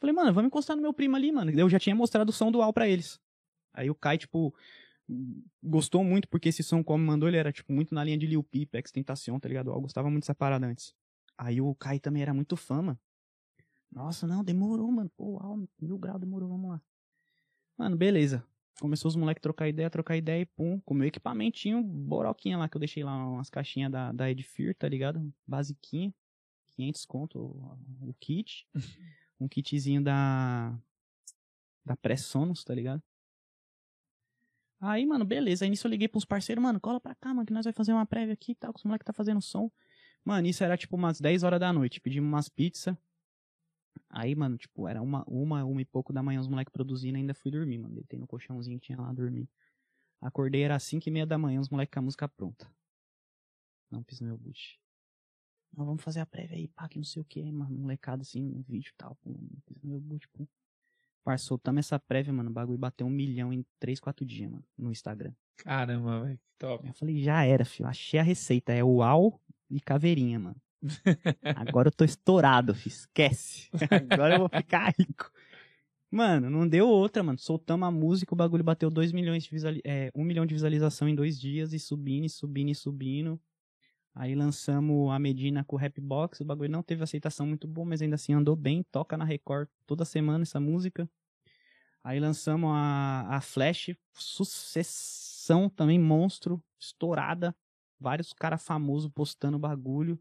Falei, 0.00 0.14
mano, 0.14 0.32
vamos 0.32 0.48
encostar 0.48 0.74
no 0.74 0.82
meu 0.82 0.94
primo 0.94 1.14
ali, 1.14 1.30
mano. 1.30 1.50
Eu 1.50 1.68
já 1.68 1.78
tinha 1.78 1.94
mostrado 1.94 2.30
o 2.30 2.32
som 2.32 2.50
dual 2.50 2.72
para 2.72 2.88
eles. 2.88 3.20
Aí 3.74 3.90
o 3.90 3.94
Kai, 3.94 4.16
tipo, 4.16 4.54
gostou 5.62 6.02
muito, 6.02 6.26
porque 6.28 6.48
esse 6.48 6.62
som, 6.62 6.82
como 6.82 7.04
mandou, 7.04 7.28
ele 7.28 7.36
era, 7.36 7.52
tipo, 7.52 7.72
muito 7.72 7.94
na 7.94 8.02
linha 8.02 8.16
de 8.16 8.26
Lil 8.26 8.42
Peep, 8.42 8.74
Extentacion, 8.74 9.38
tá 9.38 9.48
ligado? 9.48 9.70
Eu 9.70 9.80
gostava 9.80 10.10
muito 10.10 10.22
dessa 10.22 10.34
parada 10.34 10.66
antes. 10.66 10.94
Aí 11.36 11.60
o 11.60 11.74
Kai 11.74 12.00
também 12.00 12.22
era 12.22 12.32
muito 12.32 12.56
fã, 12.56 12.82
mano. 12.82 12.98
Nossa, 13.92 14.26
não, 14.26 14.42
demorou, 14.42 14.90
mano. 14.90 15.10
Pô, 15.16 15.38
uau, 15.38 15.68
mil 15.80 15.98
grau, 15.98 16.18
demorou, 16.18 16.48
vamos 16.48 16.70
lá. 16.70 16.82
Mano, 17.76 17.96
beleza. 17.96 18.44
Começou 18.80 19.08
os 19.10 19.16
moleques 19.16 19.42
trocar 19.42 19.68
ideia, 19.68 19.90
trocar 19.90 20.16
ideia 20.16 20.40
e 20.40 20.46
pum, 20.46 20.80
com 20.80 20.94
o 20.94 20.96
meu 20.96 21.08
equipamentinho, 21.08 21.82
boroquinha 21.82 22.56
lá, 22.56 22.68
que 22.68 22.76
eu 22.76 22.78
deixei 22.78 23.04
lá 23.04 23.14
umas 23.26 23.50
caixinhas 23.50 23.90
da, 23.90 24.12
da 24.12 24.30
Edfir, 24.30 24.74
tá 24.74 24.88
ligado? 24.88 25.32
Basiquinha. 25.46 26.14
500 26.76 27.04
conto 27.04 27.38
o, 27.38 28.08
o 28.08 28.14
kit. 28.14 28.66
um 29.40 29.48
kitzinho 29.48 30.02
da. 30.02 30.78
Da 31.84 31.96
Pré-Sonos, 31.96 32.62
tá 32.62 32.74
ligado? 32.74 33.02
Aí, 34.80 35.04
mano, 35.06 35.24
beleza. 35.24 35.64
Aí 35.64 35.70
nisso 35.70 35.86
eu 35.86 35.90
liguei 35.90 36.08
pros 36.08 36.24
parceiros, 36.24 36.62
mano, 36.62 36.80
cola 36.80 37.00
pra 37.00 37.14
cá, 37.14 37.34
mano, 37.34 37.46
que 37.46 37.52
nós 37.52 37.64
vai 37.64 37.72
fazer 37.72 37.92
uma 37.92 38.06
prévia 38.06 38.34
aqui 38.34 38.52
e 38.52 38.54
tal, 38.54 38.72
que 38.72 38.78
os 38.78 38.84
moleques 38.84 39.04
tá 39.04 39.12
fazendo 39.12 39.40
som. 39.40 39.70
Mano, 40.24 40.46
isso 40.46 40.62
era 40.62 40.76
tipo 40.76 40.96
umas 40.96 41.20
10 41.20 41.42
horas 41.42 41.58
da 41.60 41.72
noite. 41.72 42.00
Pedimos 42.00 42.28
umas 42.28 42.48
pizzas. 42.48 42.96
Aí, 44.08 44.34
mano, 44.34 44.56
tipo, 44.56 44.88
era 44.88 45.00
uma, 45.00 45.24
uma, 45.26 45.64
uma 45.64 45.80
e 45.80 45.84
pouco 45.84 46.12
da 46.12 46.22
manhã 46.22 46.40
os 46.40 46.48
moleques 46.48 46.72
produzindo 46.72 47.16
ainda 47.16 47.34
fui 47.34 47.50
dormir, 47.50 47.78
mano. 47.78 47.94
Deitei 47.94 48.18
no 48.18 48.26
colchãozinho 48.26 48.78
tinha 48.78 49.00
lá 49.00 49.12
dormir. 49.12 49.48
Acordei, 50.20 50.62
era 50.62 50.78
5 50.78 51.08
e 51.08 51.12
meia 51.12 51.26
da 51.26 51.38
manhã, 51.38 51.60
os 51.60 51.68
moleques 51.68 51.92
com 51.92 52.00
a 52.00 52.02
música 52.02 52.28
pronta. 52.28 52.70
Não 53.90 54.04
fiz 54.04 54.20
meu 54.20 54.36
boot. 54.36 54.80
Não, 55.76 55.86
vamos 55.86 56.02
fazer 56.02 56.20
a 56.20 56.26
prévia 56.26 56.56
aí, 56.56 56.68
pá, 56.68 56.88
que 56.88 56.98
não 56.98 57.04
sei 57.04 57.22
o 57.22 57.24
que, 57.24 57.42
mano. 57.50 57.76
Molecada 57.76 58.22
assim, 58.22 58.42
no 58.42 58.62
vídeo 58.62 58.90
e 58.90 58.96
tal, 58.96 59.16
meu 59.82 60.02
pô. 60.32 60.46
Parça, 61.22 61.44
soltamos 61.44 61.86
essa 61.86 61.98
prévia, 61.98 62.32
mano. 62.32 62.50
O 62.50 62.52
bagulho 62.52 62.78
bateu 62.78 63.06
um 63.06 63.10
milhão 63.10 63.52
em 63.52 63.64
3, 63.78 64.00
4 64.00 64.24
dias, 64.24 64.50
mano, 64.50 64.64
no 64.76 64.90
Instagram. 64.90 65.32
Caramba, 65.56 66.24
velho. 66.24 66.40
Top. 66.58 66.86
Eu 66.86 66.94
falei, 66.94 67.22
já 67.22 67.44
era, 67.44 67.64
filho. 67.64 67.88
Achei 67.88 68.18
a 68.18 68.22
receita. 68.22 68.72
É 68.72 68.82
uau 68.82 69.40
e 69.70 69.80
caveirinha, 69.80 70.38
mano. 70.38 70.56
Agora 71.56 71.88
eu 71.88 71.92
tô 71.92 72.04
estourado, 72.04 72.74
filho. 72.74 72.92
Esquece. 72.94 73.68
Agora 74.10 74.34
eu 74.34 74.38
vou 74.40 74.48
ficar 74.48 74.94
rico. 74.98 75.30
Mano, 76.10 76.50
não 76.50 76.66
deu 76.66 76.88
outra, 76.88 77.22
mano. 77.22 77.38
Soltamos 77.38 77.86
a 77.86 77.90
música, 77.90 78.34
o 78.34 78.36
bagulho 78.36 78.64
bateu 78.64 78.90
2 78.90 79.12
milhões 79.12 79.44
de 79.44 79.50
visuali 79.50 79.80
é, 79.84 80.10
1 80.14 80.24
milhão 80.24 80.44
de 80.44 80.54
visualização 80.54 81.08
em 81.08 81.14
dois 81.14 81.38
dias 81.38 81.72
e 81.72 81.78
subindo, 81.78 82.24
e 82.24 82.28
subindo, 82.28 82.70
e 82.70 82.74
subindo. 82.74 83.40
Aí 84.14 84.34
lançamos 84.34 85.10
a 85.10 85.18
Medina 85.18 85.64
com 85.64 85.76
o 85.76 85.78
Rapbox, 85.78 86.40
o 86.40 86.44
bagulho 86.44 86.70
não 86.70 86.82
teve 86.82 87.02
aceitação 87.02 87.46
muito 87.46 87.66
boa, 87.68 87.86
mas 87.86 88.02
ainda 88.02 88.16
assim 88.16 88.32
andou 88.32 88.56
bem, 88.56 88.82
toca 88.90 89.16
na 89.16 89.24
Record 89.24 89.68
toda 89.86 90.04
semana 90.04 90.42
essa 90.42 90.58
música. 90.58 91.08
Aí 92.02 92.18
lançamos 92.18 92.70
a, 92.72 93.36
a 93.36 93.40
Flash, 93.40 93.90
sucessão 94.12 95.68
também, 95.68 95.98
monstro, 95.98 96.62
estourada. 96.78 97.54
Vários 97.98 98.32
caras 98.32 98.64
famosos 98.64 99.10
postando 99.10 99.58
bagulho. 99.58 100.18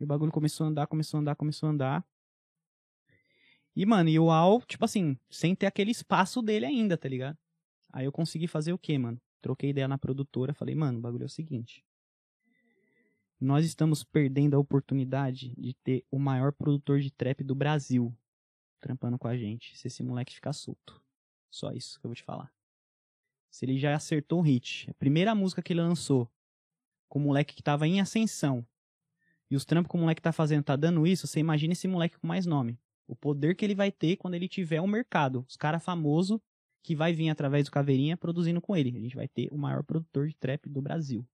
E 0.00 0.04
o 0.04 0.06
bagulho 0.06 0.32
começou 0.32 0.66
a 0.66 0.68
andar, 0.68 0.86
começou 0.86 1.18
a 1.18 1.20
andar, 1.20 1.36
começou 1.36 1.68
a 1.68 1.72
andar. 1.72 2.04
E, 3.74 3.86
mano, 3.86 4.08
e 4.08 4.18
o 4.18 4.30
Al, 4.30 4.60
tipo 4.62 4.84
assim, 4.84 5.16
sem 5.30 5.54
ter 5.54 5.66
aquele 5.66 5.90
espaço 5.90 6.42
dele 6.42 6.66
ainda, 6.66 6.96
tá 6.96 7.08
ligado? 7.08 7.38
Aí 7.92 8.04
eu 8.04 8.12
consegui 8.12 8.48
fazer 8.48 8.72
o 8.72 8.78
quê, 8.78 8.98
mano? 8.98 9.20
Troquei 9.40 9.70
ideia 9.70 9.86
na 9.86 9.96
produtora, 9.96 10.52
falei, 10.52 10.74
mano, 10.74 10.98
o 10.98 11.00
bagulho 11.00 11.22
é 11.22 11.26
o 11.26 11.30
seguinte. 11.30 11.85
Nós 13.38 13.66
estamos 13.66 14.02
perdendo 14.02 14.54
a 14.54 14.58
oportunidade 14.58 15.54
de 15.56 15.74
ter 15.74 16.04
o 16.10 16.18
maior 16.18 16.52
produtor 16.52 17.00
de 17.00 17.10
trap 17.10 17.44
do 17.44 17.54
Brasil 17.54 18.16
trampando 18.80 19.18
com 19.18 19.28
a 19.28 19.36
gente, 19.36 19.76
se 19.76 19.88
esse 19.88 20.02
moleque 20.02 20.34
ficar 20.34 20.52
solto. 20.52 21.02
Só 21.50 21.72
isso 21.72 21.98
que 22.00 22.06
eu 22.06 22.08
vou 22.08 22.14
te 22.14 22.22
falar. 22.22 22.52
Se 23.50 23.64
ele 23.64 23.78
já 23.78 23.94
acertou 23.94 24.38
um 24.38 24.42
hit, 24.42 24.90
a 24.90 24.94
primeira 24.94 25.34
música 25.34 25.62
que 25.62 25.72
ele 25.72 25.80
lançou, 25.80 26.30
com 27.08 27.18
o 27.18 27.22
moleque 27.22 27.54
que 27.54 27.62
tava 27.62 27.86
em 27.86 28.00
ascensão, 28.00 28.66
e 29.50 29.56
os 29.56 29.64
trampos 29.64 29.90
que 29.90 29.96
o 29.96 30.00
moleque 30.00 30.22
tá 30.22 30.32
fazendo 30.32 30.64
tá 30.64 30.76
dando 30.76 31.06
isso, 31.06 31.26
você 31.26 31.40
imagina 31.40 31.72
esse 31.72 31.86
moleque 31.86 32.18
com 32.18 32.26
mais 32.26 32.46
nome. 32.46 32.78
O 33.06 33.14
poder 33.14 33.54
que 33.54 33.64
ele 33.64 33.74
vai 33.74 33.92
ter 33.92 34.16
quando 34.16 34.34
ele 34.34 34.48
tiver 34.48 34.80
um 34.80 34.86
mercado. 34.88 35.44
Os 35.48 35.56
caras 35.56 35.84
famosos 35.84 36.40
que 36.82 36.96
vai 36.96 37.12
vir 37.12 37.30
através 37.30 37.64
do 37.64 37.70
Caveirinha 37.70 38.16
produzindo 38.16 38.60
com 38.60 38.76
ele. 38.76 38.96
A 38.96 39.00
gente 39.00 39.14
vai 39.14 39.28
ter 39.28 39.48
o 39.52 39.58
maior 39.58 39.84
produtor 39.84 40.26
de 40.26 40.34
trap 40.34 40.68
do 40.68 40.82
Brasil. 40.82 41.24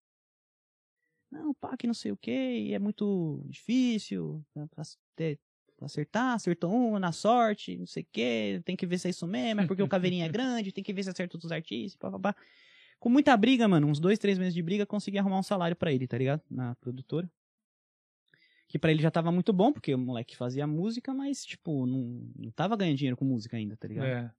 Não, 1.33 1.55
pá, 1.55 1.77
que 1.79 1.87
não 1.87 1.95
sei 1.95 2.13
o 2.13 2.17
que, 2.17 2.75
é 2.75 2.79
muito 2.79 3.43
difícil 3.49 4.45
né, 4.55 4.67
pra 4.71 4.85
ter, 5.17 5.41
acertar, 5.81 6.35
acertou 6.35 6.71
um 6.71 6.99
na 6.99 7.11
sorte, 7.11 7.79
não 7.79 7.87
sei 7.87 8.03
o 8.03 8.07
que, 8.13 8.61
tem 8.67 8.77
que 8.77 8.87
ver 8.87 8.99
se 8.99 9.09
é 9.09 9.11
isso 9.11 9.27
mesmo, 9.27 9.63
é 9.63 9.67
porque 9.67 9.83
o 9.83 9.89
Caveirinha 9.89 10.27
é 10.27 10.29
grande, 10.31 10.73
tem 10.73 10.85
que 10.85 10.93
ver 10.93 11.03
se 11.03 11.09
acerta 11.09 11.37
outros 11.37 11.51
artistas. 11.51 11.99
Com 13.01 13.09
muita 13.09 13.35
briga, 13.37 13.67
mano, 13.67 13.87
uns 13.87 13.99
dois, 13.99 14.19
três 14.19 14.39
meses 14.39 14.53
de 14.53 14.63
briga, 14.63 14.85
consegui 14.85 15.19
arrumar 15.19 15.39
um 15.39 15.43
salário 15.43 15.75
para 15.75 15.91
ele, 15.91 16.07
tá 16.07 16.19
ligado? 16.19 16.43
Na 16.51 16.75
produtora 16.77 17.29
que 18.73 18.79
para 18.79 18.91
ele 18.91 19.03
já 19.03 19.11
tava 19.11 19.31
muito 19.31 19.53
bom, 19.53 19.71
porque 19.71 19.95
o 19.95 19.99
moleque 19.99 20.35
fazia 20.35 20.67
música, 20.67 21.13
mas, 21.13 21.45
tipo, 21.45 21.85
não, 21.85 22.27
não 22.35 22.51
tava 22.51 22.75
ganhando 22.75 22.97
dinheiro 22.97 23.19
com 23.19 23.25
música 23.25 23.55
ainda, 23.55 23.77
tá 23.77 23.87
ligado? 23.87 24.07
É. 24.07 24.33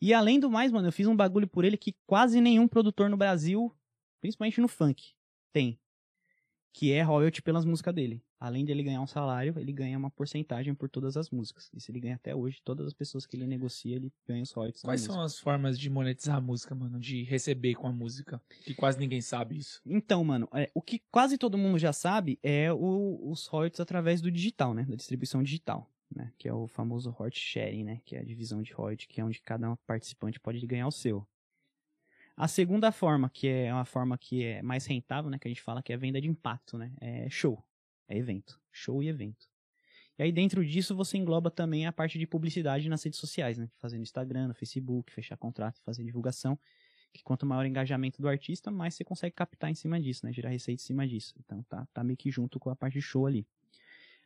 E 0.00 0.14
além 0.14 0.40
do 0.40 0.50
mais, 0.50 0.72
mano, 0.72 0.88
eu 0.88 0.92
fiz 0.92 1.06
um 1.06 1.14
bagulho 1.14 1.46
por 1.46 1.62
ele 1.62 1.76
que 1.76 1.94
quase 2.06 2.40
nenhum 2.40 2.66
produtor 2.66 3.10
no 3.10 3.18
Brasil, 3.18 3.70
principalmente 4.18 4.62
no 4.62 4.66
funk, 4.66 5.12
tem. 5.52 5.78
Que 6.72 6.92
é 6.92 7.02
royalty 7.02 7.42
pelas 7.42 7.64
músicas 7.64 7.94
dele. 7.94 8.22
Além 8.40 8.64
dele 8.64 8.84
ganhar 8.84 9.00
um 9.00 9.06
salário, 9.06 9.58
ele 9.58 9.72
ganha 9.72 9.98
uma 9.98 10.10
porcentagem 10.10 10.72
por 10.72 10.88
todas 10.88 11.16
as 11.16 11.28
músicas. 11.28 11.68
Isso 11.74 11.90
ele 11.90 11.98
ganha 11.98 12.14
até 12.14 12.36
hoje. 12.36 12.60
Todas 12.64 12.86
as 12.86 12.94
pessoas 12.94 13.26
que 13.26 13.36
ele 13.36 13.48
negocia, 13.48 13.96
ele 13.96 14.12
ganha 14.26 14.42
os 14.42 14.52
royalties. 14.52 14.82
Quais 14.82 15.00
são 15.00 15.20
as 15.20 15.40
formas 15.40 15.76
de 15.76 15.90
monetizar 15.90 16.36
a 16.36 16.40
música, 16.40 16.72
mano? 16.72 17.00
De 17.00 17.24
receber 17.24 17.74
com 17.74 17.88
a 17.88 17.92
música? 17.92 18.40
Que 18.62 18.74
quase 18.74 18.98
ninguém 18.98 19.20
sabe 19.20 19.58
isso. 19.58 19.80
Então, 19.84 20.22
mano, 20.22 20.48
é, 20.54 20.70
o 20.72 20.80
que 20.80 21.02
quase 21.10 21.36
todo 21.36 21.58
mundo 21.58 21.78
já 21.80 21.92
sabe 21.92 22.38
é 22.40 22.72
o, 22.72 23.18
os 23.28 23.46
royalties 23.46 23.80
através 23.80 24.20
do 24.20 24.30
digital, 24.30 24.72
né? 24.72 24.84
Da 24.84 24.94
distribuição 24.94 25.42
digital. 25.42 25.90
Né, 26.10 26.32
que 26.38 26.48
é 26.48 26.54
o 26.54 26.66
famoso 26.66 27.10
royalty 27.10 27.38
sharing, 27.38 27.84
né, 27.84 28.00
que 28.02 28.16
é 28.16 28.20
a 28.20 28.24
divisão 28.24 28.62
de 28.62 28.72
royalty, 28.72 29.06
que 29.06 29.20
é 29.20 29.24
onde 29.24 29.42
cada 29.42 29.76
participante 29.86 30.40
pode 30.40 30.66
ganhar 30.66 30.86
o 30.86 30.90
seu. 30.90 31.28
A 32.40 32.46
segunda 32.46 32.92
forma, 32.92 33.28
que 33.28 33.48
é 33.48 33.74
uma 33.74 33.84
forma 33.84 34.16
que 34.16 34.44
é 34.44 34.62
mais 34.62 34.86
rentável, 34.86 35.28
né, 35.28 35.40
que 35.40 35.48
a 35.48 35.50
gente 35.50 35.60
fala 35.60 35.82
que 35.82 35.92
é 35.92 35.96
a 35.96 35.98
venda 35.98 36.20
de 36.20 36.28
impacto, 36.28 36.78
né, 36.78 36.92
é 37.00 37.28
show, 37.28 37.66
é 38.06 38.16
evento, 38.16 38.60
show 38.70 39.02
e 39.02 39.08
evento. 39.08 39.48
E 40.16 40.22
aí 40.22 40.30
dentro 40.30 40.64
disso 40.64 40.94
você 40.94 41.18
engloba 41.18 41.50
também 41.50 41.84
a 41.84 41.92
parte 41.92 42.16
de 42.16 42.28
publicidade 42.28 42.88
nas 42.88 43.02
redes 43.02 43.18
sociais, 43.18 43.58
né, 43.58 43.68
fazendo 43.78 44.02
Instagram, 44.02 44.46
no 44.46 44.54
Facebook, 44.54 45.12
fechar 45.12 45.36
contrato, 45.36 45.82
fazer 45.82 46.04
divulgação, 46.04 46.56
que 47.12 47.24
quanto 47.24 47.44
maior 47.44 47.64
o 47.64 47.66
engajamento 47.66 48.22
do 48.22 48.28
artista, 48.28 48.70
mais 48.70 48.94
você 48.94 49.02
consegue 49.02 49.34
captar 49.34 49.68
em 49.68 49.74
cima 49.74 50.00
disso, 50.00 50.24
né, 50.24 50.32
gerar 50.32 50.50
receita 50.50 50.80
em 50.80 50.86
cima 50.86 51.08
disso. 51.08 51.34
Então 51.40 51.60
tá, 51.64 51.88
tá 51.92 52.04
meio 52.04 52.16
que 52.16 52.30
junto 52.30 52.60
com 52.60 52.70
a 52.70 52.76
parte 52.76 52.94
de 52.94 53.02
show 53.02 53.26
ali. 53.26 53.44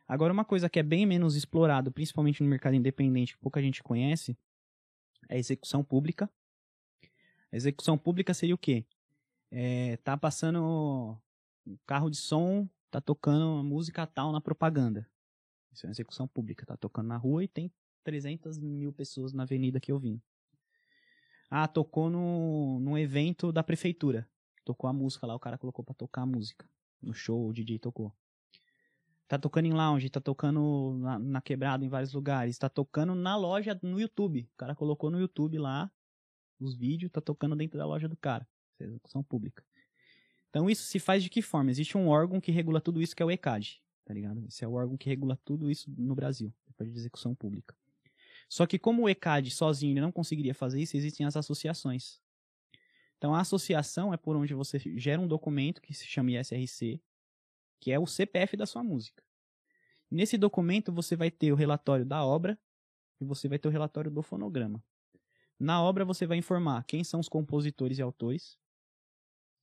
Agora, 0.07 0.31
uma 0.31 0.45
coisa 0.45 0.69
que 0.69 0.77
é 0.77 0.83
bem 0.83 1.03
menos 1.07 1.35
explorado, 1.35 1.91
principalmente 1.91 2.43
no 2.43 2.49
mercado 2.49 2.75
independente, 2.75 3.33
que 3.33 3.39
pouca 3.39 3.59
gente 3.59 3.81
conhece, 3.81 4.37
é 5.27 5.33
a 5.33 5.37
execução 5.39 5.83
pública. 5.83 6.29
Execução 7.53 7.97
pública 7.97 8.33
seria 8.33 8.55
o 8.55 8.57
quê? 8.57 8.83
É, 9.51 9.97
tá 9.97 10.17
passando 10.17 11.19
um 11.65 11.77
carro 11.85 12.09
de 12.09 12.17
som, 12.17 12.67
tá 12.89 12.99
tocando 12.99 13.45
uma 13.45 13.63
música 13.63 14.07
tal 14.07 14.31
na 14.31 14.41
propaganda. 14.41 15.07
Isso 15.71 15.85
é 15.85 15.87
uma 15.87 15.93
execução 15.93 16.27
pública. 16.27 16.65
Tá 16.65 16.75
tocando 16.75 17.07
na 17.07 17.17
rua 17.17 17.43
e 17.43 17.47
tem 17.47 17.71
300 18.03 18.57
mil 18.57 18.91
pessoas 18.91 19.33
na 19.33 19.43
avenida 19.43 19.77
aqui 19.77 19.93
ouvindo. 19.93 20.19
Ah, 21.47 21.67
tocou 21.67 22.09
no, 22.09 22.79
num 22.79 22.97
evento 22.97 23.51
da 23.51 23.63
prefeitura. 23.63 24.27
Tocou 24.65 24.89
a 24.89 24.93
música 24.93 25.27
lá, 25.27 25.35
o 25.35 25.39
cara 25.39 25.57
colocou 25.57 25.85
pra 25.85 25.93
tocar 25.93 26.23
a 26.23 26.25
música. 26.25 26.67
No 26.99 27.13
show, 27.13 27.47
o 27.47 27.53
DJ 27.53 27.77
tocou. 27.77 28.11
Tá 29.27 29.37
tocando 29.37 29.65
em 29.65 29.73
lounge, 29.73 30.09
tá 30.09 30.19
tocando 30.19 30.97
na, 30.99 31.19
na 31.19 31.41
quebrada 31.41 31.85
em 31.85 31.89
vários 31.89 32.13
lugares, 32.13 32.57
tá 32.57 32.69
tocando 32.69 33.13
na 33.13 33.35
loja 33.35 33.79
no 33.83 33.99
YouTube. 33.99 34.49
O 34.53 34.57
cara 34.57 34.73
colocou 34.73 35.11
no 35.11 35.19
YouTube 35.19 35.59
lá 35.59 35.91
os 36.59 36.75
vídeos, 36.75 37.11
tá 37.11 37.21
tocando 37.21 37.55
dentro 37.55 37.77
da 37.77 37.85
loja 37.85 38.07
do 38.07 38.17
cara. 38.17 38.47
Isso 38.73 38.83
é 38.83 38.85
execução 38.87 39.23
pública. 39.23 39.63
Então 40.49 40.69
isso 40.69 40.83
se 40.83 40.99
faz 40.99 41.23
de 41.23 41.29
que 41.29 41.41
forma? 41.41 41.71
Existe 41.71 41.97
um 41.97 42.07
órgão 42.07 42.39
que 42.39 42.51
regula 42.51 42.79
tudo 42.79 43.01
isso 43.01 43.15
que 43.15 43.23
é 43.23 43.25
o 43.25 43.31
ECAD, 43.31 43.81
tá 44.05 44.13
ligado? 44.13 44.45
Esse 44.47 44.63
é 44.63 44.67
o 44.67 44.73
órgão 44.73 44.95
que 44.95 45.09
regula 45.09 45.39
tudo 45.43 45.69
isso 45.69 45.91
no 45.97 46.13
Brasil, 46.13 46.53
depois 46.67 46.91
de 46.91 46.97
execução 46.99 47.33
pública. 47.33 47.75
Só 48.47 48.67
que 48.67 48.77
como 48.77 49.03
o 49.03 49.09
ECAD 49.09 49.49
sozinho 49.49 49.99
não 50.01 50.11
conseguiria 50.11 50.53
fazer 50.53 50.79
isso, 50.79 50.95
existem 50.95 51.25
as 51.25 51.35
associações. 51.35 52.21
Então 53.17 53.33
a 53.33 53.39
associação 53.39 54.13
é 54.13 54.17
por 54.17 54.35
onde 54.35 54.53
você 54.53 54.77
gera 54.97 55.19
um 55.19 55.27
documento 55.27 55.81
que 55.81 55.93
se 55.93 56.05
chama 56.05 56.31
ISRC, 56.31 57.01
que 57.79 57.91
é 57.91 57.97
o 57.97 58.05
CPF 58.05 58.55
da 58.55 58.65
sua 58.65 58.83
música. 58.83 59.23
Nesse 60.11 60.37
documento 60.37 60.91
você 60.91 61.15
vai 61.15 61.31
ter 61.31 61.51
o 61.51 61.55
relatório 61.55 62.05
da 62.05 62.23
obra 62.23 62.59
e 63.19 63.25
você 63.25 63.47
vai 63.47 63.57
ter 63.57 63.67
o 63.67 63.71
relatório 63.71 64.11
do 64.11 64.21
fonograma. 64.21 64.83
Na 65.63 65.81
obra 65.81 66.03
você 66.03 66.27
vai 66.27 66.37
informar 66.37 66.83
quem 66.83 67.05
são 67.05 67.21
os 67.21 67.29
compositores 67.29 67.97
e 67.97 68.01
autores 68.01 68.59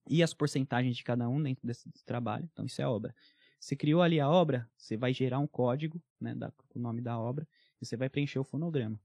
e 0.09 0.23
as 0.23 0.33
porcentagens 0.33 0.97
de 0.97 1.05
cada 1.05 1.29
um 1.29 1.43
dentro 1.43 1.67
desse 1.67 1.91
trabalho. 2.07 2.49
Então 2.51 2.65
isso 2.65 2.81
é 2.81 2.89
obra. 2.89 3.15
Você 3.59 3.77
criou 3.77 4.01
ali 4.01 4.19
a 4.19 4.27
obra, 4.27 4.67
você 4.79 4.97
vai 4.97 5.13
gerar 5.13 5.41
um 5.41 5.47
código, 5.47 6.03
né, 6.19 6.35
da, 6.35 6.51
o 6.75 6.79
nome 6.79 7.03
da 7.03 7.19
obra, 7.19 7.47
e 7.79 7.85
você 7.85 7.99
vai 7.99 8.09
preencher 8.09 8.39
o 8.39 8.45
fonograma. 8.45 8.99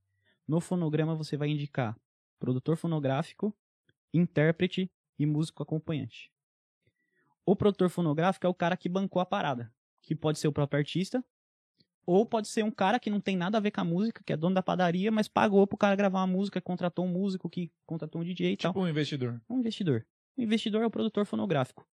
No 0.48 0.62
fonograma 0.62 1.16
você 1.16 1.36
vai 1.36 1.50
indicar 1.50 2.00
produtor 2.40 2.78
fonográfico, 2.78 3.54
intérprete 4.14 4.90
e 5.20 5.26
músico 5.26 5.62
acompanhante. 5.62 6.32
O 7.46 7.58
produtor 7.58 7.90
fonográfico 7.90 8.48
é 8.48 8.50
o 8.50 8.54
cara 8.54 8.78
que 8.78 8.88
bancou 8.88 9.22
a 9.22 9.26
parada, 9.26 9.70
que 10.02 10.16
pode 10.16 10.40
ser 10.40 10.48
o 10.48 10.54
próprio 10.54 10.78
artista, 10.78 11.22
ou 12.06 12.26
pode 12.26 12.48
ser 12.48 12.64
um 12.64 12.72
cara 12.72 13.00
que 13.00 13.10
não 13.10 13.20
tem 13.20 13.36
nada 13.36 13.58
a 13.58 13.62
ver 13.62 13.72
com 13.72 13.82
a 13.82 13.84
música, 13.84 14.24
que 14.24 14.34
é 14.34 14.38
dono 14.38 14.56
da 14.56 14.62
padaria, 14.64 15.12
mas 15.12 15.28
pagou 15.28 15.66
pro 15.66 15.78
cara 15.78 15.96
gravar 15.96 16.20
uma 16.20 16.28
música, 16.28 16.62
contratou 16.62 17.06
um 17.06 17.10
músico 17.10 17.50
que 17.50 17.72
contratou 17.86 18.22
um 18.22 18.24
DJ 18.24 18.54
e 18.54 18.58
Tipo 18.58 18.74
tal. 18.74 18.84
um 18.84 18.88
investidor. 18.88 19.42
Um 19.50 19.60
investidor. 19.60 20.06
O 20.38 20.42
investidor 20.42 20.84
é 20.84 20.86
o 20.86 20.92
produtor 20.92 21.26
fonográfico. 21.26 21.88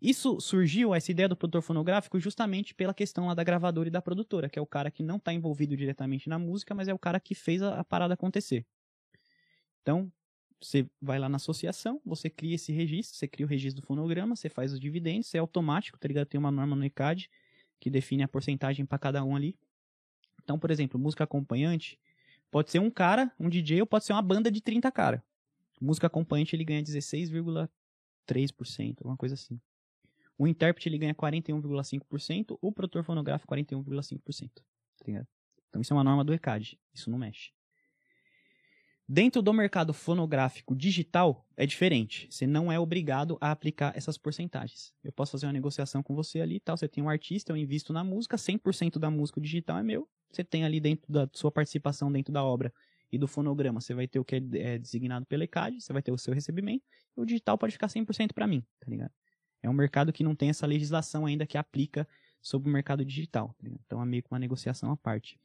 Isso 0.00 0.38
surgiu, 0.40 0.94
essa 0.94 1.10
ideia 1.10 1.28
do 1.28 1.36
produtor 1.36 1.62
fonográfico, 1.62 2.18
justamente 2.20 2.74
pela 2.74 2.92
questão 2.92 3.26
lá 3.26 3.34
da 3.34 3.42
gravadora 3.42 3.88
e 3.88 3.90
da 3.92 4.02
produtora, 4.02 4.50
que 4.50 4.58
é 4.58 4.62
o 4.62 4.66
cara 4.66 4.90
que 4.90 5.02
não 5.02 5.16
está 5.16 5.32
envolvido 5.32 5.76
diretamente 5.76 6.28
na 6.28 6.38
música, 6.38 6.74
mas 6.74 6.88
é 6.88 6.92
o 6.94 6.98
cara 6.98 7.18
que 7.18 7.34
fez 7.34 7.62
a, 7.62 7.80
a 7.80 7.84
parada 7.84 8.12
acontecer. 8.14 8.66
Então, 9.80 10.12
você 10.60 10.88
vai 11.00 11.18
lá 11.18 11.28
na 11.28 11.36
associação, 11.36 12.00
você 12.04 12.30
cria 12.30 12.54
esse 12.54 12.72
registro, 12.72 13.16
você 13.16 13.28
cria 13.28 13.46
o 13.46 13.48
registro 13.48 13.80
do 13.82 13.86
fonograma, 13.86 14.34
você 14.34 14.48
faz 14.48 14.72
os 14.72 14.80
dividendos, 14.80 15.34
é 15.34 15.38
automático, 15.38 15.98
tá 15.98 16.08
ligado? 16.08 16.26
Tem 16.26 16.38
uma 16.38 16.50
norma 16.50 16.74
no 16.74 16.84
ICAD 16.84 17.28
que 17.80 17.90
define 17.90 18.22
a 18.22 18.28
porcentagem 18.28 18.86
para 18.86 18.98
cada 18.98 19.24
um 19.24 19.36
ali. 19.36 19.56
Então, 20.42 20.58
por 20.58 20.70
exemplo, 20.70 20.98
música 20.98 21.24
acompanhante 21.24 21.98
pode 22.50 22.70
ser 22.70 22.78
um 22.78 22.90
cara, 22.90 23.32
um 23.38 23.48
DJ, 23.48 23.80
ou 23.80 23.86
pode 23.86 24.04
ser 24.04 24.12
uma 24.12 24.22
banda 24.22 24.50
de 24.50 24.60
30 24.60 24.90
cara. 24.92 25.24
Música 25.80 26.06
acompanhante 26.06 26.54
ele 26.54 26.64
ganha 26.64 26.82
16,3%, 26.82 28.98
alguma 28.98 29.16
coisa 29.16 29.34
assim. 29.34 29.60
O 30.36 30.46
intérprete 30.46 30.88
ele 30.88 30.98
ganha 30.98 31.14
41,5%, 31.14 32.58
o 32.60 32.72
produtor 32.72 33.04
fonográfico 33.04 33.54
41,5%. 33.54 34.50
Tá? 34.54 34.62
Então 35.68 35.80
isso 35.80 35.92
é 35.92 35.96
uma 35.96 36.04
norma 36.04 36.24
do 36.24 36.32
ECAD, 36.32 36.78
isso 36.92 37.10
não 37.10 37.18
mexe. 37.18 37.52
Dentro 39.06 39.42
do 39.42 39.52
mercado 39.52 39.92
fonográfico 39.92 40.74
digital 40.74 41.46
é 41.56 41.66
diferente. 41.66 42.26
Você 42.30 42.46
não 42.46 42.72
é 42.72 42.78
obrigado 42.78 43.36
a 43.38 43.50
aplicar 43.50 43.92
essas 43.94 44.16
porcentagens. 44.16 44.94
Eu 45.04 45.12
posso 45.12 45.32
fazer 45.32 45.44
uma 45.44 45.52
negociação 45.52 46.02
com 46.02 46.14
você 46.14 46.40
ali 46.40 46.56
e 46.56 46.60
tal. 46.60 46.74
Você 46.74 46.88
tem 46.88 47.04
um 47.04 47.08
artista, 47.10 47.52
eu 47.52 47.56
invisto 47.56 47.92
na 47.92 48.02
música, 48.02 48.38
100% 48.38 48.98
da 48.98 49.10
música 49.10 49.40
digital 49.40 49.78
é 49.78 49.82
meu. 49.82 50.08
Você 50.30 50.42
tem 50.42 50.64
ali 50.64 50.80
dentro 50.80 51.12
da 51.12 51.28
sua 51.34 51.52
participação 51.52 52.10
dentro 52.10 52.32
da 52.32 52.42
obra 52.42 52.72
e 53.12 53.18
do 53.18 53.28
fonograma, 53.28 53.80
você 53.80 53.94
vai 53.94 54.08
ter 54.08 54.18
o 54.18 54.24
que 54.24 54.36
é, 54.36 54.42
é 54.54 54.78
designado 54.78 55.24
pela 55.26 55.44
ECAD, 55.44 55.80
você 55.80 55.92
vai 55.92 56.02
ter 56.02 56.10
o 56.10 56.18
seu 56.18 56.34
recebimento, 56.34 56.82
e 57.16 57.20
o 57.20 57.24
digital 57.24 57.56
pode 57.56 57.72
ficar 57.72 57.86
100% 57.86 58.32
para 58.32 58.44
mim, 58.44 58.64
tá 58.80 58.90
ligado? 58.90 59.12
É 59.62 59.70
um 59.70 59.72
mercado 59.72 60.12
que 60.12 60.24
não 60.24 60.34
tem 60.34 60.50
essa 60.50 60.66
legislação 60.66 61.24
ainda 61.24 61.46
que 61.46 61.56
aplica 61.56 62.08
sobre 62.42 62.68
o 62.68 62.72
mercado 62.72 63.04
digital. 63.04 63.54
Tá 63.62 63.70
então 63.86 64.02
é 64.02 64.04
meio 64.04 64.22
que 64.22 64.32
uma 64.32 64.38
negociação 64.38 64.90
à 64.90 64.96
parte. 64.96 65.38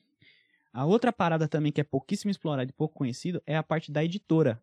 A 0.71 0.85
outra 0.85 1.11
parada 1.11 1.47
também 1.47 1.71
que 1.71 1.81
é 1.81 1.83
pouquíssimo 1.83 2.29
explorada 2.29 2.69
e 2.69 2.73
pouco 2.73 2.95
conhecido 2.95 3.41
é 3.45 3.55
a 3.55 3.63
parte 3.63 3.91
da 3.91 4.03
editora. 4.03 4.61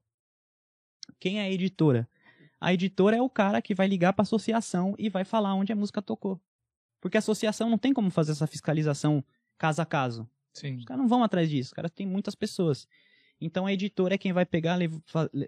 Quem 1.19 1.41
é 1.41 1.43
a 1.43 1.51
editora? 1.51 2.09
A 2.61 2.73
editora 2.73 3.17
é 3.17 3.23
o 3.23 3.29
cara 3.29 3.61
que 3.61 3.75
vai 3.75 3.87
ligar 3.87 4.13
para 4.13 4.23
a 4.23 4.25
associação 4.25 4.95
e 4.99 5.09
vai 5.09 5.25
falar 5.25 5.55
onde 5.55 5.73
a 5.73 5.77
música 5.77 6.01
tocou. 6.01 6.41
Porque 7.01 7.17
a 7.17 7.21
associação 7.21 7.69
não 7.69 7.79
tem 7.79 7.93
como 7.93 8.11
fazer 8.11 8.33
essa 8.33 8.47
fiscalização 8.47 9.25
caso 9.59 9.83
a 9.83 9.87
caso. 9.87 10.29
Sim. 10.55 10.77
Os 10.77 10.85
caras 10.85 11.03
não 11.03 11.09
vão 11.09 11.23
atrás 11.23 11.51
disso, 11.51 11.69
os 11.69 11.75
caras 11.75 11.91
têm 11.91 12.07
muitas 12.07 12.35
pessoas. 12.35 12.89
Então 13.41 13.67
a 13.67 13.73
editora 13.73 14.15
é 14.15 14.19
quem 14.19 14.33
vai 14.33 14.47
pegar, 14.47 14.79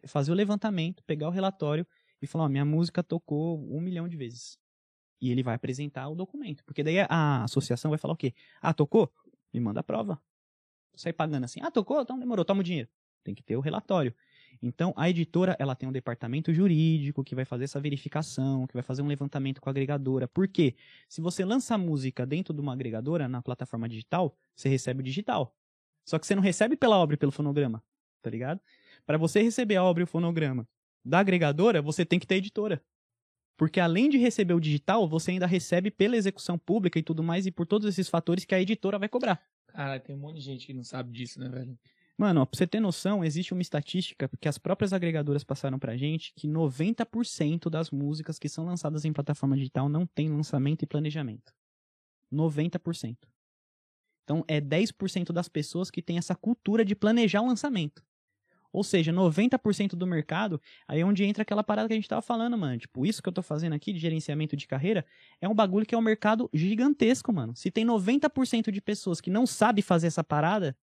fazer 0.07 0.31
o 0.31 0.35
levantamento, 0.35 1.03
pegar 1.05 1.29
o 1.29 1.33
relatório 1.33 1.87
e 2.21 2.27
falar: 2.27 2.45
ó, 2.45 2.49
minha 2.49 2.65
música 2.65 3.03
tocou 3.03 3.59
um 3.75 3.81
milhão 3.81 4.07
de 4.07 4.17
vezes. 4.17 4.59
E 5.21 5.31
ele 5.31 5.43
vai 5.43 5.55
apresentar 5.55 6.09
o 6.09 6.15
documento. 6.15 6.63
Porque 6.65 6.85
daí 6.85 7.01
a 7.01 7.45
associação 7.45 7.91
vai 7.91 7.99
falar 7.99 8.15
o 8.15 8.17
quê? 8.17 8.35
Ah, 8.61 8.75
tocou? 8.75 9.11
Me 9.53 9.59
manda 9.59 9.81
a 9.81 9.83
prova. 9.83 10.21
Sai 10.99 11.13
pagando 11.13 11.45
assim. 11.45 11.61
Ah, 11.63 11.71
tocou? 11.71 12.01
Então 12.01 12.19
demorou, 12.19 12.45
toma 12.45 12.61
o 12.61 12.65
dinheiro. 12.65 12.89
Tem 13.23 13.35
que 13.35 13.43
ter 13.43 13.57
o 13.57 13.61
relatório. 13.61 14.15
Então, 14.61 14.93
a 14.97 15.09
editora, 15.09 15.57
ela 15.59 15.77
tem 15.77 15.89
um 15.89 15.93
departamento 15.93 16.53
jurídico 16.53 17.23
que 17.23 17.35
vai 17.35 17.45
fazer 17.45 17.65
essa 17.65 17.81
verificação, 17.81 18.67
que 18.67 18.75
vai 18.75 18.83
fazer 18.83 19.03
um 19.03 19.07
levantamento 19.07 19.61
com 19.61 19.69
a 19.69 19.71
agregadora. 19.71 20.27
Por 20.27 20.49
quê? 20.49 20.75
Se 21.09 21.21
você 21.21 21.45
lança 21.45 21.79
música 21.79 22.27
dentro 22.27 22.53
de 22.53 22.61
uma 22.61 22.73
agregadora, 22.73 23.29
na 23.29 23.41
plataforma 23.41 23.89
digital, 23.89 24.37
você 24.57 24.69
recebe 24.69 25.01
o 25.01 25.05
digital. 25.05 25.55
Só 26.05 26.19
que 26.19 26.27
você 26.27 26.35
não 26.35 26.43
recebe 26.43 26.77
pela 26.77 26.99
obra 26.99 27.15
e 27.15 27.19
pelo 27.19 27.31
fonograma, 27.31 27.83
tá 28.21 28.31
ligado? 28.31 28.61
Para 29.07 29.17
você 29.17 29.41
receber 29.41 29.77
a 29.77 29.85
obra 29.85 30.03
e 30.03 30.05
o 30.05 30.07
fonograma 30.07 30.67
da 31.05 31.21
agregadora, 31.21 31.81
você 31.81 32.05
tem 32.05 32.19
que 32.19 32.27
ter 32.27 32.37
editora. 32.37 32.83
Porque 33.57 33.79
além 33.79 34.09
de 34.09 34.19
receber 34.19 34.55
o 34.55 34.61
digital, 34.61 35.09
você 35.09 35.33
ainda 35.33 35.47
recebe 35.47 35.91
pela 35.91 36.17
execução 36.17 36.59
pública 36.59 36.99
e 36.99 37.03
tudo 37.03 37.23
mais, 37.23 37.47
e 37.47 37.51
por 37.51 37.67
todos 37.67 37.89
esses 37.89 38.09
fatores 38.09 38.45
que 38.45 38.55
a 38.55 38.61
editora 38.61 38.99
vai 38.99 39.09
cobrar. 39.09 39.41
Cara, 39.69 40.01
tem 40.01 40.16
um 40.16 40.19
monte 40.19 40.37
de 40.37 40.43
gente 40.43 40.66
que 40.66 40.75
não 40.75 40.83
sabe 40.83 41.12
disso, 41.12 41.39
né, 41.39 41.49
velho? 41.49 41.79
Mano, 42.16 42.41
ó, 42.41 42.47
pra 42.47 42.59
você 42.59 42.66
ter 42.66 42.81
noção, 42.81 43.25
existe 43.25 43.53
uma 43.53 43.62
estatística 43.62 44.29
que 44.41 44.49
as 44.49 44.59
próprias 44.59 44.93
agregadoras 44.93 45.45
passaram 45.45 45.79
pra 45.79 45.97
gente 45.97 46.33
que 46.35 46.49
90% 46.49 47.71
das 47.71 47.93
músicas 47.93 48.41
que 48.41 48.49
são 48.49 48.64
lançadas 48.64 49.05
em 49.05 49.12
plataforma 49.12 49.57
digital 49.57 49.89
não 49.89 50.05
tem 50.05 50.29
lançamento 50.29 50.83
e 50.83 50.87
planejamento. 50.87 51.55
90%. 52.33 53.16
Então 54.25 54.45
é 54.49 54.61
10% 54.61 55.33
das 55.33 55.49
pessoas 55.49 55.91
que 55.91 56.03
têm 56.03 56.19
essa 56.19 56.35
cultura 56.35 56.85
de 56.85 56.97
planejar 56.97 57.41
o 57.41 57.47
lançamento. 57.47 58.05
Ou 58.73 58.85
seja, 58.85 59.12
90% 59.12 59.97
do 59.97 60.07
mercado, 60.07 60.61
aí 60.87 61.01
é 61.01 61.05
onde 61.05 61.25
entra 61.25 61.43
aquela 61.43 61.64
parada 61.64 61.89
que 61.89 61.95
a 61.95 61.97
gente 61.97 62.09
tava 62.09 62.23
falando, 62.23 62.57
mano. 62.57 62.79
Tipo, 62.79 63.07
isso 63.07 63.23
que 63.23 63.29
eu 63.29 63.33
tô 63.33 63.43
fazendo 63.43 63.73
aqui 63.73 63.93
de 63.93 63.99
gerenciamento 63.99 64.57
de 64.57 64.66
carreira 64.66 65.07
é 65.41 65.49
um 65.49 65.55
bagulho 65.55 65.87
que 65.87 65.95
é 65.95 65.99
um 65.99 66.03
mercado 66.03 66.51
gigantesco, 66.53 67.33
mano. 67.33 67.57
Se 67.57 67.71
tem 67.71 67.85
90% 67.85 68.71
de 68.71 68.81
pessoas 68.81 69.21
que 69.21 69.31
não 69.31 69.47
sabe 69.47 69.81
fazer 69.81 70.09
essa 70.09 70.23
parada, 70.23 70.77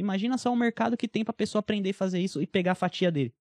Imagina 0.00 0.38
só 0.38 0.50
o 0.52 0.56
mercado 0.56 0.96
que 0.96 1.06
tem 1.06 1.24
pra 1.24 1.32
pessoa 1.32 1.60
aprender 1.60 1.90
a 1.90 1.94
fazer 1.94 2.20
isso 2.20 2.40
e 2.40 2.46
pegar 2.46 2.72
a 2.72 2.74
fatia 2.74 3.10
dele. 3.10 3.34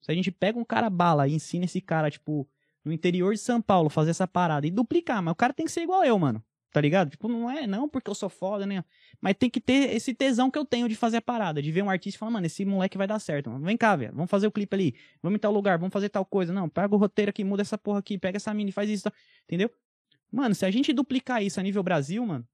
Se 0.00 0.10
a 0.10 0.14
gente 0.14 0.30
pega 0.30 0.58
um 0.58 0.64
cara 0.64 0.90
bala 0.90 1.28
e 1.28 1.34
ensina 1.34 1.64
esse 1.64 1.80
cara, 1.80 2.10
tipo, 2.10 2.48
no 2.84 2.92
interior 2.92 3.32
de 3.32 3.40
São 3.40 3.62
Paulo, 3.62 3.88
fazer 3.88 4.10
essa 4.10 4.26
parada 4.26 4.66
e 4.66 4.70
duplicar, 4.70 5.22
mas 5.22 5.32
o 5.32 5.36
cara 5.36 5.54
tem 5.54 5.64
que 5.64 5.72
ser 5.72 5.82
igual 5.82 6.04
eu, 6.04 6.18
mano. 6.18 6.44
Tá 6.74 6.80
ligado? 6.80 7.10
Tipo, 7.10 7.28
não 7.28 7.48
é 7.48 7.68
não 7.68 7.88
porque 7.88 8.10
eu 8.10 8.16
sou 8.16 8.28
foda, 8.28 8.66
né? 8.66 8.84
Mas 9.20 9.36
tem 9.38 9.48
que 9.48 9.60
ter 9.60 9.94
esse 9.94 10.12
tesão 10.12 10.50
que 10.50 10.58
eu 10.58 10.64
tenho 10.64 10.88
de 10.88 10.96
fazer 10.96 11.18
a 11.18 11.22
parada, 11.22 11.62
de 11.62 11.70
ver 11.70 11.82
um 11.82 11.88
artista 11.88 12.16
e 12.16 12.18
falar, 12.18 12.32
mano, 12.32 12.46
esse 12.46 12.64
moleque 12.64 12.98
vai 12.98 13.06
dar 13.06 13.20
certo, 13.20 13.48
mano. 13.48 13.64
Vem 13.64 13.76
cá, 13.76 13.94
velho. 13.94 14.12
Vamos 14.12 14.28
fazer 14.28 14.48
o 14.48 14.50
clipe 14.50 14.74
ali. 14.74 14.94
Vamos 15.22 15.36
em 15.36 15.38
tal 15.38 15.52
lugar, 15.52 15.78
vamos 15.78 15.92
fazer 15.92 16.08
tal 16.08 16.24
coisa. 16.24 16.52
Não, 16.52 16.68
pega 16.68 16.92
o 16.92 16.98
roteiro 16.98 17.30
aqui, 17.30 17.44
muda 17.44 17.62
essa 17.62 17.78
porra 17.78 18.00
aqui, 18.00 18.18
pega 18.18 18.38
essa 18.38 18.52
mini, 18.52 18.72
faz 18.72 18.90
isso. 18.90 19.04
Tá... 19.04 19.12
Entendeu? 19.44 19.70
Mano, 20.32 20.52
se 20.52 20.66
a 20.66 20.70
gente 20.72 20.92
duplicar 20.92 21.44
isso 21.44 21.60
a 21.60 21.62
nível 21.62 21.80
Brasil, 21.80 22.26
mano, 22.26 22.44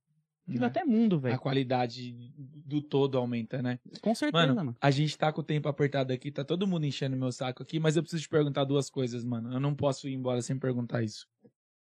né? 0.46 0.66
até 0.66 0.84
mundo, 0.84 1.18
velho. 1.18 1.34
A 1.34 1.38
qualidade 1.38 2.14
do 2.36 2.82
todo 2.82 3.16
aumenta, 3.16 3.62
né? 3.62 3.78
Com 4.02 4.14
certeza, 4.14 4.48
mano, 4.48 4.54
mano, 4.54 4.76
A 4.82 4.90
gente 4.90 5.16
tá 5.16 5.32
com 5.32 5.40
o 5.40 5.44
tempo 5.44 5.66
apertado 5.66 6.12
aqui, 6.12 6.30
tá 6.30 6.44
todo 6.44 6.66
mundo 6.66 6.84
enchendo 6.84 7.16
meu 7.16 7.32
saco 7.32 7.62
aqui, 7.62 7.80
mas 7.80 7.96
eu 7.96 8.02
preciso 8.02 8.22
te 8.24 8.28
perguntar 8.28 8.64
duas 8.64 8.90
coisas, 8.90 9.24
mano. 9.24 9.50
Eu 9.50 9.60
não 9.60 9.74
posso 9.74 10.06
ir 10.06 10.12
embora 10.12 10.42
sem 10.42 10.58
perguntar 10.58 11.02
isso. 11.02 11.26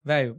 Velho, 0.04 0.38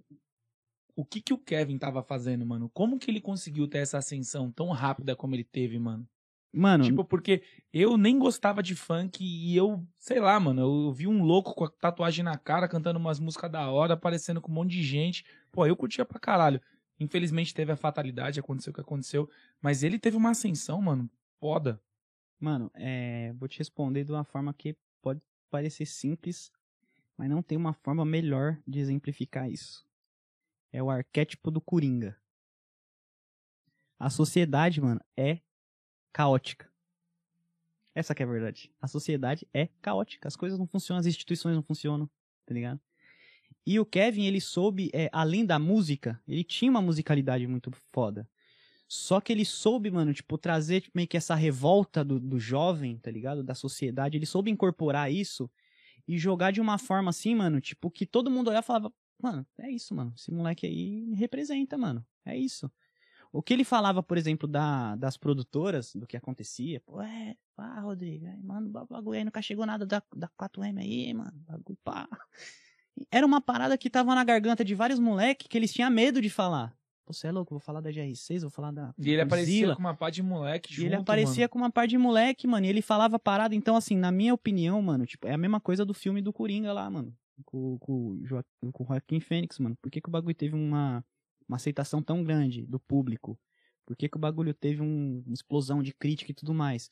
o 1.00 1.06
que 1.06 1.22
que 1.22 1.34
o 1.34 1.38
Kevin 1.38 1.78
tava 1.78 2.04
fazendo, 2.04 2.46
mano? 2.46 2.70
Como 2.74 3.00
que 3.00 3.10
ele 3.10 3.22
conseguiu 3.22 3.70
ter 3.70 3.78
essa 3.78 3.98
ascensão 3.98 4.52
tão 4.52 4.70
rápida 4.72 5.16
como 5.16 5.34
ele 5.34 5.46
teve, 5.46 5.80
mano? 5.80 6.06
Mano. 6.52 6.84
Tipo, 6.84 7.06
porque 7.06 7.42
eu 7.72 7.96
nem 7.96 8.20
gostava 8.20 8.62
de 8.62 8.76
funk 8.76 9.24
e 9.24 9.56
eu, 9.56 9.82
sei 9.98 10.20
lá, 10.20 10.38
mano, 10.38 10.62
eu 10.62 10.92
vi 10.92 11.08
um 11.08 11.24
louco 11.24 11.56
com 11.56 11.64
a 11.64 11.70
tatuagem 11.70 12.26
na 12.26 12.38
cara, 12.38 12.68
cantando 12.68 13.00
umas 13.00 13.18
músicas 13.18 13.50
da 13.50 13.70
hora, 13.70 13.94
aparecendo 13.94 14.42
com 14.42 14.52
um 14.52 14.56
monte 14.56 14.72
de 14.72 14.84
gente. 14.84 15.24
Pô, 15.54 15.66
eu 15.66 15.74
curtia 15.74 16.04
pra 16.04 16.20
caralho. 16.20 16.60
Infelizmente 17.00 17.54
teve 17.54 17.72
a 17.72 17.78
fatalidade, 17.78 18.42
aconteceu 18.42 18.72
o 18.72 18.74
que 18.74 18.82
aconteceu. 18.82 19.30
Mas 19.62 19.84
ele 19.84 19.98
teve 19.98 20.18
uma 20.18 20.32
ascensão, 20.32 20.82
mano, 20.82 21.10
foda. 21.40 21.82
Mano, 22.38 22.70
é, 22.74 23.32
vou 23.38 23.48
te 23.48 23.58
responder 23.58 24.04
de 24.04 24.12
uma 24.12 24.26
forma 24.26 24.54
que 24.54 24.76
pode 25.02 25.22
parecer 25.50 25.86
simples, 25.86 26.52
mas 27.16 27.30
não 27.30 27.42
tem 27.42 27.58
uma 27.58 27.74
forma 27.74 28.04
melhor 28.04 28.58
de 28.68 28.80
exemplificar 28.80 29.50
isso. 29.50 29.89
É 30.72 30.82
o 30.82 30.90
arquétipo 30.90 31.50
do 31.50 31.60
Coringa. 31.60 32.18
A 33.98 34.10
sociedade, 34.10 34.80
mano, 34.80 35.02
é 35.18 35.40
caótica. 36.14 36.70
Essa 37.94 38.16
que 38.16 38.24
é 38.24 38.26
a 38.26 38.30
verdade. 38.30 38.72
A 38.82 38.88
sociedade 38.88 39.48
é 39.54 39.68
caótica. 39.82 40.28
As 40.28 40.36
coisas 40.36 40.58
não 40.58 40.68
funcionam, 40.68 41.00
as 41.00 41.06
instituições 41.06 41.56
não 41.56 41.64
funcionam, 41.64 42.10
tá 42.46 42.54
ligado? 42.54 42.80
E 43.66 43.80
o 43.80 43.86
Kevin, 43.86 44.26
ele 44.26 44.40
soube, 44.40 44.90
é, 44.94 45.10
além 45.12 45.46
da 45.46 45.60
música, 45.60 46.22
ele 46.28 46.44
tinha 46.44 46.72
uma 46.72 46.82
musicalidade 46.82 47.46
muito 47.46 47.72
foda. 47.92 48.28
Só 48.88 49.22
que 49.22 49.32
ele 49.32 49.46
soube, 49.46 49.92
mano, 49.92 50.14
tipo, 50.14 50.38
trazer 50.38 50.90
meio 50.96 51.08
que 51.08 51.18
essa 51.18 51.36
revolta 51.36 52.04
do, 52.04 52.20
do 52.20 52.40
jovem, 52.40 52.98
tá 52.98 53.12
ligado? 53.12 53.44
Da 53.44 53.54
sociedade. 53.54 54.18
Ele 54.18 54.26
soube 54.26 54.50
incorporar 54.50 55.12
isso 55.12 55.50
e 56.08 56.18
jogar 56.18 56.52
de 56.52 56.60
uma 56.60 56.80
forma 56.80 57.12
assim, 57.12 57.36
mano, 57.36 57.62
tipo, 57.62 57.92
que 57.92 58.06
todo 58.06 58.32
mundo 58.32 58.48
olhava 58.48 58.66
e 58.66 58.68
falava, 58.68 58.94
mano, 59.22 59.46
é 59.58 59.70
isso, 59.70 59.94
mano. 59.96 60.14
Esse 60.16 60.32
moleque 60.32 60.66
aí 60.66 61.06
me 61.06 61.16
representa, 61.16 61.78
mano. 61.78 62.06
É 62.26 62.38
isso. 62.38 62.72
O 63.32 63.44
que 63.44 63.54
ele 63.54 63.64
falava, 63.64 64.02
por 64.02 64.18
exemplo, 64.18 64.48
da, 64.48 64.96
das 64.96 65.16
produtoras, 65.16 65.94
do 65.96 66.08
que 66.08 66.18
acontecia, 66.18 66.80
pô, 66.82 67.00
é, 67.00 67.36
pá, 67.56 67.80
Rodrigo, 67.80 68.26
mano, 68.44 68.70
bagulho 68.70 69.18
aí 69.20 69.24
nunca 69.24 69.42
chegou 69.42 69.68
nada 69.68 69.86
da, 69.86 70.02
da 70.16 70.28
4M 70.30 70.80
aí, 70.80 71.14
mano, 71.14 71.34
bagulho, 71.48 71.78
pá 71.84 72.10
era 73.12 73.26
uma 73.26 73.40
parada 73.40 73.78
que 73.78 73.90
tava 73.90 74.14
na 74.14 74.24
garganta 74.24 74.66
de 74.66 74.76
vários 74.76 75.00
moleques 75.00 75.48
que 75.48 75.58
eles 75.58 75.72
tinham 75.72 75.90
medo 75.90 76.22
de 76.22 76.30
falar. 76.30 76.76
Você 77.06 77.28
é 77.28 77.32
louco, 77.32 77.56
vou 77.56 77.60
falar 77.60 77.82
da 77.82 77.90
GR6, 77.90 78.42
vou 78.42 78.52
falar 78.52 78.72
da. 78.72 78.94
E 78.98 79.10
ele 79.10 79.22
aparecia 79.22 79.74
com 79.74 79.80
uma 79.80 79.96
par 79.96 80.12
de 80.12 80.22
moleque 80.22 80.72
junto, 80.72 80.84
E 80.84 80.86
ele 80.86 80.96
aparecia 80.96 81.44
mano. 81.44 81.50
com 81.50 81.58
uma 81.58 81.72
par 81.72 81.88
de 81.88 81.98
moleque, 81.98 82.46
mano. 82.46 82.68
E 82.68 82.70
ele 82.70 82.84
falava 82.84 83.18
parada. 83.18 83.56
Então, 83.56 83.76
assim, 83.76 83.98
na 83.98 84.12
minha 84.12 84.32
opinião, 84.32 84.80
mano, 84.80 85.08
tipo, 85.08 85.28
é 85.28 85.34
a 85.34 85.38
mesma 85.38 85.60
coisa 85.60 85.84
do 85.84 85.94
filme 85.94 86.22
do 86.22 86.32
Coringa 86.32 86.72
lá, 86.72 86.88
mano. 86.88 87.16
Com, 87.46 87.78
com, 87.80 88.22
com 88.72 88.84
o 88.84 88.88
Joaquim 88.88 89.20
Fênix, 89.20 89.60
mano. 89.60 89.76
Por 89.82 89.90
que, 89.92 90.02
que 90.02 90.10
o 90.10 90.12
bagulho 90.12 90.36
teve 90.36 90.56
uma, 90.56 91.04
uma 91.48 91.58
aceitação 91.58 92.02
tão 92.02 92.24
grande 92.24 92.66
do 92.66 92.80
público? 92.80 93.40
Por 93.86 93.96
que, 93.96 94.08
que 94.08 94.18
o 94.18 94.20
bagulho 94.20 94.54
teve 94.54 94.82
um, 94.82 95.24
uma 95.26 95.34
explosão 95.34 95.82
de 95.82 95.94
crítica 95.94 96.32
e 96.32 96.36
tudo 96.36 96.54
mais? 96.54 96.90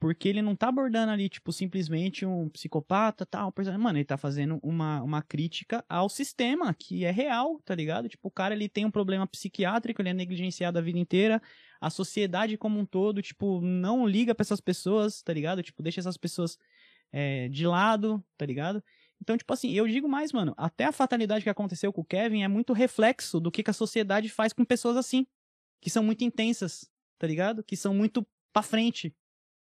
Porque 0.00 0.28
ele 0.28 0.40
não 0.40 0.54
tá 0.54 0.68
abordando 0.68 1.10
ali, 1.10 1.28
tipo, 1.28 1.52
simplesmente 1.52 2.24
um 2.24 2.48
psicopata, 2.48 3.26
tal. 3.26 3.52
Mano, 3.78 3.98
ele 3.98 4.04
tá 4.04 4.16
fazendo 4.16 4.60
uma, 4.62 5.02
uma 5.02 5.20
crítica 5.20 5.84
ao 5.88 6.08
sistema, 6.08 6.72
que 6.72 7.04
é 7.04 7.10
real, 7.10 7.60
tá 7.64 7.74
ligado? 7.74 8.08
Tipo, 8.08 8.28
o 8.28 8.30
cara, 8.30 8.54
ele 8.54 8.68
tem 8.68 8.84
um 8.84 8.90
problema 8.92 9.26
psiquiátrico, 9.26 10.00
ele 10.00 10.10
é 10.10 10.14
negligenciado 10.14 10.78
a 10.78 10.82
vida 10.82 11.00
inteira. 11.00 11.42
A 11.80 11.90
sociedade 11.90 12.56
como 12.56 12.78
um 12.78 12.86
todo, 12.86 13.20
tipo, 13.20 13.60
não 13.60 14.06
liga 14.06 14.32
pra 14.34 14.42
essas 14.42 14.60
pessoas, 14.60 15.20
tá 15.20 15.32
ligado? 15.32 15.64
Tipo, 15.64 15.82
deixa 15.82 15.98
essas 15.98 16.16
pessoas 16.16 16.56
é, 17.10 17.48
de 17.48 17.66
lado, 17.66 18.24
tá 18.36 18.46
ligado? 18.46 18.82
Então, 19.20 19.36
tipo 19.36 19.52
assim, 19.52 19.70
eu 19.72 19.86
digo 19.86 20.08
mais, 20.08 20.32
mano, 20.32 20.54
até 20.56 20.84
a 20.84 20.92
fatalidade 20.92 21.42
que 21.42 21.50
aconteceu 21.50 21.92
com 21.92 22.00
o 22.00 22.04
Kevin 22.04 22.42
é 22.42 22.48
muito 22.48 22.72
reflexo 22.72 23.40
do 23.40 23.50
que, 23.50 23.62
que 23.62 23.70
a 23.70 23.74
sociedade 23.74 24.28
faz 24.28 24.52
com 24.52 24.64
pessoas 24.64 24.96
assim, 24.96 25.26
que 25.80 25.90
são 25.90 26.02
muito 26.02 26.24
intensas, 26.24 26.90
tá 27.18 27.26
ligado? 27.26 27.62
Que 27.62 27.76
são 27.76 27.92
muito 27.92 28.26
pra 28.52 28.62
frente, 28.62 29.14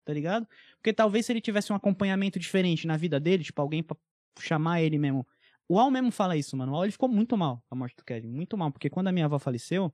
tá 0.04 0.14
ligado? 0.14 0.48
Porque 0.78 0.94
talvez 0.94 1.26
se 1.26 1.32
ele 1.32 1.42
tivesse 1.42 1.72
um 1.72 1.76
acompanhamento 1.76 2.38
diferente 2.38 2.86
na 2.86 2.98
vida 2.98 3.20
dele, 3.20 3.44
tipo, 3.44 3.62
alguém 3.62 3.82
pra 3.82 3.98
chamar 4.40 4.82
ele 4.82 4.98
mesmo. 4.98 5.26
O 5.68 5.80
Al 5.80 5.90
mesmo 5.90 6.12
fala 6.12 6.38
isso, 6.38 6.56
mano. 6.56 6.74
O 6.74 6.76
Al 6.76 6.84
ele 6.84 6.92
ficou 6.92 7.10
muito 7.10 7.36
mal 7.36 7.64
a 7.70 7.76
morte 7.76 7.96
do 7.96 8.04
Kevin, 8.04 8.30
muito 8.30 8.58
mal, 8.58 8.72
porque 8.72 8.90
quando 8.90 9.08
a 9.08 9.12
minha 9.12 9.26
avó 9.26 9.40
faleceu, 9.40 9.94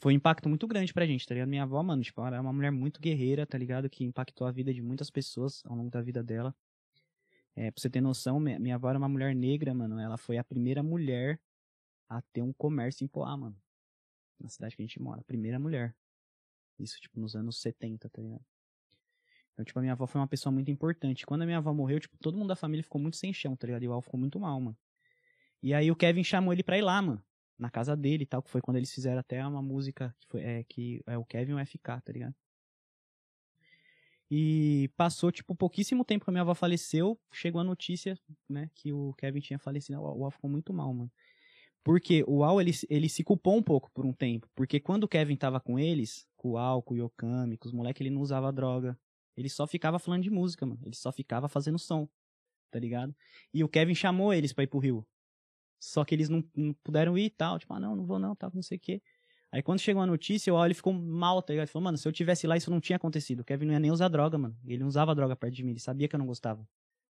foi 0.00 0.12
um 0.12 0.16
impacto 0.16 0.48
muito 0.48 0.66
grande 0.66 0.92
pra 0.92 1.06
gente, 1.06 1.26
tá 1.26 1.34
ligado? 1.34 1.48
Minha 1.48 1.64
avó, 1.64 1.82
mano, 1.82 2.02
tipo, 2.02 2.20
ela 2.20 2.36
era 2.36 2.40
uma 2.40 2.52
mulher 2.52 2.70
muito 2.70 3.00
guerreira, 3.00 3.46
tá 3.46 3.58
ligado? 3.58 3.88
Que 3.90 4.04
impactou 4.04 4.46
a 4.46 4.52
vida 4.52 4.72
de 4.72 4.80
muitas 4.82 5.10
pessoas 5.10 5.62
ao 5.64 5.76
longo 5.76 5.90
da 5.90 6.00
vida 6.00 6.22
dela. 6.22 6.54
É, 7.60 7.72
pra 7.72 7.80
você 7.80 7.90
ter 7.90 8.00
noção, 8.00 8.38
minha, 8.38 8.56
minha 8.56 8.76
avó 8.76 8.88
era 8.88 8.96
uma 8.96 9.08
mulher 9.08 9.34
negra, 9.34 9.74
mano. 9.74 9.98
Ela 9.98 10.16
foi 10.16 10.38
a 10.38 10.44
primeira 10.44 10.80
mulher 10.80 11.40
a 12.08 12.22
ter 12.22 12.40
um 12.40 12.52
comércio 12.52 13.04
em 13.04 13.08
Poá, 13.08 13.36
mano. 13.36 13.60
Na 14.38 14.48
cidade 14.48 14.76
que 14.76 14.82
a 14.82 14.86
gente 14.86 15.02
mora. 15.02 15.24
Primeira 15.24 15.58
mulher. 15.58 15.92
Isso, 16.78 17.00
tipo, 17.00 17.18
nos 17.18 17.34
anos 17.34 17.60
70, 17.60 18.08
tá 18.08 18.22
ligado? 18.22 18.44
Então, 19.52 19.64
tipo, 19.64 19.76
a 19.76 19.82
minha 19.82 19.92
avó 19.92 20.06
foi 20.06 20.20
uma 20.20 20.28
pessoa 20.28 20.52
muito 20.52 20.70
importante. 20.70 21.26
Quando 21.26 21.42
a 21.42 21.46
minha 21.46 21.58
avó 21.58 21.74
morreu, 21.74 21.98
tipo, 21.98 22.16
todo 22.18 22.38
mundo 22.38 22.46
da 22.46 22.54
família 22.54 22.84
ficou 22.84 23.00
muito 23.00 23.16
sem 23.16 23.32
chão, 23.32 23.56
tá 23.56 23.66
ligado? 23.66 23.82
E 23.82 23.88
o 23.88 23.92
Al 23.92 24.02
ficou 24.02 24.20
muito 24.20 24.38
mal, 24.38 24.60
mano. 24.60 24.78
E 25.60 25.74
aí 25.74 25.90
o 25.90 25.96
Kevin 25.96 26.22
chamou 26.22 26.52
ele 26.52 26.62
pra 26.62 26.78
ir 26.78 26.82
lá, 26.82 27.02
mano. 27.02 27.20
Na 27.58 27.68
casa 27.68 27.96
dele 27.96 28.22
e 28.22 28.26
tal, 28.26 28.40
que 28.40 28.50
foi 28.50 28.60
quando 28.60 28.76
eles 28.76 28.94
fizeram 28.94 29.18
até 29.18 29.44
uma 29.44 29.60
música 29.60 30.14
que 30.20 30.28
foi 30.28 30.42
é, 30.42 30.62
que 30.62 31.02
é 31.08 31.18
o 31.18 31.24
Kevin 31.24 31.54
o 31.54 31.66
FK, 31.66 32.00
tá 32.02 32.12
ligado? 32.12 32.36
E 34.30 34.90
passou, 34.96 35.32
tipo, 35.32 35.54
pouquíssimo 35.54 36.04
tempo 36.04 36.24
que 36.24 36.30
a 36.30 36.32
minha 36.32 36.42
avó 36.42 36.54
faleceu, 36.54 37.18
chegou 37.32 37.60
a 37.60 37.64
notícia, 37.64 38.18
né, 38.48 38.70
que 38.74 38.92
o 38.92 39.14
Kevin 39.14 39.40
tinha 39.40 39.58
falecido. 39.58 40.00
O 40.00 40.24
Al 40.24 40.30
ficou 40.30 40.50
muito 40.50 40.72
mal, 40.72 40.92
mano. 40.92 41.10
Porque 41.82 42.22
o 42.26 42.44
Al, 42.44 42.60
ele, 42.60 42.72
ele 42.90 43.08
se 43.08 43.24
culpou 43.24 43.56
um 43.56 43.62
pouco 43.62 43.90
por 43.92 44.04
um 44.04 44.12
tempo. 44.12 44.46
Porque 44.54 44.78
quando 44.78 45.04
o 45.04 45.08
Kevin 45.08 45.36
tava 45.36 45.58
com 45.58 45.78
eles, 45.78 46.28
com 46.36 46.50
o 46.50 46.58
Al, 46.58 46.82
com 46.82 46.92
o 46.92 46.96
Yokami, 46.98 47.56
com 47.56 47.66
os 47.66 47.72
moleques, 47.72 48.00
ele 48.02 48.10
não 48.10 48.20
usava 48.20 48.52
droga. 48.52 48.98
Ele 49.34 49.48
só 49.48 49.66
ficava 49.66 49.98
falando 49.98 50.22
de 50.22 50.30
música, 50.30 50.66
mano. 50.66 50.80
Ele 50.84 50.94
só 50.94 51.10
ficava 51.10 51.48
fazendo 51.48 51.78
som, 51.78 52.06
tá 52.70 52.78
ligado? 52.78 53.16
E 53.54 53.64
o 53.64 53.68
Kevin 53.68 53.94
chamou 53.94 54.34
eles 54.34 54.52
pra 54.52 54.64
ir 54.64 54.66
pro 54.66 54.78
Rio. 54.78 55.06
Só 55.80 56.04
que 56.04 56.14
eles 56.14 56.28
não, 56.28 56.44
não 56.54 56.74
puderam 56.84 57.16
ir 57.16 57.26
e 57.26 57.30
tal. 57.30 57.58
Tipo, 57.58 57.72
ah, 57.72 57.80
não, 57.80 57.96
não 57.96 58.04
vou 58.04 58.18
não, 58.18 58.36
tal, 58.36 58.50
não 58.52 58.62
sei 58.62 58.76
o 58.76 58.80
quê. 58.80 59.00
Aí 59.50 59.62
quando 59.62 59.80
chegou 59.80 60.02
a 60.02 60.06
notícia, 60.06 60.52
o 60.52 60.64
ele 60.64 60.74
ficou 60.74 60.92
mal, 60.92 61.40
tá 61.40 61.52
ligado? 61.52 61.64
Ele 61.64 61.72
falou, 61.72 61.84
mano, 61.84 61.96
se 61.96 62.06
eu 62.06 62.12
tivesse 62.12 62.46
lá, 62.46 62.56
isso 62.56 62.70
não 62.70 62.80
tinha 62.80 62.96
acontecido. 62.96 63.40
O 63.40 63.44
Kevin 63.44 63.66
não 63.66 63.72
ia 63.72 63.80
nem 63.80 63.90
usar 63.90 64.08
droga, 64.08 64.36
mano. 64.36 64.56
Ele 64.64 64.78
não 64.78 64.88
usava 64.88 65.14
droga 65.14 65.34
perto 65.34 65.54
de 65.54 65.62
mim, 65.62 65.70
ele 65.70 65.80
sabia 65.80 66.06
que 66.06 66.14
eu 66.14 66.18
não 66.18 66.26
gostava. 66.26 66.66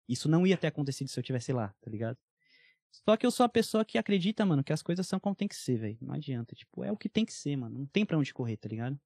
Isso 0.08 0.30
não 0.30 0.46
ia 0.46 0.58
ter 0.58 0.68
acontecido 0.68 1.08
se 1.08 1.20
eu 1.20 1.24
tivesse 1.24 1.52
lá, 1.52 1.74
tá 1.82 1.90
ligado? 1.90 2.18
Só 2.92 3.16
que 3.16 3.26
eu 3.26 3.32
sou 3.32 3.44
a 3.46 3.50
pessoa 3.50 3.86
que 3.86 3.98
acredita, 3.98 4.46
mano, 4.46 4.64
que 4.64 4.74
as 4.74 4.82
coisas 4.82 5.08
são 5.08 5.20
como 5.20 5.36
tem 5.36 5.48
que 5.48 5.56
ser, 5.56 5.78
velho. 5.78 5.98
Não 6.02 6.14
adianta. 6.14 6.56
Tipo, 6.56 6.84
é 6.84 6.92
o 6.92 6.98
que 6.98 7.08
tem 7.08 7.26
que 7.26 7.34
ser, 7.34 7.56
mano. 7.56 7.80
Não 7.80 7.86
tem 7.86 8.06
pra 8.06 8.18
onde 8.18 8.34
correr, 8.34 8.58
tá 8.58 8.68
ligado? 8.68 9.00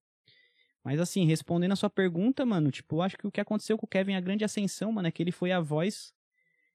Mas 0.83 0.99
assim, 0.99 1.25
respondendo 1.25 1.71
a 1.71 1.75
sua 1.75 1.89
pergunta, 1.89 2.45
mano, 2.45 2.69
tipo, 2.69 3.01
acho 3.01 3.17
que 3.17 3.25
o 3.25 3.31
que 3.31 3.39
aconteceu 3.39 3.77
com 3.77 3.85
o 3.85 3.89
Kevin, 3.89 4.15
a 4.15 4.21
grande 4.21 4.43
ascensão, 4.43 4.91
mano, 4.91 5.07
é 5.07 5.11
que 5.11 5.23
ele 5.23 5.31
foi 5.31 5.51
a 5.51 5.59
voz 5.61 6.13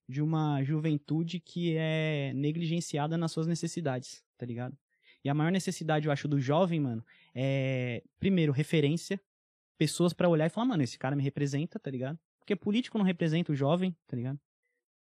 de 0.08 0.22
uma 0.22 0.62
juventude 0.62 1.38
que 1.40 1.76
é 1.76 2.32
negligenciada 2.34 3.18
nas 3.18 3.32
suas 3.32 3.46
necessidades, 3.46 4.24
tá 4.38 4.46
ligado? 4.46 4.76
E 5.24 5.28
a 5.28 5.35
maior 5.35 5.51
necessidade, 5.51 6.07
eu 6.07 6.12
acho, 6.12 6.28
do 6.28 6.40
jovem, 6.40 6.81
mano, 6.81 7.05
é, 7.35 8.03
primeiro, 8.20 8.53
referência, 8.53 9.20
pessoas 9.77 10.12
para 10.12 10.28
olhar 10.28 10.47
e 10.47 10.51
falar, 10.51 10.66
mano, 10.66 10.82
esse 10.82 10.99
cara 10.99 11.16
me 11.16 11.23
representa, 11.23 11.78
tá 11.78 11.90
ligado? 11.90 12.19
Porque 12.39 12.57
político 12.57 12.99
não 12.99 13.05
representa 13.05 13.53
o 13.53 13.55
jovem, 13.55 13.97
tá 14.07 14.16
ligado? 14.16 14.40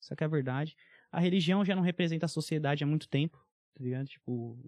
Isso 0.00 0.12
é 0.12 0.16
que 0.16 0.24
é 0.24 0.26
a 0.26 0.30
verdade. 0.30 0.76
A 1.10 1.20
religião 1.20 1.64
já 1.64 1.74
não 1.74 1.82
representa 1.82 2.26
a 2.26 2.28
sociedade 2.28 2.84
há 2.84 2.86
muito 2.86 3.08
tempo, 3.08 3.38
tá 3.74 3.82
ligado? 3.82 4.06
Tipo, 4.06 4.58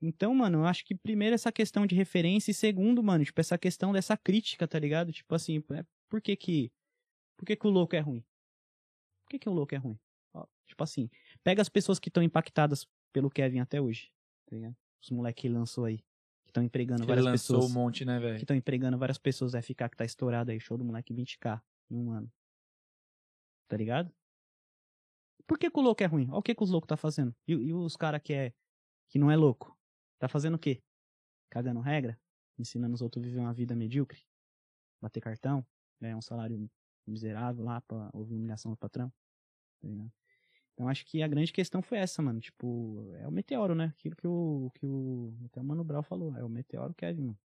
então, 0.00 0.34
mano, 0.34 0.58
eu 0.58 0.66
acho 0.66 0.84
que 0.84 0.94
primeiro 0.94 1.34
essa 1.34 1.50
questão 1.50 1.86
de 1.86 1.94
referência 1.94 2.50
e 2.50 2.54
segundo, 2.54 3.02
mano, 3.02 3.24
tipo, 3.24 3.40
essa 3.40 3.56
questão 3.56 3.92
dessa 3.92 4.16
crítica, 4.16 4.68
tá 4.68 4.78
ligado? 4.78 5.12
Tipo 5.12 5.34
assim, 5.34 5.62
é, 5.72 5.84
por 6.08 6.20
que 6.20 6.36
que, 6.36 6.72
por 7.36 7.46
que 7.46 7.56
que 7.56 7.66
o 7.66 7.70
louco 7.70 7.96
é 7.96 8.00
ruim? 8.00 8.24
Por 9.22 9.30
que 9.30 9.38
que 9.38 9.48
o 9.48 9.52
louco 9.52 9.74
é 9.74 9.78
ruim? 9.78 9.98
Ó, 10.34 10.46
tipo 10.66 10.82
assim, 10.82 11.08
pega 11.42 11.62
as 11.62 11.68
pessoas 11.68 11.98
que 11.98 12.08
estão 12.08 12.22
impactadas 12.22 12.86
pelo 13.12 13.30
Kevin 13.30 13.60
até 13.60 13.80
hoje, 13.80 14.12
tá 14.46 14.56
ligado? 14.56 14.76
Os 15.02 15.10
moleques 15.10 15.42
que 15.42 15.48
lançou 15.48 15.84
aí, 15.84 15.98
que 15.98 16.50
estão 16.50 16.62
empregando 16.62 17.02
que 17.02 17.06
várias 17.06 17.24
lançou 17.24 17.56
pessoas. 17.56 17.70
um 17.70 17.74
monte, 17.74 18.04
né, 18.04 18.18
velho? 18.18 18.36
Que 18.36 18.44
estão 18.44 18.56
empregando 18.56 18.98
várias 18.98 19.18
pessoas, 19.18 19.52
FK 19.52 19.88
que 19.90 19.96
tá 19.96 20.04
estourado 20.04 20.50
aí, 20.50 20.60
show 20.60 20.78
do 20.78 20.84
moleque 20.84 21.12
20k 21.12 21.60
em 21.90 21.98
um 21.98 22.10
ano. 22.10 22.32
Tá 23.68 23.76
ligado? 23.76 24.12
Por 25.46 25.58
que 25.58 25.70
que 25.70 25.78
o 25.78 25.82
louco 25.82 26.02
é 26.02 26.06
ruim? 26.06 26.28
Olha 26.28 26.38
o 26.38 26.42
que 26.42 26.54
que 26.54 26.62
os 26.62 26.70
loucos 26.70 26.88
tá 26.88 26.96
fazendo. 26.96 27.34
E, 27.46 27.52
e 27.52 27.74
os 27.74 27.96
cara 27.96 28.18
que 28.18 28.32
é, 28.32 28.54
que 29.08 29.18
não 29.18 29.30
é 29.30 29.36
louco? 29.36 29.76
Tá 30.18 30.28
fazendo 30.28 30.54
o 30.54 30.58
quê? 30.58 30.82
Cagando 31.50 31.80
regra? 31.80 32.18
Ensinando 32.58 32.94
os 32.94 33.02
outros 33.02 33.22
a 33.22 33.26
viver 33.26 33.40
uma 33.40 33.52
vida 33.52 33.74
medíocre? 33.74 34.22
Bater 35.00 35.20
cartão? 35.20 35.66
Ganhar 36.00 36.16
um 36.16 36.22
salário 36.22 36.70
miserável 37.06 37.64
lá 37.64 37.80
pra 37.82 38.10
ouvir 38.14 38.34
humilhação 38.34 38.70
do 38.70 38.76
patrão? 38.76 39.12
Tá 39.82 39.88
então 40.74 40.88
acho 40.88 41.06
que 41.06 41.22
a 41.22 41.28
grande 41.28 41.52
questão 41.52 41.80
foi 41.80 41.98
essa, 41.98 42.20
mano. 42.20 42.40
Tipo, 42.40 43.12
é 43.18 43.26
o 43.28 43.30
meteoro, 43.30 43.74
né? 43.74 43.94
Aquilo 43.98 44.16
que 44.16 44.26
o, 44.26 44.70
que 44.74 44.84
o 44.84 45.32
até 45.46 45.60
o 45.60 45.64
Mano 45.64 45.84
Brown 45.84 46.02
falou. 46.02 46.36
É 46.36 46.44
o 46.44 46.48
meteoro 46.48 46.92
Kevin, 46.94 47.22
mano. 47.22 47.38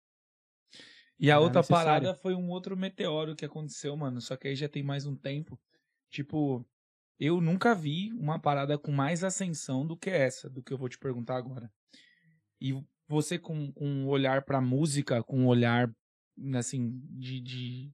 E 1.20 1.30
a 1.32 1.36
Era 1.36 1.40
outra 1.40 1.60
necessário. 1.60 2.10
parada 2.10 2.16
foi 2.16 2.34
um 2.34 2.50
outro 2.50 2.76
meteoro 2.76 3.36
que 3.36 3.46
aconteceu, 3.46 3.96
mano. 3.96 4.20
Só 4.20 4.36
que 4.36 4.48
aí 4.48 4.56
já 4.56 4.68
tem 4.68 4.82
mais 4.84 5.06
um 5.06 5.16
tempo. 5.16 5.60
Tipo, 6.10 6.66
eu 7.20 7.40
nunca 7.40 7.76
vi 7.76 8.12
uma 8.14 8.40
parada 8.40 8.78
com 8.78 8.92
mais 8.92 9.24
ascensão 9.24 9.86
do 9.86 9.96
que 9.98 10.10
essa, 10.10 10.50
do 10.50 10.64
que 10.64 10.74
eu 10.74 10.78
vou 10.78 10.90
te 10.90 10.98
perguntar 10.98 11.36
agora. 11.38 11.72
E 12.60 12.74
você 13.08 13.38
com, 13.38 13.72
com 13.74 13.86
um 13.86 14.08
olhar 14.08 14.44
pra 14.44 14.62
música, 14.62 15.24
com 15.24 15.42
um 15.42 15.48
olhar, 15.48 15.94
assim, 16.56 17.00
de, 17.12 17.42
de 17.42 17.92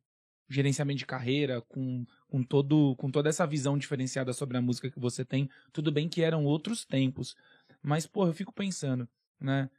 gerenciamento 0.47 0.99
de 0.99 1.05
carreira, 1.05 1.61
com, 1.61 2.05
com, 2.27 2.43
todo, 2.43 2.95
com 2.97 3.09
toda 3.09 3.30
essa 3.30 3.45
visão 3.45 3.77
diferenciada 3.77 4.34
sobre 4.34 4.57
a 4.57 4.61
música 4.61 4.89
que 4.89 4.99
você 4.99 5.26
tem, 5.26 5.49
tudo 5.72 5.91
bem 5.91 6.07
que 6.07 6.22
eram 6.22 6.45
outros 6.45 6.85
tempos. 6.85 7.35
Mas, 7.81 8.05
pô, 8.05 8.27
eu 8.27 8.34
fico 8.34 8.53
pensando, 8.53 9.07
né? 9.39 9.69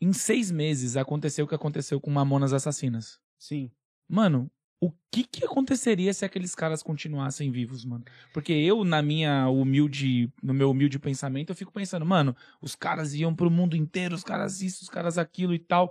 Em 0.00 0.12
seis 0.12 0.50
meses 0.50 0.96
aconteceu 0.96 1.44
o 1.44 1.48
que 1.48 1.54
aconteceu 1.54 2.00
com 2.00 2.10
Mamonas 2.10 2.52
Assassinas. 2.52 3.18
Sim. 3.38 3.70
Mano, 4.08 4.50
o 4.80 4.92
que 5.10 5.24
que 5.24 5.44
aconteceria 5.44 6.12
se 6.12 6.26
aqueles 6.26 6.54
caras 6.54 6.82
continuassem 6.82 7.50
vivos, 7.50 7.84
mano? 7.84 8.04
Porque 8.32 8.52
eu, 8.52 8.84
na 8.84 9.00
minha 9.00 9.48
humilde, 9.48 10.30
no 10.42 10.52
meu 10.52 10.70
humilde 10.70 10.98
pensamento, 10.98 11.50
eu 11.50 11.56
fico 11.56 11.72
pensando, 11.72 12.04
mano, 12.04 12.36
os 12.60 12.76
caras 12.76 13.14
iam 13.14 13.34
pro 13.34 13.50
mundo 13.50 13.76
inteiro, 13.76 14.14
os 14.14 14.22
caras 14.22 14.60
isso, 14.60 14.82
os 14.82 14.90
caras 14.90 15.16
aquilo 15.16 15.54
e 15.54 15.58
tal. 15.58 15.90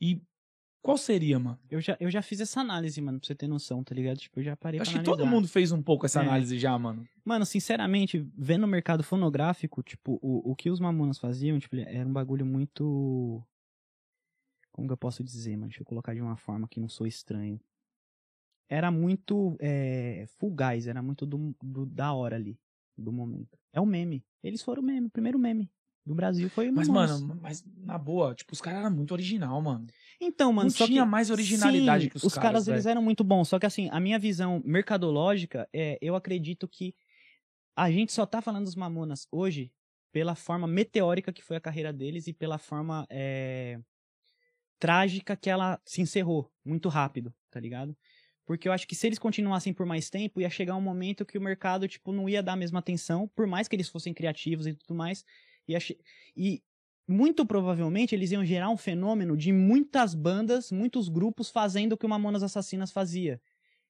E 0.00 0.20
qual 0.86 0.96
seria, 0.96 1.36
mano? 1.38 1.58
Eu 1.68 1.80
já, 1.80 1.96
eu 1.98 2.08
já 2.08 2.22
fiz 2.22 2.40
essa 2.40 2.60
análise, 2.60 3.00
mano, 3.00 3.18
pra 3.18 3.26
você 3.26 3.34
ter 3.34 3.48
noção, 3.48 3.82
tá 3.82 3.92
ligado? 3.92 4.18
Tipo, 4.18 4.38
eu 4.38 4.44
já 4.44 4.56
parei 4.56 4.78
Acho 4.80 4.92
pra 4.92 5.00
que 5.02 5.04
analisar. 5.08 5.24
todo 5.24 5.28
mundo 5.34 5.48
fez 5.48 5.72
um 5.72 5.82
pouco 5.82 6.06
essa 6.06 6.20
É. 6.20 6.22
análise 6.22 6.56
já, 6.58 6.78
mano. 6.78 7.06
Mano, 7.24 7.44
sinceramente, 7.44 8.24
vendo 8.38 8.64
o 8.64 8.68
mercado 8.68 9.02
fonográfico, 9.02 9.82
tipo, 9.82 10.18
o, 10.22 10.52
o 10.52 10.54
que 10.54 10.70
os 10.70 10.78
Mamonas 10.78 11.18
faziam, 11.18 11.58
tipo, 11.58 11.74
era 11.76 12.08
um 12.08 12.12
bagulho 12.12 12.46
muito... 12.46 13.42
Como 14.70 14.86
que 14.86 14.92
eu 14.92 14.96
posso 14.96 15.24
dizer, 15.24 15.56
mano? 15.56 15.68
Deixa 15.68 15.82
eu 15.82 15.86
colocar 15.86 16.14
de 16.14 16.20
uma 16.20 16.36
forma 16.36 16.68
que 16.68 16.78
não 16.78 16.88
sou 16.88 17.06
estranho. 17.06 17.58
Era 18.68 18.90
muito 18.90 19.56
é, 19.58 20.26
fugaz, 20.38 20.86
era 20.86 21.02
muito 21.02 21.24
do, 21.26 21.54
do- 21.62 21.86
da 21.86 22.12
hora 22.12 22.36
ali, 22.36 22.58
do 22.96 23.10
momento. 23.12 23.58
É 23.72 23.80
o 23.80 23.86
meme. 23.86 24.24
Eles 24.42 24.62
foram 24.62 24.82
o 24.82 24.84
meme, 24.84 25.06
o 25.06 25.10
primeiro 25.10 25.38
meme 25.38 25.70
do 26.06 26.14
Brasil 26.14 26.48
foi 26.48 26.70
Mas, 26.70 26.86
Mamonas. 26.86 27.20
mano, 27.20 27.40
mas 27.42 27.64
na 27.78 27.98
boa, 27.98 28.32
tipo, 28.32 28.52
os 28.52 28.60
caras 28.60 28.80
eram 28.80 28.94
muito 28.94 29.12
original, 29.12 29.60
mano. 29.60 29.86
Então, 30.20 30.52
mano, 30.52 30.68
não 30.68 30.70
só 30.70 30.86
tinha 30.86 31.02
que, 31.02 31.08
mais 31.08 31.30
originalidade 31.30 32.04
sim, 32.04 32.10
que 32.10 32.16
os, 32.16 32.22
os 32.22 32.34
caras. 32.34 32.68
eles 32.68 32.84
velho. 32.84 32.92
eram 32.92 33.02
muito 33.02 33.24
bons, 33.24 33.48
só 33.48 33.58
que 33.58 33.66
assim, 33.66 33.88
a 33.90 33.98
minha 33.98 34.18
visão 34.18 34.62
mercadológica 34.64 35.68
é, 35.72 35.98
eu 36.00 36.14
acredito 36.14 36.68
que 36.68 36.94
a 37.74 37.90
gente 37.90 38.12
só 38.12 38.24
tá 38.24 38.40
falando 38.40 38.64
dos 38.64 38.76
Mamonas 38.76 39.26
hoje 39.30 39.72
pela 40.12 40.34
forma 40.34 40.66
meteórica 40.66 41.32
que 41.32 41.42
foi 41.42 41.56
a 41.56 41.60
carreira 41.60 41.92
deles 41.92 42.26
e 42.26 42.32
pela 42.32 42.56
forma 42.56 43.06
é, 43.10 43.78
trágica 44.78 45.36
que 45.36 45.50
ela 45.50 45.78
se 45.84 46.00
encerrou 46.00 46.50
muito 46.64 46.88
rápido, 46.88 47.34
tá 47.50 47.58
ligado? 47.58 47.96
Porque 48.46 48.68
eu 48.68 48.72
acho 48.72 48.86
que 48.86 48.94
se 48.94 49.08
eles 49.08 49.18
continuassem 49.18 49.74
por 49.74 49.84
mais 49.84 50.08
tempo, 50.08 50.40
ia 50.40 50.48
chegar 50.48 50.76
um 50.76 50.80
momento 50.80 51.26
que 51.26 51.36
o 51.36 51.40
mercado, 51.40 51.88
tipo, 51.88 52.12
não 52.12 52.28
ia 52.28 52.42
dar 52.42 52.52
a 52.52 52.56
mesma 52.56 52.78
atenção, 52.78 53.28
por 53.34 53.46
mais 53.46 53.66
que 53.66 53.74
eles 53.74 53.88
fossem 53.88 54.14
criativos 54.14 54.68
e 54.68 54.74
tudo 54.74 54.94
mais. 54.94 55.24
Ia 55.68 55.80
che- 55.80 55.98
E 56.36 56.62
muito 57.08 57.46
provavelmente 57.46 58.14
eles 58.14 58.32
iam 58.32 58.44
gerar 58.44 58.68
um 58.70 58.76
fenômeno 58.76 59.36
de 59.36 59.52
muitas 59.52 60.14
bandas, 60.14 60.72
muitos 60.72 61.08
grupos 61.08 61.50
fazendo 61.50 61.92
o 61.92 61.96
que 61.96 62.06
o 62.06 62.08
Mamonas 62.08 62.42
Assassinas 62.42 62.90
fazia. 62.92 63.40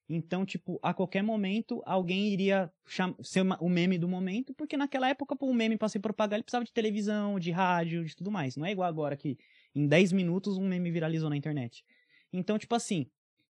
Então, 0.08 0.46
tipo, 0.46 0.78
a 0.82 0.94
qualquer 0.94 1.22
momento 1.22 1.82
alguém 1.84 2.28
iria 2.28 2.70
ser 3.22 3.40
uma- 3.40 3.58
o 3.60 3.68
meme 3.68 3.98
do 3.98 4.06
momento, 4.06 4.54
porque 4.54 4.76
naquela 4.76 5.08
época, 5.08 5.34
pô, 5.34 5.46
o 5.46 5.54
meme 5.54 5.76
pra 5.76 5.88
se 5.88 5.98
propagar, 5.98 6.36
ele 6.36 6.44
precisava 6.44 6.64
de 6.64 6.72
televisão, 6.72 7.40
de 7.40 7.50
rádio, 7.50 8.04
de 8.04 8.14
tudo 8.14 8.30
mais. 8.30 8.56
Não 8.56 8.64
é 8.64 8.70
igual 8.70 8.88
agora 8.88 9.16
que 9.16 9.36
em 9.74 9.86
10 9.88 10.12
minutos 10.12 10.56
um 10.58 10.68
meme 10.68 10.92
viralizou 10.92 11.28
na 11.28 11.36
internet. 11.36 11.84
Então, 12.32 12.56
tipo 12.56 12.74
assim, 12.74 13.06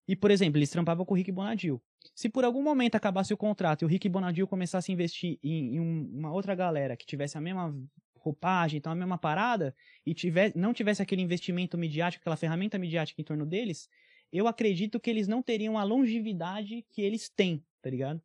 e 0.08 0.16
por 0.16 0.32
exemplo, 0.32 0.58
eles 0.58 0.70
trampavam 0.70 1.06
com 1.06 1.14
o 1.14 1.18
Rick 1.18 1.30
Bonadil. 1.32 1.82
Se 2.14 2.30
por 2.30 2.46
algum 2.46 2.62
momento 2.64 2.96
acabasse 2.96 3.34
o 3.34 3.38
contrato 3.38 3.82
e 3.82 3.86
o 3.86 3.88
Rick 3.90 4.08
Bonadil 4.08 4.48
começasse 4.48 4.92
a 4.92 4.94
investir 4.94 5.38
em, 5.44 5.76
em 5.76 5.80
um- 5.82 6.10
uma 6.14 6.32
outra 6.32 6.56
galera 6.56 6.96
que 6.96 7.06
tivesse 7.06 7.38
a 7.38 7.42
mesma 7.42 7.76
roupagem, 8.26 8.78
então 8.78 8.92
a 8.92 8.96
mesma 8.96 9.18
parada, 9.18 9.76
e 10.06 10.14
tiver, 10.14 10.52
não 10.56 10.74
tivesse 10.74 11.02
aquele 11.02 11.22
investimento 11.22 11.78
midiático, 11.78 12.22
aquela 12.22 12.36
ferramenta 12.36 12.78
midiática 12.78 13.22
em 13.22 13.26
torno 13.26 13.46
deles, 13.46 13.90
eu 14.32 14.48
acredito 14.48 15.00
que 15.00 15.10
eles 15.10 15.28
não 15.28 15.42
teriam 15.42 15.78
a 15.78 15.84
longevidade 15.84 16.86
que 16.90 17.02
eles 17.02 17.30
têm, 17.30 17.64
tá 17.82 17.90
ligado? 17.90 18.22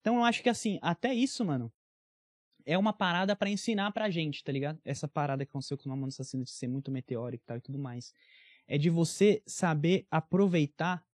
Então 0.00 0.16
eu 0.16 0.24
acho 0.24 0.42
que 0.42 0.48
assim, 0.48 0.78
até 0.80 1.12
isso, 1.12 1.44
mano, 1.44 1.72
é 2.64 2.78
uma 2.78 2.92
parada 2.92 3.34
pra 3.34 3.50
ensinar 3.50 3.90
pra 3.92 4.10
gente, 4.10 4.42
tá 4.42 4.52
ligado? 4.52 4.80
Essa 4.84 5.08
parada 5.08 5.44
que 5.44 5.50
aconteceu 5.50 5.76
com 5.76 5.86
o 5.86 5.88
Mamãe 5.88 6.08
Assassino 6.08 6.44
de 6.44 6.50
ser 6.50 6.68
muito 6.68 6.90
meteórico 6.90 7.42
e 7.44 7.46
tal 7.46 7.56
e 7.56 7.60
tudo 7.60 7.78
mais. 7.78 8.12
É 8.66 8.78
de 8.78 8.88
você 8.88 9.42
saber 9.46 10.06
aproveitar 10.10 11.04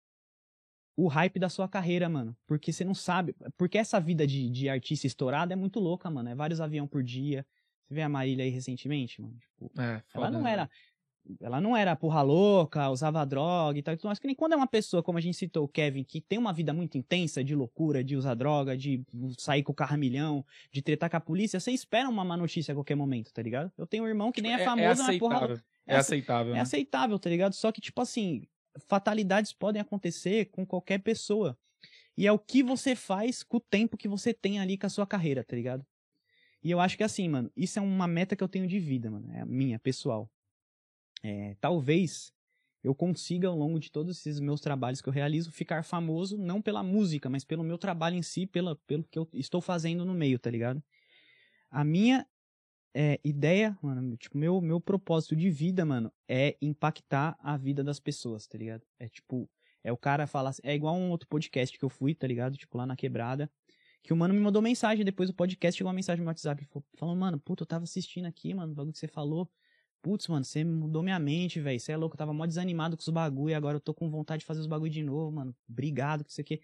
o 0.96 1.06
hype 1.06 1.38
da 1.38 1.48
sua 1.48 1.68
carreira, 1.68 2.08
mano. 2.08 2.36
Porque 2.46 2.72
você 2.72 2.84
não 2.84 2.94
sabe. 2.94 3.34
Porque 3.56 3.78
essa 3.78 4.00
vida 4.00 4.26
de, 4.26 4.50
de 4.50 4.68
artista 4.68 5.06
estourado 5.06 5.52
é 5.52 5.56
muito 5.56 5.80
louca, 5.80 6.10
mano. 6.10 6.28
É 6.28 6.34
vários 6.34 6.60
aviões 6.60 6.90
por 6.90 7.02
dia. 7.02 7.46
Você 7.88 7.94
vê 7.94 8.02
a 8.02 8.08
Marília 8.08 8.44
aí 8.44 8.50
recentemente, 8.50 9.20
mano? 9.22 9.34
Tipo, 9.38 9.80
É, 9.80 10.02
ela 10.14 10.30
não 10.30 10.42
né? 10.42 10.52
era. 10.52 10.70
Ela 11.42 11.60
não 11.60 11.76
era 11.76 11.94
porra 11.94 12.22
louca, 12.22 12.88
usava 12.88 13.24
droga 13.26 13.78
e 13.78 13.82
tal 13.82 13.92
e 13.92 13.96
tudo 13.98 14.06
mais. 14.06 14.18
Que 14.18 14.26
nem 14.26 14.34
quando 14.34 14.54
é 14.54 14.56
uma 14.56 14.66
pessoa, 14.66 15.02
como 15.02 15.18
a 15.18 15.20
gente 15.20 15.36
citou, 15.36 15.64
o 15.64 15.68
Kevin, 15.68 16.02
que 16.02 16.22
tem 16.22 16.38
uma 16.38 16.54
vida 16.54 16.72
muito 16.72 16.96
intensa 16.96 17.44
de 17.44 17.54
loucura, 17.54 18.02
de 18.02 18.16
usar 18.16 18.32
droga, 18.34 18.74
de 18.76 19.04
sair 19.38 19.62
com 19.62 19.72
o 19.72 19.74
carro 19.74 19.98
milhão, 19.98 20.42
de 20.72 20.80
tretar 20.80 21.10
com 21.10 21.18
a 21.18 21.20
polícia, 21.20 21.60
você 21.60 21.70
espera 21.70 22.08
uma 22.08 22.24
má 22.24 22.34
notícia 22.34 22.72
a 22.72 22.74
qualquer 22.74 22.94
momento, 22.94 23.30
tá 23.30 23.42
ligado? 23.42 23.70
Eu 23.76 23.86
tenho 23.86 24.04
um 24.04 24.08
irmão 24.08 24.32
que 24.32 24.40
nem 24.40 24.54
é, 24.54 24.64
famoso, 24.64 25.02
mas 25.02 25.18
porra. 25.18 25.36
aceitável. 25.36 25.60
É, 25.86 25.94
é 25.94 25.96
aceitável, 25.98 26.52
É 26.52 26.56
né? 26.56 26.60
aceitável, 26.62 27.18
tá 27.18 27.28
ligado? 27.28 27.52
Só 27.52 27.70
que, 27.72 27.80
tipo 27.82 28.00
assim, 28.00 28.46
fatalidades 28.86 29.52
podem 29.52 29.82
acontecer 29.82 30.46
com 30.46 30.64
qualquer 30.64 30.98
pessoa. 31.00 31.58
E 32.16 32.26
é 32.26 32.32
o 32.32 32.38
que 32.38 32.62
você 32.62 32.96
faz 32.96 33.42
com 33.42 33.58
o 33.58 33.60
tempo 33.60 33.98
que 33.98 34.08
você 34.08 34.32
tem 34.32 34.60
ali 34.60 34.78
com 34.78 34.86
a 34.86 34.90
sua 34.90 35.06
carreira, 35.06 35.44
tá 35.44 35.54
ligado? 35.54 35.84
E 36.62 36.70
eu 36.70 36.80
acho 36.80 36.96
que 36.96 37.04
assim, 37.04 37.28
mano, 37.28 37.50
isso 37.56 37.78
é 37.78 37.82
uma 37.82 38.06
meta 38.06 38.34
que 38.34 38.42
eu 38.42 38.48
tenho 38.48 38.66
de 38.66 38.78
vida, 38.78 39.10
mano. 39.10 39.30
É 39.32 39.44
minha, 39.44 39.78
pessoal. 39.78 40.30
É, 41.22 41.56
talvez 41.60 42.32
eu 42.82 42.94
consiga, 42.94 43.48
ao 43.48 43.56
longo 43.56 43.78
de 43.78 43.90
todos 43.90 44.18
esses 44.18 44.40
meus 44.40 44.60
trabalhos 44.60 45.00
que 45.00 45.08
eu 45.08 45.12
realizo, 45.12 45.50
ficar 45.50 45.84
famoso 45.84 46.38
não 46.38 46.62
pela 46.62 46.82
música, 46.82 47.28
mas 47.28 47.44
pelo 47.44 47.64
meu 47.64 47.76
trabalho 47.76 48.16
em 48.16 48.22
si, 48.22 48.46
pela, 48.46 48.76
pelo 48.86 49.04
que 49.04 49.18
eu 49.18 49.28
estou 49.32 49.60
fazendo 49.60 50.04
no 50.04 50.14
meio, 50.14 50.38
tá 50.38 50.50
ligado? 50.50 50.82
A 51.70 51.84
minha 51.84 52.26
é, 52.94 53.20
ideia, 53.22 53.76
mano, 53.82 54.16
tipo, 54.16 54.38
meu, 54.38 54.60
meu 54.60 54.80
propósito 54.80 55.36
de 55.36 55.50
vida, 55.50 55.84
mano, 55.84 56.12
é 56.26 56.56
impactar 56.62 57.36
a 57.40 57.56
vida 57.56 57.84
das 57.84 58.00
pessoas, 58.00 58.46
tá 58.46 58.56
ligado? 58.56 58.82
É 58.98 59.08
tipo, 59.08 59.48
é 59.82 59.92
o 59.92 59.96
cara 59.96 60.26
falar, 60.26 60.54
é 60.62 60.74
igual 60.74 60.96
um 60.96 61.10
outro 61.10 61.28
podcast 61.28 61.76
que 61.78 61.84
eu 61.84 61.90
fui, 61.90 62.14
tá 62.14 62.26
ligado? 62.26 62.56
Tipo, 62.56 62.78
lá 62.78 62.86
na 62.86 62.96
quebrada, 62.96 63.50
que 64.02 64.12
o 64.12 64.16
mano 64.16 64.32
me 64.32 64.40
mandou 64.40 64.62
mensagem 64.62 65.04
depois 65.04 65.28
do 65.28 65.34
podcast, 65.34 65.76
chegou 65.76 65.88
uma 65.88 65.94
mensagem 65.94 66.22
no 66.24 66.28
WhatsApp, 66.28 66.66
falou- 66.96 67.16
mano, 67.16 67.38
puta, 67.38 67.62
eu 67.62 67.66
tava 67.66 67.84
assistindo 67.84 68.26
aqui, 68.26 68.54
mano, 68.54 68.72
o 68.72 68.74
bagulho 68.74 68.92
que 68.92 68.98
você 68.98 69.08
falou. 69.08 69.50
Putz, 70.00 70.28
mano, 70.28 70.44
você 70.44 70.64
mudou 70.64 71.02
minha 71.02 71.18
mente, 71.18 71.60
velho. 71.60 71.78
Você 71.78 71.90
é 71.92 71.96
louco, 71.96 72.14
eu 72.14 72.18
tava 72.18 72.32
mó 72.32 72.46
desanimado 72.46 72.96
com 72.96 73.00
os 73.00 73.08
bagulho 73.08 73.50
e 73.50 73.54
agora 73.54 73.76
eu 73.76 73.80
tô 73.80 73.92
com 73.92 74.08
vontade 74.08 74.40
de 74.40 74.46
fazer 74.46 74.60
os 74.60 74.66
bagulho 74.66 74.92
de 74.92 75.02
novo, 75.02 75.32
mano. 75.32 75.54
Obrigado, 75.68 76.24
que 76.24 76.30
isso 76.30 76.40
aqui. 76.40 76.60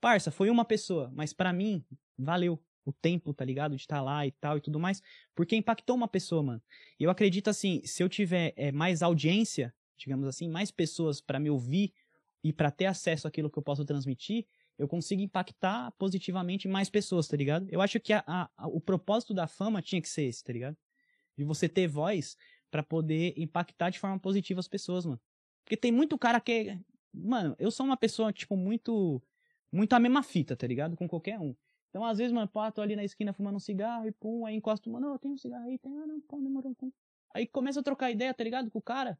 Parça, 0.00 0.30
foi 0.30 0.50
uma 0.50 0.64
pessoa, 0.64 1.10
mas 1.14 1.32
pra 1.32 1.52
mim, 1.52 1.82
valeu 2.18 2.62
o 2.84 2.92
tempo, 2.92 3.32
tá 3.32 3.44
ligado? 3.44 3.74
De 3.74 3.80
estar 3.80 4.02
lá 4.02 4.26
e 4.26 4.30
tal 4.32 4.58
e 4.58 4.60
tudo 4.60 4.78
mais, 4.78 5.02
porque 5.34 5.56
impactou 5.56 5.96
uma 5.96 6.06
pessoa, 6.06 6.42
mano. 6.42 6.62
E 7.00 7.04
eu 7.04 7.10
acredito 7.10 7.48
assim, 7.48 7.80
se 7.84 8.02
eu 8.02 8.08
tiver 8.08 8.52
é, 8.54 8.70
mais 8.70 9.02
audiência, 9.02 9.74
digamos 9.96 10.28
assim, 10.28 10.48
mais 10.48 10.70
pessoas 10.70 11.22
pra 11.22 11.40
me 11.40 11.48
ouvir 11.48 11.94
e 12.42 12.52
pra 12.52 12.70
ter 12.70 12.84
acesso 12.84 13.26
àquilo 13.26 13.50
que 13.50 13.58
eu 13.58 13.62
posso 13.62 13.84
transmitir, 13.86 14.46
eu 14.78 14.88
consigo 14.88 15.22
impactar 15.22 15.92
positivamente 15.92 16.66
mais 16.68 16.90
pessoas, 16.90 17.28
tá 17.28 17.36
ligado? 17.36 17.66
Eu 17.70 17.80
acho 17.80 18.00
que 18.00 18.12
a- 18.12 18.24
a- 18.26 18.68
o 18.68 18.80
propósito 18.80 19.32
da 19.34 19.46
fama 19.46 19.80
tinha 19.82 20.00
que 20.02 20.08
ser 20.08 20.24
esse, 20.24 20.42
tá 20.42 20.52
ligado? 20.52 20.76
De 21.36 21.44
você 21.44 21.68
ter 21.68 21.86
voz 21.88 22.36
pra 22.70 22.82
poder 22.82 23.34
impactar 23.36 23.90
de 23.90 23.98
forma 23.98 24.18
positiva 24.18 24.60
as 24.60 24.68
pessoas, 24.68 25.06
mano. 25.06 25.20
Porque 25.64 25.76
tem 25.76 25.92
muito 25.92 26.18
cara 26.18 26.40
que. 26.40 26.78
Mano, 27.12 27.54
eu 27.58 27.70
sou 27.70 27.86
uma 27.86 27.96
pessoa, 27.96 28.32
tipo, 28.32 28.56
muito. 28.56 29.22
Muito 29.72 29.92
a 29.92 29.98
mesma 30.00 30.22
fita, 30.22 30.56
tá 30.56 30.66
ligado? 30.66 30.96
Com 30.96 31.08
qualquer 31.08 31.38
um. 31.40 31.54
Então, 31.90 32.04
às 32.04 32.18
vezes, 32.18 32.32
mano, 32.32 32.48
pô, 32.48 32.70
tô 32.72 32.80
ali 32.80 32.96
na 32.96 33.04
esquina 33.04 33.32
fumando 33.32 33.56
um 33.56 33.60
cigarro 33.60 34.06
e 34.06 34.12
pum, 34.12 34.44
aí 34.46 34.54
encosto, 34.56 34.90
mano, 34.90 35.08
eu 35.14 35.18
tenho 35.18 35.34
um 35.34 35.38
cigarro 35.38 35.64
aí, 35.64 35.78
tem, 35.78 35.96
ah, 35.96 36.06
não, 36.06 36.20
pô, 36.20 36.40
demorou, 36.40 36.74
pum. 36.74 36.92
Aí 37.32 37.46
começa 37.46 37.80
a 37.80 37.82
trocar 37.82 38.10
ideia, 38.10 38.32
tá 38.34 38.42
ligado? 38.44 38.70
Com 38.70 38.78
o 38.78 38.82
cara. 38.82 39.18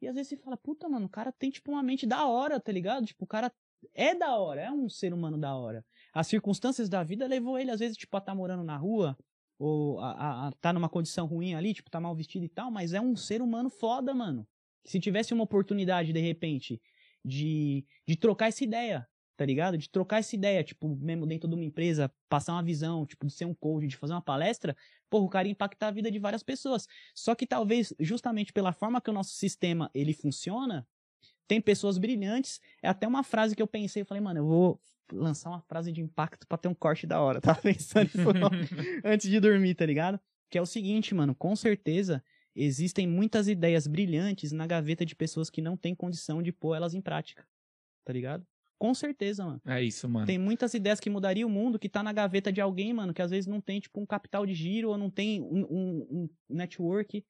E 0.00 0.06
às 0.08 0.14
vezes 0.14 0.28
você 0.30 0.36
fala, 0.36 0.56
puta, 0.56 0.88
mano, 0.88 1.06
o 1.06 1.08
cara 1.08 1.32
tem, 1.32 1.50
tipo, 1.50 1.70
uma 1.72 1.82
mente 1.82 2.06
da 2.06 2.26
hora, 2.26 2.60
tá 2.60 2.72
ligado? 2.72 3.06
Tipo, 3.06 3.24
o 3.24 3.26
cara 3.28 3.52
é 3.94 4.14
da 4.14 4.36
hora, 4.36 4.62
é 4.62 4.70
um 4.70 4.88
ser 4.88 5.12
humano 5.12 5.38
da 5.38 5.54
hora. 5.54 5.84
As 6.12 6.26
circunstâncias 6.26 6.88
da 6.88 7.02
vida 7.02 7.26
levou 7.26 7.58
ele, 7.58 7.70
às 7.70 7.80
vezes, 7.80 7.96
tipo, 7.96 8.16
a 8.16 8.20
tá 8.20 8.34
morando 8.34 8.62
na 8.62 8.76
rua, 8.76 9.16
ou 9.58 9.98
a, 10.00 10.12
a, 10.12 10.48
a 10.48 10.52
tá 10.52 10.72
numa 10.72 10.88
condição 10.88 11.26
ruim 11.26 11.54
ali, 11.54 11.74
tipo, 11.74 11.90
tá 11.90 12.00
mal 12.00 12.14
vestido 12.14 12.44
e 12.44 12.48
tal, 12.48 12.70
mas 12.70 12.92
é 12.92 13.00
um 13.00 13.16
ser 13.16 13.42
humano 13.42 13.68
foda, 13.68 14.14
mano. 14.14 14.46
Se 14.84 15.00
tivesse 15.00 15.34
uma 15.34 15.44
oportunidade, 15.44 16.12
de 16.12 16.20
repente, 16.20 16.80
de, 17.24 17.84
de 18.06 18.16
trocar 18.16 18.48
essa 18.48 18.64
ideia, 18.64 19.06
tá 19.36 19.44
ligado? 19.44 19.76
De 19.76 19.90
trocar 19.90 20.18
essa 20.18 20.34
ideia, 20.34 20.64
tipo, 20.64 20.88
mesmo 20.96 21.26
dentro 21.26 21.48
de 21.48 21.54
uma 21.54 21.64
empresa, 21.64 22.12
passar 22.28 22.52
uma 22.52 22.62
visão, 22.62 23.04
tipo, 23.06 23.26
de 23.26 23.32
ser 23.32 23.44
um 23.44 23.54
coach, 23.54 23.86
de 23.86 23.96
fazer 23.96 24.12
uma 24.12 24.22
palestra, 24.22 24.76
porra, 25.10 25.24
o 25.24 25.28
cara 25.28 25.46
ia 25.46 25.52
impactar 25.52 25.88
a 25.88 25.92
vida 25.92 26.10
de 26.10 26.18
várias 26.18 26.42
pessoas. 26.42 26.86
Só 27.14 27.34
que 27.34 27.46
talvez, 27.46 27.92
justamente 28.00 28.52
pela 28.52 28.72
forma 28.72 29.00
que 29.00 29.10
o 29.10 29.12
nosso 29.12 29.32
sistema, 29.32 29.90
ele 29.94 30.12
funciona, 30.12 30.86
tem 31.48 31.60
pessoas 31.60 31.96
brilhantes, 31.98 32.60
é 32.82 32.88
até 32.88 33.08
uma 33.08 33.24
frase 33.24 33.56
que 33.56 33.62
eu 33.62 33.66
pensei, 33.66 34.02
eu 34.02 34.06
falei, 34.06 34.22
mano, 34.22 34.40
eu 34.40 34.46
vou 34.46 34.80
lançar 35.12 35.48
uma 35.48 35.62
frase 35.62 35.90
de 35.90 36.02
impacto 36.02 36.46
pra 36.46 36.58
ter 36.58 36.68
um 36.68 36.74
corte 36.74 37.06
da 37.06 37.20
hora, 37.20 37.40
tava 37.42 37.60
pensando 37.60 38.04
nisso 38.04 38.20
antes 39.02 39.28
de 39.28 39.40
dormir, 39.40 39.74
tá 39.74 39.86
ligado? 39.86 40.20
Que 40.50 40.58
é 40.58 40.62
o 40.62 40.66
seguinte, 40.66 41.14
mano, 41.14 41.34
com 41.34 41.56
certeza 41.56 42.22
existem 42.54 43.06
muitas 43.06 43.48
ideias 43.48 43.86
brilhantes 43.86 44.52
na 44.52 44.66
gaveta 44.66 45.06
de 45.06 45.16
pessoas 45.16 45.48
que 45.48 45.62
não 45.62 45.76
têm 45.76 45.94
condição 45.94 46.42
de 46.42 46.52
pôr 46.52 46.74
elas 46.74 46.92
em 46.92 47.00
prática, 47.00 47.46
tá 48.04 48.12
ligado? 48.12 48.46
Com 48.78 48.94
certeza, 48.94 49.44
mano. 49.44 49.60
É 49.66 49.82
isso, 49.82 50.08
mano. 50.08 50.26
Tem 50.26 50.38
muitas 50.38 50.72
ideias 50.72 51.00
que 51.00 51.10
mudariam 51.10 51.48
o 51.48 51.52
mundo 51.52 51.78
que 51.78 51.88
tá 51.88 52.00
na 52.00 52.12
gaveta 52.12 52.52
de 52.52 52.60
alguém, 52.60 52.92
mano, 52.92 53.12
que 53.12 53.20
às 53.20 53.30
vezes 53.30 53.46
não 53.46 53.60
tem, 53.60 53.80
tipo, 53.80 54.00
um 54.00 54.06
capital 54.06 54.46
de 54.46 54.54
giro 54.54 54.90
ou 54.90 54.96
não 54.96 55.10
tem 55.10 55.42
um, 55.42 55.66
um, 55.68 56.08
um 56.10 56.28
network. 56.48 57.24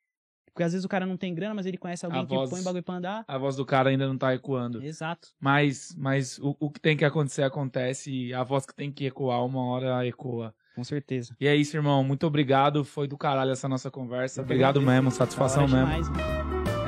Porque 0.59 0.65
às 0.65 0.73
vezes 0.73 0.85
o 0.85 0.89
cara 0.89 1.07
não 1.07 1.17
tem 1.17 1.33
grana, 1.33 1.55
mas 1.55 1.67
ele 1.67 1.79
conhece 1.79 2.05
alguém 2.05 2.21
A 2.21 2.27
que 2.27 2.35
voz- 2.35 2.51
põe 2.51 2.61
bagulho 2.65 2.83
pra 2.83 2.97
andar. 2.97 3.25
A 3.29 3.39
voz 3.39 3.55
do 3.55 3.65
cara 3.65 3.91
ainda 3.91 4.09
não 4.09 4.19
tá 4.19 4.35
ecoando. 4.35 4.83
Exato. 4.83 5.29
Mas, 5.39 5.95
mas 5.97 6.37
o, 6.41 6.57
o 6.59 6.69
que 6.69 6.81
tem 6.81 6.97
que 6.97 7.05
acontecer, 7.05 7.45
acontece. 7.45 8.11
E 8.11 8.35
a 8.35 8.43
voz 8.43 8.67
que 8.67 8.75
tem 8.75 8.91
que 8.91 9.07
ecoar, 9.07 9.45
uma 9.45 9.63
hora 9.67 10.05
ecoa. 10.05 10.53
Com 10.75 10.83
certeza. 10.83 11.37
E 11.41 11.47
é 11.47 11.55
isso, 11.55 11.77
irmão. 11.77 12.03
Muito 12.03 12.27
obrigado. 12.27 12.85
Foi 12.85 13.07
do 13.07 13.17
caralho 13.17 13.53
essa 13.53 13.69
nossa 13.69 13.89
conversa. 13.89 14.43
Obrigado 14.43 14.83
mesmo. 14.83 15.13
Satisfação 15.13 15.69
mesmo. 15.69 15.87
demais. 15.87 16.09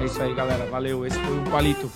É 0.01 0.05
isso 0.05 0.21
aí, 0.21 0.35
galera. 0.35 0.67
Valeu. 0.67 1.07
Esse 1.07 1.17
foi 1.21 1.39
o 1.39 1.45
Palito. 1.49 1.89